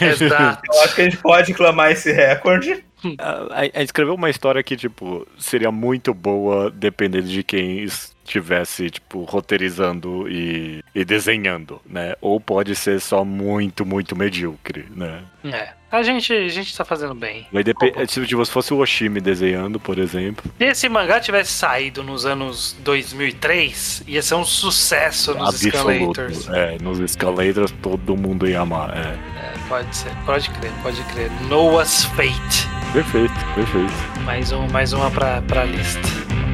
Exato. 0.00 0.62
Eu 0.72 0.80
acho 0.82 0.94
que 0.94 1.00
a 1.02 1.04
gente 1.04 1.18
pode 1.18 1.54
clamar 1.54 1.92
esse 1.92 2.10
recorde. 2.12 2.82
A, 3.18 3.30
a- 3.62 3.70
a 3.80 3.82
escreveu 3.82 4.14
uma 4.14 4.30
história 4.30 4.62
que, 4.62 4.76
tipo, 4.76 5.26
seria 5.38 5.70
muito 5.70 6.12
boa 6.14 6.70
dependendo 6.70 7.28
de 7.28 7.44
quem 7.44 7.86
estivesse, 8.26 8.90
tipo, 8.90 9.24
roteirizando 9.24 10.28
e, 10.28 10.82
e 10.94 11.04
desenhando, 11.04 11.80
né? 11.86 12.14
Ou 12.20 12.40
pode 12.40 12.74
ser 12.74 13.00
só 13.00 13.24
muito, 13.24 13.84
muito 13.86 14.14
medíocre, 14.14 14.86
né? 14.94 15.22
É. 15.44 15.68
A 15.90 16.02
gente, 16.02 16.32
a 16.32 16.48
gente 16.48 16.76
tá 16.76 16.84
fazendo 16.84 17.14
bem. 17.14 17.46
Vai 17.52 17.62
depender. 17.62 18.06
Se 18.08 18.26
tipo, 18.26 18.44
se 18.44 18.50
fosse 18.50 18.74
o 18.74 18.78
Oshimi 18.78 19.20
desenhando, 19.20 19.78
por 19.78 19.98
exemplo. 19.98 20.44
Se 20.58 20.64
esse 20.64 20.88
mangá 20.88 21.20
tivesse 21.20 21.52
saído 21.52 22.02
nos 22.02 22.26
anos 22.26 22.76
2003, 22.80 24.02
ia 24.06 24.20
ser 24.20 24.34
um 24.34 24.44
sucesso 24.44 25.34
nos 25.34 25.62
Escalators. 25.62 26.48
É, 26.48 26.76
nos 26.82 26.98
escalators 26.98 27.70
todo 27.80 28.16
mundo 28.16 28.48
ia 28.48 28.60
amar. 28.60 28.96
É. 28.96 29.36
É, 29.38 29.54
pode 29.68 29.96
ser, 29.96 30.10
pode 30.26 30.50
crer, 30.50 30.72
pode 30.82 31.02
crer. 31.04 31.30
Noah's 31.48 32.04
Fate. 32.04 32.68
Perfeito, 32.92 33.34
perfeito. 33.54 34.22
Mais, 34.24 34.52
um, 34.52 34.66
mais 34.68 34.92
uma 34.92 35.10
pra, 35.10 35.40
pra 35.42 35.64
lista. 35.64 36.45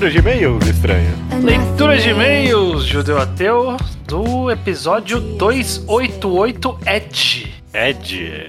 Leitura 0.00 0.10
de 0.10 0.18
e-mails, 0.18 0.66
estranho. 0.66 1.14
Leitura 1.42 1.98
de 1.98 2.08
e-mails, 2.08 2.84
Judeu 2.86 3.18
Ateu, 3.18 3.76
do 4.06 4.50
episódio 4.50 5.20
288 5.20 6.78
Edge. 6.86 7.52
Ed. 7.74 8.48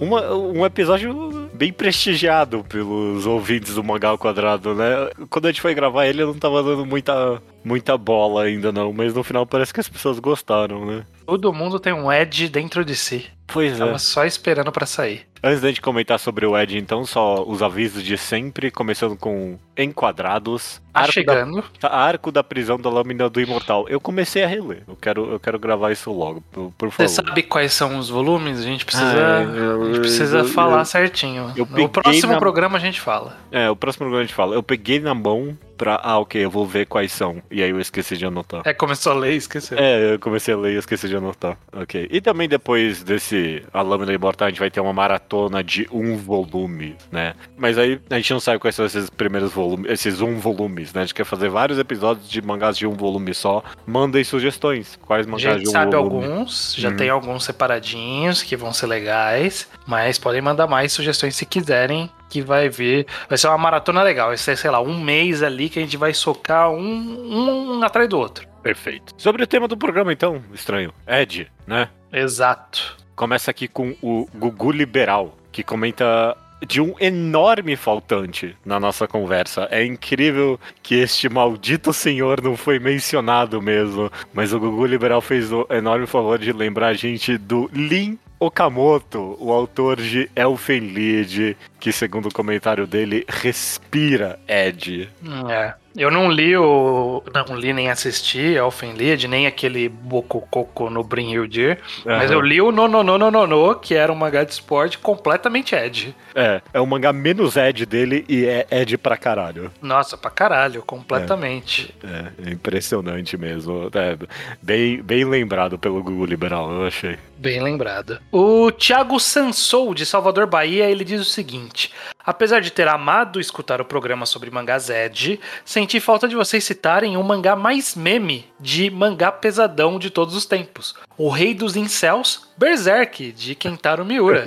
Uma, 0.00 0.32
um 0.32 0.64
episódio 0.64 1.50
bem 1.52 1.72
prestigiado 1.72 2.64
pelos 2.68 3.26
ouvintes 3.26 3.74
do 3.74 3.82
Mangá 3.82 4.10
ao 4.10 4.18
Quadrado, 4.18 4.76
né? 4.76 5.10
Quando 5.28 5.46
a 5.46 5.48
gente 5.50 5.60
foi 5.60 5.74
gravar 5.74 6.06
ele, 6.06 6.22
eu 6.22 6.28
não 6.28 6.34
tava 6.34 6.62
dando 6.62 6.86
muita, 6.86 7.42
muita 7.66 7.98
bola 7.98 8.44
ainda, 8.44 8.70
não. 8.70 8.92
Mas 8.92 9.12
no 9.12 9.24
final 9.24 9.44
parece 9.44 9.74
que 9.74 9.80
as 9.80 9.88
pessoas 9.88 10.18
gostaram, 10.20 10.86
né? 10.86 11.04
Todo 11.26 11.52
mundo 11.52 11.80
tem 11.80 11.92
um 11.92 12.10
Ed 12.12 12.48
dentro 12.48 12.84
de 12.84 12.94
si. 12.94 13.26
Pois 13.48 13.74
é. 13.74 13.78
Tava 13.84 13.98
só 13.98 14.24
esperando 14.24 14.70
pra 14.72 14.86
sair. 14.86 15.26
Antes 15.42 15.60
da 15.60 15.68
gente 15.68 15.80
comentar 15.80 16.18
sobre 16.18 16.44
o 16.46 16.56
Ed, 16.58 16.76
então, 16.78 17.04
só 17.04 17.44
os 17.46 17.62
avisos 17.62 18.02
de 18.02 18.16
sempre, 18.18 18.70
começando 18.70 19.16
com 19.16 19.56
enquadrados. 19.76 20.80
Tá 20.92 21.00
Arco 21.00 21.06
da, 21.08 21.12
chegando. 21.12 21.64
arco 21.82 22.32
da 22.32 22.42
prisão 22.42 22.78
da 22.78 22.88
lâmina 22.88 23.28
do 23.28 23.40
imortal. 23.40 23.86
Eu 23.88 24.00
comecei 24.00 24.42
a 24.42 24.46
reler. 24.46 24.82
Eu 24.88 24.96
quero, 24.96 25.32
eu 25.32 25.38
quero 25.40 25.58
gravar 25.58 25.92
isso 25.92 26.10
logo, 26.10 26.40
por, 26.50 26.72
por 26.76 26.90
favor. 26.90 27.08
Você 27.08 27.14
sabe 27.14 27.42
quais 27.42 27.72
são 27.72 27.98
os 27.98 28.08
volumes? 28.08 28.58
A 28.60 28.62
gente 28.62 28.84
precisa, 28.84 29.06
Ah, 29.38 29.42
eu- 29.42 29.82
a 29.82 29.86
gente 29.86 30.00
precisa 30.00 30.38
eu- 30.38 30.44
falar 30.48 30.80
eu- 30.80 30.84
certinho. 30.86 31.52
eu 31.56 31.66
no 31.70 31.88
próximo 31.88 32.32
na- 32.32 32.38
programa 32.38 32.78
a 32.78 32.80
gente 32.80 33.00
fala. 33.00 33.36
É, 33.52 33.68
o 33.70 33.76
próximo 33.76 34.04
programa 34.04 34.22
a 34.22 34.26
gente 34.26 34.34
fala. 34.34 34.54
Eu 34.54 34.62
peguei 34.62 34.98
na 34.98 35.14
mão 35.14 35.56
pra. 35.76 36.00
Ah, 36.02 36.18
ok, 36.18 36.44
eu 36.44 36.50
vou 36.50 36.66
ver 36.66 36.86
quais 36.86 37.12
são. 37.12 37.42
E 37.50 37.62
aí 37.62 37.70
eu 37.70 37.80
esqueci 37.80 38.16
de 38.16 38.24
anotar. 38.26 38.62
É, 38.64 38.72
começou 38.72 39.12
a 39.12 39.14
ler 39.16 39.32
e 39.34 39.36
esqueceu. 39.36 39.78
É, 39.78 40.14
eu 40.14 40.18
comecei 40.18 40.54
a 40.54 40.56
ler 40.56 40.74
e 40.74 40.78
esqueci 40.78 41.08
de 41.08 41.16
anotar. 41.16 41.56
Ok. 41.72 42.08
E 42.10 42.20
também 42.20 42.48
depois 42.48 43.02
desse 43.02 43.62
A 43.72 43.82
Lâmina 43.82 44.12
Imortal, 44.12 44.46
a 44.46 44.50
gente 44.50 44.58
vai 44.60 44.70
ter 44.70 44.80
uma 44.80 44.92
maratona 44.92 45.62
de 45.62 45.86
um 45.92 46.16
volume, 46.16 46.96
né? 47.10 47.34
Mas 47.56 47.78
aí 47.78 48.00
a 48.10 48.16
gente 48.16 48.32
não 48.32 48.40
sabe 48.40 48.58
quais 48.58 48.74
são 48.74 48.84
esses 48.86 49.08
primeiros 49.10 49.52
volumes, 49.52 49.90
esses 49.90 50.20
um 50.20 50.38
volumes, 50.38 50.92
né? 50.92 51.02
A 51.02 51.04
gente 51.04 51.14
quer 51.14 51.24
fazer 51.24 51.48
vários 51.48 51.78
episódios 51.78 52.28
de 52.28 52.40
mangás 52.42 52.76
de 52.76 52.86
um 52.86 52.92
volume 52.94 53.34
só. 53.34 53.62
Mandem 53.86 54.24
sugestões. 54.24 54.98
Quais 55.06 55.26
A 55.26 55.30
mangás 55.30 55.54
gente 55.54 55.62
de 55.64 55.68
um 55.68 55.72
sabe 55.72 55.94
volume? 55.96 56.26
alguns, 56.26 56.74
já 56.76 56.88
Uhum. 56.90 56.96
tem 56.96 57.08
alguns 57.10 57.44
separadinhos 57.44 58.42
que 58.42 58.56
vão 58.56 58.72
ser 58.72 58.86
legais, 58.86 59.68
mas 59.86 60.18
podem 60.18 60.40
mandar 60.40 60.66
mais 60.66 60.92
sugestões 60.92 61.36
se 61.36 61.44
quiserem, 61.46 62.10
que 62.28 62.42
vai 62.42 62.68
vir. 62.68 63.06
Vai 63.28 63.38
ser 63.38 63.48
uma 63.48 63.58
maratona 63.58 64.02
legal. 64.02 64.28
Vai 64.28 64.36
ser, 64.36 64.56
sei 64.56 64.70
lá, 64.70 64.80
um 64.80 65.00
mês 65.00 65.42
ali 65.42 65.68
que 65.68 65.78
a 65.78 65.82
gente 65.82 65.96
vai 65.96 66.12
socar 66.12 66.70
um, 66.70 66.78
um, 66.78 67.78
um 67.78 67.82
atrás 67.82 68.08
do 68.08 68.18
outro. 68.18 68.46
Perfeito. 68.62 69.14
Sobre 69.16 69.42
o 69.42 69.46
tema 69.46 69.68
do 69.68 69.76
programa, 69.76 70.12
então, 70.12 70.42
estranho. 70.52 70.92
Ed, 71.06 71.50
né? 71.66 71.88
Exato. 72.12 72.96
Começa 73.14 73.50
aqui 73.50 73.68
com 73.68 73.96
o 74.02 74.26
Gugu 74.34 74.72
Liberal, 74.72 75.36
que 75.52 75.62
comenta 75.62 76.36
de 76.66 76.80
um 76.80 76.94
enorme 77.00 77.76
faltante 77.76 78.56
na 78.64 78.80
nossa 78.80 79.06
conversa. 79.06 79.68
É 79.70 79.84
incrível 79.84 80.58
que 80.82 80.96
este 80.96 81.28
maldito 81.28 81.92
senhor 81.92 82.42
não 82.42 82.56
foi 82.56 82.78
mencionado 82.78 83.60
mesmo, 83.62 84.10
mas 84.32 84.52
o 84.52 84.60
Gugu 84.60 84.86
Liberal 84.86 85.20
fez 85.20 85.52
o 85.52 85.66
enorme 85.70 86.06
favor 86.06 86.38
de 86.38 86.52
lembrar 86.52 86.88
a 86.88 86.94
gente 86.94 87.38
do 87.38 87.70
Lin 87.72 88.18
Okamoto, 88.38 89.36
o 89.40 89.50
autor 89.50 89.96
de 89.96 90.30
Elfen 90.36 90.80
Lied, 90.80 91.56
que 91.80 91.90
segundo 91.90 92.28
o 92.28 92.34
comentário 92.34 92.86
dele, 92.86 93.24
respira 93.28 94.38
Ed. 94.46 95.08
É. 95.48 95.74
Eu 95.96 96.10
não 96.10 96.30
li 96.30 96.56
o. 96.56 97.22
Não 97.32 97.56
li 97.56 97.72
nem 97.72 97.90
assisti 97.90 98.38
Elfen 98.38 98.92
Lied, 98.92 99.26
nem 99.26 99.46
aquele 99.46 99.88
Boku 99.88 100.42
Coco 100.50 100.90
no 100.90 101.02
Brinhildir. 101.02 101.78
Mas 102.04 102.30
eu 102.30 102.40
li 102.40 102.60
o 102.60 102.70
Nononononono, 102.70 103.74
que 103.76 103.94
era 103.94 104.12
um 104.12 104.16
mangá 104.16 104.44
de 104.44 104.52
esporte 104.52 104.98
completamente 104.98 105.74
Ed. 105.74 106.14
É, 106.34 106.60
é 106.72 106.80
o 106.80 106.86
mangá 106.86 107.12
menos 107.12 107.56
Ed 107.56 107.86
dele 107.86 108.24
e 108.28 108.44
é 108.44 108.66
Ed 108.70 108.98
pra 108.98 109.16
caralho. 109.16 109.72
Nossa, 109.80 110.16
pra 110.16 110.30
caralho, 110.30 110.82
completamente. 110.82 111.94
É, 112.04 112.48
é 112.48 112.52
impressionante 112.52 113.36
mesmo. 113.36 113.90
É, 113.94 114.16
bem, 114.60 115.02
bem 115.02 115.24
lembrado 115.24 115.78
pelo 115.78 116.02
Google 116.02 116.26
Liberal, 116.26 116.70
eu 116.70 116.86
achei. 116.86 117.18
Bem 117.38 117.62
lembrado. 117.62 118.18
O 118.30 118.70
Thiago 118.72 119.18
Sansou, 119.18 119.94
de 119.94 120.04
Salvador, 120.06 120.46
Bahia, 120.46 120.90
ele 120.90 121.04
diz 121.04 121.20
o 121.20 121.24
seguinte: 121.24 121.92
Apesar 122.26 122.60
de 122.60 122.72
ter 122.72 122.88
amado 122.88 123.38
escutar 123.38 123.80
o 123.80 123.84
programa 123.84 124.26
sobre 124.26 124.50
mangás 124.50 124.90
Ed, 124.90 125.38
senti 125.64 126.00
falta 126.00 126.26
de 126.26 126.34
vocês 126.34 126.64
citarem 126.64 127.16
o 127.16 127.22
mangá 127.22 127.54
mais 127.54 127.94
meme 127.94 128.50
de 128.58 128.90
mangá 128.90 129.30
pesadão 129.30 129.96
de 129.96 130.10
todos 130.10 130.34
os 130.34 130.44
tempos. 130.44 130.96
O 131.18 131.30
Rei 131.30 131.54
dos 131.54 131.76
Incels, 131.76 132.48
Berserk, 132.58 133.32
de 133.32 133.54
Kentaro 133.54 134.04
Miura. 134.04 134.46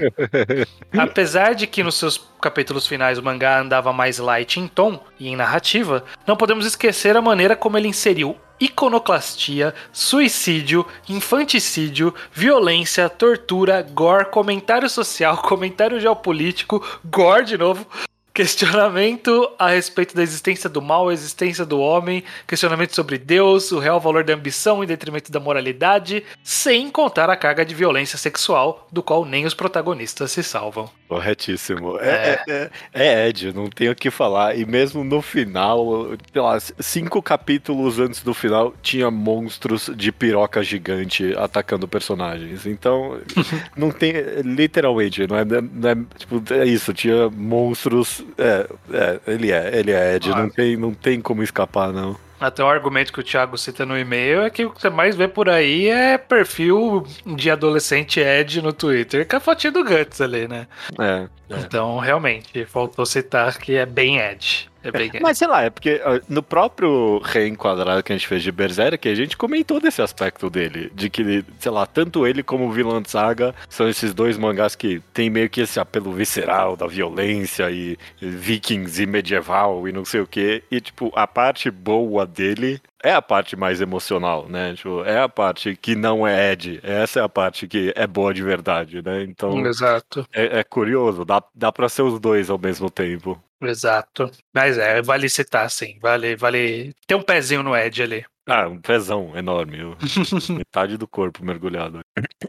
Apesar 0.97 1.55
de 1.55 1.65
que 1.65 1.83
nos 1.83 1.95
seus 1.95 2.17
capítulos 2.41 2.85
finais 2.85 3.17
o 3.17 3.23
mangá 3.23 3.59
andava 3.59 3.91
mais 3.91 4.19
light 4.19 4.59
em 4.59 4.67
tom 4.67 5.03
e 5.19 5.27
em 5.29 5.35
narrativa, 5.35 6.03
não 6.27 6.37
podemos 6.37 6.65
esquecer 6.65 7.17
a 7.17 7.21
maneira 7.21 7.55
como 7.55 7.77
ele 7.77 7.87
inseriu 7.87 8.37
iconoclastia, 8.59 9.73
suicídio, 9.91 10.85
infanticídio, 11.07 12.13
violência, 12.31 13.07
tortura, 13.07 13.81
gore, 13.81 14.25
comentário 14.25 14.89
social, 14.89 15.37
comentário 15.41 15.99
geopolítico, 15.99 16.85
gore 17.05 17.45
de 17.45 17.57
novo, 17.57 17.87
questionamento 18.33 19.49
a 19.57 19.69
respeito 19.69 20.15
da 20.15 20.21
existência 20.23 20.69
do 20.69 20.81
mal, 20.81 21.09
a 21.09 21.13
existência 21.13 21.65
do 21.65 21.79
homem, 21.79 22.23
questionamento 22.47 22.95
sobre 22.95 23.17
Deus, 23.17 23.71
o 23.71 23.79
real 23.79 23.99
valor 23.99 24.23
da 24.23 24.33
ambição 24.33 24.83
em 24.83 24.87
detrimento 24.87 25.31
da 25.31 25.39
moralidade, 25.39 26.23
sem 26.43 26.89
contar 26.89 27.29
a 27.29 27.35
carga 27.35 27.65
de 27.65 27.73
violência 27.75 28.17
sexual, 28.17 28.87
do 28.91 29.01
qual 29.03 29.25
nem 29.25 29.45
os 29.45 29.53
protagonistas 29.53 30.31
se 30.31 30.43
salvam. 30.43 30.89
Corretíssimo. 31.07 31.97
É, 31.99 32.41
é, 32.47 32.53
é- 32.53 32.69
é 32.93 33.27
Ed, 33.29 33.51
não 33.53 33.67
tenho 33.69 33.91
o 33.91 33.95
que 33.95 34.11
falar. 34.11 34.55
E 34.57 34.65
mesmo 34.65 35.03
no 35.03 35.21
final, 35.21 36.09
sei 36.31 36.41
lá, 36.41 36.59
cinco 36.79 37.21
capítulos 37.21 37.99
antes 37.99 38.21
do 38.21 38.33
final, 38.33 38.73
tinha 38.81 39.09
monstros 39.09 39.89
de 39.95 40.11
piroca 40.11 40.61
gigante 40.61 41.33
atacando 41.35 41.87
personagens. 41.87 42.65
Então, 42.67 43.19
não 43.75 43.89
tem. 43.91 44.13
Literalmente, 44.43 45.25
não 45.27 45.35
é, 45.35 45.43
não 45.45 45.89
é. 45.89 45.95
Tipo, 46.17 46.43
é 46.53 46.65
isso, 46.65 46.93
tinha 46.93 47.29
monstros. 47.29 48.18
É, 48.37 48.67
é 48.93 49.19
ele 49.27 49.51
é, 49.51 49.77
ele 49.77 49.91
é 49.91 50.15
Ed, 50.15 50.29
não, 50.29 50.49
tem, 50.49 50.77
não 50.77 50.93
tem 50.93 51.21
como 51.21 51.43
escapar, 51.43 51.91
não. 51.91 52.15
Até 52.39 52.63
o 52.63 52.69
argumento 52.69 53.11
que 53.11 53.19
o 53.19 53.23
Thiago 53.23 53.57
cita 53.57 53.85
no 53.85 53.97
e-mail 53.97 54.41
é 54.41 54.49
que 54.49 54.63
o 54.63 54.71
que 54.71 54.81
você 54.81 54.89
mais 54.89 55.13
vê 55.15 55.27
por 55.27 55.49
aí 55.49 55.89
é 55.89 56.17
perfil 56.17 57.05
de 57.25 57.51
adolescente 57.51 58.21
Ed 58.21 58.61
no 58.61 58.71
Twitter, 58.71 59.27
com 59.27 59.35
a 59.35 59.39
fotinha 59.41 59.71
do 59.71 59.83
Guts 59.83 60.21
ali, 60.21 60.47
né? 60.47 60.65
É. 60.97 61.27
Então, 61.49 61.97
realmente, 61.97 62.63
faltou 62.65 63.05
citar 63.05 63.57
que 63.57 63.75
é 63.75 63.85
bem 63.85 64.19
Ed. 64.19 64.68
É. 64.83 65.19
Mas 65.19 65.37
sei 65.37 65.47
lá, 65.47 65.63
é 65.63 65.69
porque 65.69 66.01
no 66.27 66.41
próprio 66.41 67.19
reenquadrado 67.19 68.03
que 68.03 68.11
a 68.11 68.17
gente 68.17 68.27
fez 68.27 68.43
de 68.43 68.51
Berserk, 68.51 69.07
a 69.07 69.15
gente 69.15 69.37
comentou 69.37 69.79
desse 69.79 70.01
aspecto 70.01 70.49
dele. 70.49 70.91
De 70.93 71.09
que, 71.09 71.43
sei 71.59 71.71
lá, 71.71 71.85
tanto 71.85 72.25
ele 72.25 72.43
como 72.43 72.67
o 72.67 72.71
Vilã 72.71 73.01
Saga 73.05 73.53
são 73.67 73.87
esses 73.87 74.13
dois 74.13 74.37
mangás 74.37 74.75
que 74.75 75.01
tem 75.13 75.29
meio 75.29 75.49
que 75.49 75.61
esse 75.61 75.79
apelo 75.79 76.11
visceral 76.11 76.75
da 76.75 76.87
violência 76.87 77.69
e 77.71 77.97
vikings 78.21 79.01
e 79.01 79.05
medieval 79.05 79.87
e 79.87 79.91
não 79.91 80.05
sei 80.05 80.21
o 80.21 80.27
que. 80.27 80.63
E, 80.71 80.79
tipo, 80.79 81.11
a 81.15 81.27
parte 81.27 81.69
boa 81.69 82.25
dele 82.25 82.81
é 83.03 83.13
a 83.13 83.21
parte 83.21 83.55
mais 83.55 83.81
emocional, 83.81 84.47
né? 84.49 84.73
Tipo, 84.75 85.03
é 85.03 85.19
a 85.19 85.29
parte 85.29 85.75
que 85.75 85.95
não 85.95 86.27
é 86.27 86.51
Ed. 86.51 86.79
Essa 86.83 87.21
é 87.21 87.23
a 87.23 87.29
parte 87.29 87.67
que 87.67 87.93
é 87.95 88.05
boa 88.05 88.33
de 88.33 88.43
verdade, 88.43 89.01
né? 89.01 89.23
Então 89.23 89.65
Exato, 89.65 90.27
é, 90.33 90.59
é 90.59 90.63
curioso, 90.63 91.23
dá, 91.23 91.41
dá 91.55 91.71
pra 91.71 91.89
ser 91.89 92.01
os 92.01 92.19
dois 92.19 92.49
ao 92.49 92.57
mesmo 92.57 92.89
tempo. 92.89 93.41
Exato. 93.67 94.31
Mas 94.53 94.77
é, 94.77 95.01
vale 95.01 95.29
citar, 95.29 95.69
sim. 95.69 95.97
Vale, 96.01 96.35
vale 96.35 96.93
ter 97.07 97.15
um 97.15 97.21
pezinho 97.21 97.63
no 97.63 97.75
Ed 97.75 98.01
ali. 98.01 98.25
Ah, 98.47 98.67
um 98.67 98.81
pezão 98.81 99.37
enorme. 99.37 99.77
Metade 100.57 100.97
do 100.97 101.07
corpo 101.07 101.45
mergulhado. 101.45 101.99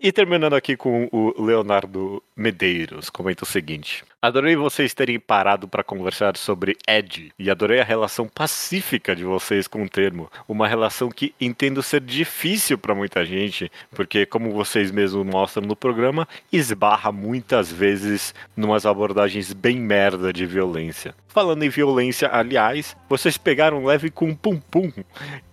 E 0.01 0.11
terminando 0.11 0.55
aqui 0.55 0.75
com 0.75 1.07
o 1.13 1.43
Leonardo 1.43 2.23
Medeiros, 2.35 3.11
comenta 3.11 3.45
o 3.45 3.47
seguinte: 3.47 4.03
Adorei 4.23 4.55
vocês 4.55 4.93
terem 4.93 5.19
parado 5.19 5.67
para 5.67 5.83
conversar 5.83 6.37
sobre 6.37 6.77
Ed 6.87 7.33
e 7.39 7.51
adorei 7.51 7.81
a 7.81 7.85
relação 7.85 8.29
pacífica 8.29 9.17
de 9.17 9.25
vocês 9.25 9.67
com 9.67 9.83
o 9.83 9.89
termo. 9.89 10.31
Uma 10.47 10.69
relação 10.69 11.09
que 11.09 11.35
entendo 11.41 11.83
ser 11.83 12.03
difícil 12.03 12.77
para 12.77 12.95
muita 12.95 13.25
gente, 13.25 13.73
porque, 13.93 14.27
como 14.27 14.53
vocês 14.53 14.91
mesmos 14.91 15.25
mostram 15.25 15.67
no 15.67 15.75
programa, 15.75 16.29
esbarra 16.53 17.11
muitas 17.11 17.73
vezes 17.73 18.35
numas 18.55 18.85
abordagens 18.85 19.55
bem 19.55 19.79
merda 19.79 20.35
de 20.35 20.45
violência. 20.45 21.15
Falando 21.27 21.63
em 21.63 21.71
violência, 21.71 22.29
aliás, 22.31 22.95
vocês 23.09 23.39
pegaram 23.39 23.87
leve 23.87 24.11
com 24.11 24.35
pum 24.35 24.59
pum, 24.59 24.93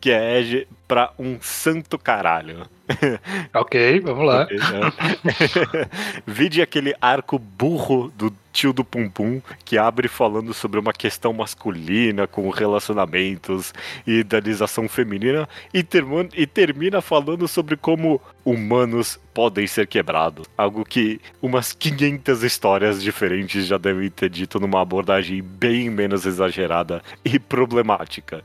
que 0.02 0.12
é 0.12 0.42
Ed 0.42 0.68
pra 0.88 1.12
um 1.20 1.38
santo 1.42 1.98
caralho. 1.98 2.66
Ok, 3.54 4.00
vamos 4.00 4.26
lá. 4.26 4.44
Ok, 4.44 4.58
né? 4.58 4.92
Vide 6.26 6.62
aquele 6.62 6.96
arco 7.02 7.38
burro 7.38 8.12
do 8.16 8.34
tio 8.54 8.72
do 8.74 8.84
Pum 8.84 9.10
Pum 9.10 9.42
que 9.66 9.78
abre 9.78 10.08
falando 10.08 10.54
sobre 10.54 10.80
uma 10.80 10.94
questão 10.94 11.34
masculina 11.34 12.26
com 12.28 12.50
relacionamentos 12.50 13.74
e 14.06 14.20
idealização 14.20 14.88
feminina 14.88 15.48
e, 15.74 15.84
termo- 15.84 16.30
e 16.34 16.48
termina 16.48 17.02
falando 17.02 17.48
sobre 17.48 17.76
como 17.76 18.22
humanos 18.50 19.20
podem 19.34 19.68
ser 19.68 19.86
quebrados. 19.88 20.48
Algo 20.58 20.84
que 20.84 21.20
umas 21.42 21.74
500 21.74 22.44
histórias 22.44 23.02
diferentes 23.04 23.68
já 23.68 23.78
devem 23.78 24.10
ter 24.10 24.30
dito 24.30 24.60
numa 24.60 24.82
abordagem 24.82 25.44
bem 25.44 25.90
menos 25.90 26.26
exagerada 26.26 27.04
e 27.24 27.38
problemática, 27.38 28.44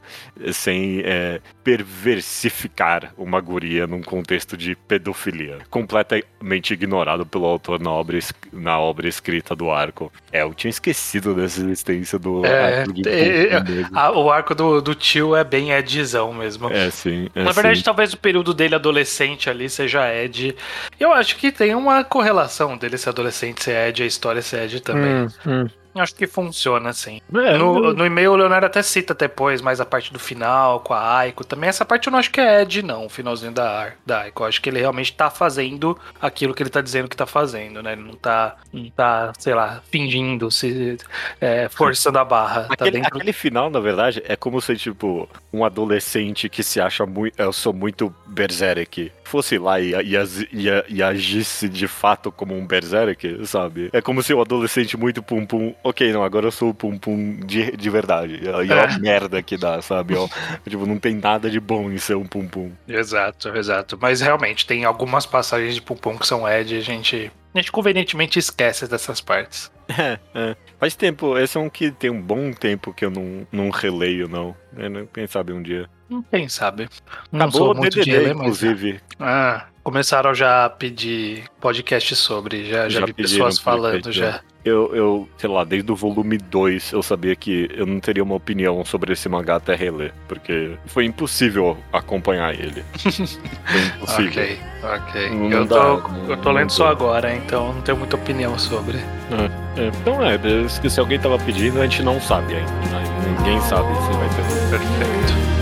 sem 0.52 1.00
é, 1.04 1.40
perversificar 1.64 3.14
uma 3.16 3.40
guria 3.40 3.86
num 3.86 4.02
contexto 4.02 4.56
de 4.56 4.74
pedofilia. 4.74 5.60
Completamente 5.70 6.74
ignorado 6.74 7.24
pelo 7.24 7.46
autor 7.46 7.80
na 7.80 7.90
obra, 7.90 8.18
na 8.52 8.78
obra 8.78 9.08
escrita 9.08 9.54
do 9.56 9.70
arco. 9.70 10.12
É, 10.30 10.42
eu 10.42 10.52
tinha 10.52 10.70
esquecido 10.70 11.34
dessa 11.34 11.60
existência 11.60 12.18
do 12.18 12.44
É, 12.44 12.50
arco 12.54 12.92
de 12.92 13.02
é, 13.08 13.60
mesmo. 13.60 13.90
Ah, 13.92 14.10
o 14.12 14.30
arco 14.30 14.54
do, 14.54 14.80
do 14.80 14.94
tio 14.94 15.34
é 15.36 15.44
bem 15.44 15.70
Edzão 15.70 16.32
mesmo. 16.34 16.68
É, 16.68 16.90
sim. 16.90 17.28
é, 17.34 17.44
Na 17.44 17.52
verdade, 17.52 17.78
sim. 17.78 17.84
talvez 17.84 18.12
o 18.12 18.18
período 18.18 18.52
dele 18.54 18.74
adolescente 18.74 19.48
ali 19.50 19.68
seja 19.68 19.91
Ed. 19.98 20.56
Eu 20.98 21.12
acho 21.12 21.36
que 21.36 21.50
tem 21.52 21.74
uma 21.74 22.04
correlação 22.04 22.76
dele 22.76 22.98
ser 22.98 23.10
adolescente 23.10 23.62
ser 23.62 23.88
Ed 23.88 24.02
a 24.02 24.06
história 24.06 24.42
ser 24.42 24.64
Ed 24.64 24.80
também. 24.80 25.24
Hum, 25.24 25.28
hum. 25.46 25.81
Eu 25.94 26.02
Acho 26.02 26.14
que 26.14 26.26
funciona 26.26 26.88
assim. 26.90 27.20
É, 27.34 27.56
No, 27.58 27.92
no 27.92 28.06
e-mail 28.06 28.32
o 28.32 28.36
Leonardo 28.36 28.66
até 28.66 28.82
cita 28.82 29.14
depois, 29.14 29.60
mais 29.60 29.80
a 29.80 29.84
parte 29.84 30.12
do 30.12 30.18
final, 30.18 30.80
com 30.80 30.94
a 30.94 31.18
Aiko 31.18 31.44
também. 31.44 31.68
Essa 31.68 31.84
parte 31.84 32.06
eu 32.06 32.10
não 32.10 32.18
acho 32.18 32.30
que 32.30 32.40
é 32.40 32.62
Ed, 32.62 32.82
não, 32.82 33.06
o 33.06 33.08
finalzinho 33.08 33.52
da, 33.52 33.92
da 34.04 34.20
Aiko. 34.22 34.42
Eu 34.42 34.46
acho 34.46 34.60
que 34.62 34.70
ele 34.70 34.80
realmente 34.80 35.12
tá 35.12 35.28
fazendo 35.30 35.98
aquilo 36.20 36.54
que 36.54 36.62
ele 36.62 36.70
tá 36.70 36.80
dizendo 36.80 37.08
que 37.08 37.16
tá 37.16 37.26
fazendo, 37.26 37.82
né? 37.82 37.92
Ele 37.92 38.02
não 38.02 38.14
tá, 38.14 38.56
não 38.72 38.88
tá 38.90 39.32
sei 39.38 39.54
lá, 39.54 39.82
fingindo, 39.90 40.50
se 40.50 40.96
é, 41.40 41.68
forçando 41.68 42.18
a 42.18 42.24
barra. 42.24 42.62
tá 42.64 42.74
Aquele, 42.74 42.90
dentro 42.92 43.16
aquele 43.16 43.32
final, 43.32 43.68
na 43.70 43.80
verdade, 43.80 44.22
é 44.26 44.34
como 44.36 44.60
se, 44.60 44.74
tipo, 44.76 45.28
um 45.52 45.64
adolescente 45.64 46.48
que 46.48 46.62
se 46.62 46.80
acha 46.80 47.04
muito. 47.04 47.34
Eu 47.40 47.52
sou 47.52 47.72
muito 47.72 48.14
berserk. 48.26 49.12
Fosse 49.24 49.56
lá 49.58 49.80
e, 49.80 49.92
e, 49.92 50.14
e, 50.52 50.70
a- 50.70 50.84
e 50.88 51.02
agisse 51.02 51.68
de 51.68 51.88
fato 51.88 52.30
como 52.30 52.54
um 52.54 52.66
berserk, 52.66 53.46
sabe? 53.46 53.88
É 53.92 54.00
como 54.02 54.22
se 54.22 54.34
o 54.34 54.40
adolescente 54.40 54.96
muito 54.96 55.22
pum-pum. 55.22 55.74
Ok, 55.84 56.12
não, 56.12 56.22
agora 56.22 56.46
eu 56.46 56.52
sou 56.52 56.70
o 56.70 56.74
pum-pum 56.74 57.40
de, 57.44 57.76
de 57.76 57.90
verdade. 57.90 58.40
E 58.42 58.46
é 58.48 58.50
É. 58.50 58.86
uma 58.86 58.98
merda 58.98 59.42
que 59.42 59.56
dá, 59.56 59.82
sabe? 59.82 60.14
Ó, 60.16 60.28
tipo, 60.68 60.86
não 60.86 60.98
tem 60.98 61.14
nada 61.16 61.50
de 61.50 61.58
bom 61.58 61.90
em 61.90 61.98
ser 61.98 62.16
um 62.16 62.24
pum-pum. 62.24 62.70
Exato, 62.86 63.48
exato. 63.56 63.98
Mas 64.00 64.20
realmente, 64.20 64.66
tem 64.66 64.84
algumas 64.84 65.26
passagens 65.26 65.74
de 65.74 65.82
Pum 65.82 66.16
que 66.16 66.26
são 66.26 66.48
Ed 66.48 66.74
e 66.74 66.78
a 66.78 66.80
gente, 66.80 67.32
a 67.54 67.58
gente 67.58 67.72
convenientemente 67.72 68.38
esquece 68.38 68.86
dessas 68.86 69.20
partes. 69.20 69.70
É, 69.98 70.18
é. 70.34 70.56
Faz 70.78 70.94
tempo, 70.94 71.36
esse 71.36 71.58
é 71.58 71.60
um 71.60 71.68
que 71.68 71.90
tem 71.90 72.08
um 72.08 72.20
bom 72.22 72.50
tempo 72.52 72.94
que 72.94 73.04
eu 73.04 73.10
não, 73.10 73.46
não 73.52 73.68
releio, 73.68 74.26
não. 74.26 74.56
É, 74.78 74.88
né? 74.88 75.04
Quem 75.12 75.26
sabe 75.26 75.52
um 75.52 75.60
dia. 75.62 75.86
Quem 76.30 76.48
sabe? 76.48 76.88
Não 77.30 77.46
Acabou 77.46 77.60
sou 77.66 77.72
o 77.74 77.76
muito 77.76 77.92
de 78.00 78.04
DDD, 78.10 78.18
ler, 78.18 78.34
mas- 78.34 78.40
inclusive. 78.46 79.00
Ah, 79.20 79.66
começaram 79.82 80.32
já 80.34 80.64
a 80.64 80.70
pedir 80.70 81.44
podcast 81.60 82.16
sobre, 82.16 82.64
já, 82.70 82.88
já, 82.88 83.00
Já 83.00 83.06
vi 83.06 83.12
pessoas 83.12 83.58
falando 83.58 83.94
podcast, 84.02 84.18
já. 84.18 84.40
Eu, 84.64 84.94
eu, 84.94 85.28
sei 85.38 85.50
lá, 85.50 85.64
desde 85.64 85.90
o 85.90 85.96
volume 85.96 86.38
2 86.38 86.92
eu 86.92 87.02
sabia 87.02 87.34
que 87.34 87.68
eu 87.74 87.84
não 87.84 87.98
teria 87.98 88.22
uma 88.22 88.36
opinião 88.36 88.84
sobre 88.84 89.12
esse 89.12 89.28
mangá 89.28 89.56
até 89.56 89.74
reler, 89.74 90.12
porque 90.28 90.72
foi 90.86 91.04
impossível 91.04 91.76
acompanhar 91.92 92.54
ele. 92.54 92.84
Foi 93.02 93.80
impossível. 93.96 94.28
Ok, 94.44 94.58
ok. 94.84 95.30
Não 95.30 95.50
eu, 95.50 95.64
dá, 95.64 95.76
tô, 95.96 96.08
não- 96.08 96.30
eu 96.30 96.36
tô 96.36 96.52
lendo 96.52 96.70
só 96.70 96.88
agora, 96.88 97.34
então 97.34 97.72
não 97.72 97.82
tenho 97.82 97.98
muita 97.98 98.14
opinião 98.16 98.56
sobre. 98.58 98.98
É, 98.98 99.88
então 99.88 100.22
é, 100.22 100.38
se 100.68 100.88
se 100.90 101.00
alguém 101.00 101.18
tava 101.18 101.38
pedindo, 101.38 101.80
a 101.80 101.84
gente 101.84 102.02
não 102.02 102.20
sabe 102.20 102.54
ainda. 102.54 102.70
né? 102.70 103.02
Ninguém 103.38 103.60
sabe 103.62 103.88
se 103.96 104.12
vai 104.12 104.28
ter. 104.28 104.70
Perfeito. 104.70 105.61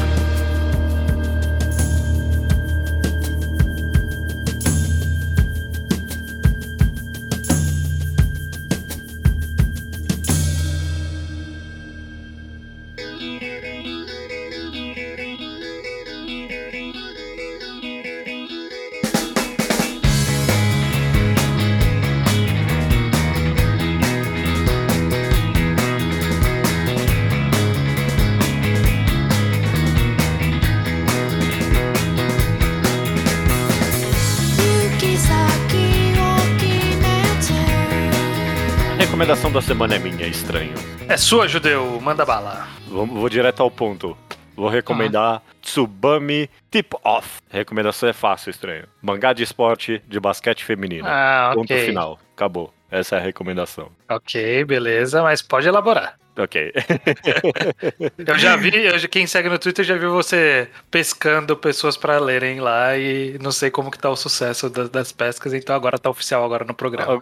Recomendação 39.50 39.52
da 39.52 39.62
semana 39.62 39.94
é 39.96 39.98
minha, 39.98 40.26
estranho. 40.28 40.74
É 41.08 41.16
sua, 41.16 41.48
judeu, 41.48 42.00
manda 42.00 42.24
bala. 42.24 42.68
Vou, 42.86 43.04
vou 43.04 43.28
direto 43.28 43.60
ao 43.60 43.70
ponto. 43.70 44.16
Vou 44.54 44.68
recomendar 44.68 45.42
Tsubami 45.60 46.48
Tip 46.70 46.94
Off. 47.02 47.40
Recomendação 47.50 48.08
é 48.08 48.12
fácil, 48.12 48.50
estranho. 48.50 48.84
Mangá 49.02 49.32
de 49.32 49.42
esporte 49.42 50.00
de 50.06 50.20
basquete 50.20 50.64
feminino. 50.64 51.04
Ah, 51.08 51.50
Ponto 51.54 51.74
final. 51.74 52.18
Acabou. 52.32 52.72
Essa 52.90 53.16
é 53.16 53.18
a 53.18 53.22
recomendação. 53.22 53.90
Ok, 54.08 54.64
beleza, 54.64 55.22
mas 55.22 55.42
pode 55.42 55.68
elaborar. 55.68 56.18
Ok. 56.38 56.72
Eu 58.26 58.38
já 58.38 58.56
vi, 58.56 58.70
eu 58.86 59.08
quem 59.10 59.26
segue 59.26 59.48
no 59.48 59.58
Twitter 59.58 59.84
já 59.84 59.96
viu 59.96 60.10
você 60.12 60.68
pescando 60.90 61.56
pessoas 61.56 61.96
pra 61.96 62.18
lerem 62.18 62.60
lá 62.60 62.96
e 62.96 63.36
não 63.42 63.50
sei 63.52 63.70
como 63.70 63.90
que 63.90 63.98
tá 63.98 64.08
o 64.08 64.16
sucesso 64.16 64.70
da- 64.70 64.84
das 64.86 65.10
pescas, 65.12 65.52
então 65.52 65.74
agora 65.74 65.98
tá 65.98 66.08
oficial 66.08 66.44
agora 66.44 66.64
no 66.64 66.72
programa. 66.72 67.20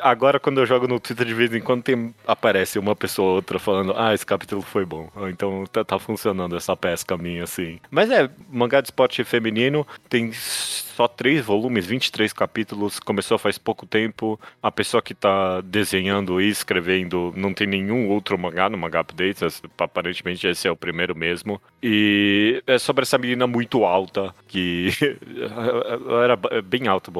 Agora, 0.00 0.38
quando 0.38 0.60
eu 0.60 0.66
jogo 0.66 0.86
no 0.86 1.00
Twitter, 1.00 1.26
de 1.26 1.34
vez 1.34 1.52
em 1.54 1.60
quando 1.60 1.82
tem, 1.82 2.14
aparece 2.26 2.78
uma 2.78 2.94
pessoa 2.94 3.30
ou 3.30 3.34
outra 3.36 3.58
falando: 3.58 3.92
Ah, 3.96 4.14
esse 4.14 4.24
capítulo 4.24 4.62
foi 4.62 4.84
bom. 4.84 5.10
Então 5.28 5.64
tá, 5.70 5.84
tá 5.84 5.98
funcionando 5.98 6.56
essa 6.56 6.76
pesca 6.76 7.16
minha, 7.18 7.44
assim. 7.44 7.80
Mas 7.90 8.10
é, 8.10 8.30
mangá 8.48 8.80
de 8.80 8.86
esporte 8.88 9.22
feminino 9.24 9.86
tem 10.08 10.32
só 10.32 11.08
três 11.08 11.44
volumes, 11.44 11.84
23 11.84 12.32
capítulos. 12.32 12.98
Começou 13.00 13.38
faz 13.38 13.58
pouco 13.58 13.84
tempo. 13.86 14.38
A 14.62 14.70
pessoa 14.70 14.95
que 15.00 15.14
tá 15.14 15.60
desenhando 15.60 16.40
e 16.40 16.48
escrevendo 16.48 17.32
não 17.36 17.52
tem 17.52 17.66
nenhum 17.66 18.08
outro 18.08 18.38
mangá 18.38 18.68
no 18.68 18.78
Mangá 18.78 19.00
Updates. 19.00 19.62
Aparentemente 19.78 20.46
esse 20.46 20.66
é 20.66 20.70
o 20.70 20.76
primeiro 20.76 21.16
mesmo. 21.16 21.60
E 21.82 22.62
é 22.66 22.78
sobre 22.78 23.02
essa 23.02 23.18
menina 23.18 23.46
muito 23.46 23.84
alta, 23.84 24.34
que 24.48 24.90
era 26.22 26.36
bem 26.62 26.86
alta 26.88 27.10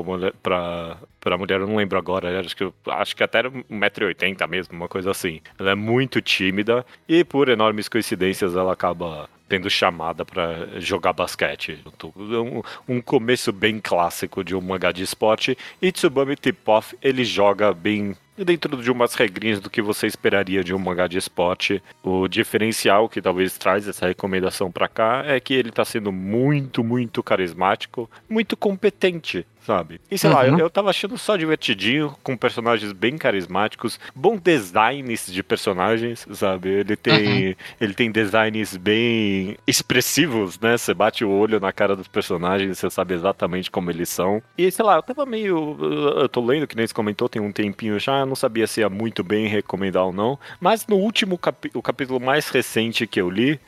pra, 0.43 0.99
pra 1.20 1.39
mulher, 1.39 1.61
eu 1.61 1.66
não 1.66 1.77
lembro 1.77 1.99
agora, 1.99 2.41
acho 2.41 2.57
que, 2.57 2.72
acho 2.89 3.16
que 3.16 3.22
até 3.22 3.39
era 3.39 3.51
1,80m 3.51 4.49
mesmo, 4.49 4.74
uma 4.74 4.89
coisa 4.89 5.11
assim. 5.11 5.41
Ela 5.59 5.72
é 5.72 5.74
muito 5.74 6.20
tímida 6.20 6.85
e 7.09 7.24
por 7.24 7.49
enormes 7.49 7.89
coincidências 7.89 8.57
ela 8.57 8.72
acaba 8.72 9.29
tendo 9.49 9.70
chamada 9.70 10.24
pra 10.24 10.80
jogar 10.80 11.12
basquete. 11.12 11.78
É 12.05 12.38
um, 12.38 12.62
um 12.88 13.01
começo 13.01 13.53
bem 13.53 13.80
clássico 13.80 14.42
de 14.42 14.55
um 14.55 14.61
mangá 14.61 14.92
de 14.92 15.03
esporte. 15.03 15.57
E 15.80 15.92
Tsubami 15.92 16.36
Tip-Off, 16.36 16.97
ele 17.03 17.24
joga 17.24 17.72
bem 17.72 18.16
dentro 18.37 18.76
de 18.82 18.91
umas 18.91 19.14
regrinhas 19.14 19.61
do 19.61 19.70
que 19.70 19.80
você 19.82 20.07
esperaria 20.07 20.62
de 20.62 20.74
um 20.74 20.78
mangá 20.78 21.07
de 21.07 21.18
esporte. 21.18 21.82
O 22.03 22.28
diferencial 22.28 23.09
que 23.09 23.22
talvez 23.22 23.57
traz 23.57 23.87
essa 23.89 24.07
recomendação 24.07 24.70
pra 24.70 24.89
cá 24.89 25.22
é 25.26 25.39
que 25.41 25.55
ele 25.55 25.70
tá 25.70 25.84
sendo 25.84 26.11
muito, 26.12 26.82
muito 26.84 27.22
carismático, 27.22 28.11
muito 28.28 28.57
competente, 28.57 29.47
sabe? 29.64 30.01
E 30.11 30.18
sei 30.18 30.30
lá, 30.30 30.43
Uhum. 30.45 30.53
eu, 30.55 30.59
eu 30.61 30.70
tava 30.70 30.91
achando 30.91 31.16
só 31.16 31.37
divertidinho, 31.37 32.14
com 32.22 32.37
personagens 32.37 32.93
bem 32.93 33.16
carismáticos, 33.16 33.99
bom 34.14 34.37
designs 34.37 35.26
de 35.32 35.43
personagens, 35.43 36.26
sabe? 36.32 36.68
Ele 36.68 36.97
tem, 36.97 37.57
ele 37.80 37.95
tem 37.95 38.11
designs 38.11 38.76
bem 38.76 39.57
expressivos, 39.66 40.59
né? 40.61 40.76
Você 40.76 40.93
bate 40.93 41.24
o 41.24 41.30
olho 41.30 41.59
na 41.61 41.72
cara 41.72 41.95
dos 41.97 42.09
personagens, 42.09 42.78
você 42.78 42.91
sabe 42.91 43.14
exatamente 43.14 43.70
como 43.70 43.91
eles 43.91 44.09
são. 44.09 44.43
E 44.59 44.70
sei 44.70 44.84
lá, 44.84 44.97
eu 44.97 45.03
tava 45.03 45.24
meio. 45.24 45.76
Eu 46.20 46.28
tô 46.28 46.45
lendo, 46.45 46.66
que 46.66 46.76
nem 46.76 46.87
você 46.87 46.93
comentou, 46.95 47.28
tem 47.28 47.41
um 47.41 47.53
tempinho 47.53 47.99
já, 47.99 48.26
eu 48.27 48.29
não 48.29 48.37
sabia 48.37 48.66
se 48.66 48.81
ia 48.81 48.91
muito 48.91 49.22
bem 49.24 49.47
recomendar 49.47 50.05
ou 50.05 50.12
não. 50.12 50.39
Mas 50.61 50.87
no 50.87 50.97
último 50.97 51.39
capi 51.39 51.70
o 51.72 51.81
capítulo 51.81 52.20
mais 52.20 52.49
recente 52.49 53.07
que 53.07 53.20
eu 53.20 53.31
li, 53.31 53.59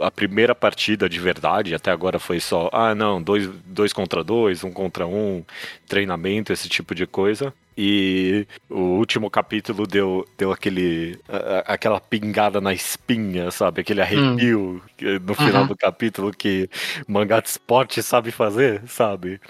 a 0.00 0.10
primeira 0.10 0.54
partida 0.54 1.08
de 1.08 1.20
verdade, 1.20 1.74
até 1.74 1.90
agora 1.90 2.18
foi 2.18 2.40
só, 2.40 2.68
ah, 2.72 2.94
não, 2.94 3.22
dois, 3.22 3.46
dois 3.66 3.92
contra 3.92 4.24
dois, 4.24 4.64
um 4.64 4.72
contra 4.72 5.06
um, 5.06 5.44
treinamento, 5.86 6.52
esse 6.52 6.68
tipo 6.68 6.94
de 6.94 7.06
coisa. 7.06 7.52
E 7.78 8.46
o 8.68 8.78
último 8.98 9.30
capítulo 9.30 9.86
deu, 9.86 10.26
deu 10.36 10.52
aquele, 10.52 11.18
a- 11.28 11.72
aquela 11.74 11.98
pingada 12.00 12.60
na 12.60 12.74
espinha, 12.74 13.50
sabe? 13.50 13.80
Aquele 13.80 14.02
arrepio 14.02 14.82
que- 14.96 15.18
no 15.18 15.34
final 15.34 15.62
Uhum. 15.62 15.68
do 15.68 15.76
capítulo 15.76 16.30
que 16.30 16.68
mangá 17.08 17.40
de 17.40 17.48
esporte 17.48 18.02
sabe 18.02 18.30
fazer, 18.32 18.82
sabe? 18.86 19.40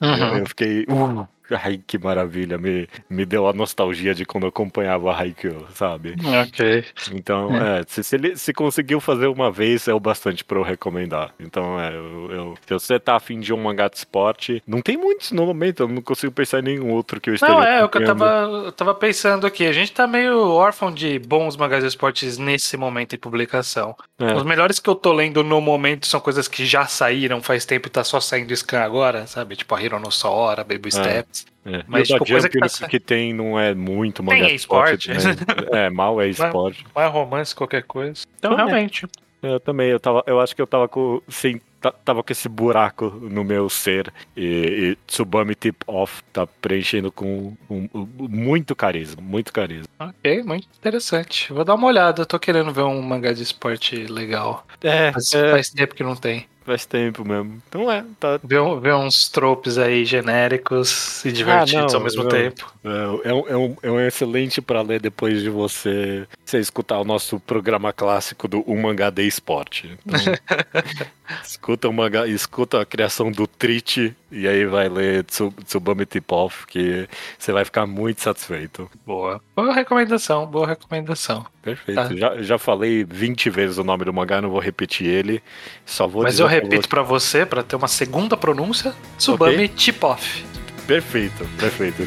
Uhum. 0.00 0.16
Eu, 0.16 0.38
eu 0.38 0.46
fiquei. 0.46 0.84
"Uh", 0.88 1.26
ai, 1.62 1.78
que 1.86 1.98
maravilha, 1.98 2.58
me, 2.58 2.88
me 3.08 3.24
deu 3.26 3.46
a 3.48 3.52
nostalgia 3.52 4.14
de 4.14 4.24
quando 4.24 4.44
eu 4.44 4.48
acompanhava 4.50 5.12
Haikyuu, 5.14 5.66
sabe? 5.74 6.14
Ok. 6.24 6.84
Então, 7.12 7.56
é, 7.56 7.82
se, 7.86 8.02
se 8.04 8.16
ele 8.16 8.36
se 8.36 8.52
conseguiu 8.52 9.00
fazer 9.00 9.26
uma 9.26 9.50
vez, 9.50 9.88
é 9.88 9.94
o 9.94 10.00
bastante 10.00 10.44
pra 10.44 10.58
eu 10.58 10.62
recomendar. 10.62 11.34
Então, 11.40 11.78
é, 11.80 11.94
eu, 11.94 12.30
eu- 12.30 12.54
se 12.66 12.72
você 12.74 12.98
tá 13.00 13.16
afim 13.16 13.40
de 13.40 13.52
um 13.52 13.56
mangá 13.62 13.88
de 13.88 13.96
esporte, 13.96 14.62
não 14.66 14.80
tem 14.80 14.96
muitos 14.96 15.32
no 15.32 15.46
momento, 15.46 15.82
eu 15.84 15.88
não 15.88 16.02
consigo 16.02 16.32
pensar 16.32 16.60
em 16.60 16.62
nenhum 16.62 16.90
outro 16.90 17.20
que 17.20 17.30
eu 17.30 17.34
esteja 17.34 17.52
Não, 17.52 17.62
é, 17.62 17.84
o 17.84 17.88
que 17.88 17.98
eu 17.98 18.04
tava, 18.04 18.26
eu 18.66 18.72
tava 18.72 18.94
pensando 18.94 19.46
aqui. 19.46 19.66
A 19.66 19.72
gente 19.72 19.92
tá 19.92 20.06
meio 20.06 20.38
órfão 20.50 20.92
de 20.92 21.18
bons 21.18 21.56
mangás 21.56 21.82
de 21.82 21.88
esportes 21.88 22.38
nesse 22.38 22.76
momento 22.76 23.14
em 23.14 23.18
publicação. 23.18 23.94
É. 24.18 24.34
Os 24.34 24.42
melhores 24.44 24.78
que 24.78 24.88
eu 24.88 24.94
tô 24.94 25.12
lendo 25.12 25.42
no 25.42 25.60
momento 25.60 26.06
são 26.06 26.20
coisas 26.20 26.46
que 26.48 26.64
já 26.66 26.86
saíram 26.86 27.42
faz 27.42 27.64
tempo 27.64 27.88
e 27.88 27.90
tá 27.90 28.04
só 28.04 28.20
saindo 28.20 28.54
scan 28.56 28.80
agora, 28.82 29.26
sabe? 29.26 29.56
Tipo 29.56 29.74
a 29.74 29.82
Hero 29.82 29.98
no 29.98 30.10
Sora, 30.10 30.62
Baby 30.64 30.90
Steps. 30.90 31.39
É. 31.64 31.82
Mas, 31.86 32.08
e 32.08 32.12
o 32.14 32.18
da 32.18 32.24
tipo, 32.24 32.32
coisa 32.32 32.48
Jump, 32.52 32.68
que 32.70 32.80
tá 32.80 32.88
que 32.88 33.00
tem 33.00 33.32
não 33.34 33.58
é 33.58 33.74
muito 33.74 34.22
mangá 34.22 34.46
de 34.46 34.52
é 34.52 34.54
esporte. 34.54 35.08
também. 35.12 35.34
É, 35.78 35.90
mal 35.90 36.20
é 36.20 36.28
esporte. 36.30 36.84
Mais 36.94 37.12
romance, 37.12 37.54
qualquer 37.54 37.82
coisa. 37.82 38.22
Então, 38.38 38.52
Então, 38.52 38.66
é. 38.66 38.70
realmente. 38.70 39.06
Eu 39.42 39.58
também, 39.58 39.88
eu, 39.88 39.98
tava, 39.98 40.22
eu 40.26 40.38
acho 40.38 40.54
que 40.54 40.60
eu 40.60 40.66
tava 40.66 40.86
com, 40.86 41.22
sem, 41.26 41.62
ta- 41.80 41.92
tava 41.92 42.22
com 42.22 42.30
esse 42.30 42.46
buraco 42.46 43.06
no 43.22 43.42
meu 43.42 43.70
ser 43.70 44.12
e, 44.36 44.42
e 44.44 44.96
Tsubame 45.06 45.54
Tip 45.54 45.76
Off 45.86 46.22
tá 46.30 46.46
preenchendo 46.46 47.10
com 47.10 47.56
um- 47.70 47.88
um- 47.94 48.06
muito 48.18 48.76
carisma, 48.76 49.22
muito 49.22 49.50
carisma. 49.50 49.86
Ok, 49.98 50.42
muito 50.42 50.68
interessante. 50.78 51.50
Vou 51.54 51.64
dar 51.64 51.74
uma 51.74 51.86
olhada. 51.86 52.20
Eu 52.20 52.26
tô 52.26 52.38
querendo 52.38 52.70
ver 52.70 52.82
um 52.82 53.00
mangá 53.00 53.32
de 53.32 53.42
esporte 53.42 53.96
legal. 53.96 54.66
É, 54.82 55.10
Faz, 55.10 55.32
é, 55.32 55.50
faz 55.52 55.70
tempo 55.70 55.94
que 55.94 56.02
não 56.02 56.14
tem. 56.16 56.46
Faz 56.64 56.84
tempo 56.86 57.24
mesmo. 57.24 57.60
Então 57.68 57.90
é, 57.90 58.04
tá, 58.18 58.38
Ver, 58.42 58.60
um- 58.60 58.78
ver 58.78 58.94
uns 58.94 59.28
tropes 59.28 59.78
aí 59.78 60.04
genéricos 60.04 61.24
e 61.24 61.32
divertidos 61.32 61.92
não, 61.92 61.98
ao 62.00 62.04
mesmo 62.04 62.22
não. 62.24 62.30
tempo. 62.30 62.72
é, 62.84 63.28
é 63.28 63.32
um, 63.34 63.48
é, 63.48 63.56
um, 63.56 63.76
é 63.82 63.90
um 63.90 64.00
excelente 64.00 64.60
pra 64.60 64.82
ler 64.82 65.00
depois 65.00 65.42
de 65.42 65.50
você, 65.50 66.26
você 66.44 66.58
escutar 66.58 66.98
o 67.00 67.04
nosso 67.04 67.40
programa 67.40 67.92
clássico 67.92 68.46
do 68.46 68.62
Um 68.70 68.80
Mangá 68.82 69.10
de 69.10 69.26
Esporte. 69.26 69.98
Então, 70.06 70.20
escuta, 71.44 71.88
o 71.88 71.92
mangá, 71.92 72.26
escuta 72.26 72.80
a 72.80 72.86
criação 72.86 73.30
do 73.30 73.46
Trit 73.46 74.14
e 74.30 74.46
aí 74.46 74.64
vai 74.66 74.88
ler 74.88 75.24
Tsu- 75.24 75.52
Tsubame 75.64 76.06
Tip 76.06 76.30
Off 76.32 76.66
que 76.66 77.08
você 77.38 77.52
vai 77.52 77.64
ficar 77.64 77.86
muito 77.86 78.20
satisfeito. 78.22 78.90
Boa. 79.06 79.40
Boa 79.56 79.72
recomendação, 79.72 80.46
boa 80.46 80.66
recomendação. 80.66 81.44
Perfeito. 81.62 81.96
Tá. 82.08 82.14
Já, 82.16 82.42
já 82.42 82.58
falei 82.58 83.04
20 83.04 83.50
vezes 83.50 83.78
o 83.78 83.84
nome 83.84 84.04
do 84.04 84.12
mangá, 84.12 84.40
não 84.40 84.50
vou 84.50 84.60
repetir 84.60 85.06
ele. 85.06 85.42
Só 85.84 86.06
vou 86.06 86.22
Mas 86.22 86.38
eu 86.40 86.46
repito 86.46 86.88
pra 86.88 87.02
você, 87.02 87.44
pra 87.44 87.62
ter 87.62 87.76
uma 87.76 87.88
segunda 87.88 88.36
pronúncia, 88.36 88.94
Tsubame 89.18 89.68
Tip-Off. 89.68 90.44
Perfeito, 90.86 91.46
perfeito. 91.58 92.02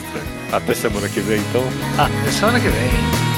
Até 0.51 0.73
semana 0.73 1.07
que 1.07 1.19
vem, 1.21 1.39
então. 1.39 1.63
Ah, 1.97 2.09
semana 2.31 2.59
que 2.59 2.67
vem. 2.67 3.32